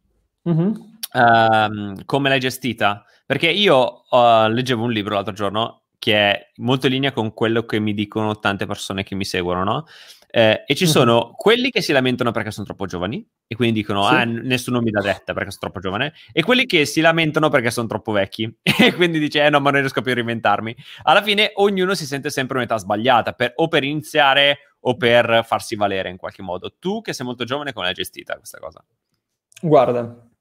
mm-hmm. 0.49 0.67
uh, 1.13 2.03
come 2.05 2.29
l'hai 2.29 2.39
gestita? 2.39 3.05
Perché 3.23 3.51
io 3.51 4.05
uh, 4.09 4.47
leggevo 4.47 4.81
un 4.81 4.91
libro 4.91 5.13
l'altro 5.13 5.33
giorno 5.33 5.81
che 5.99 6.15
è 6.15 6.51
molto 6.55 6.87
in 6.87 6.93
linea 6.93 7.13
con 7.13 7.33
quello 7.33 7.65
che 7.65 7.79
mi 7.79 7.93
dicono 7.93 8.37
tante 8.39 8.65
persone 8.65 9.03
che 9.03 9.15
mi 9.15 9.23
seguono, 9.23 9.63
no? 9.63 9.85
Eh, 10.35 10.63
e 10.65 10.73
ci 10.73 10.87
sono 10.87 11.17
uh-huh. 11.17 11.35
quelli 11.35 11.69
che 11.69 11.79
si 11.79 11.91
lamentano 11.91 12.31
perché 12.31 12.49
sono 12.49 12.65
troppo 12.65 12.87
giovani 12.87 13.23
e 13.45 13.55
quindi 13.55 13.81
dicono 13.81 14.07
sì. 14.07 14.15
ah, 14.15 14.23
nessuno 14.23 14.81
mi 14.81 14.89
dà 14.89 14.99
retta 14.99 15.31
perché 15.31 15.51
sono 15.51 15.69
troppo 15.69 15.79
giovane 15.79 16.13
e 16.31 16.41
quelli 16.41 16.65
che 16.65 16.85
si 16.85 17.01
lamentano 17.01 17.49
perché 17.49 17.69
sono 17.69 17.85
troppo 17.85 18.11
vecchi 18.11 18.51
e 18.63 18.95
quindi 18.95 19.19
dice 19.19 19.45
eh 19.45 19.51
no 19.51 19.59
ma 19.59 19.69
non 19.69 19.81
riesco 19.81 20.01
più 20.01 20.09
a 20.09 20.15
reinventarmi 20.15 20.75
alla 21.03 21.21
fine 21.21 21.51
ognuno 21.57 21.93
si 21.93 22.07
sente 22.07 22.31
sempre 22.31 22.57
un'età 22.57 22.77
sbagliata 22.77 23.33
per, 23.33 23.51
o 23.57 23.67
per 23.67 23.83
iniziare 23.83 24.57
o 24.79 24.97
per 24.97 25.43
farsi 25.45 25.75
valere 25.75 26.09
in 26.09 26.17
qualche 26.17 26.41
modo 26.41 26.77
tu 26.79 27.01
che 27.01 27.13
sei 27.13 27.27
molto 27.27 27.43
giovane 27.43 27.71
come 27.71 27.85
l'hai 27.85 27.93
gestita 27.93 28.35
questa 28.35 28.57
cosa? 28.57 28.83
Guarda 29.61 30.31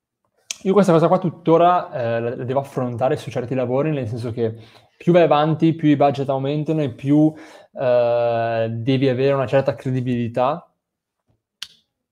io 0.63 0.73
questa 0.73 0.93
cosa 0.93 1.09
qua 1.09 1.19
tuttora 1.19 1.93
eh, 1.93 2.21
la 2.21 2.45
devo 2.45 2.61
affrontare 2.61 3.17
su 3.19 3.31
certi 3.31 3.55
lavori 3.55 3.91
nel 3.91 4.09
senso 4.09 4.33
che 4.33 4.57
più 5.03 5.11
vai 5.13 5.23
avanti, 5.23 5.75
più 5.75 5.89
i 5.89 5.97
budget 5.97 6.29
aumentano 6.29 6.81
e 6.81 6.93
più 6.93 7.35
eh, 7.73 8.69
devi 8.71 9.09
avere 9.09 9.33
una 9.33 9.49
certa 9.49 9.75
credibilità 9.75 10.73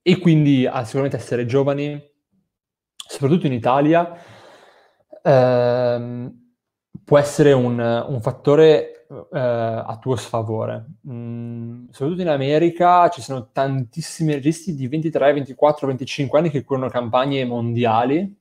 e 0.02 0.18
quindi 0.18 0.66
ah, 0.66 0.82
sicuramente 0.82 1.16
essere 1.16 1.46
giovani, 1.46 2.02
soprattutto 2.96 3.46
in 3.46 3.52
Italia, 3.52 4.12
eh, 5.22 6.32
può 7.04 7.16
essere 7.16 7.52
un, 7.52 7.78
un 7.78 8.20
fattore 8.20 9.06
eh, 9.08 9.38
a 9.38 9.96
tuo 10.00 10.16
sfavore. 10.16 10.86
Mm, 11.08 11.90
soprattutto 11.90 12.22
in 12.22 12.28
America 12.28 13.08
ci 13.08 13.22
sono 13.22 13.50
tantissimi 13.52 14.32
registi 14.32 14.74
di 14.74 14.88
23, 14.88 15.32
24, 15.32 15.86
25 15.86 16.38
anni 16.40 16.50
che 16.50 16.64
curano 16.64 16.88
campagne 16.88 17.44
mondiali 17.44 18.39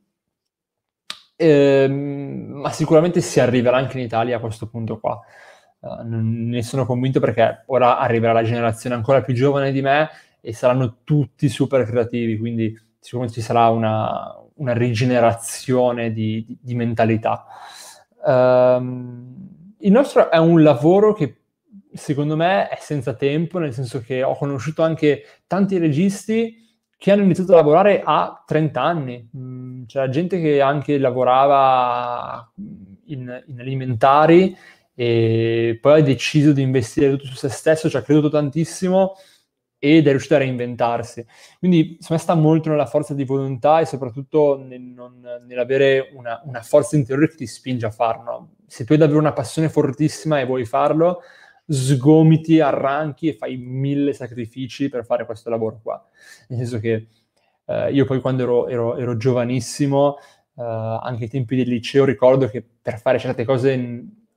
Ehm, 1.41 2.51
ma 2.51 2.69
sicuramente 2.69 3.21
si 3.21 3.39
arriverà 3.39 3.77
anche 3.77 3.97
in 3.97 4.03
Italia 4.03 4.35
a 4.35 4.39
questo 4.41 4.67
punto 4.67 4.99
qua. 4.99 5.17
Uh, 5.79 6.01
ne 6.03 6.61
sono 6.61 6.85
convinto 6.85 7.21
perché 7.21 7.63
ora 7.67 7.97
arriverà 7.97 8.33
la 8.33 8.43
generazione 8.43 8.95
ancora 8.95 9.21
più 9.21 9.33
giovane 9.33 9.71
di 9.71 9.81
me 9.81 10.09
e 10.41 10.53
saranno 10.53 10.97
tutti 11.05 11.47
super 11.47 11.85
creativi, 11.85 12.37
quindi 12.37 12.77
sicuramente 12.99 13.39
ci 13.39 13.45
sarà 13.45 13.69
una, 13.69 14.35
una 14.55 14.73
rigenerazione 14.73 16.11
di, 16.11 16.43
di, 16.45 16.57
di 16.61 16.75
mentalità. 16.75 17.45
Um, 18.25 19.75
il 19.77 19.91
nostro 19.93 20.29
è 20.29 20.37
un 20.37 20.61
lavoro 20.61 21.13
che 21.13 21.37
secondo 21.93 22.35
me 22.35 22.67
è 22.67 22.77
senza 22.81 23.13
tempo, 23.13 23.59
nel 23.59 23.73
senso 23.73 24.01
che 24.01 24.23
ho 24.23 24.35
conosciuto 24.35 24.83
anche 24.83 25.23
tanti 25.47 25.77
registi 25.77 26.68
che 26.99 27.11
hanno 27.11 27.23
iniziato 27.23 27.53
a 27.53 27.55
lavorare 27.55 28.01
a 28.03 28.43
30 28.45 28.81
anni. 28.81 29.29
Mm, 29.35 29.85
c'era 29.85 30.09
gente 30.09 30.41
che 30.41 30.59
anche 30.59 30.97
lavorava 30.97 32.51
in, 33.05 33.43
in, 33.47 33.59
alimentari 33.59 34.53
e 34.93 35.79
poi 35.81 36.01
ha 36.01 36.03
deciso 36.03 36.51
di 36.51 36.61
investire 36.61 37.11
tutto 37.11 37.27
su 37.27 37.35
se 37.35 37.47
stesso, 37.47 37.89
ci 37.89 37.95
ha 37.95 38.01
creduto 38.01 38.29
tantissimo 38.29 39.15
ed 39.79 40.07
è 40.07 40.09
riuscito 40.09 40.35
a 40.35 40.39
reinventarsi. 40.39 41.25
Quindi 41.57 41.97
secondo 42.01 42.07
me 42.09 42.17
sta 42.17 42.35
molto 42.35 42.69
nella 42.69 42.85
forza 42.85 43.13
di 43.13 43.23
volontà 43.23 43.79
e 43.79 43.85
soprattutto 43.85 44.61
nel, 44.61 44.81
non, 44.81 45.21
nell'avere 45.47 46.11
una, 46.15 46.41
una, 46.43 46.61
forza 46.61 46.97
interiore 46.97 47.29
che 47.29 47.35
ti 47.37 47.47
spinge 47.47 47.85
a 47.85 47.91
farlo. 47.91 48.55
Se 48.67 48.83
tu 48.83 48.91
hai 48.91 48.97
davvero 48.97 49.19
una 49.19 49.31
passione 49.31 49.69
fortissima 49.69 50.41
e 50.41 50.45
vuoi 50.45 50.65
farlo, 50.65 51.21
sgomiti, 51.69 52.59
arranchi 52.59 53.29
e 53.29 53.33
fai 53.33 53.57
mille 53.57 54.13
sacrifici 54.13 54.89
per 54.89 55.05
fare 55.05 55.25
questo 55.25 55.49
lavoro 55.49 55.79
qua. 55.81 56.03
Nel 56.47 56.59
senso 56.59 56.79
che 56.79 57.07
Uh, 57.69 57.87
io 57.91 58.03
poi 58.03 58.19
quando 58.19 58.41
ero, 58.41 58.67
ero, 58.67 58.97
ero 58.97 59.15
giovanissimo, 59.15 60.17
uh, 60.55 60.63
anche 60.63 61.25
ai 61.25 61.29
tempi 61.29 61.55
del 61.55 61.67
liceo, 61.67 62.03
ricordo 62.03 62.47
che 62.47 62.65
per 62.81 62.99
fare 62.99 63.19
certe 63.19 63.45
cose 63.45 63.77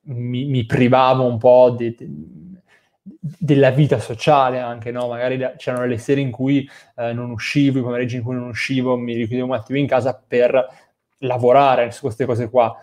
mi, 0.03 0.45
mi 0.45 0.67
privavo 0.67 1.25
un 1.25 1.39
po' 1.39 1.71
di, 1.71 1.97
di, 1.99 2.55
della 3.03 3.71
vita 3.71 3.99
sociale 3.99 4.59
anche, 4.59 4.91
no? 4.91 5.09
Magari 5.09 5.39
c'erano 5.57 5.87
le 5.87 5.97
sere 5.97 6.21
in 6.21 6.31
cui 6.31 6.69
uh, 6.97 7.15
non 7.15 7.31
uscivo, 7.31 7.79
i 7.79 7.83
pomeriggi 7.83 8.17
in 8.17 8.23
cui 8.23 8.35
non 8.35 8.49
uscivo, 8.49 8.99
mi 8.99 9.15
richiudevo 9.15 9.47
un 9.47 9.55
attimo 9.55 9.79
in 9.79 9.87
casa 9.87 10.13
per 10.13 10.69
lavorare 11.21 11.91
su 11.91 12.03
queste 12.03 12.27
cose 12.27 12.51
qua. 12.51 12.77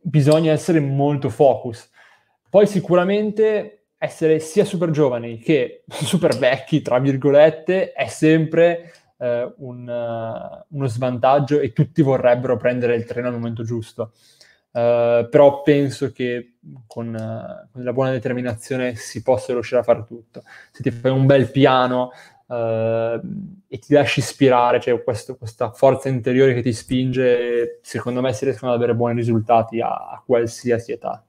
bisogna 0.00 0.52
essere 0.52 0.78
molto 0.78 1.30
focus. 1.30 1.90
Poi 2.48 2.66
sicuramente 2.66 3.86
essere 3.98 4.38
sia 4.40 4.64
super 4.64 4.90
giovani 4.90 5.38
che 5.38 5.84
super 5.88 6.36
vecchi, 6.36 6.82
tra 6.82 6.98
virgolette, 6.98 7.92
è 7.92 8.06
sempre 8.06 8.92
eh, 9.18 9.52
un, 9.58 9.88
uh, 9.88 10.76
uno 10.76 10.86
svantaggio 10.86 11.60
e 11.60 11.72
tutti 11.72 12.02
vorrebbero 12.02 12.56
prendere 12.56 12.94
il 12.96 13.04
treno 13.04 13.28
al 13.28 13.34
momento 13.34 13.62
giusto. 13.62 14.12
Uh, 14.76 15.26
però 15.30 15.62
penso 15.62 16.12
che 16.12 16.56
con, 16.86 17.08
uh, 17.08 17.70
con, 17.72 17.82
la 17.82 17.92
buona 17.94 18.10
determinazione 18.10 18.94
si 18.94 19.22
possa 19.22 19.54
riuscire 19.54 19.80
a 19.80 19.84
fare 19.84 20.04
tutto. 20.04 20.42
Se 20.70 20.82
ti 20.82 20.90
fai 20.90 21.10
un 21.10 21.26
bel 21.26 21.50
piano 21.50 22.10
e 22.48 23.78
ti 23.80 23.92
lasci 23.92 24.20
ispirare, 24.20 24.78
cioè 24.78 25.02
questo, 25.02 25.36
questa 25.36 25.72
forza 25.72 26.08
interiore 26.08 26.54
che 26.54 26.62
ti 26.62 26.72
spinge, 26.72 27.80
secondo 27.82 28.20
me 28.20 28.32
si 28.32 28.44
riescono 28.44 28.70
ad 28.70 28.76
avere 28.76 28.94
buoni 28.94 29.16
risultati 29.16 29.80
a, 29.80 29.88
a 29.88 30.22
qualsiasi 30.24 30.92
età. 30.92 31.25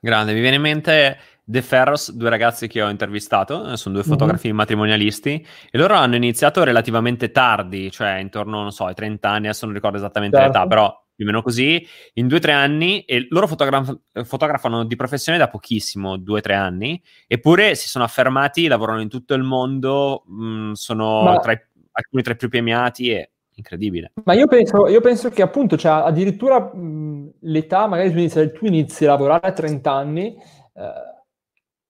Grande, 0.00 0.32
mi 0.32 0.40
viene 0.40 0.56
in 0.56 0.62
mente 0.62 1.18
The 1.44 1.60
Ferros, 1.62 2.12
due 2.12 2.30
ragazzi 2.30 2.68
che 2.68 2.80
ho 2.80 2.88
intervistato, 2.88 3.72
eh, 3.72 3.76
sono 3.76 3.94
due 3.96 4.04
mhm. 4.04 4.10
fotografi 4.10 4.48
mm-hmm. 4.48 4.56
matrimonialisti 4.56 5.46
e 5.70 5.78
loro 5.78 5.94
hanno 5.94 6.16
iniziato 6.16 6.62
relativamente 6.62 7.30
tardi, 7.30 7.90
cioè 7.90 8.14
intorno, 8.14 8.62
non 8.62 8.72
so, 8.72 8.86
ai 8.86 8.94
30 8.94 9.28
anni, 9.28 9.46
adesso 9.46 9.66
non 9.66 9.74
ricordo 9.74 9.98
esattamente 9.98 10.36
certo. 10.36 10.52
l'età, 10.52 10.66
però 10.66 11.04
più 11.14 11.24
o 11.24 11.30
meno 11.30 11.42
così, 11.42 11.86
in 12.14 12.28
due 12.28 12.38
o 12.38 12.40
tre 12.40 12.52
anni 12.52 13.02
e 13.02 13.26
loro 13.28 13.46
fotograf- 13.46 14.24
fotografano 14.24 14.84
di 14.84 14.96
professione 14.96 15.36
da 15.36 15.48
pochissimo, 15.48 16.16
due 16.16 16.38
o 16.38 16.40
tre 16.40 16.54
anni, 16.54 17.02
eppure 17.26 17.74
si 17.74 17.88
sono 17.88 18.04
affermati, 18.04 18.68
lavorano 18.68 19.02
in 19.02 19.10
tutto 19.10 19.34
il 19.34 19.42
mondo, 19.42 20.22
mh, 20.26 20.44
mm, 20.44 20.72
sono 20.72 21.22
Ma... 21.24 21.38
tra 21.40 21.52
i, 21.52 21.58
alcuni 21.92 22.22
tra 22.22 22.32
i 22.32 22.36
più 22.36 22.48
premiati 22.48 23.10
e 23.10 23.32
incredibile. 23.60 24.12
Ma 24.24 24.34
io 24.34 24.46
penso, 24.46 24.88
io 24.88 25.00
penso 25.00 25.30
che 25.30 25.42
appunto, 25.42 25.76
cioè, 25.76 25.92
addirittura 26.04 26.58
mh, 26.58 27.34
l'età, 27.40 27.86
magari 27.86 28.10
tu 28.10 28.18
inizi, 28.18 28.52
tu 28.52 28.66
inizi, 28.66 29.04
a 29.04 29.08
lavorare 29.08 29.46
a 29.46 29.52
30 29.52 29.92
anni 29.92 30.36
eh, 30.74 31.10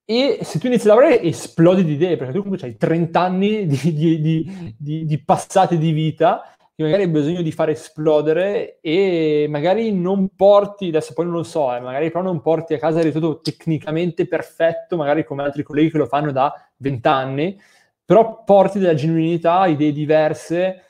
e 0.05 0.41
se 0.43 0.59
tu 0.59 0.67
inizi 0.67 0.87
a 0.87 0.95
lavorare 0.95 1.23
esplodi 1.23 1.85
di 1.85 1.93
idee, 1.93 2.17
perché 2.17 2.33
tu 2.33 2.43
comunque 2.43 2.67
hai 2.67 2.77
30 2.77 3.21
anni 3.21 3.67
di, 3.67 3.95
di, 3.95 4.75
di, 4.77 5.05
di, 5.07 5.25
passate 5.25 5.79
di 5.79 5.93
vita 5.93 6.43
che 6.75 6.83
magari 6.83 7.03
hai 7.03 7.11
bisogno 7.11 7.43
di 7.43 7.53
far 7.53 7.69
esplodere 7.69 8.79
e 8.81 9.47
magari 9.49 9.93
non 9.93 10.31
porti, 10.35 10.89
adesso 10.89 11.13
poi 11.13 11.27
non 11.27 11.35
lo 11.35 11.43
so, 11.43 11.75
eh, 11.75 11.81
magari 11.81 12.11
però 12.11 12.23
non 12.23 12.41
porti 12.41 12.75
a 12.75 12.79
casa 12.79 12.99
il 12.99 13.05
risultato 13.05 13.41
tecnicamente 13.41 14.27
perfetto, 14.27 14.97
magari 14.97 15.25
come 15.25 15.43
altri 15.43 15.63
colleghi 15.63 15.91
che 15.91 15.99
lo 15.99 16.07
fanno 16.07 16.33
da 16.33 16.53
20 16.79 17.09
anni, 17.09 17.61
però 18.03 18.43
porti 18.43 18.81
della 18.81 18.95
genuinità, 18.95 19.67
idee 19.67 19.93
diverse, 19.93 20.90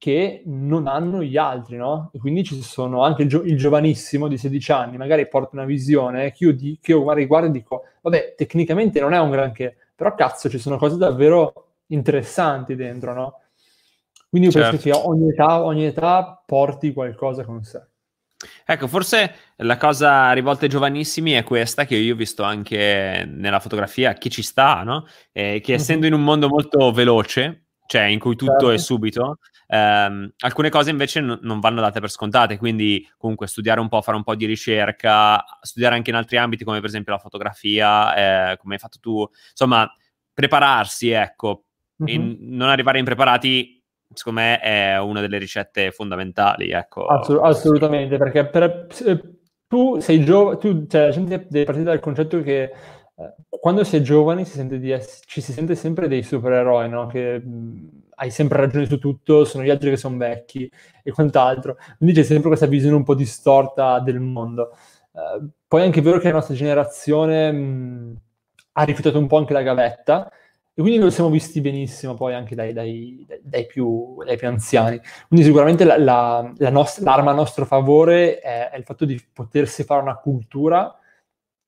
che 0.00 0.40
non 0.46 0.86
hanno 0.86 1.22
gli 1.22 1.36
altri, 1.36 1.76
no? 1.76 2.08
E 2.14 2.18
quindi 2.18 2.42
ci 2.42 2.62
sono 2.62 3.04
anche 3.04 3.20
il, 3.20 3.28
gio- 3.28 3.42
il 3.42 3.58
giovanissimo 3.58 4.28
di 4.28 4.38
16 4.38 4.72
anni, 4.72 4.96
magari 4.96 5.28
porta 5.28 5.50
una 5.52 5.66
visione 5.66 6.32
che 6.32 6.44
io, 6.44 6.54
di- 6.54 6.78
che 6.80 6.92
io 6.92 7.04
magari 7.04 7.26
guardo 7.26 7.48
e 7.48 7.50
dico, 7.50 7.82
vabbè, 8.00 8.32
tecnicamente 8.34 8.98
non 8.98 9.12
è 9.12 9.20
un 9.20 9.28
granché, 9.28 9.76
però 9.94 10.14
cazzo, 10.14 10.48
ci 10.48 10.58
sono 10.58 10.78
cose 10.78 10.96
davvero 10.96 11.66
interessanti 11.88 12.76
dentro, 12.76 13.12
no? 13.12 13.40
Quindi 14.30 14.48
io 14.48 14.54
certo. 14.54 14.70
penso 14.70 14.84
che 14.88 15.06
ogni 15.06 15.28
età, 15.28 15.62
ogni 15.62 15.84
età 15.84 16.42
porti 16.46 16.94
qualcosa 16.94 17.44
con 17.44 17.62
sé. 17.62 17.82
Ecco, 18.64 18.86
forse 18.86 19.34
la 19.56 19.76
cosa 19.76 20.32
rivolta 20.32 20.64
ai 20.64 20.70
giovanissimi 20.70 21.32
è 21.32 21.44
questa 21.44 21.84
che 21.84 21.96
io 21.96 22.14
ho 22.14 22.16
visto 22.16 22.42
anche 22.42 23.28
nella 23.30 23.60
fotografia, 23.60 24.14
che 24.14 24.30
ci 24.30 24.40
sta, 24.40 24.82
no? 24.82 25.06
Eh, 25.30 25.60
che 25.62 25.74
essendo 25.74 26.06
in 26.06 26.14
un 26.14 26.22
mondo 26.22 26.48
molto 26.48 26.90
veloce, 26.90 27.66
cioè 27.86 28.04
in 28.04 28.18
cui 28.18 28.36
tutto 28.36 28.52
certo. 28.52 28.70
è 28.70 28.78
subito, 28.78 29.38
ehm, 29.70 30.32
alcune 30.38 30.68
cose 30.68 30.90
invece 30.90 31.20
n- 31.20 31.38
non 31.42 31.60
vanno 31.60 31.80
date 31.80 32.00
per 32.00 32.10
scontate, 32.10 32.58
quindi 32.58 33.08
comunque 33.16 33.46
studiare 33.46 33.80
un 33.80 33.88
po', 33.88 34.02
fare 34.02 34.16
un 34.16 34.24
po' 34.24 34.34
di 34.34 34.46
ricerca, 34.46 35.44
studiare 35.60 35.94
anche 35.94 36.10
in 36.10 36.16
altri 36.16 36.36
ambiti 36.36 36.64
come 36.64 36.80
per 36.80 36.88
esempio 36.88 37.12
la 37.12 37.18
fotografia, 37.18 38.52
eh, 38.52 38.56
come 38.56 38.74
hai 38.74 38.80
fatto 38.80 38.98
tu, 39.00 39.26
insomma, 39.50 39.90
prepararsi, 40.34 41.10
ecco, 41.10 41.64
mm-hmm. 42.02 42.34
non 42.38 42.68
arrivare 42.68 42.98
impreparati 42.98 43.78
secondo 44.12 44.40
me 44.40 44.58
è 44.58 44.98
una 44.98 45.20
delle 45.20 45.38
ricette 45.38 45.92
fondamentali, 45.92 46.70
ecco. 46.70 47.06
Assolut- 47.06 47.44
assolutamente, 47.44 48.16
perché 48.16 48.46
per, 48.46 48.88
tu 49.68 50.00
sei 50.00 50.24
giovane, 50.24 50.58
cioè 50.88 51.06
la 51.06 51.10
gente 51.10 51.46
deve 51.48 51.64
partire 51.64 51.86
dal 51.86 52.00
concetto 52.00 52.42
che 52.42 52.62
eh, 52.62 53.34
quando 53.48 53.84
si 53.84 53.96
è 53.96 54.00
giovani 54.00 54.44
si 54.44 54.66
di 54.66 54.90
ess- 54.90 55.22
ci 55.26 55.40
si 55.40 55.52
sente 55.52 55.74
sempre 55.74 56.08
dei 56.08 56.22
supereroi, 56.22 56.88
no? 56.88 57.06
Che 57.06 57.38
mh, 57.38 57.88
hai 58.20 58.30
sempre 58.30 58.58
ragione 58.58 58.86
su 58.86 58.98
tutto, 58.98 59.44
sono 59.44 59.64
gli 59.64 59.70
altri 59.70 59.90
che 59.90 59.96
sono 59.96 60.18
vecchi 60.18 60.70
e 61.02 61.10
quant'altro. 61.10 61.76
Quindi 61.96 62.14
c'è 62.14 62.22
sempre 62.22 62.48
questa 62.48 62.66
visione 62.66 62.94
un 62.96 63.02
po' 63.02 63.14
distorta 63.14 63.98
del 64.00 64.20
mondo. 64.20 64.76
Uh, 65.12 65.48
poi 65.66 65.82
è 65.82 65.84
anche 65.84 66.02
vero 66.02 66.18
che 66.18 66.28
la 66.28 66.34
nostra 66.34 66.54
generazione 66.54 67.50
mh, 67.50 68.20
ha 68.72 68.82
rifiutato 68.84 69.18
un 69.18 69.26
po' 69.26 69.38
anche 69.38 69.54
la 69.54 69.62
gavetta 69.62 70.30
e 70.72 70.82
quindi 70.82 70.98
lo 71.00 71.10
siamo 71.10 71.30
visti 71.30 71.60
benissimo 71.60 72.14
poi 72.14 72.34
anche 72.34 72.54
dai, 72.54 72.72
dai, 72.74 73.26
dai, 73.42 73.66
più, 73.66 74.22
dai 74.22 74.36
più, 74.36 74.48
anziani. 74.48 75.00
Quindi 75.26 75.46
sicuramente 75.46 75.84
la, 75.84 75.98
la, 75.98 76.52
la 76.56 76.70
nost- 76.70 77.00
l'arma 77.00 77.30
a 77.30 77.34
nostro 77.34 77.64
favore 77.64 78.38
è, 78.38 78.68
è 78.70 78.76
il 78.76 78.84
fatto 78.84 79.06
di 79.06 79.20
potersi 79.32 79.82
fare 79.82 80.02
una 80.02 80.16
cultura 80.16 80.94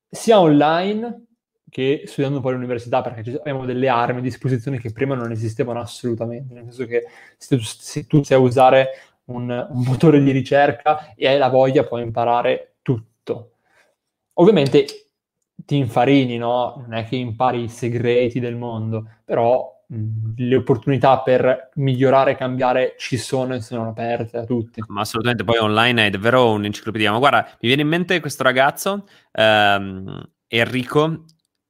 sia 0.07 0.39
online 0.39 1.25
che 1.73 2.03
studiando 2.05 2.39
poi 2.39 2.51
all'università, 2.51 3.01
perché 3.01 3.35
abbiamo 3.35 3.65
delle 3.65 3.89
armi 3.89 4.19
a 4.19 4.21
disposizione 4.21 4.77
che 4.77 4.91
prima 4.91 5.15
non 5.15 5.31
esistevano 5.31 5.79
assolutamente, 5.79 6.53
nel 6.53 6.65
senso 6.65 6.85
che 6.85 7.07
se 7.35 7.57
tu, 7.57 7.63
se 7.63 8.05
tu 8.05 8.21
sai 8.21 8.39
usare 8.39 8.89
un, 9.25 9.49
un, 9.49 9.83
motore 9.83 10.21
di 10.21 10.29
ricerca 10.29 11.15
e 11.15 11.27
hai 11.27 11.39
la 11.39 11.49
voglia 11.49 11.83
puoi 11.83 12.03
imparare 12.03 12.75
tutto. 12.83 13.53
Ovviamente 14.33 14.85
ti 15.55 15.77
infarini, 15.77 16.37
no? 16.37 16.75
Non 16.77 16.93
è 16.93 17.05
che 17.05 17.15
impari 17.15 17.63
i 17.63 17.69
segreti 17.69 18.39
del 18.39 18.55
mondo, 18.55 19.07
però 19.25 19.71
le 20.35 20.55
opportunità 20.55 21.21
per 21.21 21.71
migliorare 21.75 22.31
e 22.31 22.35
cambiare 22.35 22.93
ci 22.99 23.17
sono 23.17 23.55
e 23.55 23.61
sono 23.61 23.89
aperte 23.89 24.37
a 24.37 24.45
tutti. 24.45 24.83
Ma 24.89 25.01
assolutamente, 25.01 25.43
poi 25.43 25.57
online 25.57 26.05
è 26.05 26.09
davvero 26.11 26.51
un'enciclopedia. 26.51 27.11
Ma 27.11 27.17
guarda, 27.17 27.47
mi 27.61 27.67
viene 27.67 27.81
in 27.81 27.87
mente 27.87 28.19
questo 28.19 28.43
ragazzo, 28.43 29.07
ehm, 29.31 30.29
Enrico, 30.47 31.25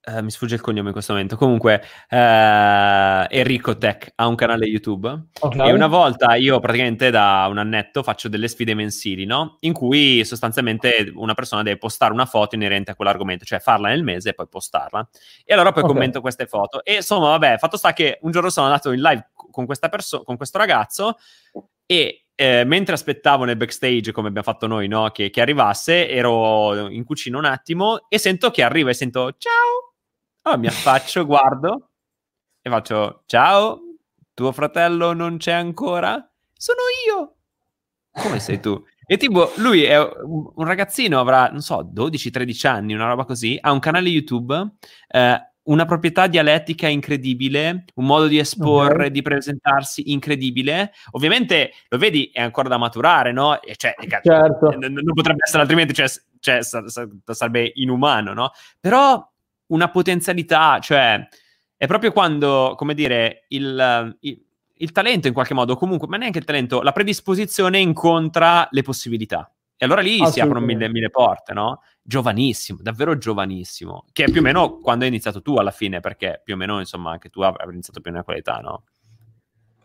Uh, 0.06 0.22
mi 0.22 0.32
sfugge 0.32 0.56
il 0.56 0.62
cognome 0.62 0.88
in 0.88 0.94
questo 0.94 1.14
momento. 1.14 1.38
Comunque, 1.38 1.82
uh, 2.10 3.26
Enrico 3.30 3.78
Tech 3.78 4.12
ha 4.16 4.28
un 4.28 4.36
canale 4.36 4.66
YouTube 4.66 5.28
okay. 5.40 5.70
e 5.70 5.72
una 5.72 5.88
volta 5.88 6.36
io 6.36 6.60
praticamente 6.60 7.10
da 7.10 7.48
un 7.50 7.58
annetto 7.58 8.04
faccio 8.04 8.28
delle 8.28 8.50
sfide 8.50 8.74
mensili, 8.74 9.24
no? 9.24 9.58
In 9.62 9.72
cui 9.72 10.26
sostanzialmente 10.26 11.10
una 11.16 11.34
persona 11.34 11.64
deve 11.64 11.78
postare 11.78 12.12
una 12.12 12.26
foto 12.26 12.56
inerente 12.56 12.92
a 12.92 12.96
quell'argomento, 12.96 13.46
cioè 13.46 13.60
farla 13.60 13.88
nel 13.88 14.04
mese 14.04 14.32
e 14.32 14.34
poi 14.34 14.48
postarla. 14.50 15.08
E 15.46 15.54
allora 15.54 15.72
poi 15.72 15.84
okay. 15.84 15.96
commento 15.96 16.20
queste 16.20 16.48
foto. 16.48 16.84
E 16.84 16.96
insomma, 16.96 17.30
vabbè, 17.30 17.58
fatto 17.58 17.78
sta 17.78 17.94
che 17.94 18.20
un 18.24 18.32
giorno 18.32 18.50
sono 18.50 18.66
andato 18.66 18.92
in 18.92 19.00
live 19.00 19.30
con, 19.34 19.66
questa 19.66 19.88
perso- 19.88 20.24
con 20.24 20.36
questo 20.36 20.58
ragazzo 20.58 21.18
e 21.86 22.26
eh, 22.36 22.64
mentre 22.66 22.96
aspettavo 22.96 23.46
nel 23.46 23.56
backstage, 23.56 24.12
come 24.12 24.28
abbiamo 24.28 24.46
fatto 24.46 24.68
noi, 24.68 24.88
no? 24.88 25.12
che, 25.12 25.30
che 25.30 25.40
arrivasse, 25.40 26.10
ero 26.10 26.90
in 26.90 27.04
cucina 27.06 27.38
un 27.38 27.46
attimo 27.46 28.08
e 28.10 28.18
sento 28.18 28.52
che 28.52 28.64
arriva 28.64 28.90
e 28.90 28.94
sento 28.94 29.36
ciao 29.38 29.73
allora 30.44 30.62
mi 30.62 30.68
affaccio, 30.68 31.26
guardo 31.26 31.90
e 32.62 32.70
faccio 32.70 33.24
ciao, 33.26 33.82
tuo 34.34 34.54
fratello 34.54 35.12
non 35.12 35.36
c'è 35.38 35.52
ancora? 35.52 36.14
Sono 36.54 36.80
io! 37.08 37.36
Come 38.12 38.40
sei 38.40 38.62
tu? 38.62 38.82
E 39.06 39.18
tipo, 39.18 39.52
lui 39.58 39.84
è 39.84 40.00
un 40.00 40.54
ragazzino, 40.56 41.20
avrà, 41.20 41.50
non 41.50 41.60
so, 41.60 41.92
12-13 41.94 42.68
anni, 42.68 42.94
una 42.94 43.08
roba 43.08 43.26
così, 43.26 43.58
ha 43.60 43.74
un 43.74 43.80
canale 43.80 44.08
YouTube, 44.08 44.76
eh, 45.10 45.52
una 45.64 45.86
proprietà 45.86 46.28
dialettica 46.28 46.88
incredibile, 46.88 47.86
un 47.96 48.06
modo 48.06 48.28
di 48.28 48.38
esporre, 48.38 48.94
okay. 48.94 49.12
di 49.12 49.22
presentarsi 49.22 50.12
incredibile. 50.12 50.94
Ovviamente, 51.12 51.72
lo 51.90 51.98
vedi, 51.98 52.30
è 52.32 52.42
ancora 52.42 52.70
da 52.70 52.78
maturare, 52.78 53.34
no? 53.34 53.62
E 53.62 53.76
cioè, 53.76 53.94
certo. 54.22 54.72
non, 54.78 54.94
non 54.94 55.14
potrebbe 55.14 55.44
essere 55.46 55.62
altrimenti, 55.64 55.94
cioè, 55.94 56.08
cioè 56.40 56.60
sarebbe 56.62 57.72
inumano, 57.76 58.34
no? 58.34 58.52
Però 58.80 59.33
una 59.74 59.90
potenzialità, 59.90 60.80
cioè 60.80 61.28
è 61.76 61.88
proprio 61.88 62.12
quando, 62.12 62.76
come 62.78 62.94
dire, 62.94 63.46
il, 63.50 64.18
il, 64.22 64.46
il 64.76 64.92
talento 64.92 65.28
in 65.28 65.34
qualche 65.34 65.54
modo, 65.54 65.76
comunque, 65.76 66.08
ma 66.08 66.18
neanche 66.18 66.40
il 66.40 66.46
talento, 66.46 66.82
la 66.82 66.92
predisposizione 66.92 67.80
incontra 67.80 68.68
le 68.72 68.84
possibilità. 68.84 69.52
E 69.76 69.86
allora 69.86 70.02
lì 70.02 70.26
si 70.28 70.40
aprono 70.40 70.66
mille, 70.66 70.88
mille 70.88 71.10
porte, 71.10 71.52
no? 71.54 71.82
Giovanissimo, 72.02 72.80
davvero 72.82 73.18
giovanissimo. 73.18 74.06
Che 74.14 74.26
è 74.26 74.32
più 74.32 74.40
o 74.40 74.44
meno 74.44 74.78
quando 74.78 75.04
hai 75.04 75.10
iniziato 75.10 75.42
tu 75.42 75.56
alla 75.56 75.72
fine, 75.72 76.00
perché 76.00 76.40
più 76.42 76.54
o 76.54 76.58
meno, 76.58 76.80
insomma, 76.80 77.12
anche 77.12 77.30
tu 77.30 77.42
avrai 77.42 77.70
iniziato 77.72 78.00
più 78.00 78.12
o 78.12 78.14
meno 78.14 78.24
a 78.24 78.26
quell'età, 78.26 78.60
no? 78.60 78.84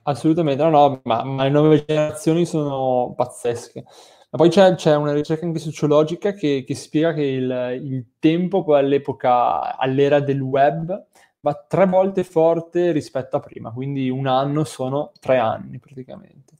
Assolutamente, 0.02 0.62
no, 0.62 0.70
no, 0.70 1.00
ma, 1.04 1.24
ma 1.24 1.42
le 1.42 1.50
nuove 1.50 1.84
generazioni 1.84 2.46
sono 2.46 3.12
pazzesche. 3.16 3.84
Ma 4.30 4.38
poi 4.38 4.50
c'è, 4.50 4.74
c'è 4.74 4.94
una 4.94 5.14
ricerca 5.14 5.46
anche 5.46 5.58
sociologica 5.58 6.34
che, 6.34 6.62
che 6.66 6.74
spiega 6.74 7.14
che 7.14 7.22
il, 7.22 7.80
il, 7.82 8.04
tempo 8.18 8.62
poi 8.62 8.78
all'epoca, 8.78 9.78
all'era 9.78 10.20
del 10.20 10.40
web, 10.40 11.06
va 11.40 11.64
tre 11.66 11.86
volte 11.86 12.24
forte 12.24 12.92
rispetto 12.92 13.36
a 13.36 13.40
prima, 13.40 13.70
quindi 13.70 14.10
un 14.10 14.26
anno 14.26 14.64
sono 14.64 15.12
tre 15.18 15.38
anni 15.38 15.78
praticamente. 15.78 16.56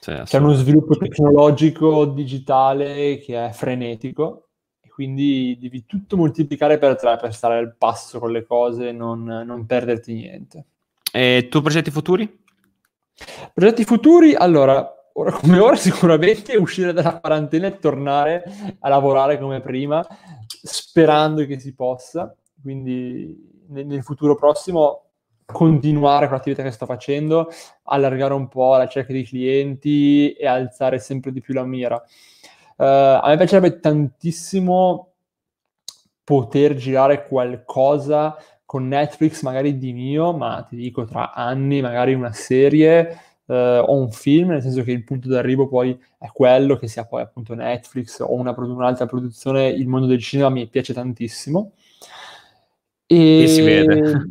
Cioè, 0.00 0.22
c'è 0.22 0.38
uno 0.38 0.52
sviluppo 0.52 0.96
tecnologico 0.96 2.04
digitale 2.06 3.18
che 3.18 3.46
è 3.46 3.50
frenetico 3.50 4.50
e 4.80 4.88
quindi 4.88 5.58
devi 5.60 5.86
tutto 5.86 6.16
moltiplicare 6.16 6.78
per 6.78 6.94
tre 6.96 7.16
per 7.16 7.34
stare 7.34 7.58
al 7.58 7.74
passo 7.76 8.20
con 8.20 8.30
le 8.30 8.46
cose 8.46 8.90
e 8.90 8.92
non, 8.92 9.24
non 9.24 9.66
perderti 9.66 10.12
niente. 10.12 10.64
E 11.10 11.48
tu 11.50 11.60
progetti 11.62 11.90
futuri? 11.90 12.44
Progetti 13.52 13.82
futuri, 13.84 14.34
allora, 14.36 14.97
ora 15.18 15.32
come 15.32 15.58
ora 15.58 15.74
sicuramente 15.74 16.56
uscire 16.56 16.92
dalla 16.92 17.18
quarantena 17.18 17.66
e 17.66 17.78
tornare 17.78 18.44
a 18.78 18.88
lavorare 18.88 19.38
come 19.38 19.60
prima, 19.60 20.04
sperando 20.46 21.44
che 21.44 21.58
si 21.58 21.74
possa. 21.74 22.34
Quindi 22.62 23.64
nel, 23.68 23.86
nel 23.86 24.02
futuro 24.02 24.36
prossimo 24.36 25.02
continuare 25.44 26.26
con 26.26 26.36
l'attività 26.36 26.62
che 26.62 26.70
sto 26.70 26.86
facendo, 26.86 27.48
allargare 27.84 28.34
un 28.34 28.48
po' 28.48 28.76
la 28.76 28.86
cerchia 28.86 29.14
di 29.14 29.24
clienti 29.24 30.32
e 30.32 30.46
alzare 30.46 30.98
sempre 30.98 31.32
di 31.32 31.40
più 31.40 31.54
la 31.54 31.64
mira. 31.64 31.96
Uh, 32.76 32.84
a 32.84 33.24
me 33.26 33.36
piacerebbe 33.36 33.80
tantissimo 33.80 35.14
poter 36.22 36.74
girare 36.76 37.26
qualcosa 37.26 38.36
con 38.64 38.86
Netflix, 38.86 39.42
magari 39.42 39.78
di 39.78 39.92
mio, 39.94 40.32
ma 40.34 40.64
ti 40.68 40.76
dico 40.76 41.04
tra 41.06 41.32
anni, 41.32 41.80
magari 41.80 42.12
una 42.12 42.32
serie 42.32 43.27
eh, 43.48 43.78
o 43.78 43.94
un 43.94 44.10
film, 44.10 44.50
nel 44.50 44.62
senso 44.62 44.82
che 44.82 44.92
il 44.92 45.04
punto 45.04 45.28
d'arrivo 45.28 45.68
poi 45.68 45.98
è 46.18 46.30
quello, 46.32 46.76
che 46.76 46.86
sia 46.86 47.04
poi 47.04 47.22
appunto 47.22 47.54
Netflix 47.54 48.20
o 48.20 48.32
una, 48.32 48.54
un'altra 48.56 49.06
produzione, 49.06 49.68
il 49.68 49.88
mondo 49.88 50.06
del 50.06 50.20
cinema 50.20 50.50
mi 50.50 50.68
piace 50.68 50.92
tantissimo. 50.92 51.72
E, 53.06 53.42
e 53.42 53.48
si 53.48 53.62
vede. 53.62 54.30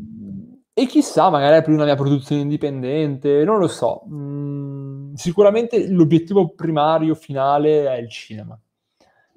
E 0.73 0.85
chissà, 0.85 1.31
magari 1.31 1.63
più 1.63 1.73
una 1.73 1.85
mia 1.85 1.95
produzione 1.95 2.41
indipendente, 2.41 3.43
non 3.43 3.57
lo 3.57 3.67
so. 3.67 4.03
Mm, 4.07 5.15
sicuramente 5.15 5.87
l'obiettivo 5.89 6.49
primario, 6.49 7.15
finale, 7.15 7.87
è 7.87 7.97
il 7.97 8.09
cinema. 8.09 8.59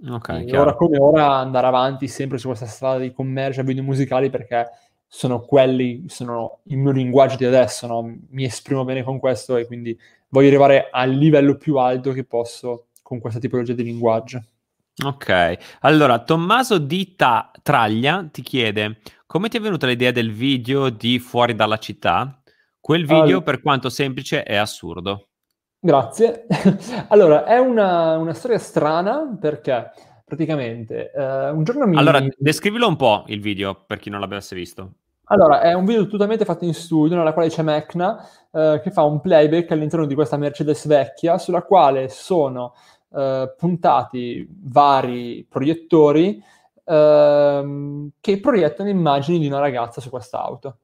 Ok, 0.08 0.46
ora 0.52 0.74
come 0.74 0.98
ora 0.98 1.36
andare 1.36 1.66
avanti 1.66 2.08
sempre 2.08 2.38
su 2.38 2.46
questa 2.46 2.66
strada 2.66 2.98
di 2.98 3.12
commercio 3.12 3.60
e 3.60 3.64
video 3.64 3.82
musicali 3.82 4.30
perché 4.30 4.66
sono 5.12 5.40
quelli, 5.40 6.04
sono 6.06 6.60
il 6.64 6.78
mio 6.78 6.92
linguaggio 6.92 7.36
di 7.36 7.44
adesso, 7.44 7.88
no? 7.88 8.16
mi 8.30 8.44
esprimo 8.44 8.84
bene 8.84 9.02
con 9.02 9.18
questo 9.18 9.56
e 9.56 9.66
quindi 9.66 9.98
voglio 10.28 10.46
arrivare 10.46 10.88
al 10.90 11.10
livello 11.10 11.56
più 11.56 11.78
alto 11.78 12.12
che 12.12 12.22
posso 12.22 12.86
con 13.02 13.18
questa 13.18 13.40
tipologia 13.40 13.72
di 13.72 13.82
linguaggio. 13.82 14.40
Ok, 15.04 15.56
allora 15.80 16.20
Tommaso 16.20 16.78
di 16.78 17.16
Ta- 17.16 17.50
Traglia 17.62 18.28
ti 18.30 18.42
chiede 18.42 19.00
come 19.30 19.48
ti 19.48 19.58
è 19.58 19.60
venuta 19.60 19.86
l'idea 19.86 20.10
del 20.10 20.32
video 20.32 20.90
di 20.90 21.20
Fuori 21.20 21.54
dalla 21.54 21.78
città? 21.78 22.42
Quel 22.80 23.02
video, 23.02 23.22
allora, 23.22 23.42
per 23.42 23.60
quanto 23.62 23.88
semplice, 23.88 24.42
è 24.42 24.56
assurdo. 24.56 25.28
Grazie. 25.78 26.46
allora, 27.10 27.44
è 27.44 27.58
una, 27.58 28.16
una, 28.16 28.34
storia 28.34 28.58
strana 28.58 29.36
perché 29.40 29.92
praticamente 30.30 31.10
uh, 31.14 31.54
un 31.54 31.64
giorno 31.64 31.86
mi... 31.86 31.96
Allora, 31.96 32.24
descrivilo 32.38 32.88
un 32.88 32.96
po' 32.96 33.24
il 33.26 33.40
video 33.40 33.84
per 33.86 33.98
chi 33.98 34.08
non 34.08 34.20
l'avesse 34.20 34.54
visto. 34.54 34.92
Allora, 35.24 35.60
è 35.60 35.74
un 35.74 35.84
video 35.84 36.06
totalmente 36.06 36.44
fatto 36.44 36.64
in 36.64 36.74
studio, 36.74 37.16
nella 37.16 37.32
quale 37.32 37.48
c'è 37.48 37.62
Mecna 37.62 38.26
uh, 38.50 38.80
che 38.80 38.90
fa 38.90 39.02
un 39.02 39.20
playback 39.20 39.70
all'interno 39.72 40.06
di 40.06 40.14
questa 40.14 40.36
Mercedes 40.36 40.86
vecchia, 40.86 41.38
sulla 41.38 41.62
quale 41.62 42.08
sono 42.08 42.74
uh, 43.08 43.52
puntati 43.56 44.48
vari 44.48 45.46
proiettori 45.48 46.42
ehm, 46.90 48.10
che 48.20 48.40
proiettano 48.40 48.88
immagini 48.88 49.38
di 49.38 49.46
una 49.46 49.60
ragazza 49.60 50.00
su 50.00 50.10
quest'auto. 50.10 50.78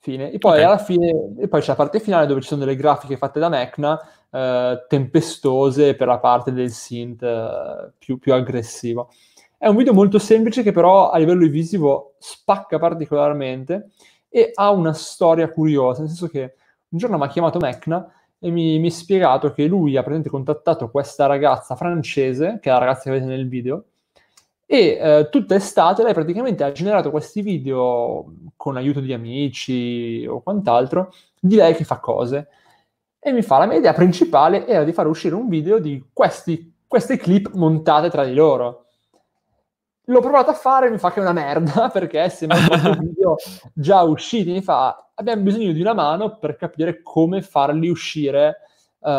Fine. 0.00 0.30
E 0.30 0.38
poi 0.38 0.52
okay. 0.52 0.64
alla 0.64 0.78
fine, 0.78 1.34
e 1.38 1.48
poi 1.48 1.60
c'è 1.60 1.68
la 1.68 1.74
parte 1.74 2.00
finale 2.00 2.26
dove 2.26 2.40
ci 2.40 2.48
sono 2.48 2.60
delle 2.60 2.76
grafiche 2.76 3.16
fatte 3.16 3.40
da 3.40 3.48
Mecna, 3.48 3.98
eh, 4.30 4.84
tempestose 4.88 5.94
per 5.94 6.06
la 6.06 6.18
parte 6.18 6.52
del 6.52 6.70
synth 6.70 7.22
eh, 7.22 7.92
più, 7.98 8.18
più 8.18 8.34
aggressivo. 8.34 9.10
È 9.56 9.66
un 9.66 9.76
video 9.76 9.92
molto 9.92 10.18
semplice 10.18 10.62
che 10.62 10.72
però 10.72 11.10
a 11.10 11.18
livello 11.18 11.46
visivo 11.48 12.14
spacca 12.18 12.78
particolarmente 12.78 13.90
e 14.28 14.52
ha 14.54 14.70
una 14.70 14.92
storia 14.92 15.50
curiosa, 15.50 16.00
nel 16.00 16.10
senso 16.10 16.28
che 16.28 16.54
un 16.90 16.98
giorno 16.98 17.18
mi 17.18 17.24
ha 17.24 17.28
chiamato 17.28 17.58
Mecna 17.58 18.12
e 18.38 18.50
mi, 18.50 18.78
mi 18.78 18.86
ha 18.86 18.90
spiegato 18.90 19.52
che 19.52 19.66
lui 19.66 19.96
ha 19.96 20.02
praticamente 20.02 20.30
contattato 20.30 20.90
questa 20.90 21.26
ragazza 21.26 21.74
francese, 21.74 22.58
che 22.60 22.70
è 22.70 22.72
la 22.72 22.78
ragazza 22.78 23.04
che 23.04 23.10
vedete 23.10 23.30
nel 23.30 23.48
video, 23.48 23.84
e 24.70 24.98
eh, 25.00 25.28
tutta 25.30 25.54
estate 25.54 26.02
lei 26.02 26.12
praticamente 26.12 26.62
ha 26.62 26.70
generato 26.72 27.10
questi 27.10 27.40
video 27.40 28.34
con 28.54 28.76
aiuto 28.76 29.00
di 29.00 29.14
amici 29.14 30.26
o 30.28 30.42
quant'altro 30.42 31.12
di 31.40 31.56
lei 31.56 31.74
che 31.74 31.84
fa 31.84 31.98
cose. 32.00 32.48
E 33.28 33.32
mi 33.32 33.42
fa 33.42 33.58
la 33.58 33.66
mia 33.66 33.76
idea 33.76 33.92
principale 33.92 34.66
era 34.66 34.84
di 34.84 34.92
fare 34.94 35.06
uscire 35.06 35.34
un 35.34 35.48
video 35.48 35.78
di 35.78 36.02
questi, 36.14 36.72
queste 36.86 37.18
clip 37.18 37.50
montate 37.52 38.08
tra 38.08 38.24
di 38.24 38.32
loro. 38.32 38.86
L'ho 40.04 40.20
provato 40.20 40.48
a 40.48 40.54
fare, 40.54 40.88
mi 40.88 40.96
fa 40.96 41.12
che 41.12 41.18
è 41.18 41.22
una 41.22 41.34
merda 41.34 41.90
perché 41.92 42.30
sembra 42.30 42.56
un 42.88 42.98
video 43.00 43.36
già 43.74 44.00
usciti. 44.00 44.50
Mi 44.50 44.62
fa 44.62 45.10
abbiamo 45.14 45.42
bisogno 45.42 45.72
di 45.72 45.80
una 45.82 45.92
mano 45.92 46.38
per 46.38 46.56
capire 46.56 47.02
come 47.02 47.42
farli 47.42 47.90
uscire 47.90 48.62
uh, 49.00 49.10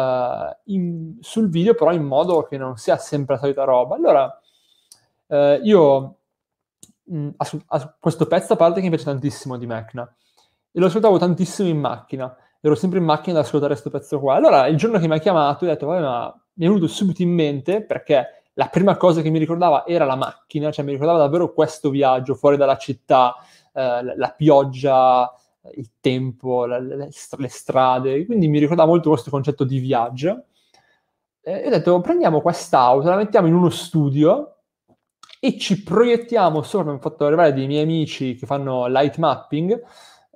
in, 0.64 1.18
sul 1.19 1.48
video, 1.48 1.76
però 1.76 1.91
in 1.91 2.03
modo 2.03 2.41
che 2.48 2.57
non 2.57 2.77
sia 2.77 2.98
sempre 2.98 3.36
la 3.36 3.41
solita 3.41 3.64
roba. 3.64 3.94
Allora 3.94 4.41
eh, 5.27 5.60
io 5.61 6.15
mh, 7.03 7.15
mm, 7.15 7.30
a, 7.38 7.49
a, 7.68 7.95
questo 7.99 8.26
pezzo 8.26 8.53
a 8.53 8.56
parte 8.56 8.77
che 8.77 8.86
mi 8.86 8.90
piace 8.90 9.06
tantissimo 9.06 9.56
di 9.56 9.68
Mecna 9.68 10.11
e 10.72 10.80
lo 10.80 10.88
ascoltavo 10.88 11.19
tantissimo 11.19 11.69
in 11.69 11.77
macchina 11.77 12.36
ero 12.61 12.76
sempre 12.76 12.99
in 12.99 13.06
macchina 13.06 13.40
ad 13.40 13.45
ascoltare 13.45 13.73
questo 13.73 13.90
pezzo 13.90 14.19
qua. 14.19 14.36
Allora 14.36 14.68
il 14.68 14.77
giorno 14.77 14.99
che 14.99 15.07
mi 15.07 15.15
ha 15.15 15.19
chiamato 15.19 15.65
ho 15.65 15.68
detto 15.68 15.86
vabbè 15.88 16.02
ma 16.02 16.41
mi 16.53 16.65
è 16.65 16.68
venuto 16.68 16.88
subito 16.88 17.22
in 17.22 17.31
mente 17.31 17.84
perché 17.84 18.44
la 18.53 18.68
prima 18.68 18.98
cosa 18.98 19.22
che 19.22 19.30
mi 19.30 19.40
ricordava 19.40 19.86
era 19.86 20.06
la 20.06 20.15
macchina 20.15 20.72
cioè 20.72 20.84
mi 20.84 20.91
ricordava 20.91 21.19
davvero 21.19 21.53
questo 21.53 21.90
viaggio 21.90 22.36
fuori 22.36 22.57
dalla 22.57 22.77
città 22.77 23.36
eh, 23.73 24.03
la, 24.03 24.14
la, 24.15 24.34
pioggia 24.36 25.34
il 25.76 25.91
tempo, 25.99 26.65
la, 26.65 26.80
le, 26.80 27.10
le, 27.38 27.48
strade, 27.48 28.26
quindi 28.26 28.48
mi 28.48 28.60
ricordava 28.60 28.90
molto 28.90 29.10
questo 29.10 29.30
concetto 29.30 29.64
di 29.64 29.80
viaggio. 29.80 30.45
E 31.41 31.68
ho 31.68 31.69
detto, 31.69 31.99
prendiamo 32.02 32.41
quest'auto, 32.41 33.07
la 33.07 33.15
mettiamo 33.15 33.48
in 33.48 33.53
uno 33.53 33.69
studio 33.69 34.57
e 35.40 35.57
ci 35.57 35.84
proiettiamo 35.84 36.61
sopra, 36.61 36.86
mi 36.86 36.90
hanno 36.91 36.99
fatto 36.99 37.26
arrivare 37.26 37.53
dei 37.53 37.68
miei 37.68 37.84
amici 37.84 38.36
che 38.36 38.45
fanno 38.45 38.88
light 38.88 39.18
mapping, 39.18 39.81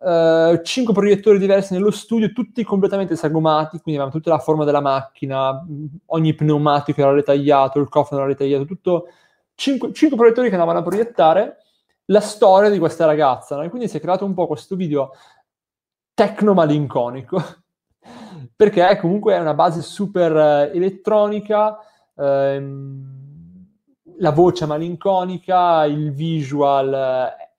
uh, 0.04 0.62
cinque 0.62 0.94
proiettori 0.94 1.40
diversi 1.40 1.74
nello 1.74 1.92
studio, 1.92 2.32
tutti 2.34 2.64
completamente 2.64 3.16
sagomati, 3.16 3.80
quindi 3.80 4.00
avevamo 4.00 4.12
tutta 4.12 4.30
la 4.30 4.40
forma 4.40 4.66
della 4.66 4.82
macchina, 4.82 5.66
ogni 6.08 6.34
pneumatico 6.34 7.02
era 7.02 7.14
ritagliato, 7.14 7.80
il 7.80 7.90
cofano 7.90 8.22
era 8.22 8.30
ritagliato, 8.30 8.66
tutto, 8.66 9.08
cinque, 9.56 9.94
cinque 9.94 10.18
proiettori 10.18 10.50
che 10.50 10.56
andavano 10.56 10.80
a 10.80 10.84
proiettare 10.84 11.58
la 12.06 12.20
storia 12.20 12.70
di 12.70 12.80
questa 12.80 13.06
ragazza, 13.06 13.56
no? 13.56 13.64
e 13.64 13.70
quindi 13.70 13.88
si 13.88 13.98
è 13.98 14.02
creato 14.02 14.26
un 14.26 14.34
po' 14.34 14.48
questo 14.48 14.76
video 14.76 15.12
tecno-malinconico, 16.14 17.42
perché 18.56 18.98
comunque 19.00 19.36
è 19.36 19.40
una 19.40 19.54
base 19.54 19.82
super 19.82 20.34
uh, 20.34 20.76
elettronica, 20.76 21.80
ehm, 22.18 23.22
la 24.18 24.32
voce 24.32 24.66
malinconica, 24.66 25.86
il 25.86 26.14
visual 26.14 26.94
eh, 26.94 27.53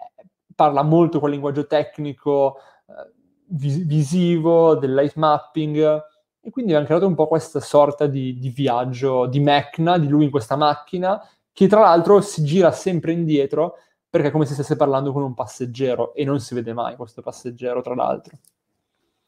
parla 0.55 0.83
molto 0.83 1.19
quel 1.19 1.33
linguaggio 1.33 1.67
tecnico 1.67 2.57
eh, 2.87 3.13
vis- 3.49 3.85
visivo, 3.85 4.77
del 4.77 4.95
light 4.95 5.17
mapping 5.17 6.03
e 6.41 6.51
quindi 6.51 6.73
abbiamo 6.73 6.87
creato 6.87 7.07
un 7.07 7.15
po' 7.15 7.27
questa 7.27 7.61
sorta 7.61 8.07
di, 8.07 8.39
di 8.39 8.51
viaggio 8.51 9.27
di 9.27 9.41
Mecna, 9.41 9.97
di 9.97 10.09
lui 10.09 10.25
in 10.25 10.31
questa 10.31 10.57
macchina, 10.57 11.19
che 11.53 11.67
tra 11.69 11.81
l'altro 11.81 12.21
si 12.21 12.45
gira 12.45 12.71
sempre 12.71 13.13
indietro 13.13 13.79
perché 14.11 14.29
è 14.29 14.31
come 14.31 14.45
se 14.45 14.53
stesse 14.53 14.77
parlando 14.77 15.13
con 15.13 15.23
un 15.23 15.35
passeggero 15.35 16.15
e 16.15 16.25
non 16.25 16.41
si 16.41 16.55
vede 16.55 16.73
mai 16.73 16.97
questo 16.97 17.23
passeggero, 17.23 17.81
tra 17.81 17.95
l'altro. 17.95 18.37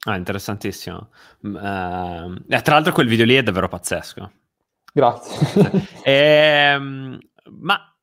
Ah, 0.04 0.16
interessantissimo. 0.16 1.08
Uh, 1.40 1.58
tra 2.46 2.74
l'altro 2.74 2.92
quel 2.92 3.08
video 3.08 3.24
lì 3.24 3.34
è 3.34 3.42
davvero 3.42 3.66
pazzesco. 3.66 4.30
Grazie. 4.92 5.88
ehm, 6.04 7.18
ma 7.50 7.96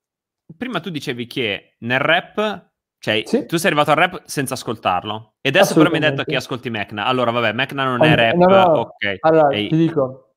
prima 0.57 0.79
tu 0.79 0.89
dicevi 0.89 1.25
che 1.25 1.75
nel 1.79 1.99
rap, 1.99 2.71
cioè 3.03 3.21
sì. 3.25 3.45
tu 3.45 3.57
sei 3.57 3.69
arrivato 3.69 3.91
al 3.91 3.97
rap 3.97 4.21
senza 4.23 4.53
ascoltarlo. 4.53 5.34
E 5.41 5.49
adesso 5.49 5.73
però 5.73 5.89
mi 5.89 5.95
hai 5.95 6.09
detto 6.09 6.23
che 6.23 6.38
ascolti 6.38 6.69
Mecna. 6.69 7.03
Allora, 7.03 7.31
vabbè, 7.31 7.51
Mecna 7.51 7.84
non 7.84 8.01
è 8.01 8.15
rap, 8.15 8.35
no, 8.35 8.45
no. 8.47 8.63
ok. 8.80 9.17
Allora, 9.19 9.53
Ehi. 9.53 9.67
ti 9.67 9.75
dico, 9.75 10.35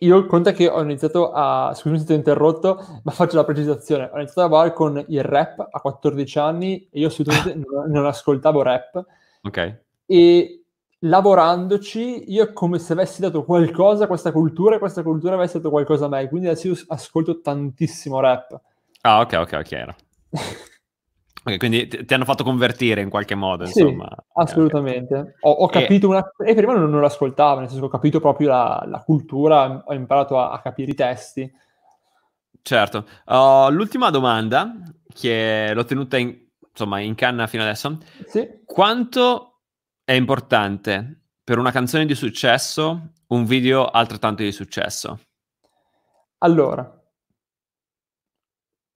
io 0.00 0.26
conta 0.26 0.50
che 0.50 0.66
ho 0.68 0.82
iniziato 0.82 1.30
a, 1.30 1.72
scusami 1.72 2.00
se 2.00 2.04
ti 2.04 2.12
ho 2.14 2.16
interrotto, 2.16 2.84
ma 3.04 3.12
faccio 3.12 3.36
la 3.36 3.44
precisazione, 3.44 4.10
ho 4.12 4.16
iniziato 4.16 4.40
a 4.40 4.42
lavorare 4.42 4.72
con 4.72 5.04
il 5.06 5.22
rap 5.22 5.68
a 5.70 5.80
14 5.80 6.38
anni 6.40 6.88
e 6.90 6.98
io 6.98 7.06
assolutamente 7.06 7.54
non, 7.86 8.06
ascoltavo 8.06 8.60
rap. 8.60 9.04
Ok. 9.42 9.82
E 10.04 10.64
lavorandoci, 10.98 12.32
io 12.32 12.42
è 12.42 12.52
come 12.52 12.80
se 12.80 12.92
avessi 12.92 13.20
dato 13.20 13.44
qualcosa 13.44 14.02
a 14.02 14.06
questa 14.08 14.32
cultura 14.32 14.74
e 14.74 14.78
questa 14.80 15.04
cultura 15.04 15.36
avesse 15.36 15.58
dato 15.58 15.70
qualcosa 15.70 16.06
a 16.06 16.08
me. 16.08 16.28
Quindi 16.28 16.48
adesso 16.48 16.66
io 16.66 16.74
ascolto 16.88 17.40
tantissimo 17.40 18.18
rap. 18.18 18.60
Ah, 19.02 19.20
ok, 19.20 19.32
ok, 19.34 19.62
chiaro. 19.62 19.94
ok, 21.52 21.56
quindi 21.58 21.86
ti, 21.88 22.14
hanno 22.14 22.24
fatto 22.24 22.44
convertire 22.44 23.00
in 23.00 23.08
qualche 23.08 23.34
modo, 23.34 23.64
sì, 23.66 23.80
insomma. 23.80 24.08
assolutamente. 24.34 25.36
Ho, 25.40 25.50
ho, 25.50 25.66
capito 25.68 26.06
e... 26.06 26.10
una... 26.10 26.32
E 26.44 26.54
prima 26.54 26.74
non, 26.74 26.90
non 26.90 27.00
l'ascoltavo, 27.00 27.60
nel 27.60 27.68
senso 27.68 27.82
che 27.82 27.88
ho 27.88 27.90
capito 27.98 28.20
proprio 28.20 28.48
la, 28.48 28.84
la 28.86 29.02
cultura, 29.02 29.82
ho 29.84 29.94
imparato 29.94 30.38
a, 30.38 30.50
a, 30.50 30.60
capire 30.60 30.90
i 30.90 30.94
testi. 30.94 31.50
Certo. 32.60 33.06
Uh, 33.26 33.70
l'ultima 33.70 34.10
domanda, 34.10 34.74
che 35.12 35.72
l'ho 35.72 35.84
tenuta 35.84 36.18
in, 36.18 36.36
insomma, 36.70 37.00
in 37.00 37.14
canna 37.14 37.46
fino 37.46 37.62
adesso. 37.62 37.98
Sì. 38.26 38.60
Quanto 38.64 39.60
è 40.04 40.12
importante 40.12 41.22
per 41.42 41.58
una 41.58 41.70
canzone 41.70 42.04
di 42.04 42.14
successo 42.14 43.12
un 43.28 43.44
video 43.44 43.86
altrettanto 43.86 44.42
di 44.42 44.52
successo? 44.52 45.20
Allora, 46.38 46.98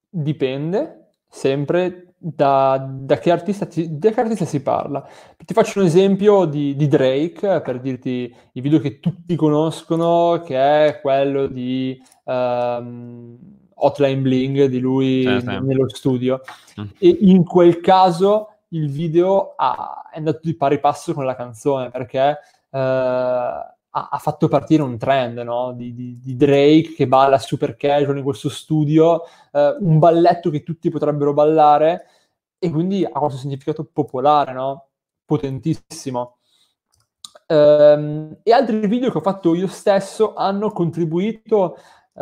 dipende 0.09 1.09
sempre 1.27 2.12
da, 2.25 2.87
da, 2.89 3.17
che, 3.17 3.31
artista 3.31 3.65
ti, 3.65 3.97
da 3.99 4.11
che 4.11 4.21
artista 4.21 4.45
si 4.45 4.61
parla. 4.61 5.05
Ti 5.37 5.53
faccio 5.53 5.81
un 5.81 5.85
esempio 5.85 6.45
di, 6.45 6.73
di, 6.75 6.87
Drake, 6.87 7.59
per 7.61 7.81
dirti 7.81 8.33
il 8.53 8.61
video 8.61 8.79
che 8.79 9.01
tutti 9.01 9.35
conoscono, 9.35 10.41
che 10.45 10.85
è 10.87 11.01
quello 11.01 11.47
di 11.47 12.01
um, 12.23 13.37
Hotline 13.73 14.21
Bling, 14.21 14.65
di 14.65 14.79
lui 14.79 15.23
sì, 15.23 15.39
sì. 15.41 15.59
nello 15.63 15.89
studio. 15.89 16.39
Mm. 16.79 16.85
E 16.97 17.17
in 17.21 17.43
quel 17.43 17.81
caso 17.81 18.53
il 18.69 18.89
video 18.89 19.53
ha, 19.57 20.09
è 20.09 20.17
andato 20.17 20.39
di 20.43 20.55
pari 20.55 20.79
passo 20.79 21.13
con 21.13 21.25
la 21.25 21.35
canzone 21.35 21.89
perché 21.89 22.39
eh, 22.69 23.72
ha, 23.95 24.09
ha, 24.11 24.17
fatto 24.17 24.47
partire 24.47 24.81
un 24.81 24.97
trend 24.97 25.37
no? 25.39 25.73
di, 25.73 25.93
di, 25.93 26.19
di, 26.19 26.35
Drake 26.35 26.93
che 26.95 27.07
balla 27.07 27.37
super 27.37 27.75
casual 27.75 28.17
in 28.17 28.23
questo 28.23 28.49
studio, 28.49 29.23
eh, 29.51 29.77
un 29.79 29.99
balletto 29.99 30.49
che 30.49 30.63
tutti 30.63 30.89
potrebbero 30.89 31.33
ballare 31.33 32.05
e 32.57 32.69
quindi 32.71 33.05
ha 33.05 33.19
questo 33.19 33.39
significato 33.39 33.87
popolare, 33.91 34.53
no? 34.53 34.87
potentissimo. 35.25 36.37
Um, 37.45 38.37
e 38.41 38.51
altri 38.51 38.87
video 38.87 39.11
che 39.11 39.17
ho 39.17 39.21
fatto 39.21 39.53
io 39.53 39.67
stesso 39.67 40.33
hanno 40.33 40.71
contribuito 40.71 41.77
uh, 42.13 42.21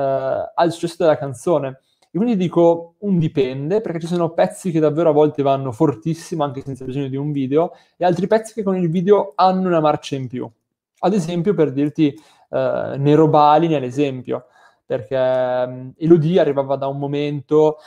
al 0.53 0.71
successo 0.71 0.97
della 0.99 1.17
canzone. 1.17 1.79
E 2.13 2.17
quindi 2.17 2.35
dico 2.35 2.95
un 2.99 3.17
dipende, 3.17 3.79
perché 3.79 4.01
ci 4.01 4.07
sono 4.07 4.31
pezzi 4.31 4.71
che 4.71 4.81
davvero 4.81 5.09
a 5.09 5.13
volte 5.13 5.41
vanno 5.43 5.71
fortissimo, 5.71 6.43
anche 6.43 6.61
senza 6.61 6.83
bisogno 6.83 7.07
di 7.07 7.15
un 7.15 7.31
video, 7.31 7.71
e 7.95 8.03
altri 8.03 8.27
pezzi 8.27 8.53
che 8.53 8.63
con 8.63 8.75
il 8.75 8.89
video 8.89 9.31
hanno 9.35 9.67
una 9.67 9.79
marcia 9.79 10.15
in 10.15 10.27
più. 10.27 10.51
Ad 11.03 11.13
esempio, 11.13 11.53
per 11.53 11.71
dirti, 11.71 12.13
eh, 12.49 12.95
Nero 12.97 13.27
Bali 13.27 13.67
nell'esempio, 13.67 14.47
perché 14.85 15.15
um, 15.15 15.93
Elodie 15.97 16.39
arrivava 16.39 16.75
da 16.75 16.87
un 16.87 16.97
momento 16.99 17.77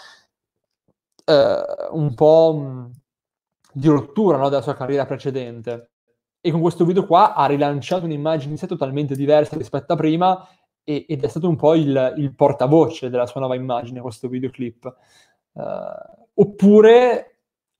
eh, 1.24 1.64
un 1.90 2.14
po' 2.14 2.54
mh, 2.54 2.90
di 3.72 3.88
rottura 3.88 4.36
no, 4.38 4.48
della 4.48 4.62
sua 4.62 4.74
carriera 4.74 5.06
precedente. 5.06 5.90
E 6.40 6.50
con 6.50 6.60
questo 6.60 6.84
video 6.84 7.06
qua 7.06 7.34
ha 7.34 7.46
rilanciato 7.46 8.04
un'immagine 8.04 8.56
totalmente 8.56 9.14
diversa 9.14 9.56
rispetto 9.56 9.94
a 9.94 9.96
prima 9.96 10.46
e, 10.82 11.06
ed 11.08 11.24
è 11.24 11.28
stato 11.28 11.48
un 11.48 11.56
po' 11.56 11.74
il, 11.74 12.14
il, 12.18 12.34
portavoce 12.34 13.08
della 13.08 13.26
sua 13.26 13.40
nuova 13.40 13.54
immagine, 13.54 14.00
questo 14.00 14.28
videoclip. 14.28 14.96
Uh, 15.52 15.62
oppure 16.34 17.34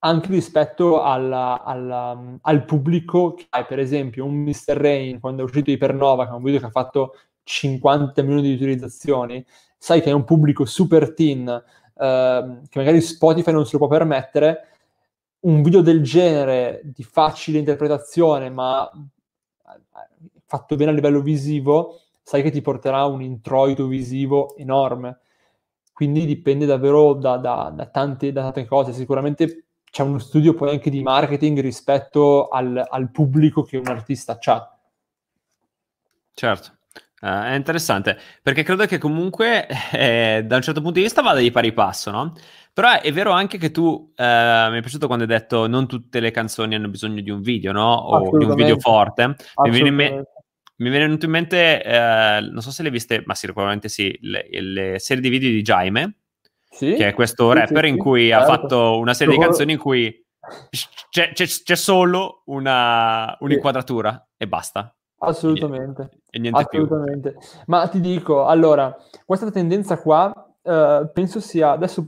anche 0.05 0.29
rispetto 0.29 1.03
alla, 1.03 1.63
alla, 1.65 2.39
al 2.43 2.65
pubblico 2.67 3.33
che 3.33 3.47
hai, 3.51 3.65
per 3.65 3.79
esempio, 3.79 4.27
un 4.27 4.35
Mr. 4.35 4.77
Rain 4.77 5.19
quando 5.19 5.41
è 5.41 5.45
uscito 5.45 5.71
Ipernova, 5.71 6.27
che 6.27 6.33
è 6.33 6.35
un 6.35 6.43
video 6.43 6.61
che 6.61 6.67
ha 6.67 6.71
fatto 6.71 7.15
50 7.43 8.23
milioni 8.23 8.49
di 8.49 8.55
utilizzazioni, 8.55 9.45
sai 9.79 10.03
che 10.03 10.11
è 10.11 10.13
un 10.13 10.25
pubblico 10.25 10.67
super 10.67 11.15
teen, 11.15 11.47
uh, 11.49 12.03
che 12.69 12.79
magari 12.79 13.01
Spotify 13.01 13.51
non 13.51 13.65
se 13.65 13.71
lo 13.73 13.79
può 13.79 13.89
permettere, 13.89 14.69
un 15.41 15.63
video 15.63 15.81
del 15.81 16.03
genere 16.03 16.83
di 16.85 17.03
facile 17.03 17.59
interpretazione, 17.59 18.51
ma 18.51 18.91
fatto 20.47 20.77
bene 20.77 20.91
a 20.91 20.95
livello 20.95 21.21
visivo, 21.21 22.01
sai 22.23 22.43
che 22.43 22.51
ti 22.51 22.61
porterà 22.61 23.07
un 23.07 23.23
introito 23.23 23.87
visivo 23.87 24.55
enorme. 24.57 25.21
Quindi 25.93 26.27
dipende 26.27 26.67
davvero 26.67 27.15
da, 27.15 27.37
da, 27.39 27.73
da, 27.75 27.87
tante, 27.87 28.33
da 28.33 28.43
tante, 28.43 28.67
cose. 28.67 28.93
Sicuramente 28.93 29.65
c'è 29.95 30.03
uno 30.03 30.19
studio 30.19 30.55
poi 30.55 30.71
anche 30.71 30.91
di 30.91 31.03
marketing 31.03 31.61
rispetto 31.61 32.49
al, 32.49 32.85
al 32.91 33.13
pubblico 33.13 33.63
che 33.63 33.77
un 33.77 33.87
artista 33.87 34.37
ha. 34.43 34.79
Certo. 36.35 36.79
Uh, 37.21 37.45
è 37.45 37.55
interessante 37.55 38.19
perché 38.43 38.65
credo 38.65 38.87
che 38.87 38.99
comunque 38.99 39.69
eh, 39.93 40.43
da 40.45 40.57
un 40.57 40.63
certo 40.63 40.81
punto 40.81 40.99
di 40.99 41.05
vista 41.05 41.23
vada 41.23 41.39
di 41.39 41.53
pari 41.53 41.73
passo, 41.73 42.11
no? 42.11 42.33
Però 42.73 43.01
è 43.01 43.13
vero 43.13 43.31
anche 43.31 43.57
che 43.57 43.71
tu 43.71 44.13
eh, 44.17 44.69
mi 44.73 44.79
è 44.79 44.81
piaciuto 44.81 45.07
quando 45.07 45.27
hai 45.27 45.31
detto 45.31 45.69
non 45.69 45.87
tutte 45.87 46.19
le 46.19 46.33
canzoni 46.33 46.75
hanno 46.75 46.89
bisogno 46.89 47.21
di 47.21 47.31
un 47.31 47.41
video, 47.41 47.71
no? 47.71 47.95
O 47.95 48.37
di 48.37 48.45
un 48.47 48.55
video 48.57 48.81
forte. 48.81 49.37
Mi 49.63 49.71
viene 49.71 49.91
in, 49.91 49.95
me- 49.95 50.27
mi 50.79 50.89
è 50.89 50.91
venuto 50.91 51.27
in 51.27 51.31
mente, 51.31 51.85
eh, 51.85 52.41
non 52.41 52.63
so 52.63 52.73
se 52.73 52.83
le 52.83 52.89
hai 52.89 52.95
viste, 52.95 53.23
ma 53.27 53.37
sicuramente 53.37 53.89
sì, 53.89 54.19
le, 54.23 54.49
le 54.51 54.99
serie 54.99 55.23
di 55.23 55.29
video 55.29 55.51
di 55.51 55.63
Jaime, 55.63 56.17
sì? 56.75 56.95
che 56.95 57.09
è 57.09 57.15
questo 57.15 57.51
sì, 57.51 57.59
rapper 57.59 57.85
sì, 57.85 57.91
in 57.91 57.97
cui 57.97 58.29
certo. 58.29 58.43
ha 58.43 58.57
fatto 58.57 58.99
una 58.99 59.15
serie 59.15 59.35
di 59.35 59.41
canzoni 59.41 59.73
in 59.73 59.79
cui 59.79 60.27
c'è, 61.09 61.33
c'è, 61.33 61.47
c'è 61.47 61.77
solo 61.77 62.43
una, 62.47 63.37
un'inquadratura 63.41 64.29
e 64.37 64.47
basta. 64.47 64.95
Assolutamente. 65.19 66.11
E 66.31 66.39
niente 66.39 66.61
Assolutamente. 66.61 67.31
Più. 67.33 67.41
Ma 67.67 67.89
ti 67.89 68.01
dico, 68.01 68.45
allora, 68.47 68.95
questa 69.25 69.51
tendenza 69.51 69.99
qua 69.99 70.33
uh, 70.63 71.11
penso 71.13 71.41
sia, 71.41 71.71
adesso 71.71 72.07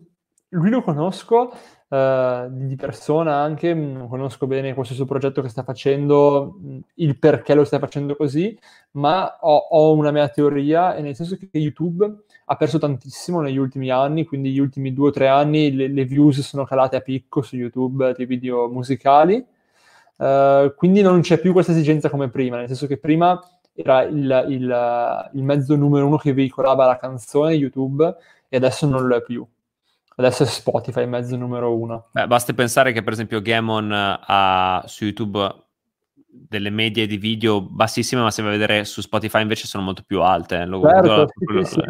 lui 0.51 0.71
lo 0.71 0.83
conosco, 0.83 1.53
uh, 1.89 2.49
di 2.51 2.77
persona 2.77 3.37
anche, 3.37 3.73
non 3.73 4.09
conosco 4.09 4.47
bene 4.47 4.75
questo 4.75 4.95
suo 4.95 5.07
progetto 5.07 5.41
che 5.41 5.49
sta 5.49 5.63
facendo, 5.63 6.59
il 6.95 7.19
perché 7.19 7.55
lo 7.55 7.65
sta 7.65 7.79
facendo 7.79 8.17
così, 8.17 8.59
ma 8.93 9.39
ho, 9.41 9.57
ho, 9.57 9.95
una 9.95 10.11
mia 10.11 10.29
teoria, 10.29 10.95
e 10.95 11.03
nel 11.03 11.15
senso 11.15 11.37
che 11.37 11.49
YouTube 11.53 12.25
ha 12.49 12.57
perso 12.57 12.79
tantissimo 12.79 13.41
negli 13.41 13.57
ultimi 13.57 13.91
anni, 13.91 14.25
quindi 14.25 14.53
gli 14.53 14.59
ultimi 14.59 14.93
due 14.93 15.09
o 15.09 15.13
tre 15.13 15.27
anni 15.29 15.75
le, 15.75 15.89
le 15.89 16.05
views 16.05 16.41
sono 16.41 16.65
calate 16.65 16.97
a 16.97 17.01
picco 17.01 17.43
su 17.43 17.57
YouTube 17.57 18.15
dei 18.17 18.27
video 18.27 18.69
musicali, 18.69 19.45
uh, 20.19 20.73
quindi 20.77 21.03
non 21.03 21.21
c'è 21.23 21.39
più 21.39 21.53
questa 21.53 21.73
esigenza 21.73 22.09
come 22.09 22.29
prima, 22.29 22.57
nel 22.57 22.69
senso 22.69 22.87
che 22.87 22.99
prima 22.99 23.41
era 23.75 24.03
il, 24.03 24.47
il, 24.49 25.31
il 25.35 25.43
mezzo 25.43 25.75
numero 25.77 26.07
uno 26.07 26.17
che 26.17 26.33
veicolava 26.33 26.87
la 26.87 26.97
canzone 26.97 27.53
YouTube 27.53 28.15
e 28.49 28.57
adesso 28.57 28.87
non 28.87 29.07
lo 29.07 29.17
è 29.17 29.23
più. 29.23 29.47
Adesso 30.19 30.45
è 30.45 30.47
Spotify 30.47 31.05
mezzo 31.05 31.37
numero 31.37 31.77
uno. 31.77 32.09
Beh, 32.13 32.27
basti 32.27 32.55
pensare 32.55 32.93
che 32.93 33.03
per 33.03 33.13
esempio 33.13 33.43
Gamon 33.43 33.93
ha 33.93 34.83
su 34.87 35.05
YouTube 35.05 35.65
delle 36.27 36.71
medie 36.71 37.07
di 37.07 37.19
video 37.19 37.61
bassissime, 37.61 38.23
ma 38.23 38.31
se 38.31 38.41
vai 38.41 38.55
a 38.55 38.57
vedere 38.57 38.85
su 38.87 39.03
Spotify 39.03 39.43
invece 39.43 39.67
sono 39.67 39.83
molto 39.83 40.03
più 40.07 40.23
alte. 40.23 40.65
Lo 40.65 40.81
certo, 40.81 41.27
sì, 41.27 41.65
sì. 41.65 41.81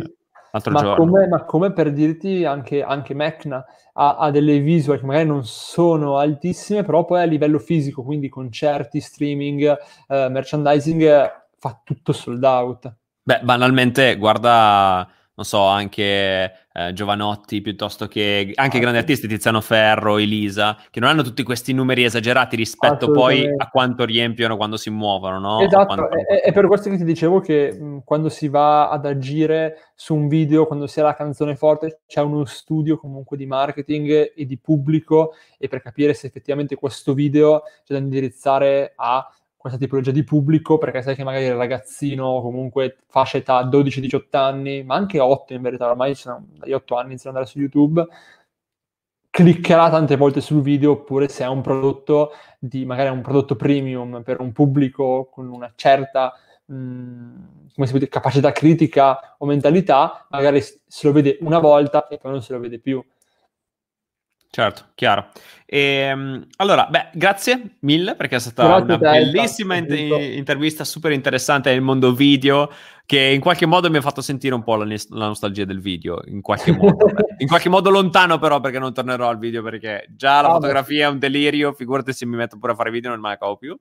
Ma 0.64 0.94
come, 0.94 1.26
ma, 1.28 1.44
come, 1.44 1.72
per 1.72 1.92
dirti 1.92 2.44
anche, 2.44 2.82
anche 2.82 3.14
Mecna 3.14 3.64
ha, 3.94 4.16
ha, 4.16 4.30
delle 4.30 4.58
visual 4.58 4.98
che 4.98 5.06
magari 5.06 5.26
non 5.26 5.44
sono 5.44 6.16
altissime, 6.18 6.82
però 6.82 7.04
poi 7.04 7.20
a 7.20 7.24
livello 7.24 7.58
fisico, 7.58 8.02
quindi 8.02 8.28
concerti, 8.28 9.00
streaming, 9.00 9.76
uh, 10.08 10.30
merchandising, 10.30 11.32
fa 11.58 11.80
tutto 11.82 12.12
sold 12.12 12.44
out. 12.44 12.94
Beh, 13.22 13.40
banalmente, 13.42 14.16
guarda 14.16 15.08
non 15.36 15.44
so, 15.44 15.64
anche 15.64 16.52
eh, 16.72 16.92
Giovanotti 16.94 17.60
piuttosto 17.60 18.08
che 18.08 18.52
anche 18.54 18.78
grandi 18.78 18.98
artisti, 18.98 19.28
Tiziano 19.28 19.60
Ferro, 19.60 20.16
Elisa, 20.16 20.78
che 20.90 20.98
non 20.98 21.10
hanno 21.10 21.22
tutti 21.22 21.42
questi 21.42 21.74
numeri 21.74 22.04
esagerati 22.04 22.56
rispetto 22.56 23.10
poi 23.10 23.46
a 23.54 23.68
quanto 23.68 24.04
riempiono 24.04 24.56
quando 24.56 24.78
si 24.78 24.88
muovono, 24.88 25.38
no? 25.38 25.60
Esatto, 25.60 25.94
quanto... 25.94 26.10
è, 26.10 26.40
è, 26.40 26.52
per 26.52 26.66
questo 26.66 26.88
che 26.88 26.96
ti 26.96 27.04
dicevo 27.04 27.40
che 27.40 27.70
mh, 27.70 28.02
quando 28.04 28.30
si 28.30 28.48
va 28.48 28.88
ad 28.88 29.04
agire 29.04 29.90
su 29.94 30.14
un 30.14 30.26
video, 30.26 30.66
quando 30.66 30.86
si 30.86 31.00
ha 31.00 31.04
la 31.04 31.14
canzone 31.14 31.54
forte, 31.54 32.00
c'è 32.06 32.22
uno 32.22 32.46
studio 32.46 32.96
comunque 32.96 33.36
di 33.36 33.44
marketing 33.44 34.32
e 34.34 34.46
di 34.46 34.58
pubblico 34.58 35.34
e 35.58 35.68
per 35.68 35.82
capire 35.82 36.14
se 36.14 36.28
effettivamente 36.28 36.76
questo 36.76 37.12
video 37.12 37.62
c'è 37.84 37.92
da 37.92 37.98
indirizzare 37.98 38.94
a 38.96 39.26
questa 39.68 39.78
tipologia 39.78 40.10
di 40.10 40.24
pubblico, 40.24 40.78
perché 40.78 41.02
sai 41.02 41.14
che 41.14 41.24
magari 41.24 41.44
il 41.44 41.54
ragazzino, 41.54 42.40
comunque 42.40 42.96
fascia 43.08 43.38
età 43.38 43.62
12-18 43.64 44.36
anni, 44.36 44.82
ma 44.84 44.94
anche 44.94 45.20
8 45.20 45.54
in 45.54 45.62
verità, 45.62 45.88
ormai 45.88 46.14
sono, 46.14 46.46
dagli 46.58 46.72
8 46.72 46.96
anni 46.96 47.08
iniziano 47.10 47.36
ad 47.36 47.42
andare 47.42 47.46
su 47.46 47.58
YouTube, 47.58 48.06
cliccherà 49.30 49.90
tante 49.90 50.16
volte 50.16 50.40
sul 50.40 50.62
video, 50.62 50.92
oppure 50.92 51.28
se 51.28 51.44
è 51.44 51.48
un 51.48 51.60
prodotto 51.60 52.32
di, 52.58 52.84
magari 52.84 53.08
è 53.08 53.12
un 53.12 53.22
prodotto 53.22 53.56
premium 53.56 54.22
per 54.22 54.40
un 54.40 54.52
pubblico 54.52 55.28
con 55.30 55.48
una 55.48 55.72
certa 55.76 56.32
mh, 56.66 57.66
come 57.74 57.86
si 57.86 57.92
può 57.92 57.98
dire, 57.98 58.08
capacità 58.08 58.52
critica 58.52 59.36
o 59.38 59.46
mentalità, 59.46 60.26
magari 60.30 60.60
se 60.62 61.06
lo 61.06 61.12
vede 61.12 61.38
una 61.42 61.58
volta 61.58 62.08
e 62.08 62.18
poi 62.18 62.32
non 62.32 62.42
se 62.42 62.52
lo 62.54 62.60
vede 62.60 62.78
più. 62.78 63.04
Certo, 64.56 64.84
chiaro. 64.94 65.32
E, 65.66 65.78
ehm, 65.80 66.46
allora, 66.56 66.86
beh, 66.86 67.10
grazie 67.12 67.76
mille 67.80 68.14
perché 68.14 68.36
è 68.36 68.38
stata 68.38 68.80
grazie 68.80 68.94
una 68.94 68.96
bellissima 68.96 69.76
in- 69.76 69.92
intervista, 69.92 70.82
super 70.82 71.12
interessante 71.12 71.70
nel 71.70 71.82
mondo 71.82 72.14
video, 72.14 72.72
che 73.04 73.20
in 73.20 73.40
qualche 73.42 73.66
modo 73.66 73.90
mi 73.90 73.98
ha 73.98 74.00
fatto 74.00 74.22
sentire 74.22 74.54
un 74.54 74.62
po' 74.62 74.76
la, 74.76 74.86
la 74.86 75.26
nostalgia 75.26 75.66
del 75.66 75.82
video, 75.82 76.22
in 76.28 76.40
qualche 76.40 76.72
modo. 76.72 77.04
in 77.36 77.48
qualche 77.48 77.68
modo 77.68 77.90
lontano 77.90 78.38
però 78.38 78.58
perché 78.58 78.78
non 78.78 78.94
tornerò 78.94 79.28
al 79.28 79.36
video 79.36 79.62
perché 79.62 80.06
già 80.08 80.40
la 80.40 80.48
ah, 80.48 80.52
fotografia 80.52 81.04
beh. 81.04 81.10
è 81.10 81.12
un 81.12 81.18
delirio, 81.18 81.74
figurati 81.74 82.14
se 82.14 82.24
mi 82.24 82.36
metto 82.36 82.56
pure 82.56 82.72
a 82.72 82.76
fare 82.76 82.90
video 82.90 83.10
non 83.10 83.20
me 83.20 83.28
la 83.28 83.36
cavo 83.36 83.58
più. 83.58 83.78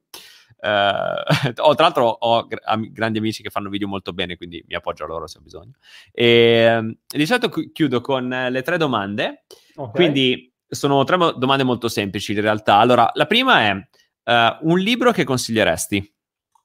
Uh, 0.57 1.61
ho, 1.61 1.73
tra 1.73 1.85
l'altro 1.85 2.05
ho 2.05 2.47
am- 2.65 2.91
grandi 2.91 3.19
amici 3.19 3.41
che 3.41 3.49
fanno 3.49 3.69
video 3.69 3.87
molto 3.87 4.11
bene, 4.11 4.35
quindi 4.35 4.61
mi 4.67 4.75
appoggio 4.75 5.05
a 5.05 5.07
loro 5.07 5.25
se 5.25 5.37
ho 5.37 5.41
bisogno. 5.41 5.75
E, 6.11 6.25
ehm, 6.67 6.97
di 7.07 7.25
solito 7.25 7.49
chiudo 7.71 8.01
con 8.01 8.27
le 8.27 8.61
tre 8.61 8.75
domande. 8.75 9.45
Okay. 9.77 9.93
Quindi 9.93 10.53
sono 10.67 11.03
tre 11.03 11.17
domande 11.37 11.63
molto 11.63 11.87
semplici 11.87 12.33
in 12.33 12.41
realtà. 12.41 12.77
Allora, 12.77 13.09
la 13.13 13.25
prima 13.25 13.61
è 13.61 13.71
uh, 13.73 14.69
un 14.69 14.79
libro 14.79 15.11
che 15.11 15.23
consiglieresti? 15.23 16.13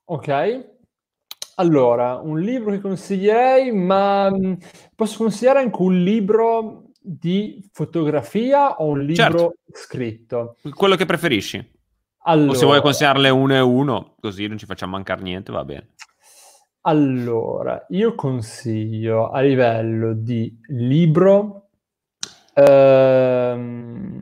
Ok. 0.05 0.69
Allora, 1.57 2.17
un 2.17 2.41
libro 2.41 2.71
che 2.71 2.81
consiglierei, 2.81 3.71
ma 3.73 4.31
mm, 4.31 4.55
posso 4.95 5.19
consigliare 5.19 5.61
anche 5.61 5.83
un 5.83 6.03
libro 6.03 6.85
di 6.99 7.69
fotografia 7.73 8.77
o 8.77 8.87
un 8.87 9.01
libro 9.01 9.15
certo. 9.15 9.55
scritto? 9.73 10.57
Quello 10.75 10.97
che 10.97 11.05
preferisci. 11.07 11.79
Allora, 12.25 12.53
o 12.53 12.55
se 12.55 12.65
vuoi 12.65 12.81
consigliarle 12.81 13.29
uno 13.31 13.55
e 13.55 13.61
uno, 13.61 14.15
così 14.21 14.47
non 14.47 14.59
ci 14.59 14.67
facciamo 14.67 14.93
mancare 14.93 15.23
niente, 15.23 15.53
va 15.53 15.65
bene. 15.65 15.95
Allora, 16.83 17.87
io 17.91 18.15
consiglio 18.15 19.31
a 19.31 19.41
livello 19.41 20.15
di 20.15 20.59
libro 20.69 21.70
Ehm... 22.61 24.21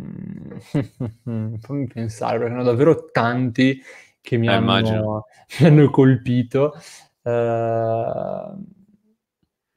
fammi 1.60 1.86
pensare, 1.86 2.38
perché 2.38 2.54
ne 2.54 2.60
ho 2.60 2.64
davvero 2.64 3.10
tanti 3.10 3.82
che 4.20 4.36
mi, 4.36 4.46
eh, 4.46 4.52
hanno, 4.52 5.26
mi 5.60 5.66
hanno, 5.66 5.90
colpito. 5.90 6.74
Uh... 7.22 8.76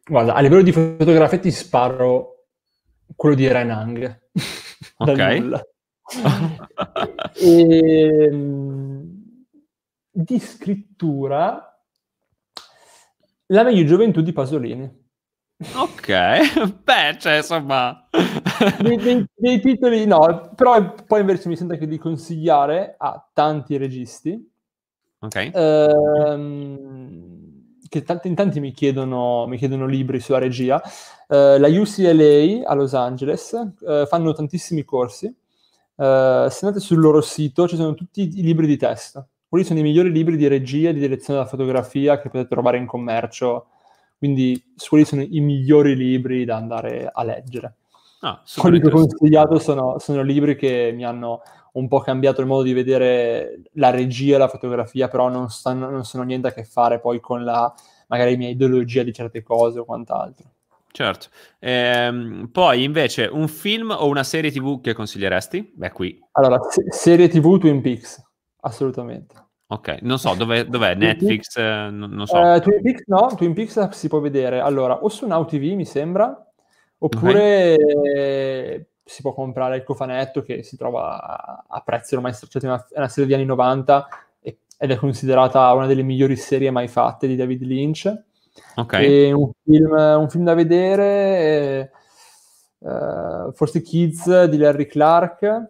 Guarda, 0.04 0.34
a 0.34 0.42
livello 0.42 0.62
di 0.62 0.72
fotografia 0.72 1.40
ti 1.40 1.52
sparo 1.52 2.46
quello 3.16 3.36
di 3.36 3.48
Renang. 3.48 4.20
Ok. 4.98 5.64
e, 7.40 8.26
ehm, 8.28 9.04
di 10.12 10.40
scrittura, 10.40 11.72
La 13.48 13.64
meglio 13.64 13.84
gioventù 13.86 14.22
di 14.22 14.32
Pasolini. 14.32 15.01
Ok, 15.76 16.08
beh, 16.84 17.18
cioè, 17.20 17.38
insomma... 17.38 18.08
dei, 18.80 18.98
dei, 18.98 19.26
dei, 19.36 19.62
titoli 19.62 20.06
no, 20.06 20.52
però 20.56 20.96
poi 21.06 21.20
invece 21.20 21.50
mi 21.50 21.56
sento 21.56 21.74
anche 21.74 21.88
di 21.88 22.00
consigliare 22.00 22.96
a 22.98 23.24
tanti 23.32 23.78
registi. 23.78 24.50
Ok. 25.20 25.52
Ehm, 25.54 27.02
che 27.88 28.02
tanti, 28.02 28.28
in 28.28 28.36
tanti 28.36 28.60
mi 28.60 28.72
chiedono, 28.72 29.46
mi 29.46 29.58
chiedono 29.58 29.86
libri 29.86 30.20
sulla 30.20 30.40
regia. 30.40 30.82
Eh, 31.28 31.60
la 31.60 31.68
UCLA 31.68 32.68
a 32.68 32.74
Los 32.74 32.96
Angeles 32.96 33.54
eh, 33.86 34.06
fanno 34.08 34.34
tantissimi 34.34 34.84
corsi. 34.84 35.28
Eh, 35.28 36.48
se 36.50 36.66
andate 36.66 36.84
sul 36.84 37.00
loro 37.00 37.22
sito 37.22 37.68
ci 37.68 37.76
sono 37.76 37.94
tutti 37.94 38.40
i 38.40 38.42
libri 38.42 38.66
di 38.66 38.78
testo. 38.78 39.28
Quelli 39.48 39.64
sono 39.64 39.80
i 39.80 39.84
migliori 39.84 40.12
libri 40.12 40.38
di 40.38 40.48
regia 40.48 40.90
e 40.90 40.94
di 40.94 41.00
direzione 41.00 41.40
della 41.40 41.52
fotografia 41.52 42.20
che 42.20 42.30
potete 42.30 42.50
trovare 42.50 42.78
in 42.78 42.88
commercio 42.88 43.68
quindi 44.22 44.76
quelli 44.88 45.04
sono 45.04 45.24
i 45.24 45.40
migliori 45.40 45.96
libri 45.96 46.46
da 46.46 46.56
andare 46.56 47.10
a 47.12 47.24
leggere. 47.24 47.78
Ah, 48.20 48.44
quelli 48.56 48.80
che 48.80 48.86
ho 48.86 48.92
consigliato 48.92 49.58
sono, 49.58 49.98
sono, 49.98 50.22
libri 50.22 50.56
che 50.56 50.92
mi 50.94 51.04
hanno 51.04 51.42
un 51.72 51.88
po' 51.88 52.02
cambiato 52.02 52.40
il 52.40 52.46
modo 52.46 52.62
di 52.62 52.72
vedere 52.72 53.64
la 53.74 53.90
regia 53.90 54.38
la 54.38 54.48
fotografia, 54.48 55.08
però 55.08 55.28
non, 55.28 55.50
stanno, 55.50 55.90
non 55.90 56.06
sono 56.06 56.22
niente 56.22 56.50
a 56.50 56.54
che 56.54 56.66
fare 56.66 57.00
poi 57.00 57.20
con 57.20 57.44
la 57.44 57.74
magari 58.10 58.38
mia 58.38 58.50
ideologia 58.50 59.02
di 59.02 59.12
certe 59.12 59.42
cose 59.42 59.80
o 59.80 59.86
quant'altro. 59.86 60.46
Certo. 60.92 61.30
Ehm, 61.58 62.50
poi 62.52 62.84
invece 62.84 63.26
un 63.26 63.48
film 63.48 63.90
o 63.90 64.06
una 64.06 64.24
serie 64.24 64.52
TV 64.52 64.82
che 64.82 64.94
consiglieresti? 64.94 65.72
Beh, 65.74 65.92
qui. 65.92 66.20
Allora, 66.34 66.60
se- 66.70 66.86
serie 66.92 67.28
TV 67.28 67.58
Twin 67.58 67.82
Peaks, 67.82 68.24
assolutamente. 68.60 69.34
Ok, 69.72 70.00
non 70.02 70.20
so, 70.20 70.34
dov'è, 70.36 70.66
dov'è? 70.66 70.96
Netflix? 70.96 71.56
Eh, 71.56 71.90
non, 71.90 72.28
so. 72.28 72.38
Uh, 72.38 72.60
Twin 72.60 72.82
Peaks 72.82 73.04
no, 73.08 73.34
Twin 73.38 73.54
Peaks 73.54 73.88
si 73.92 74.10
può 74.10 74.20
vedere, 74.20 74.60
allora, 74.60 75.02
o 75.02 75.08
su 75.08 75.26
Now 75.26 75.46
TV 75.46 75.76
mi 75.76 75.86
sembra, 75.86 76.46
oppure 76.98 77.76
okay. 77.76 78.86
si 79.02 79.22
può 79.22 79.32
comprare 79.34 79.78
il 79.78 79.84
cofanetto 79.84 80.42
che 80.42 80.62
si 80.64 80.76
trova 80.76 81.22
a, 81.22 81.64
a 81.70 81.80
prezzi 81.86 82.16
ormai 82.16 82.34
stracciati, 82.34 82.66
è 82.66 82.68
una, 82.68 82.86
una 82.96 83.08
serie 83.08 83.30
degli 83.30 83.40
anni 83.40 83.46
90 83.46 84.08
e, 84.42 84.58
ed 84.78 84.92
è 84.92 84.98
considerata 84.98 85.72
una 85.72 85.88
delle 85.88 86.04
migliori 86.04 86.36
serie 86.36 86.70
mai 86.70 86.90
fatte 86.90 87.26
di 87.26 87.38
David 87.38 87.62
Lynch. 87.62 88.14
Ok. 88.76 88.94
E 88.96 89.32
un 89.32 89.52
film, 89.64 89.94
un 89.94 90.30
film 90.30 90.44
da 90.44 90.54
vedere, 90.54 91.92
uh, 92.80 93.54
forse 93.54 93.82
Kids 93.82 94.44
di 94.44 94.58
Larry 94.58 94.88
Clark. 94.88 95.70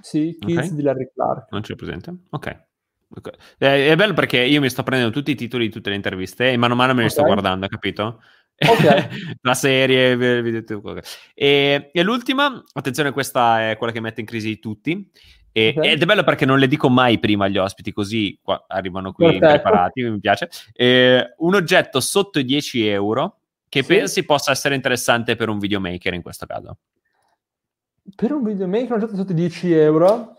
Sì, 0.00 0.36
Kids 0.38 0.66
okay. 0.66 0.74
di 0.76 0.82
Larry 0.82 1.10
Clark. 1.12 1.50
Non 1.50 1.62
c'è 1.62 1.74
presente? 1.74 2.16
Ok. 2.30 2.66
Eh, 3.58 3.88
è 3.88 3.96
bello 3.96 4.12
perché 4.12 4.38
io 4.42 4.60
mi 4.60 4.68
sto 4.68 4.82
prendendo 4.82 5.12
tutti 5.12 5.30
i 5.30 5.34
titoli 5.34 5.66
di 5.66 5.72
tutte 5.72 5.90
le 5.90 5.96
interviste 5.96 6.50
e 6.50 6.56
mano 6.56 6.74
a 6.74 6.76
mano 6.76 6.92
me 6.92 7.00
ne 7.00 7.06
okay. 7.06 7.16
sto 7.16 7.24
guardando, 7.24 7.66
capito? 7.68 8.20
Okay. 8.58 9.08
la 9.42 9.54
serie, 9.54 10.16
video, 10.16 10.80
okay. 10.82 11.02
e, 11.34 11.90
e, 11.92 12.02
l'ultima, 12.02 12.62
attenzione, 12.72 13.12
questa 13.12 13.70
è 13.70 13.76
quella 13.76 13.92
che 13.92 14.00
mette 14.00 14.20
in 14.20 14.26
crisi 14.26 14.58
tutti. 14.58 15.10
E, 15.52 15.74
okay. 15.76 15.92
Ed 15.92 16.02
è 16.02 16.04
bello 16.04 16.24
perché 16.24 16.44
non 16.44 16.58
le 16.58 16.68
dico 16.68 16.88
mai 16.88 17.18
prima 17.18 17.46
agli 17.46 17.56
ospiti, 17.56 17.92
così 17.92 18.38
qua, 18.42 18.64
arrivano 18.68 19.12
qui 19.12 19.38
Perfetto. 19.38 19.52
preparati, 19.52 20.02
mi 20.02 20.20
piace. 20.20 20.50
Eh, 20.72 21.34
un 21.38 21.54
oggetto 21.54 22.00
sotto 22.00 22.38
i 22.38 22.44
10 22.44 22.86
euro 22.86 23.38
che 23.68 23.82
sì. 23.82 23.88
pensi 23.88 24.24
possa 24.24 24.50
essere 24.50 24.74
interessante 24.74 25.36
per 25.36 25.48
un 25.48 25.58
videomaker 25.58 26.14
in 26.14 26.22
questo 26.22 26.46
caso? 26.46 26.78
Per 28.14 28.32
un 28.32 28.42
videomaker 28.42 28.92
un 28.92 29.02
oggetto 29.02 29.16
sotto 29.16 29.32
i 29.32 29.36
10 29.36 29.72
euro? 29.72 30.37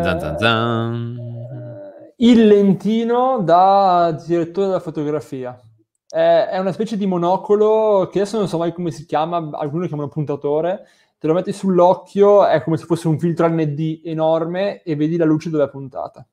Zan, 0.00 0.20
zan, 0.20 0.38
zan. 0.38 1.18
Eh, 1.18 2.14
il 2.24 2.46
lentino 2.46 3.40
da 3.42 4.16
direttore 4.26 4.68
della 4.68 4.80
fotografia. 4.80 5.60
È, 6.08 6.48
è, 6.50 6.58
una 6.58 6.72
specie 6.72 6.96
di 6.96 7.06
monocolo 7.06 8.08
che 8.10 8.20
adesso 8.20 8.38
non 8.38 8.48
so 8.48 8.58
mai 8.58 8.72
come 8.72 8.90
si 8.90 9.04
chiama, 9.04 9.50
alcuni 9.52 9.82
lo 9.82 9.88
chiamano 9.88 10.08
puntatore. 10.08 10.86
Te 11.18 11.26
lo 11.26 11.34
metti 11.34 11.52
sull'occhio, 11.52 12.46
è 12.46 12.62
come 12.62 12.76
se 12.76 12.86
fosse 12.86 13.06
un 13.06 13.18
filtro 13.18 13.48
ND 13.48 14.00
enorme 14.04 14.82
e 14.82 14.96
vedi 14.96 15.16
la 15.16 15.24
luce 15.24 15.50
dove 15.50 15.64
è 15.64 15.68
puntata. 15.68 16.26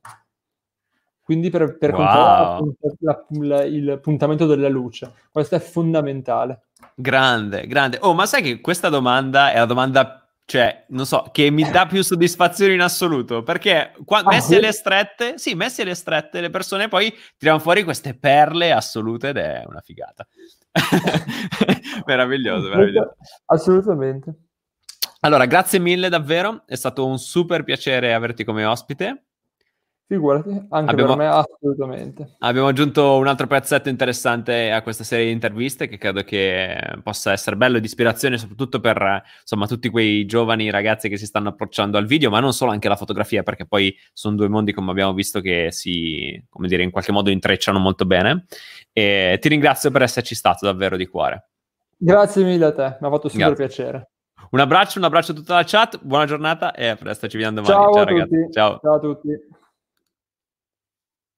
Quindi 1.21 1.51
per, 1.51 1.77
per 1.77 1.93
wow. 1.93 2.57
controllare 2.57 2.97
la, 2.99 3.25
la, 3.57 3.63
il 3.63 3.99
puntamento 4.01 4.47
della 4.47 4.67
luce. 4.67 5.13
Questo 5.31 5.55
è 5.55 5.59
fondamentale. 5.59 6.69
Grande, 6.95 7.67
grande. 7.67 7.99
Oh, 8.01 8.15
ma 8.15 8.25
sai 8.25 8.41
che 8.41 8.61
questa 8.61 8.89
domanda 8.89 9.51
è 9.51 9.59
la 9.59 9.65
domanda 9.65 10.18
cioè, 10.49 10.85
non 10.87 11.05
so, 11.05 11.29
che 11.31 11.51
mi 11.51 11.69
dà 11.69 11.85
più 11.85 12.01
soddisfazione 12.01 12.73
in 12.73 12.81
assoluto, 12.81 13.43
perché 13.43 13.93
qua, 14.03 14.21
ah, 14.21 14.29
messi 14.29 14.55
alle 14.55 14.71
strette, 14.71 15.37
sì, 15.37 15.53
messi 15.53 15.81
alle 15.81 15.93
strette, 15.93 16.41
le 16.41 16.49
persone 16.49 16.87
poi 16.87 17.15
tirano 17.37 17.59
fuori 17.59 17.83
queste 17.83 18.17
perle 18.17 18.71
assolute 18.71 19.29
ed 19.29 19.37
è 19.37 19.63
una 19.67 19.81
figata. 19.81 20.27
meraviglioso, 22.07 22.67
meraviglioso. 22.67 23.15
Assolutamente. 23.45 24.33
Allora, 25.19 25.45
grazie 25.45 25.77
mille 25.77 26.09
davvero, 26.09 26.63
è 26.65 26.73
stato 26.73 27.05
un 27.05 27.19
super 27.19 27.63
piacere 27.63 28.15
averti 28.15 28.43
come 28.43 28.65
ospite. 28.65 29.25
Figurati, 30.09 30.49
anche 30.69 30.91
abbiamo, 30.91 31.15
per 31.15 31.17
me 31.17 31.27
assolutamente. 31.27 32.35
Abbiamo 32.39 32.67
aggiunto 32.67 33.17
un 33.17 33.27
altro 33.27 33.45
pezzetto 33.45 33.89
interessante 33.89 34.71
a 34.71 34.81
questa 34.81 35.03
serie 35.03 35.25
di 35.25 35.31
interviste 35.31 35.87
che 35.87 35.99
credo 35.99 36.23
che 36.23 36.75
possa 37.03 37.31
essere 37.31 37.55
bello 37.55 37.77
e 37.77 37.79
di 37.79 37.85
ispirazione 37.85 38.39
soprattutto 38.39 38.79
per 38.79 39.21
insomma 39.41 39.67
tutti 39.67 39.87
quei 39.89 40.25
giovani 40.25 40.71
ragazzi 40.71 41.09
che 41.09 41.17
si 41.17 41.27
stanno 41.27 41.49
approcciando 41.49 41.99
al 41.99 42.07
video, 42.07 42.31
ma 42.31 42.39
non 42.39 42.53
solo 42.53 42.71
anche 42.71 42.87
alla 42.87 42.95
fotografia, 42.95 43.43
perché 43.43 43.67
poi 43.67 43.95
sono 44.11 44.35
due 44.35 44.47
mondi 44.47 44.73
come 44.73 44.89
abbiamo 44.89 45.13
visto 45.13 45.41
che 45.41 45.67
si, 45.69 46.43
come 46.49 46.67
dire, 46.67 46.81
in 46.81 46.89
qualche 46.89 47.11
modo 47.11 47.29
intrecciano 47.29 47.77
molto 47.77 48.05
bene. 48.05 48.45
E 48.91 49.37
ti 49.39 49.47
ringrazio 49.47 49.91
per 49.91 50.01
esserci 50.01 50.33
stato 50.33 50.65
davvero 50.65 50.97
di 50.97 51.05
cuore. 51.05 51.49
Grazie 51.95 52.43
mille 52.43 52.65
a 52.65 52.73
te, 52.73 52.97
mi 52.99 53.05
ha 53.05 53.11
fatto 53.11 53.29
super 53.29 53.53
Grazie. 53.53 53.67
piacere. 53.67 54.09
Un 54.49 54.59
abbraccio, 54.59 54.97
un 54.97 55.05
abbraccio 55.05 55.33
a 55.33 55.35
tutta 55.35 55.53
la 55.53 55.63
chat, 55.63 55.99
buona 56.01 56.25
giornata 56.25 56.73
e 56.73 56.87
a 56.87 56.95
presto, 56.95 57.27
ci 57.27 57.37
vediamo 57.37 57.61
domani. 57.61 57.83
Ciao, 57.83 57.93
Ciao 57.93 58.05
ragazzi. 58.05 58.47
Ciao. 58.51 58.79
Ciao 58.81 58.95
a 58.95 58.99
tutti. 58.99 59.57